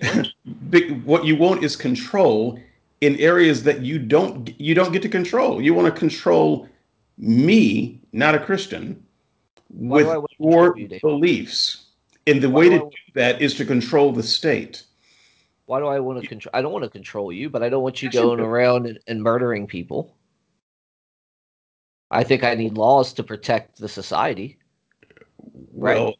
to 0.00 0.20
know. 0.22 0.98
what 1.04 1.24
you 1.24 1.36
want 1.36 1.64
is 1.64 1.76
control 1.76 2.58
in 3.00 3.16
areas 3.16 3.62
that 3.64 3.82
you 3.82 3.98
don't 3.98 4.58
you 4.60 4.74
don't 4.74 4.92
get 4.92 5.02
to 5.02 5.08
control. 5.08 5.60
You 5.60 5.74
want 5.74 5.92
to 5.92 5.98
control 5.98 6.68
me, 7.18 8.00
not 8.12 8.34
a 8.34 8.38
Christian, 8.38 9.04
with 9.70 10.24
your 10.38 10.76
beliefs. 11.00 11.86
And 12.26 12.40
the 12.40 12.48
Why 12.48 12.60
way 12.60 12.68
to 12.70 12.78
do 12.78 12.90
that 13.14 13.42
is 13.42 13.54
to 13.54 13.64
control 13.64 14.12
the 14.12 14.22
state. 14.22 14.84
Why 15.66 15.80
do 15.80 15.86
I 15.86 15.98
want 15.98 16.22
to 16.22 16.26
control? 16.26 16.50
I 16.54 16.62
don't 16.62 16.72
want 16.72 16.84
to 16.84 16.90
control 16.90 17.32
you, 17.32 17.50
but 17.50 17.62
I 17.62 17.68
don't 17.68 17.82
want 17.82 18.02
you 18.02 18.10
going 18.10 18.40
around 18.40 18.86
and, 18.86 18.98
and 19.06 19.22
murdering 19.22 19.66
people. 19.66 20.13
I 22.14 22.22
think 22.22 22.44
I 22.44 22.54
need 22.54 22.78
laws 22.78 23.12
to 23.14 23.24
protect 23.24 23.78
the 23.78 23.88
society. 23.88 24.56
Right. 25.72 25.96
Well, 25.96 26.14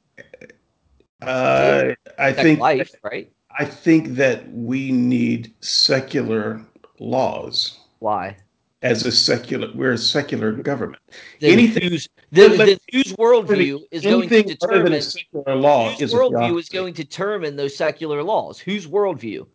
uh, 1.23 1.95
I 2.19 2.33
think 2.33 2.59
life, 2.59 2.91
right? 3.03 3.33
I 3.57 3.65
think 3.65 4.17
that 4.17 4.51
we 4.53 4.91
need 4.91 5.55
secular 5.61 6.61
laws. 6.99 7.79
Why? 8.01 8.37
As 8.83 9.07
a 9.07 9.13
secular, 9.13 9.69
we're 9.75 9.93
a 9.93 9.99
secular 9.99 10.53
government. 10.53 11.03
Then 11.41 11.53
anything 11.53 11.91
whose, 11.91 12.09
then 12.33 12.51
whose 12.93 13.15
worldview 13.15 13.81
is 13.91 14.03
going 14.03 14.29
to 14.29 14.43
determine 14.43 15.01
secular 15.01 15.55
law 15.55 15.91
whose 15.91 16.03
is 16.03 16.13
worldview 16.13 16.59
is 16.59 16.69
going 16.69 16.93
to 16.93 17.05
determine 17.05 17.57
those 17.57 17.75
secular 17.75 18.23
laws? 18.23 18.59
Whose 18.59 18.87
worldview? 18.87 19.47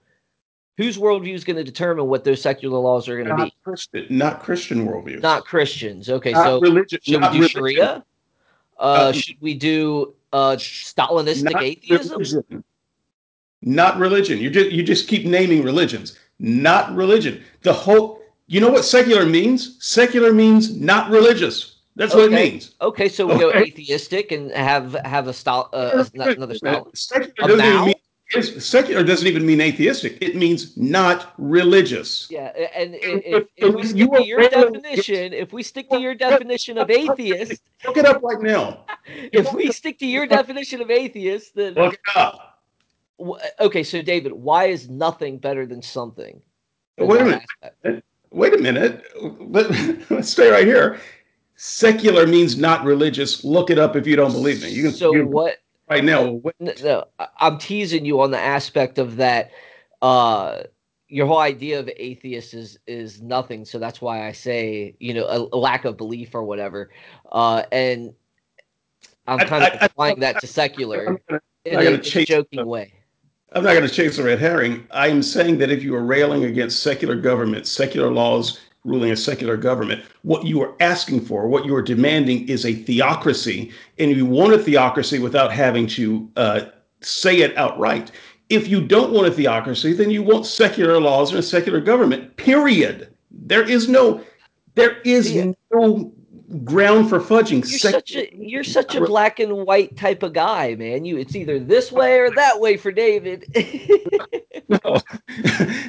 Whose 0.80 0.98
worldview 0.98 1.34
is 1.34 1.44
going 1.44 1.58
to 1.58 1.64
determine 1.64 2.08
what 2.08 2.24
those 2.24 2.42
secular 2.42 2.80
laws 2.80 3.10
are 3.10 3.22
going 3.22 3.38
to 3.38 3.44
be? 3.44 3.54
Christian, 3.66 4.06
not 4.10 4.42
Christian 4.42 4.88
worldviews. 4.88 5.22
Not 5.22 5.44
Christians. 5.44 6.10
Okay, 6.10 6.32
not 6.32 6.46
so 6.46 6.62
religion, 6.62 7.00
should 7.04 7.22
we 7.22 7.28
do 7.28 7.34
religion. 7.34 7.50
Sharia? 7.50 8.06
Uh, 8.80 8.82
uh, 8.82 9.12
should 9.12 9.36
we 9.42 9.56
do 9.56 10.14
uh, 10.32 10.56
Stalinistic 10.56 11.62
atheism? 11.62 12.18
Religion. 12.18 12.64
Not 13.62 13.98
religion. 13.98 14.40
You 14.40 14.50
just 14.50 14.72
you 14.72 14.82
just 14.82 15.10
keep 15.10 15.26
naming 15.26 15.64
religions. 15.64 16.18
Not 16.40 16.96
religion. 16.96 17.44
The 17.64 17.74
whole. 17.74 18.22
You 18.48 18.62
know 18.62 18.70
what 18.70 18.86
secular 18.86 19.26
means? 19.26 19.76
Secular 19.86 20.32
means 20.32 20.80
not 20.80 21.12
religious. 21.12 21.76
That's 21.98 22.14
okay. 22.14 22.22
what 22.22 22.32
it 22.32 22.52
means. 22.52 22.76
Okay, 22.80 23.10
so 23.10 23.28
we 23.28 23.34
okay. 23.34 23.42
go 23.42 23.52
atheistic 23.52 24.32
and 24.32 24.50
have 24.54 24.94
have 25.04 25.28
a 25.28 25.34
style, 25.34 25.70
uh, 25.74 26.06
another 26.14 26.56
style. 26.56 26.90
Secular 26.96 27.58
doesn't 27.58 27.86
mean 27.86 27.96
secular 28.32 29.04
doesn't 29.04 29.28
even 29.28 29.46
mean 29.46 29.62
atheistic. 29.62 30.18
It 30.22 30.36
means 30.36 30.78
not 30.78 31.34
religious. 31.38 32.28
Yeah, 32.30 32.52
and 32.76 32.96
if, 32.96 33.24
if, 33.26 33.48
if 33.58 33.76
we 33.76 33.84
stick 33.84 34.12
to 34.12 34.26
your 34.26 34.50
definition, 34.50 35.34
if 35.34 35.52
we 35.52 35.64
stick 35.64 35.90
to 35.90 36.00
your 36.00 36.16
definition 36.16 36.78
of 36.78 36.90
atheist, 36.90 37.62
look 37.86 37.98
it 37.98 38.06
up 38.06 38.22
right 38.22 38.42
now. 38.42 38.86
If 39.34 39.52
we 39.54 39.72
stick 39.72 39.98
to 40.00 40.06
your 40.06 40.28
definition 40.28 40.82
of 40.82 40.92
atheist, 40.92 41.56
then 41.56 41.74
look 41.74 41.94
it 41.94 42.00
up. 42.16 42.62
Okay, 43.60 43.84
so 43.84 44.04
David, 44.04 44.34
why 44.34 44.66
is 44.66 44.88
nothing 44.88 45.40
better 45.40 45.66
than 45.66 45.82
something? 45.82 46.40
Wait 47.00 47.22
a 47.22 47.24
minute. 47.24 47.44
Aspect? 47.64 48.04
Wait 48.32 48.54
a 48.54 48.58
minute. 48.58 49.04
Let, 49.40 50.12
let's 50.12 50.30
stay 50.30 50.52
right 50.52 50.66
here. 50.66 51.00
Secular 51.56 52.28
means 52.28 52.58
not 52.58 52.86
religious. 52.86 53.44
Look 53.44 53.70
it 53.70 53.80
up 53.80 53.96
if 53.96 54.06
you 54.06 54.16
don't 54.16 54.32
believe 54.32 54.62
me. 54.62 54.70
You 54.70 54.84
can. 54.84 54.92
So 54.94 55.12
what? 55.24 55.58
Right 55.90 56.04
now. 56.04 56.42
No, 56.60 57.06
I'm 57.38 57.58
teasing 57.58 58.06
you 58.06 58.22
on 58.22 58.32
the 58.32 58.40
aspect 58.40 58.98
of 58.98 59.18
that. 59.18 59.52
Uh, 60.02 60.64
your 61.08 61.26
whole 61.26 61.40
idea 61.40 61.80
of 61.80 61.90
atheist 61.98 62.54
is 62.54 62.78
is 62.88 63.22
nothing. 63.22 63.66
So 63.66 63.80
that's 63.80 64.00
why 64.00 64.28
I 64.28 64.32
say 64.32 64.96
you 65.00 65.14
know 65.14 65.26
a, 65.26 65.56
a 65.56 65.58
lack 65.58 65.86
of 65.86 65.98
belief 65.98 66.36
or 66.36 66.44
whatever. 66.44 66.92
Uh, 67.32 67.64
and 67.72 68.14
I'm 69.28 69.40
kind 69.40 69.64
of 69.64 69.78
applying 69.82 70.20
that 70.22 70.40
to 70.40 70.48
secular 70.48 71.20
gonna, 71.28 71.42
in 71.66 71.80
a, 71.80 71.94
a 71.94 72.26
joking 72.26 72.66
way. 72.66 72.94
I'm 73.52 73.64
not 73.64 73.74
going 73.74 73.88
to 73.88 73.94
chase 73.94 74.20
a 74.20 74.24
red 74.24 74.40
herring. 74.40 74.88
I'm 74.92 75.24
saying 75.24 75.58
that 75.58 75.72
if 75.72 75.82
you 75.82 75.96
are 75.96 76.04
railing 76.04 76.44
against 76.46 76.84
secular 76.84 77.16
government, 77.16 77.66
secular 77.66 78.12
laws, 78.12 78.60
ruling 78.86 79.12
a 79.12 79.16
secular 79.16 79.58
government. 79.58 80.04
What 80.24 80.46
you 80.46 80.62
are 80.62 80.74
asking 80.80 81.22
for, 81.22 81.48
what 81.48 81.66
you 81.66 81.76
are 81.76 81.82
demanding 81.82 82.48
is 82.48 82.66
a 82.66 82.74
theocracy, 82.74 83.72
and 83.98 84.12
you 84.12 84.26
want 84.26 84.54
a 84.54 84.58
theocracy 84.58 85.20
without 85.20 85.52
having 85.52 85.88
to 85.88 86.30
uh, 86.36 86.62
say 87.02 87.42
it 87.42 87.56
outright. 87.58 88.12
If 88.50 88.68
you 88.68 88.86
don't 88.86 89.12
want 89.12 89.28
a 89.28 89.32
theocracy, 89.32 89.94
then 89.94 90.10
you 90.10 90.24
want 90.24 90.46
secular 90.46 91.00
laws 91.00 91.30
and 91.30 91.40
a 91.40 91.44
secular 91.44 91.80
government. 91.80 92.36
Period. 92.38 93.14
There 93.32 93.68
is 93.68 93.88
no, 93.88 94.22
there 94.76 95.00
is 95.02 95.32
yeah. 95.32 95.52
no 95.72 96.12
ground 96.64 97.10
for 97.10 97.20
fudging. 97.20 97.70
You're 97.70 97.92
such 97.92 98.16
a 98.16 98.36
you're 98.36 98.64
such 98.64 98.96
a 98.96 99.02
black 99.02 99.40
and 99.40 99.68
white 99.68 99.96
type 99.98 100.24
of 100.24 100.34
guy, 100.34 100.74
man. 100.76 101.06
You 101.06 101.18
it's 101.18 101.36
either 101.36 101.60
this 101.60 101.92
way 101.92 102.18
or 102.20 102.32
that 102.32 102.60
way 102.60 102.76
for 102.76 102.92
David. 102.92 103.46
no, 104.70 104.80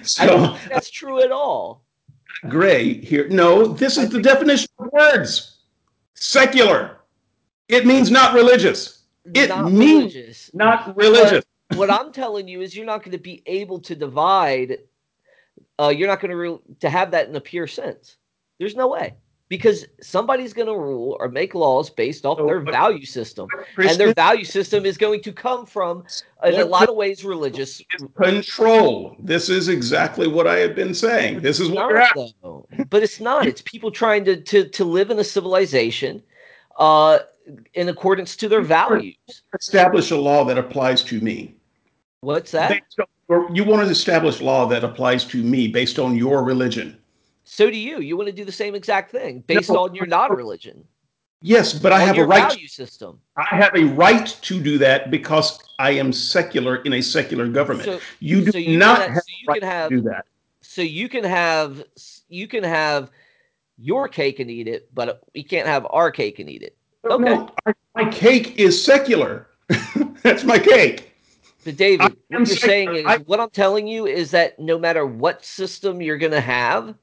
so, 0.02 0.22
I 0.22 0.26
don't 0.26 0.58
think 0.58 0.70
that's 0.70 0.90
true 0.90 1.22
at 1.22 1.32
all 1.32 1.82
gray 2.48 2.94
here. 2.94 3.28
No, 3.28 3.66
this 3.66 3.96
is 3.96 4.10
the 4.10 4.20
definition 4.20 4.68
of 4.78 4.92
words. 4.92 5.58
Secular. 6.14 6.98
It 7.68 7.86
means 7.86 8.10
not 8.10 8.34
religious. 8.34 9.04
It 9.34 9.48
not 9.48 9.70
means 9.70 10.14
religious. 10.14 10.50
not 10.54 10.96
religious. 10.96 11.44
But 11.68 11.78
what 11.78 11.90
I'm 11.90 12.12
telling 12.12 12.48
you 12.48 12.62
is 12.62 12.74
you're 12.74 12.86
not 12.86 13.02
going 13.02 13.12
to 13.12 13.18
be 13.18 13.42
able 13.46 13.78
to 13.80 13.94
divide. 13.94 14.78
Uh, 15.78 15.88
you're 15.88 16.08
not 16.08 16.20
going 16.20 16.30
to 16.30 16.36
re- 16.36 16.58
to 16.80 16.90
have 16.90 17.12
that 17.12 17.28
in 17.28 17.36
a 17.36 17.40
pure 17.40 17.66
sense. 17.66 18.16
There's 18.58 18.74
no 18.74 18.88
way 18.88 19.14
because 19.50 19.84
somebody's 20.00 20.52
going 20.52 20.68
to 20.68 20.78
rule 20.78 21.16
or 21.18 21.28
make 21.28 21.54
laws 21.56 21.90
based 21.90 22.24
off 22.24 22.38
so, 22.38 22.46
their 22.46 22.60
value 22.60 23.04
system 23.04 23.48
and 23.76 23.98
their 23.98 24.14
value 24.14 24.44
system 24.44 24.86
is 24.86 24.96
going 24.96 25.20
to 25.20 25.32
come 25.32 25.66
from 25.66 26.04
in 26.44 26.54
a 26.54 26.64
lot 26.64 26.88
of 26.88 26.94
ways 26.94 27.24
religious 27.24 27.82
control. 28.16 29.16
This 29.18 29.50
is 29.50 29.68
exactly 29.68 30.28
what 30.28 30.46
i 30.46 30.56
have 30.58 30.74
been 30.74 30.94
saying. 30.94 31.40
This 31.40 31.58
is 31.58 31.68
what 31.68 31.92
not, 31.92 32.32
though. 32.42 32.66
but 32.88 33.02
it's 33.02 33.20
not. 33.20 33.46
It's 33.46 33.60
people 33.60 33.90
trying 33.90 34.24
to 34.24 34.40
to, 34.40 34.68
to 34.68 34.84
live 34.84 35.10
in 35.10 35.18
a 35.18 35.24
civilization 35.24 36.22
uh, 36.78 37.18
in 37.74 37.88
accordance 37.88 38.36
to 38.36 38.48
their 38.48 38.62
values. 38.62 39.16
Establish 39.58 40.12
a 40.12 40.16
law 40.16 40.44
that 40.44 40.58
applies 40.58 41.02
to 41.04 41.20
me. 41.20 41.56
What's 42.20 42.52
that? 42.52 42.82
You 43.28 43.64
want 43.64 43.84
to 43.84 43.90
establish 43.90 44.40
law 44.40 44.66
that 44.66 44.84
applies 44.84 45.24
to 45.26 45.42
me 45.42 45.66
based 45.66 45.98
on 45.98 46.16
your 46.16 46.44
religion 46.44 46.99
so 47.60 47.68
do 47.68 47.76
you. 47.76 48.00
You 48.00 48.16
want 48.16 48.26
to 48.26 48.32
do 48.32 48.46
the 48.46 48.52
same 48.52 48.74
exact 48.74 49.10
thing 49.10 49.44
based 49.46 49.68
no, 49.68 49.84
on 49.84 49.94
your 49.94 50.06
non-religion. 50.06 50.82
Yes, 51.42 51.74
but 51.74 51.92
I 51.92 52.00
have 52.00 52.16
a 52.16 52.24
right 52.24 52.48
value 52.48 52.66
system. 52.66 53.20
I 53.36 53.54
have 53.54 53.74
a 53.74 53.84
right 53.84 54.26
to 54.26 54.62
do 54.62 54.78
that 54.78 55.10
because 55.10 55.58
I 55.78 55.90
am 55.90 56.10
secular 56.10 56.76
in 56.76 56.94
a 56.94 57.02
secular 57.02 57.48
government. 57.48 57.84
So, 57.84 58.00
you 58.18 58.46
do 58.46 58.52
so 58.52 58.56
you 58.56 58.78
not 58.78 59.02
have, 59.02 59.10
have 59.10 59.22
so 59.22 59.28
you 59.42 59.46
right 59.46 59.60
can 59.60 59.70
have, 59.70 59.90
to 59.90 59.96
do 59.96 60.02
that. 60.08 60.24
So 60.62 60.80
you 60.80 61.10
can 61.10 61.22
have 61.22 61.84
you 62.30 62.48
can 62.48 62.64
have 62.64 63.10
your 63.76 64.08
cake 64.08 64.40
and 64.40 64.50
eat 64.50 64.66
it, 64.66 64.88
but 64.94 65.22
we 65.34 65.42
can't 65.42 65.66
have 65.66 65.86
our 65.90 66.10
cake 66.10 66.38
and 66.38 66.48
eat 66.48 66.62
it. 66.62 66.78
Okay. 67.04 67.24
No, 67.24 67.50
my 67.94 68.10
cake 68.10 68.58
is 68.58 68.82
secular. 68.82 69.48
That's 70.22 70.44
my 70.44 70.58
cake. 70.58 71.12
But 71.64 71.76
David, 71.76 72.04
what 72.04 72.16
you're 72.30 72.46
secular. 72.46 72.68
saying 72.68 72.94
is 72.94 73.04
I, 73.06 73.18
what 73.18 73.38
I'm 73.38 73.50
telling 73.50 73.86
you 73.86 74.06
is 74.06 74.30
that 74.30 74.58
no 74.58 74.78
matter 74.78 75.04
what 75.04 75.44
system 75.44 76.00
you're 76.00 76.16
going 76.16 76.32
to 76.32 76.40
have, 76.40 76.94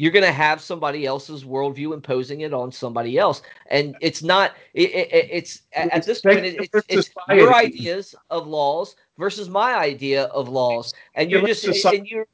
you're 0.00 0.10
going 0.10 0.24
to 0.24 0.32
have 0.32 0.62
somebody 0.62 1.04
else's 1.04 1.44
worldview 1.44 1.92
imposing 1.92 2.40
it 2.40 2.54
on 2.54 2.72
somebody 2.72 3.18
else. 3.18 3.42
And 3.66 3.94
it's 4.00 4.22
not 4.22 4.52
it, 4.72 4.88
it, 4.94 5.28
it's 5.30 5.60
at 5.74 6.06
this 6.06 6.22
point 6.22 6.38
it, 6.38 6.70
it's, 6.72 6.86
it's 6.88 7.10
your 7.28 7.54
ideas 7.54 8.14
of 8.30 8.46
laws 8.46 8.96
versus 9.18 9.50
my 9.50 9.74
idea 9.74 10.24
of 10.28 10.48
laws. 10.48 10.94
And 11.16 11.30
you're 11.30 11.46
just 11.46 11.84
and 11.84 12.06
you're 12.06 12.26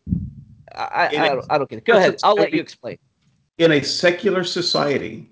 I, 0.76 1.08
I, 1.08 1.28
don't, 1.30 1.46
I 1.50 1.58
don't 1.58 1.68
get 1.68 1.78
it. 1.78 1.84
Go 1.84 1.96
ahead. 1.96 2.18
I'll 2.22 2.36
let 2.36 2.52
you 2.52 2.60
explain. 2.60 2.98
In 3.58 3.72
a 3.72 3.82
secular 3.82 4.44
society 4.44 5.28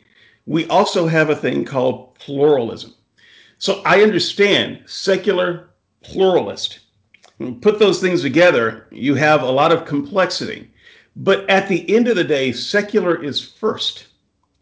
we 0.46 0.66
also 0.66 1.06
have 1.06 1.30
a 1.30 1.36
thing 1.36 1.64
called 1.64 2.16
pluralism. 2.16 2.94
So 3.58 3.80
i 3.86 4.02
understand 4.02 4.82
secular 4.86 5.70
pluralist. 6.02 6.80
Put 7.60 7.78
those 7.78 8.00
things 8.00 8.22
together 8.22 8.88
you 8.90 9.14
have 9.14 9.42
a 9.42 9.50
lot 9.52 9.70
of 9.70 9.84
complexity 9.84 10.72
but 11.16 11.48
at 11.48 11.68
the 11.68 11.88
end 11.94 12.08
of 12.08 12.16
the 12.16 12.24
day, 12.24 12.52
secular 12.52 13.22
is 13.22 13.40
first. 13.40 14.06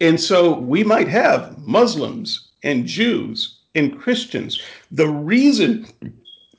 And 0.01 0.19
so 0.19 0.57
we 0.59 0.83
might 0.83 1.07
have 1.07 1.57
Muslims 1.59 2.49
and 2.63 2.85
Jews 2.85 3.59
and 3.75 3.99
Christians. 3.99 4.61
The 4.91 5.07
reason, 5.07 5.87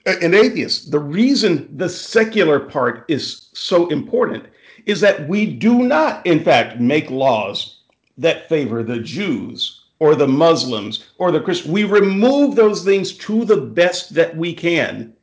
and 0.06 0.34
atheists, 0.34 0.86
the 0.86 0.98
reason 0.98 1.68
the 1.76 1.88
secular 1.88 2.58
part 2.58 3.04
is 3.08 3.50
so 3.52 3.88
important 3.88 4.46
is 4.86 5.00
that 5.00 5.28
we 5.28 5.46
do 5.46 5.82
not, 5.82 6.26
in 6.26 6.42
fact, 6.42 6.80
make 6.80 7.10
laws 7.10 7.80
that 8.18 8.48
favor 8.48 8.82
the 8.82 9.00
Jews 9.00 9.82
or 9.98 10.14
the 10.14 10.28
Muslims 10.28 11.06
or 11.18 11.30
the 11.30 11.40
Christians. 11.40 11.72
We 11.72 11.84
remove 11.84 12.56
those 12.56 12.84
things 12.84 13.12
to 13.18 13.44
the 13.44 13.56
best 13.56 14.14
that 14.14 14.36
we 14.36 14.52
can, 14.52 15.14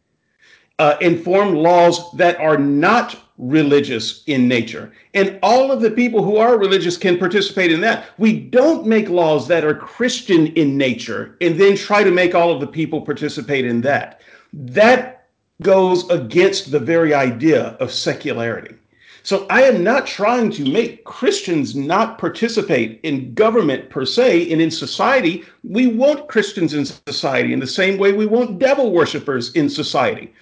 uh, 0.79 0.97
and 1.01 1.23
form 1.23 1.55
laws 1.55 2.11
that 2.13 2.39
are 2.39 2.57
not 2.57 3.17
religious 3.37 4.23
in 4.27 4.47
nature. 4.47 4.91
And 5.13 5.39
all 5.41 5.71
of 5.71 5.81
the 5.81 5.91
people 5.91 6.23
who 6.23 6.37
are 6.37 6.57
religious 6.57 6.97
can 6.97 7.17
participate 7.17 7.71
in 7.71 7.81
that. 7.81 8.09
We 8.17 8.39
don't 8.39 8.85
make 8.85 9.09
laws 9.09 9.47
that 9.47 9.63
are 9.63 9.75
Christian 9.75 10.47
in 10.47 10.77
nature 10.77 11.37
and 11.41 11.59
then 11.59 11.75
try 11.75 12.03
to 12.03 12.11
make 12.11 12.35
all 12.35 12.51
of 12.51 12.61
the 12.61 12.67
people 12.67 13.01
participate 13.01 13.65
in 13.65 13.81
that. 13.81 14.21
That 14.53 15.27
goes 15.61 16.09
against 16.09 16.71
the 16.71 16.79
very 16.79 17.13
idea 17.13 17.77
of 17.79 17.91
secularity. 17.91 18.75
So 19.23 19.45
I 19.51 19.63
am 19.63 19.83
not 19.83 20.07
trying 20.07 20.49
to 20.51 20.65
make 20.65 21.03
Christians 21.03 21.75
not 21.75 22.17
participate 22.17 22.99
in 23.03 23.35
government 23.35 23.91
per 23.91 24.03
se 24.03 24.51
and 24.51 24.59
in 24.59 24.71
society. 24.71 25.43
We 25.63 25.87
want 25.87 26.27
Christians 26.27 26.73
in 26.73 26.85
society 26.85 27.53
in 27.53 27.59
the 27.59 27.67
same 27.67 27.99
way 27.99 28.13
we 28.13 28.25
want 28.25 28.57
devil 28.57 28.91
worshippers 28.91 29.53
in 29.53 29.69
society. 29.69 30.33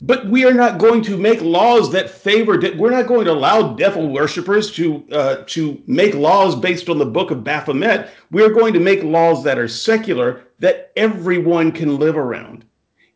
But 0.00 0.26
we 0.26 0.44
are 0.44 0.54
not 0.54 0.78
going 0.78 1.02
to 1.02 1.16
make 1.16 1.40
laws 1.42 1.90
that 1.90 2.08
favor. 2.08 2.60
We're 2.76 2.90
not 2.90 3.08
going 3.08 3.24
to 3.24 3.32
allow 3.32 3.74
devil 3.74 4.08
worshippers 4.08 4.70
to 4.72 5.04
uh, 5.10 5.42
to 5.46 5.82
make 5.86 6.14
laws 6.14 6.54
based 6.54 6.88
on 6.88 6.98
the 6.98 7.06
Book 7.06 7.32
of 7.32 7.42
Baphomet. 7.42 8.10
We're 8.30 8.52
going 8.52 8.72
to 8.74 8.80
make 8.80 9.02
laws 9.02 9.42
that 9.42 9.58
are 9.58 9.66
secular 9.66 10.44
that 10.60 10.92
everyone 10.96 11.72
can 11.72 11.98
live 11.98 12.16
around. 12.16 12.64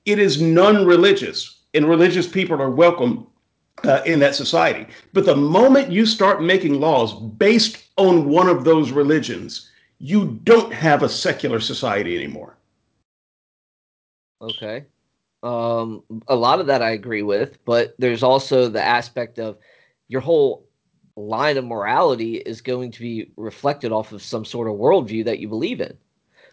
It 0.07 0.19
is 0.19 0.43
non-religious, 0.43 1.61
and 1.75 1.89
religious 1.89 2.27
people 2.27 2.61
are 2.61 2.71
welcome 2.71 3.29
uh, 3.85 4.03
in 4.05 4.19
that 4.19 4.35
society. 4.35 4.87
But 5.13 5.25
the 5.25 5.37
moment 5.37 5.93
you 5.93 6.05
start 6.05 6.43
making 6.43 6.81
laws 6.81 7.15
based 7.15 7.85
on 7.97 8.29
one 8.29 8.49
of 8.49 8.65
those 8.65 8.91
religions, 8.91 9.71
you 9.99 10.41
don't 10.43 10.73
have 10.73 11.05
a 11.05 11.09
secular 11.09 11.61
society 11.61 12.17
anymore. 12.17 12.57
Okay. 14.41 14.87
Um, 15.43 16.05
a 16.29 16.37
lot 16.37 16.61
of 16.61 16.67
that 16.67 16.83
I 16.83 16.91
agree 16.91 17.23
with, 17.23 17.65
but 17.65 17.95
there's 17.99 18.23
also 18.23 18.69
the 18.69 18.83
aspect 18.83 19.39
of 19.39 19.59
your 20.09 20.21
whole 20.21 20.67
line 21.17 21.57
of 21.57 21.65
morality 21.65 22.37
is 22.37 22.61
going 22.61 22.91
to 22.93 23.01
be 23.01 23.31
reflected 23.37 23.93
off 23.93 24.13
of 24.13 24.23
some 24.23 24.45
sort 24.45 24.69
of 24.69 24.75
worldview 24.75 25.25
that 25.25 25.41
you 25.41 25.49
believe 25.49 25.81
in. 25.81 25.97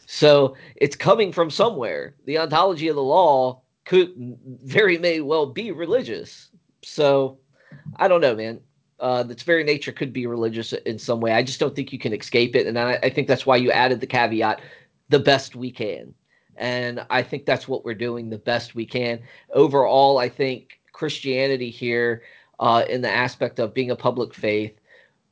So 0.05 0.55
it's 0.75 0.95
coming 0.95 1.31
from 1.31 1.51
somewhere. 1.51 2.15
The 2.25 2.39
ontology 2.39 2.87
of 2.87 2.95
the 2.95 3.03
law 3.03 3.61
could 3.85 4.13
very 4.63 4.97
may 4.97 5.21
well 5.21 5.45
be 5.45 5.71
religious. 5.71 6.49
So 6.83 7.37
I 7.97 8.07
don't 8.07 8.21
know, 8.21 8.35
man. 8.35 8.59
Uh, 8.99 9.23
its 9.29 9.43
very 9.43 9.63
nature 9.63 9.91
could 9.91 10.11
be 10.11 10.25
religious 10.25 10.73
in 10.73 10.99
some 10.99 11.21
way. 11.21 11.31
I 11.31 11.43
just 11.43 11.59
don't 11.59 11.75
think 11.75 11.93
you 11.93 11.99
can 11.99 12.13
escape 12.13 12.55
it, 12.55 12.67
and 12.67 12.77
I, 12.77 12.99
I 13.01 13.09
think 13.09 13.27
that's 13.27 13.45
why 13.45 13.55
you 13.55 13.71
added 13.71 14.01
the 14.01 14.07
caveat: 14.07 14.61
the 15.07 15.19
best 15.19 15.55
we 15.55 15.71
can. 15.71 16.13
And 16.59 17.05
I 17.09 17.23
think 17.23 17.45
that's 17.45 17.67
what 17.67 17.85
we're 17.85 17.95
doing 17.95 18.29
the 18.29 18.37
best 18.37 18.75
we 18.75 18.85
can. 18.85 19.21
Overall, 19.53 20.17
I 20.17 20.29
think 20.29 20.79
Christianity 20.91 21.69
here, 21.69 22.23
uh, 22.59 22.83
in 22.89 23.01
the 23.01 23.09
aspect 23.09 23.59
of 23.59 23.73
being 23.73 23.91
a 23.91 23.95
public 23.95 24.33
faith, 24.33 24.77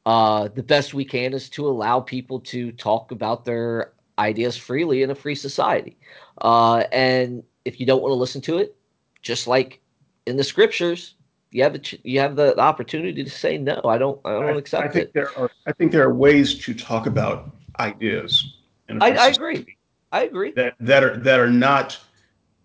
uh, 0.05 0.47
the 0.47 0.63
best 0.63 0.93
we 0.93 1.03
can 1.03 1.33
is 1.33 1.49
to 1.49 1.67
allow 1.67 1.99
people 1.99 2.39
to 2.39 2.71
talk 2.71 3.11
about 3.11 3.43
their 3.43 3.91
ideas 4.17 4.55
freely 4.55 5.03
in 5.03 5.11
a 5.11 5.15
free 5.15 5.35
society. 5.35 5.97
Uh, 6.41 6.85
and 6.93 7.43
if 7.65 7.79
you 7.79 7.85
don't 7.85 8.01
want 8.01 8.11
to 8.11 8.15
listen 8.15 8.39
to 8.41 8.57
it, 8.57 8.77
just 9.21 9.47
like 9.47 9.81
in 10.25 10.37
the 10.37 10.43
scriptures, 10.45 11.15
you 11.51 11.63
have 11.63 11.73
the 11.73 11.99
you 12.03 12.19
have 12.19 12.37
the, 12.37 12.57
opportunity 12.57 13.23
to 13.23 13.29
say 13.29 13.57
no. 13.57 13.81
I 13.83 13.97
don't 13.97 14.19
I 14.23 14.31
don't 14.31 14.45
I, 14.45 14.57
accept 14.57 14.85
I 14.85 14.89
think 14.89 15.05
it. 15.07 15.13
There 15.13 15.37
are 15.37 15.51
I 15.65 15.73
think 15.73 15.91
there 15.91 16.03
are 16.03 16.13
ways 16.13 16.57
to 16.59 16.73
talk 16.73 17.05
about 17.07 17.51
ideas. 17.79 18.57
I, 18.89 19.11
I 19.11 19.27
agree. 19.27 19.76
I 20.17 20.23
agree. 20.23 20.51
That 20.53 20.73
that 20.79 21.03
are 21.03 21.17
that 21.17 21.39
are 21.39 21.51
not 21.51 21.99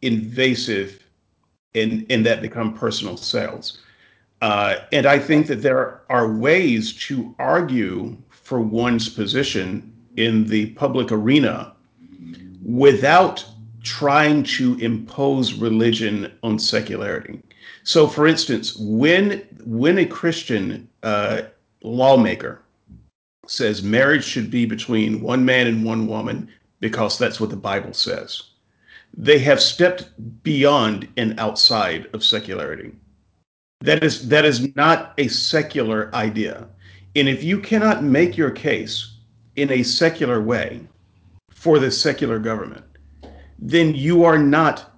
invasive 0.00 1.04
and 1.74 2.06
and 2.08 2.24
that 2.24 2.40
become 2.40 2.72
personal 2.72 3.18
sales. 3.18 3.78
Uh, 4.40 4.76
and 4.90 5.04
I 5.06 5.18
think 5.18 5.46
that 5.48 5.62
there 5.62 6.00
are 6.08 6.32
ways 6.32 6.94
to 7.08 7.34
argue 7.38 8.16
for 8.30 8.58
one's 8.60 9.08
position 9.08 9.92
in 10.16 10.46
the 10.46 10.70
public 10.70 11.12
arena 11.12 11.74
without 12.64 13.44
trying 13.82 14.42
to 14.44 14.78
impose 14.78 15.54
religion 15.54 16.32
on 16.42 16.58
secularity. 16.58 17.40
So, 17.84 18.06
for 18.06 18.26
instance, 18.26 18.76
when 18.78 19.42
when 19.64 19.98
a 19.98 20.06
Christian 20.06 20.88
uh, 21.02 21.42
lawmaker 21.82 22.62
says 23.46 23.82
marriage 23.82 24.24
should 24.24 24.50
be 24.50 24.64
between 24.64 25.20
one 25.20 25.44
man 25.44 25.66
and 25.66 25.84
one 25.84 26.06
woman 26.06 26.48
because 26.82 27.16
that's 27.16 27.40
what 27.40 27.48
the 27.48 27.56
Bible 27.56 27.94
says. 27.94 28.42
They 29.16 29.38
have 29.38 29.60
stepped 29.60 30.10
beyond 30.42 31.08
and 31.16 31.38
outside 31.38 32.08
of 32.12 32.24
secularity. 32.24 32.92
That 33.80 34.02
is 34.02 34.28
that 34.28 34.44
is 34.44 34.74
not 34.74 35.14
a 35.16 35.28
secular 35.28 36.14
idea. 36.14 36.66
And 37.14 37.28
if 37.28 37.42
you 37.44 37.60
cannot 37.60 38.02
make 38.02 38.36
your 38.36 38.50
case 38.50 39.18
in 39.56 39.70
a 39.70 39.82
secular 39.82 40.40
way 40.40 40.80
for 41.50 41.78
the 41.78 41.90
secular 41.90 42.38
government, 42.38 42.84
then 43.58 43.94
you 43.94 44.24
are 44.24 44.38
not 44.38 44.90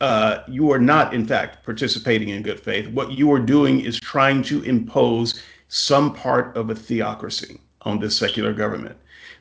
uh, 0.00 0.42
you 0.48 0.72
are 0.72 0.78
not, 0.78 1.12
in 1.12 1.26
fact, 1.26 1.62
participating 1.62 2.30
in 2.30 2.42
good 2.42 2.58
faith. 2.58 2.88
What 2.88 3.12
you 3.12 3.30
are 3.32 3.38
doing 3.38 3.80
is 3.80 4.00
trying 4.00 4.42
to 4.44 4.62
impose 4.62 5.42
some 5.68 6.14
part 6.14 6.56
of 6.56 6.70
a 6.70 6.74
theocracy 6.74 7.60
on 7.82 7.98
this 8.00 8.16
secular 8.16 8.54
government. 8.54 8.96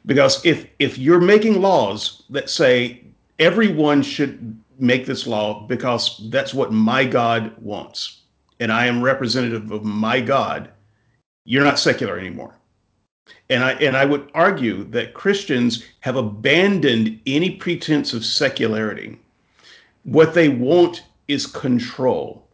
Because 0.09 0.43
if 0.43 0.65
if 0.79 0.97
you're 0.97 1.21
making 1.21 1.61
laws 1.61 2.23
that 2.31 2.49
say 2.49 3.03
everyone 3.37 4.01
should 4.01 4.59
make 4.79 5.05
this 5.05 5.27
law 5.27 5.67
because 5.67 6.27
that's 6.31 6.51
what 6.51 6.73
my 6.73 7.05
God 7.05 7.55
wants, 7.61 8.21
and 8.59 8.71
I 8.71 8.87
am 8.87 9.03
representative 9.03 9.69
of 9.69 9.83
my 9.83 10.19
God, 10.19 10.71
you're 11.45 11.63
not 11.63 11.77
secular 11.77 12.17
anymore. 12.17 12.55
And 13.51 13.63
I 13.63 13.73
and 13.73 13.95
I 13.95 14.05
would 14.05 14.31
argue 14.33 14.83
that 14.85 15.13
Christians 15.13 15.85
have 15.99 16.15
abandoned 16.15 17.19
any 17.27 17.51
pretense 17.51 18.11
of 18.11 18.25
secularity. 18.25 19.19
What 20.05 20.33
they 20.33 20.49
want 20.49 21.03
is 21.27 21.45
control. 21.45 22.47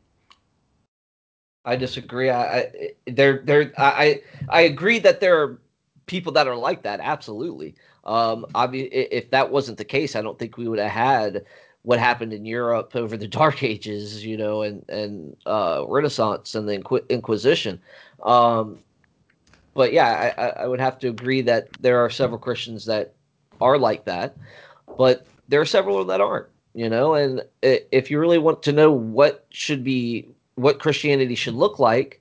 I 1.64 1.78
disagree. 1.78 2.30
I, 2.30 2.58
I 2.58 2.92
there 3.08 3.44
there 3.46 3.72
I 3.78 4.20
I 4.50 4.62
agree 4.64 5.00
that 5.00 5.22
there 5.22 5.42
are 5.42 5.58
people 6.06 6.32
that 6.34 6.48
are 6.48 6.56
like 6.56 6.84
that. 6.84 7.00
Absolutely. 7.00 7.76
Um, 8.04 8.46
if 8.56 9.30
that 9.32 9.52
wasn't 9.52 9.78
the 9.78 9.86
case, 9.86 10.16
I 10.16 10.22
don't 10.22 10.38
think 10.38 10.58
we 10.58 10.68
would 10.68 10.80
have 10.80 10.92
had 10.92 11.46
what 11.82 12.00
happened 12.00 12.34
in 12.34 12.46
Europe 12.46 12.92
over 12.96 13.18
the 13.18 13.28
Dark 13.28 13.64
Ages, 13.64 14.26
you 14.26 14.38
know, 14.38 14.62
and 14.62 14.88
and 14.90 15.36
uh, 15.46 15.86
Renaissance 15.88 16.56
and 16.56 16.68
the 16.68 16.78
Inqu- 16.80 17.08
Inquisition. 17.10 17.80
Um, 18.24 18.80
but 19.74 19.92
yeah, 19.92 20.34
I, 20.38 20.64
I 20.64 20.68
would 20.68 20.80
have 20.80 21.00
to 21.00 21.10
agree 21.10 21.42
that 21.42 21.70
there 21.82 22.00
are 22.00 22.10
several 22.10 22.40
Christians 22.40 22.86
that 22.86 23.14
are 23.60 23.78
like 23.78 24.06
that, 24.06 24.36
but 24.98 25.26
there 25.50 25.60
are 25.60 25.66
several 25.66 26.04
that 26.06 26.22
aren't. 26.22 26.48
You 26.74 26.90
know, 26.90 27.14
and 27.14 27.42
if 27.62 28.12
you 28.12 28.20
really 28.20 28.38
want 28.38 28.62
to 28.64 28.74
know 28.74 28.92
what 28.92 29.46
should 29.50 29.82
be 29.82 30.28
what 30.56 30.80
Christianity 30.80 31.36
should 31.36 31.54
look 31.54 31.80
like, 31.80 32.20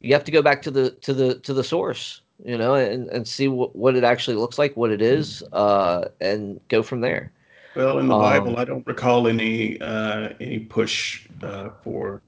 you 0.00 0.14
have 0.14 0.24
to 0.24 0.32
go 0.32 0.40
back 0.40 0.62
to 0.62 0.70
the 0.70 0.92
to 1.02 1.12
the 1.12 1.34
to 1.40 1.52
the 1.52 1.62
source 1.62 2.22
you 2.44 2.56
know, 2.56 2.74
and, 2.74 3.08
and 3.08 3.26
see 3.26 3.48
what, 3.48 3.74
what 3.74 3.96
it 3.96 4.04
actually 4.04 4.36
looks 4.36 4.58
like, 4.58 4.76
what 4.76 4.90
it 4.90 5.02
is, 5.02 5.42
uh, 5.52 6.08
and 6.20 6.60
go 6.68 6.82
from 6.82 7.00
there. 7.00 7.32
Well, 7.74 7.98
in 7.98 8.08
the 8.08 8.14
um, 8.14 8.20
Bible, 8.20 8.58
I 8.58 8.64
don't 8.64 8.86
recall 8.86 9.28
any 9.28 9.80
uh, 9.80 10.30
any 10.40 10.60
push 10.60 11.26
uh, 11.42 11.70
for 11.82 12.22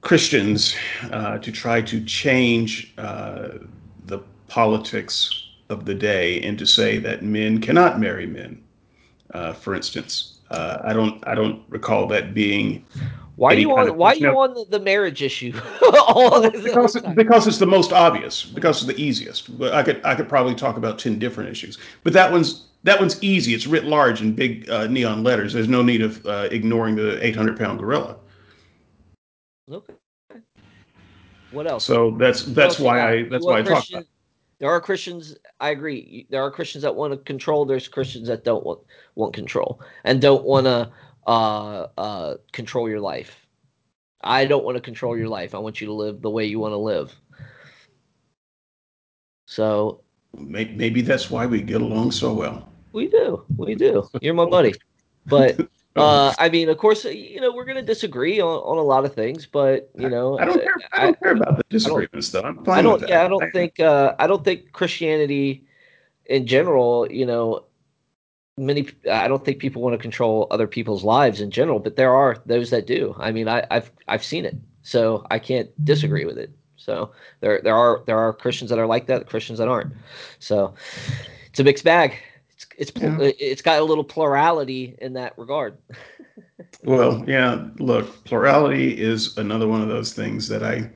Christians 0.00 0.76
uh, 1.12 1.38
to 1.38 1.52
try 1.52 1.80
to 1.82 2.04
change 2.04 2.92
uh, 2.98 3.58
the 4.06 4.18
politics 4.48 5.48
of 5.68 5.84
the 5.84 5.94
day 5.94 6.40
and 6.42 6.58
to 6.58 6.66
say 6.66 6.98
that 6.98 7.22
men 7.22 7.60
cannot 7.60 7.98
marry 7.98 8.26
men. 8.26 8.62
Uh, 9.32 9.52
for 9.52 9.74
instance, 9.74 10.40
uh, 10.50 10.78
I 10.84 10.92
don't 10.92 11.26
I 11.26 11.34
don't 11.34 11.62
recall 11.68 12.06
that 12.08 12.34
being 12.34 12.84
why 13.36 13.54
are 13.54 13.58
you 13.58 13.76
on? 13.76 13.96
Why 13.96 14.12
you 14.12 14.28
on 14.28 14.66
the 14.70 14.78
marriage 14.78 15.22
issue? 15.22 15.52
because, 15.80 16.96
because 17.16 17.46
it's 17.46 17.58
the 17.58 17.66
most 17.66 17.92
obvious. 17.92 18.44
Because 18.44 18.82
it's 18.82 18.92
the 18.92 19.02
easiest. 19.02 19.50
I 19.60 19.82
could 19.82 20.00
I 20.04 20.14
could 20.14 20.28
probably 20.28 20.54
talk 20.54 20.76
about 20.76 20.98
ten 20.98 21.18
different 21.18 21.50
issues, 21.50 21.78
but 22.04 22.12
that 22.12 22.30
one's 22.30 22.66
that 22.84 23.00
one's 23.00 23.22
easy. 23.22 23.54
It's 23.54 23.66
writ 23.66 23.84
large 23.84 24.20
in 24.22 24.34
big 24.34 24.68
uh, 24.70 24.86
neon 24.86 25.24
letters. 25.24 25.52
There's 25.52 25.68
no 25.68 25.82
need 25.82 26.02
of 26.02 26.24
uh, 26.26 26.48
ignoring 26.50 26.94
the 26.94 27.24
800 27.24 27.58
pound 27.58 27.78
gorilla. 27.78 28.16
Okay. 29.70 29.94
What 31.50 31.66
else? 31.66 31.84
So 31.84 32.12
that's 32.12 32.44
that's 32.44 32.78
why 32.78 33.00
I 33.00 33.22
that's 33.24 33.44
why 33.44 33.58
I 33.58 33.62
talk 33.62 33.88
about. 33.88 34.04
There 34.58 34.70
are 34.70 34.80
Christians. 34.80 35.36
I 35.60 35.70
agree. 35.70 36.26
There 36.30 36.42
are 36.42 36.50
Christians 36.50 36.82
that 36.82 36.94
want 36.94 37.12
to 37.12 37.16
control. 37.18 37.64
There's 37.64 37.88
Christians 37.88 38.28
that 38.28 38.44
don't 38.44 38.64
want 38.64 38.80
want 39.14 39.34
control 39.34 39.80
and 40.04 40.20
don't 40.20 40.44
want 40.44 40.66
to 40.66 40.90
uh, 41.26 41.86
uh, 41.96 42.34
control 42.52 42.88
your 42.88 43.00
life. 43.00 43.46
I 44.22 44.46
don't 44.46 44.64
want 44.64 44.76
to 44.76 44.80
control 44.80 45.16
your 45.16 45.28
life. 45.28 45.54
I 45.54 45.58
want 45.58 45.80
you 45.80 45.86
to 45.88 45.92
live 45.92 46.22
the 46.22 46.30
way 46.30 46.46
you 46.46 46.58
want 46.58 46.72
to 46.72 46.78
live. 46.78 47.14
So 49.46 50.00
maybe 50.36 51.02
that's 51.02 51.30
why 51.30 51.46
we 51.46 51.60
get 51.60 51.82
along 51.82 52.12
so 52.12 52.32
well. 52.32 52.68
We 52.92 53.08
do. 53.08 53.44
We 53.56 53.74
do. 53.74 54.08
You're 54.20 54.34
my 54.34 54.46
buddy. 54.46 54.74
But 55.26 55.68
Uh, 55.96 56.34
I 56.38 56.48
mean, 56.48 56.68
of 56.68 56.78
course, 56.78 57.04
you 57.04 57.40
know 57.40 57.52
we're 57.52 57.64
going 57.64 57.76
to 57.76 57.82
disagree 57.82 58.40
on, 58.40 58.48
on 58.48 58.78
a 58.78 58.82
lot 58.82 59.04
of 59.04 59.14
things, 59.14 59.46
but 59.46 59.90
you 59.96 60.08
know, 60.08 60.38
I 60.38 60.44
don't 60.44 60.60
care. 60.60 60.74
I 60.92 61.02
don't 61.02 61.20
care 61.20 61.32
about 61.32 61.56
the 61.56 61.62
disagreements, 61.68 62.30
though. 62.30 62.42
I'm 62.42 62.64
fine 62.64 62.78
I 62.78 62.82
don't. 62.82 62.92
with 62.94 63.00
that. 63.02 63.10
Yeah, 63.10 63.24
I 63.24 63.28
don't 63.28 63.52
think. 63.52 63.78
Uh, 63.78 64.14
I 64.18 64.26
don't 64.26 64.42
think 64.44 64.72
Christianity, 64.72 65.64
in 66.26 66.46
general, 66.46 67.06
you 67.10 67.26
know, 67.26 67.66
many. 68.56 68.88
I 69.10 69.28
don't 69.28 69.44
think 69.44 69.58
people 69.58 69.82
want 69.82 69.94
to 69.94 69.98
control 69.98 70.46
other 70.50 70.66
people's 70.66 71.04
lives 71.04 71.40
in 71.40 71.50
general, 71.50 71.78
but 71.78 71.96
there 71.96 72.14
are 72.14 72.36
those 72.46 72.70
that 72.70 72.86
do. 72.86 73.14
I 73.18 73.32
mean, 73.32 73.48
I, 73.48 73.66
I've 73.70 73.90
I've 74.08 74.24
seen 74.24 74.44
it, 74.44 74.56
so 74.82 75.26
I 75.30 75.38
can't 75.38 75.70
disagree 75.84 76.24
with 76.24 76.38
it. 76.38 76.50
So 76.76 77.12
there 77.40 77.60
there 77.62 77.76
are 77.76 78.02
there 78.06 78.18
are 78.18 78.32
Christians 78.32 78.70
that 78.70 78.78
are 78.78 78.86
like 78.86 79.06
that, 79.06 79.26
Christians 79.26 79.58
that 79.58 79.68
aren't. 79.68 79.92
So 80.38 80.74
it's 81.46 81.60
a 81.60 81.64
mixed 81.64 81.84
bag 81.84 82.18
it's 82.76 82.92
yeah. 82.96 83.16
it's 83.20 83.62
got 83.62 83.80
a 83.80 83.84
little 83.84 84.04
plurality 84.04 84.96
in 85.00 85.12
that 85.14 85.36
regard. 85.38 85.76
well, 86.84 87.24
yeah. 87.26 87.66
Look, 87.78 88.24
plurality 88.24 89.00
is 89.00 89.36
another 89.36 89.68
one 89.68 89.80
of 89.80 89.88
those 89.88 90.12
things 90.12 90.48
that 90.48 90.62
I 90.62 90.90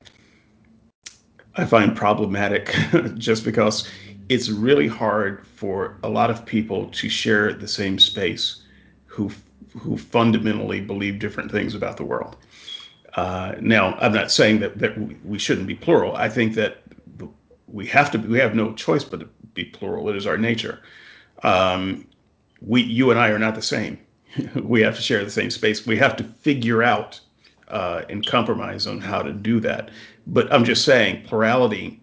I 1.55 1.65
find 1.65 1.95
problematic, 1.95 2.75
just 3.17 3.43
because 3.43 3.87
it's 4.29 4.49
really 4.49 4.87
hard 4.87 5.45
for 5.47 5.97
a 6.03 6.09
lot 6.09 6.29
of 6.29 6.45
people 6.45 6.87
to 6.91 7.09
share 7.09 7.53
the 7.53 7.67
same 7.67 7.99
space 7.99 8.63
who 9.05 9.31
who 9.77 9.97
fundamentally 9.97 10.81
believe 10.81 11.19
different 11.19 11.51
things 11.51 11.75
about 11.75 11.97
the 11.97 12.03
world. 12.03 12.35
Uh, 13.15 13.55
now, 13.61 13.95
I'm 13.99 14.13
not 14.13 14.31
saying 14.31 14.59
that 14.59 14.79
that 14.79 15.25
we 15.25 15.39
shouldn't 15.39 15.67
be 15.67 15.75
plural. 15.75 16.15
I 16.15 16.29
think 16.29 16.55
that 16.55 16.83
we 17.67 17.85
have 17.87 18.11
to. 18.11 18.17
We 18.17 18.39
have 18.39 18.55
no 18.55 18.73
choice 18.73 19.03
but 19.03 19.21
to 19.21 19.29
be 19.53 19.65
plural. 19.65 20.09
It 20.09 20.15
is 20.15 20.27
our 20.27 20.37
nature 20.37 20.81
um, 21.43 22.07
we, 22.61 22.81
you 22.81 23.11
and 23.11 23.19
I 23.19 23.29
are 23.29 23.39
not 23.39 23.55
the 23.55 23.61
same. 23.61 23.99
we 24.55 24.81
have 24.81 24.95
to 24.95 25.01
share 25.01 25.23
the 25.23 25.31
same 25.31 25.49
space. 25.49 25.85
We 25.85 25.97
have 25.97 26.15
to 26.17 26.23
figure 26.23 26.83
out 26.83 27.19
uh, 27.69 28.03
and 28.09 28.25
compromise 28.25 28.87
on 28.87 28.99
how 28.99 29.21
to 29.21 29.31
do 29.31 29.59
that. 29.61 29.91
But 30.27 30.51
I'm 30.51 30.65
just 30.65 30.85
saying, 30.85 31.23
plurality 31.25 32.01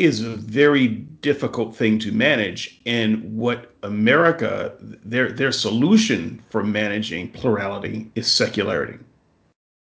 is 0.00 0.22
a 0.22 0.36
very 0.36 0.88
difficult 0.88 1.76
thing 1.76 1.98
to 2.00 2.12
manage. 2.12 2.80
And 2.86 3.36
what 3.36 3.74
America, 3.82 4.74
their 4.80 5.32
their 5.32 5.52
solution 5.52 6.42
for 6.50 6.62
managing 6.62 7.30
plurality 7.30 8.10
is 8.14 8.30
secularity, 8.30 8.98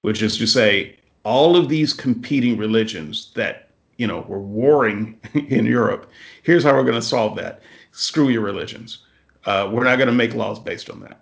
which 0.03 0.23
is 0.23 0.37
to 0.39 0.47
say, 0.47 0.97
all 1.25 1.57
of 1.57 1.69
these 1.69 1.93
competing 1.93 2.57
religions 2.57 3.33
that 3.35 3.71
you 3.97 4.07
know 4.07 4.25
were 4.29 4.41
warring 4.41 5.19
in 5.35 5.67
Europe. 5.67 6.11
Here's 6.43 6.65
how 6.65 6.75
we're 6.75 6.85
going 6.85 6.95
to 6.95 7.03
solve 7.03 7.37
that 7.37 7.63
screw 7.93 8.29
your 8.29 8.43
religions. 8.43 8.99
Uh, 9.45 9.69
we're 9.73 9.85
not 9.85 9.97
going 9.97 10.09
to 10.09 10.13
make 10.13 10.35
laws 10.35 10.59
based 10.59 10.91
on 10.91 11.01
that. 11.01 11.21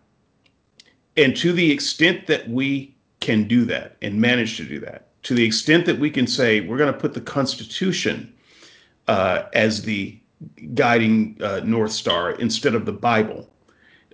And 1.16 1.36
to 1.36 1.52
the 1.52 1.70
extent 1.70 2.26
that 2.26 2.48
we 2.48 2.94
can 3.20 3.48
do 3.48 3.64
that 3.64 3.96
and 4.02 4.20
manage 4.20 4.56
to 4.58 4.64
do 4.64 4.78
that, 4.80 5.08
to 5.24 5.34
the 5.34 5.44
extent 5.44 5.86
that 5.86 5.98
we 5.98 6.10
can 6.10 6.26
say 6.26 6.60
we're 6.60 6.78
going 6.78 6.92
to 6.92 6.98
put 6.98 7.14
the 7.14 7.20
Constitution 7.20 8.32
as 9.08 9.82
the 9.82 10.18
guiding 10.74 11.36
uh, 11.40 11.60
North 11.64 11.92
Star 11.92 12.32
instead 12.32 12.74
of 12.74 12.84
the 12.84 12.92
Bible, 12.92 13.48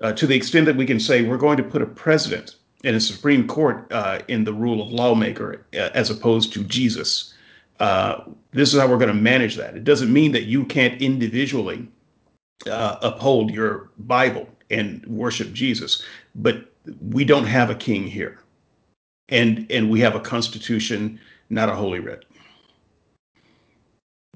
uh, 0.03 0.13
to 0.13 0.27
the 0.27 0.35
extent 0.35 0.67
that 0.67 0.77
we 0.77 0.87
can 0.87 1.01
say 1.01 1.23
we're 1.23 1.37
going 1.37 1.57
to 1.57 1.63
put 1.63 1.83
a 1.83 1.87
president 1.87 2.57
and 2.83 2.97
a 2.97 3.01
Supreme 3.01 3.47
Court 3.47 3.87
uh, 3.93 4.21
in 4.29 4.45
the 4.45 4.53
rule 4.53 4.83
of 4.83 4.93
lawmaker 4.93 5.65
uh, 5.75 5.91
as 5.95 6.11
opposed 6.11 6.53
to 6.53 6.65
Jesus. 6.65 7.35
this 7.79 8.73
is 8.73 8.81
how 8.81 8.87
we're 8.87 8.99
going 8.99 9.09
to 9.09 9.15
manage 9.15 9.57
that. 9.57 9.77
It 9.77 9.85
doesn't 9.85 10.13
mean 10.13 10.33
that 10.33 10.45
you 10.45 10.65
can't 10.65 11.01
individually 11.01 11.89
uh, 12.71 12.97
uphold 13.03 13.51
your 13.51 13.91
Bible 13.99 14.49
and 14.71 15.05
worship 15.07 15.53
Jesus, 15.53 16.03
but 16.35 16.73
we 17.11 17.25
don't 17.25 17.47
have 17.47 17.71
a 17.71 17.75
king 17.75 18.07
here, 18.07 18.39
and 19.29 19.67
and 19.71 19.91
we 19.91 20.01
have 20.01 20.15
a 20.15 20.21
constitution, 20.21 21.19
not 21.51 21.69
a 21.69 21.75
holy 21.75 22.01
writ. 22.01 22.25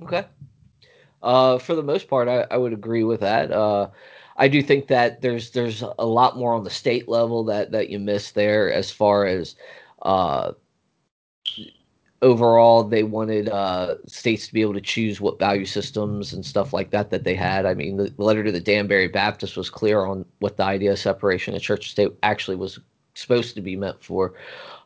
Okay. 0.03 0.25
Uh, 1.23 1.59
for 1.59 1.75
the 1.75 1.83
most 1.83 2.09
part, 2.09 2.29
I, 2.29 2.47
I 2.51 2.57
would 2.57 2.73
agree 2.73 3.05
with 3.05 3.21
that. 3.21 3.51
Uh, 3.51 3.89
I 4.37 4.47
do 4.47 4.63
think 4.63 4.87
that 4.87 5.21
there's 5.21 5.51
there's 5.51 5.83
a 5.83 6.07
lot 6.07 6.37
more 6.37 6.55
on 6.55 6.63
the 6.63 6.71
state 6.71 7.09
level 7.09 7.45
that 7.45 7.73
that 7.73 7.89
you 7.91 7.99
miss 7.99 8.31
there 8.31 8.73
as 8.73 8.91
far 8.91 9.27
as 9.27 9.57
uh, 10.03 10.53
overall 12.23 12.85
they 12.85 13.03
wanted 13.03 13.49
uh, 13.49 13.97
states 14.07 14.47
to 14.47 14.53
be 14.53 14.63
able 14.63 14.75
to 14.75 14.81
choose 14.81 15.21
what 15.21 15.41
value 15.41 15.65
systems 15.65 16.33
and 16.33 16.47
stuff 16.47 16.73
like 16.73 16.91
that 16.91 17.11
that 17.11 17.25
they 17.25 17.35
had. 17.35 17.67
I 17.67 17.75
mean, 17.75 17.97
the, 17.97 18.13
letter 18.17 18.45
to 18.45 18.53
the 18.53 18.61
Danbury 18.61 19.09
Baptist 19.09 19.57
was 19.57 19.71
clear 19.71 20.05
on 20.05 20.25
what 20.39 20.57
the 20.57 20.65
idea 20.65 20.93
of 20.93 20.99
separation 20.99 21.55
of 21.55 21.63
church 21.63 21.87
and 21.87 21.91
state 21.91 22.13
actually 22.23 22.57
was 22.57 22.79
supposed 23.19 23.55
to 23.55 23.61
be 23.61 23.77
meant 23.77 24.03
for. 24.03 24.35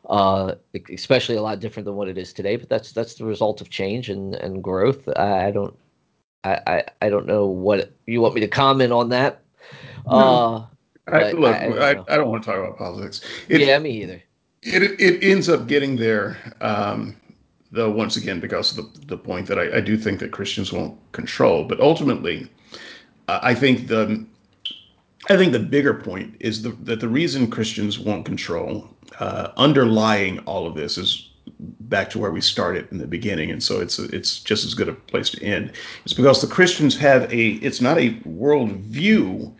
Uh, 0.09 0.55
especially 0.91 1.37
a 1.37 1.41
lot 1.41 1.61
different 1.61 1.85
than 1.85 1.95
what 1.95 2.09
it 2.09 2.17
is 2.17 2.33
today, 2.33 2.57
but 2.57 2.67
that's 2.67 2.91
that's 2.91 3.13
the 3.13 3.23
result 3.23 3.61
of 3.61 3.69
change 3.69 4.09
and, 4.09 4.35
and 4.35 4.61
growth. 4.61 5.07
I, 5.15 5.47
I 5.47 5.51
don't 5.51 5.73
I, 6.43 6.59
I, 6.67 6.83
I 7.03 7.09
don't 7.09 7.25
know 7.25 7.45
what 7.45 7.91
you 8.05 8.21
want 8.21 8.35
me 8.35 8.41
to 8.41 8.47
comment 8.47 8.91
on 8.91 9.09
that. 9.09 9.41
No. 10.05 10.13
Uh, 10.13 10.65
I, 11.07 11.31
look, 11.31 11.55
I, 11.55 11.91
I, 11.91 12.17
don't 12.17 12.29
want 12.29 12.43
to 12.43 12.49
talk 12.49 12.59
about 12.59 12.77
politics. 12.77 13.21
It, 13.49 13.61
yeah, 13.61 13.79
me 13.79 14.03
either. 14.03 14.23
It, 14.61 14.99
it 14.99 15.23
ends 15.23 15.49
up 15.49 15.67
getting 15.67 15.97
there 15.97 16.37
um, 16.61 17.17
though 17.71 17.91
once 17.91 18.15
again 18.15 18.39
because 18.39 18.77
of 18.77 18.93
the, 18.93 19.05
the 19.07 19.17
point 19.17 19.47
that 19.47 19.59
I, 19.59 19.77
I 19.77 19.81
do 19.81 19.97
think 19.97 20.19
that 20.19 20.31
Christians 20.31 20.71
won't 20.71 20.97
control. 21.11 21.65
But 21.65 21.81
ultimately, 21.81 22.49
uh, 23.27 23.39
I 23.41 23.53
think 23.53 23.87
the 23.87 24.25
I 25.29 25.37
think 25.37 25.53
the 25.53 25.59
bigger 25.59 25.93
point 25.93 26.35
is 26.39 26.61
the, 26.61 26.71
that 26.83 26.99
the 26.99 27.07
reason 27.07 27.49
Christians 27.49 27.97
won't 27.97 28.25
control, 28.25 28.89
uh, 29.19 29.49
underlying 29.57 30.39
all 30.39 30.67
of 30.67 30.75
this, 30.75 30.97
is 30.97 31.29
back 31.81 32.09
to 32.09 32.19
where 32.19 32.31
we 32.31 32.41
started 32.41 32.91
in 32.91 32.97
the 32.97 33.07
beginning, 33.07 33.51
and 33.51 33.61
so 33.61 33.79
it's 33.79 33.99
it's 33.99 34.39
just 34.41 34.65
as 34.65 34.73
good 34.73 34.89
a 34.89 34.93
place 34.93 35.29
to 35.31 35.43
end. 35.43 35.71
It's 36.03 36.13
because 36.13 36.41
the 36.41 36.47
Christians 36.47 36.97
have 36.97 37.31
a 37.31 37.51
it's 37.53 37.79
not 37.79 37.97
a 37.97 38.19
world 38.25 38.71
view 38.71 39.55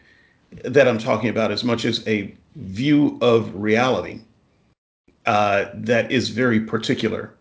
that 0.64 0.88
I'm 0.88 0.98
talking 0.98 1.30
about 1.30 1.52
as 1.52 1.64
much 1.64 1.86
as 1.86 2.06
a 2.08 2.36
view 2.56 3.18
of 3.22 3.54
reality 3.56 4.20
uh, 5.26 5.66
that 5.74 6.12
is 6.12 6.30
very 6.30 6.60
particular 6.60 7.34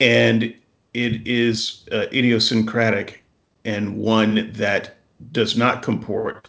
and 0.00 0.54
it 0.94 1.26
is 1.26 1.86
uh, 1.92 2.06
idiosyncratic 2.12 3.22
and 3.64 3.96
one 3.96 4.50
that 4.54 4.96
does 5.32 5.56
not 5.56 5.82
comport 5.82 6.48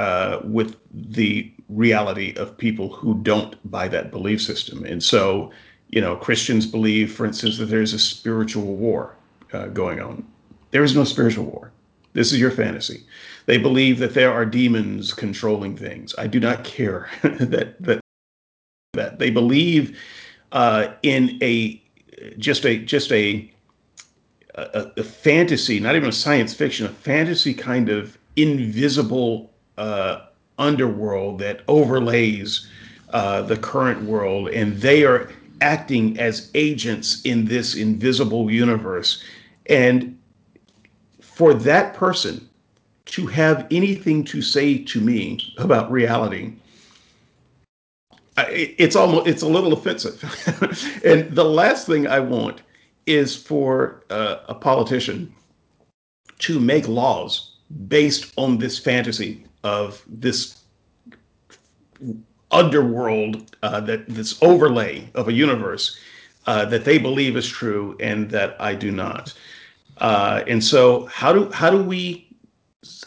uh, 0.00 0.40
with 0.44 0.76
the 0.92 1.52
reality 1.68 2.32
of 2.38 2.56
people 2.56 2.88
who 2.88 3.20
don't 3.22 3.54
buy 3.70 3.86
that 3.86 4.10
belief 4.10 4.40
system. 4.40 4.82
And 4.86 5.02
so, 5.02 5.52
you 5.90 6.00
know, 6.00 6.16
Christians 6.16 6.64
believe, 6.64 7.12
for 7.12 7.26
instance, 7.26 7.58
that 7.58 7.66
there's 7.66 7.92
a 7.92 7.98
spiritual 7.98 8.76
war 8.76 9.14
uh, 9.52 9.66
going 9.66 10.00
on. 10.00 10.26
There 10.70 10.82
is 10.82 10.96
no 10.96 11.04
spiritual 11.04 11.44
war. 11.44 11.70
This 12.14 12.32
is 12.32 12.40
your 12.40 12.50
fantasy. 12.50 13.04
They 13.44 13.58
believe 13.58 13.98
that 13.98 14.14
there 14.14 14.32
are 14.32 14.46
demons 14.46 15.12
controlling 15.12 15.76
things. 15.76 16.14
I 16.16 16.26
do 16.28 16.40
not 16.40 16.64
care 16.64 17.10
that 17.22 17.76
that 17.82 18.00
that 18.94 19.18
they 19.18 19.28
believe 19.28 20.00
uh, 20.52 20.94
in 21.02 21.38
a 21.42 21.80
just 22.38 22.64
a 22.64 22.78
just 22.78 23.12
a, 23.12 23.52
a, 24.54 24.90
a 24.96 25.04
fantasy, 25.04 25.78
not 25.78 25.94
even 25.94 26.08
a 26.08 26.12
science 26.12 26.54
fiction, 26.54 26.86
a 26.86 26.88
fantasy 26.88 27.52
kind 27.52 27.90
of 27.90 28.16
invisible 28.36 29.49
uh, 29.80 30.26
underworld 30.58 31.38
that 31.38 31.62
overlays 31.66 32.68
uh, 33.10 33.40
the 33.42 33.56
current 33.56 34.02
world, 34.02 34.50
and 34.50 34.76
they 34.76 35.04
are 35.04 35.32
acting 35.62 36.18
as 36.18 36.50
agents 36.54 37.22
in 37.22 37.46
this 37.46 37.74
invisible 37.74 38.50
universe. 38.50 39.22
And 39.66 40.18
for 41.20 41.54
that 41.54 41.94
person 41.94 42.46
to 43.06 43.26
have 43.26 43.66
anything 43.70 44.22
to 44.24 44.42
say 44.42 44.76
to 44.76 45.00
me 45.00 45.40
about 45.56 45.90
reality 45.90 46.52
it's 48.48 48.96
almost 48.96 49.26
it's 49.26 49.42
a 49.42 49.48
little 49.48 49.72
offensive 49.72 50.22
and 51.04 51.30
the 51.34 51.44
last 51.44 51.86
thing 51.86 52.06
i 52.06 52.18
want 52.18 52.62
is 53.06 53.36
for 53.36 54.02
uh, 54.10 54.36
a 54.48 54.54
politician 54.54 55.30
to 56.38 56.58
make 56.58 56.88
laws 56.88 57.56
based 57.88 58.32
on 58.36 58.56
this 58.56 58.78
fantasy 58.78 59.44
of 59.62 60.02
this 60.08 60.62
underworld 62.50 63.56
uh, 63.62 63.80
that 63.80 64.08
this 64.08 64.42
overlay 64.42 65.08
of 65.14 65.28
a 65.28 65.32
universe 65.32 65.98
uh, 66.46 66.64
that 66.64 66.84
they 66.84 66.98
believe 66.98 67.36
is 67.36 67.46
true 67.46 67.96
and 68.00 68.30
that 68.30 68.56
I 68.60 68.74
do 68.74 68.90
not. 68.90 69.34
Uh, 69.98 70.42
and 70.46 70.62
so, 70.64 71.06
how 71.06 71.32
do 71.32 71.50
how 71.50 71.70
do 71.70 71.82
we 71.82 72.28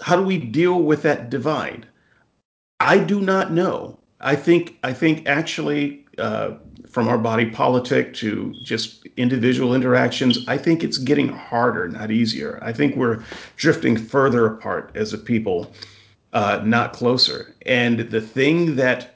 how 0.02 0.16
do 0.16 0.24
we 0.24 0.38
deal 0.38 0.82
with 0.84 1.02
that 1.02 1.30
divide? 1.30 1.88
I 2.80 3.00
do 3.00 3.20
not 3.20 3.52
know. 3.52 4.00
I 4.22 4.36
think 4.36 4.78
I 4.84 4.94
think 4.94 5.28
actually 5.28 6.06
uh, 6.20 6.52
from 6.88 7.08
our 7.08 7.18
body 7.18 7.50
politic 7.50 8.14
to 8.14 8.54
just 8.64 9.08
individual 9.18 9.74
interactions, 9.74 10.48
I 10.48 10.58
think 10.58 10.84
it's 10.84 11.00
getting 11.00 11.30
harder, 11.30 11.88
not 11.88 12.12
easier. 12.12 12.60
I 12.62 12.72
think 12.72 12.96
we're 12.96 13.24
drifting 13.56 13.98
further 13.98 14.46
apart 14.46 14.92
as 14.94 15.12
a 15.14 15.18
people, 15.18 15.74
uh, 16.34 16.62
not 16.64 16.94
closer. 16.94 17.56
And 17.66 18.00
the 18.00 18.22
thing 18.22 18.76
that 18.76 19.16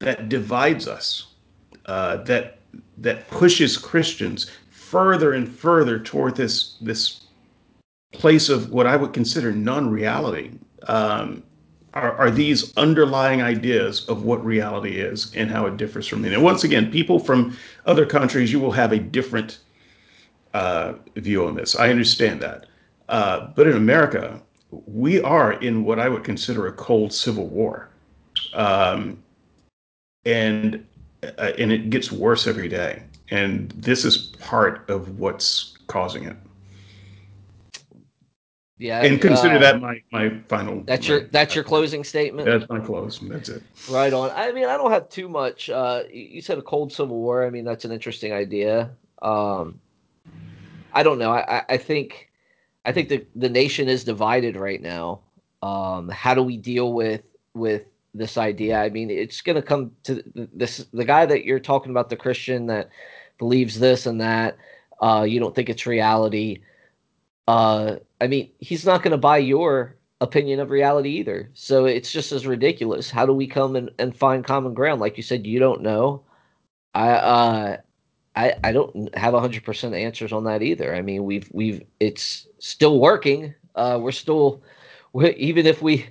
that 0.00 0.28
divides 0.28 0.88
us, 0.88 1.26
uh, 1.86 2.18
that 2.24 2.58
that 2.98 3.28
pushes 3.30 3.76
Christians 3.76 4.50
further 4.70 5.32
and 5.32 5.48
further 5.48 5.98
toward 5.98 6.36
this 6.36 6.76
this 6.80 7.26
place 8.12 8.48
of 8.48 8.70
what 8.70 8.86
I 8.86 8.96
would 8.96 9.12
consider 9.12 9.52
non-reality. 9.52 10.50
Um, 10.88 11.42
are, 11.94 12.12
are 12.12 12.30
these 12.30 12.76
underlying 12.76 13.42
ideas 13.42 14.08
of 14.08 14.22
what 14.22 14.44
reality 14.44 15.00
is 15.00 15.34
and 15.34 15.50
how 15.50 15.66
it 15.66 15.76
differs 15.76 16.06
from 16.06 16.24
it. 16.24 16.32
And 16.32 16.42
once 16.42 16.62
again, 16.62 16.90
people 16.90 17.18
from 17.18 17.56
other 17.84 18.06
countries, 18.06 18.52
you 18.52 18.60
will 18.60 18.70
have 18.70 18.92
a 18.92 18.98
different 18.98 19.58
uh, 20.54 20.94
view 21.16 21.46
on 21.46 21.54
this. 21.56 21.76
I 21.76 21.90
understand 21.90 22.40
that. 22.42 22.66
Uh, 23.08 23.48
but 23.56 23.66
in 23.66 23.76
America, 23.76 24.40
we 24.70 25.20
are 25.20 25.52
in 25.52 25.84
what 25.84 25.98
I 25.98 26.08
would 26.08 26.24
consider 26.24 26.66
a 26.66 26.72
cold 26.72 27.12
civil 27.12 27.48
war. 27.48 27.88
Um, 28.54 29.22
and 30.24 30.86
uh, 31.22 31.52
and 31.58 31.72
it 31.72 31.90
gets 31.90 32.10
worse 32.10 32.46
every 32.46 32.68
day. 32.68 33.02
And 33.30 33.70
this 33.72 34.04
is 34.04 34.16
part 34.16 34.88
of 34.88 35.18
what's 35.18 35.76
causing 35.86 36.24
it. 36.24 36.36
Yeah, 38.78 39.04
and 39.04 39.20
consider 39.20 39.56
uh, 39.56 39.58
that 39.58 39.80
my 39.80 40.02
my 40.10 40.30
final. 40.48 40.82
That's 40.84 41.06
my, 41.06 41.14
your 41.16 41.24
that's 41.26 41.54
your 41.54 41.64
closing 41.64 42.02
statement. 42.02 42.46
That's 42.46 42.68
my 42.70 42.80
close. 42.80 43.18
That's 43.18 43.50
it. 43.50 43.62
Right 43.90 44.12
on. 44.12 44.30
I 44.30 44.52
mean, 44.52 44.64
I 44.64 44.78
don't 44.78 44.90
have 44.90 45.10
too 45.10 45.28
much. 45.28 45.68
Uh, 45.68 46.04
you 46.10 46.40
said 46.40 46.56
a 46.56 46.62
cold 46.62 46.90
civil 46.90 47.18
war. 47.18 47.44
I 47.44 47.50
mean, 47.50 47.64
that's 47.64 47.84
an 47.84 47.92
interesting 47.92 48.32
idea. 48.32 48.90
Um, 49.20 49.78
I 50.94 51.02
don't 51.02 51.18
know. 51.18 51.30
I, 51.30 51.62
I 51.68 51.76
think 51.76 52.29
I 52.84 52.92
think 52.92 53.08
the 53.08 53.26
the 53.36 53.48
nation 53.48 53.88
is 53.88 54.04
divided 54.04 54.56
right 54.56 54.80
now. 54.80 55.20
Um, 55.62 56.08
how 56.08 56.34
do 56.34 56.42
we 56.42 56.56
deal 56.56 56.92
with 56.92 57.22
with 57.54 57.84
this 58.14 58.38
idea? 58.38 58.80
I 58.80 58.90
mean, 58.90 59.10
it's 59.10 59.40
going 59.42 59.56
to 59.56 59.62
come 59.62 59.92
to 60.04 60.22
this. 60.34 60.86
The 60.92 61.04
guy 61.04 61.26
that 61.26 61.44
you're 61.44 61.60
talking 61.60 61.90
about, 61.90 62.08
the 62.08 62.16
Christian 62.16 62.66
that 62.66 62.90
believes 63.38 63.78
this 63.78 64.06
and 64.06 64.20
that. 64.20 64.56
Uh, 65.00 65.24
you 65.26 65.40
don't 65.40 65.54
think 65.54 65.70
it's 65.70 65.86
reality 65.86 66.60
uh, 67.50 67.96
I 68.20 68.28
mean, 68.28 68.52
he's 68.60 68.86
not 68.86 69.02
going 69.02 69.10
to 69.10 69.18
buy 69.18 69.38
your 69.38 69.96
opinion 70.20 70.60
of 70.60 70.70
reality 70.70 71.10
either. 71.10 71.50
So 71.54 71.84
it's 71.86 72.12
just 72.12 72.30
as 72.30 72.46
ridiculous. 72.46 73.10
How 73.10 73.26
do 73.26 73.32
we 73.32 73.48
come 73.48 73.74
and, 73.74 73.90
and 73.98 74.16
find 74.16 74.44
common 74.44 74.72
ground? 74.72 75.00
Like 75.00 75.16
you 75.16 75.24
said, 75.24 75.44
you 75.46 75.58
don't 75.58 75.82
know. 75.82 76.22
I 76.94 77.10
uh, 77.10 77.76
I 78.36 78.54
I 78.64 78.72
don't 78.72 79.14
have 79.16 79.34
hundred 79.34 79.64
percent 79.64 79.94
answers 79.94 80.32
on 80.32 80.44
that 80.44 80.62
either. 80.62 80.94
I 80.94 81.02
mean, 81.02 81.24
we've 81.24 81.48
we've 81.52 81.82
it's 82.00 82.46
still 82.58 83.00
working. 83.00 83.54
Uh, 83.74 83.98
we're 84.00 84.12
still 84.12 84.62
we're, 85.12 85.30
even 85.30 85.66
if 85.66 85.82
we 85.82 86.06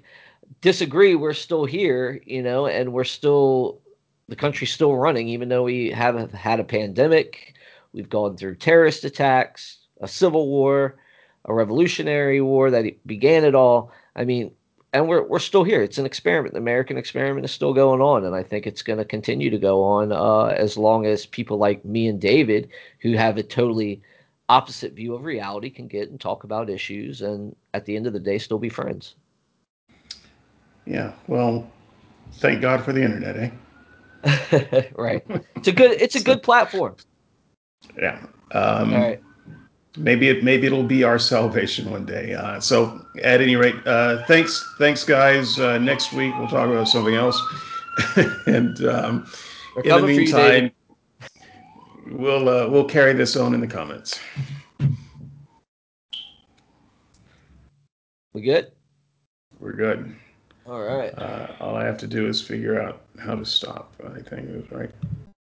disagree, 0.61 1.15
we're 1.15 1.33
still 1.33 1.65
here, 1.65 2.21
you 2.25 2.41
know, 2.41 2.67
and 2.67 2.93
we're 2.93 3.03
still 3.03 3.79
the 4.27 4.35
country's 4.35 4.71
still 4.71 4.95
running, 4.95 5.27
even 5.29 5.49
though 5.49 5.63
we 5.63 5.89
haven't 5.89 6.33
had 6.33 6.59
a 6.59 6.63
pandemic. 6.63 7.55
We've 7.93 8.09
gone 8.09 8.37
through 8.37 8.55
terrorist 8.55 9.03
attacks, 9.03 9.79
a 10.01 10.07
civil 10.07 10.47
war 10.47 10.97
a 11.45 11.53
revolutionary 11.53 12.41
war 12.41 12.71
that 12.71 13.05
began 13.05 13.43
it 13.43 13.55
all. 13.55 13.91
I 14.15 14.25
mean, 14.25 14.51
and 14.93 15.07
we're 15.07 15.23
we're 15.23 15.39
still 15.39 15.63
here. 15.63 15.81
It's 15.81 15.97
an 15.97 16.05
experiment. 16.05 16.53
The 16.53 16.59
American 16.59 16.97
experiment 16.97 17.45
is 17.45 17.51
still 17.51 17.73
going 17.73 18.01
on, 18.01 18.25
and 18.25 18.35
I 18.35 18.43
think 18.43 18.65
it's 18.65 18.81
going 18.81 18.97
to 18.97 19.05
continue 19.05 19.49
to 19.49 19.57
go 19.57 19.83
on 19.83 20.11
uh, 20.11 20.55
as 20.57 20.77
long 20.77 21.05
as 21.05 21.25
people 21.25 21.57
like 21.57 21.83
me 21.85 22.07
and 22.07 22.19
David, 22.19 22.69
who 22.99 23.13
have 23.13 23.37
a 23.37 23.43
totally 23.43 24.01
opposite 24.47 24.93
view 24.93 25.13
of 25.13 25.25
reality, 25.25 25.69
can 25.69 25.87
get 25.87 26.09
and 26.09 26.19
talk 26.19 26.43
about 26.43 26.69
issues, 26.69 27.21
and 27.21 27.55
at 27.73 27.85
the 27.85 27.95
end 27.95 28.07
of 28.07 28.13
the 28.13 28.19
day, 28.19 28.37
still 28.37 28.59
be 28.59 28.69
friends. 28.69 29.15
Yeah. 30.85 31.13
Well, 31.27 31.69
thank 32.33 32.61
God 32.61 32.83
for 32.83 32.93
the 32.93 33.03
internet, 33.03 33.37
eh? 33.37 34.89
right. 34.95 35.23
It's 35.55 35.67
a 35.67 35.71
good. 35.71 35.91
It's 36.01 36.15
a 36.15 36.23
good 36.23 36.41
platform. 36.43 36.95
Yeah. 37.95 38.25
Um, 38.51 38.93
All 38.93 38.99
right 38.99 39.21
maybe 39.99 40.29
it 40.29 40.43
maybe 40.43 40.65
it'll 40.65 40.83
be 40.83 41.03
our 41.03 41.19
salvation 41.33 41.91
one 41.91 42.05
day. 42.05 42.33
Uh, 42.33 42.59
so 42.59 43.05
at 43.23 43.41
any 43.41 43.55
rate, 43.55 43.75
uh, 43.85 44.25
thanks 44.25 44.65
thanks 44.77 45.03
guys. 45.03 45.59
Uh, 45.59 45.77
next 45.77 46.13
week 46.13 46.33
we'll 46.37 46.47
talk 46.47 46.69
about 46.69 46.87
something 46.87 47.15
else. 47.15 47.39
and 48.47 48.85
um, 48.85 49.29
in 49.83 50.01
the 50.01 50.07
meantime, 50.07 50.71
you, 52.05 52.17
we'll 52.17 52.47
uh, 52.49 52.67
we'll 52.69 52.85
carry 52.85 53.13
this 53.13 53.35
on 53.35 53.53
in 53.53 53.61
the 53.61 53.67
comments. 53.67 54.19
We 58.33 58.41
good? 58.41 58.71
We're 59.59 59.73
good. 59.73 60.15
All 60.65 60.81
right. 60.81 61.09
Uh, 61.17 61.47
all 61.59 61.75
I 61.75 61.83
have 61.83 61.97
to 61.97 62.07
do 62.07 62.27
is 62.27 62.41
figure 62.41 62.79
out 62.79 63.01
how 63.19 63.35
to 63.35 63.43
stop. 63.43 63.93
I 64.05 64.21
think 64.21 64.49
it 64.49 64.55
was 64.55 64.71
right. 64.71 64.91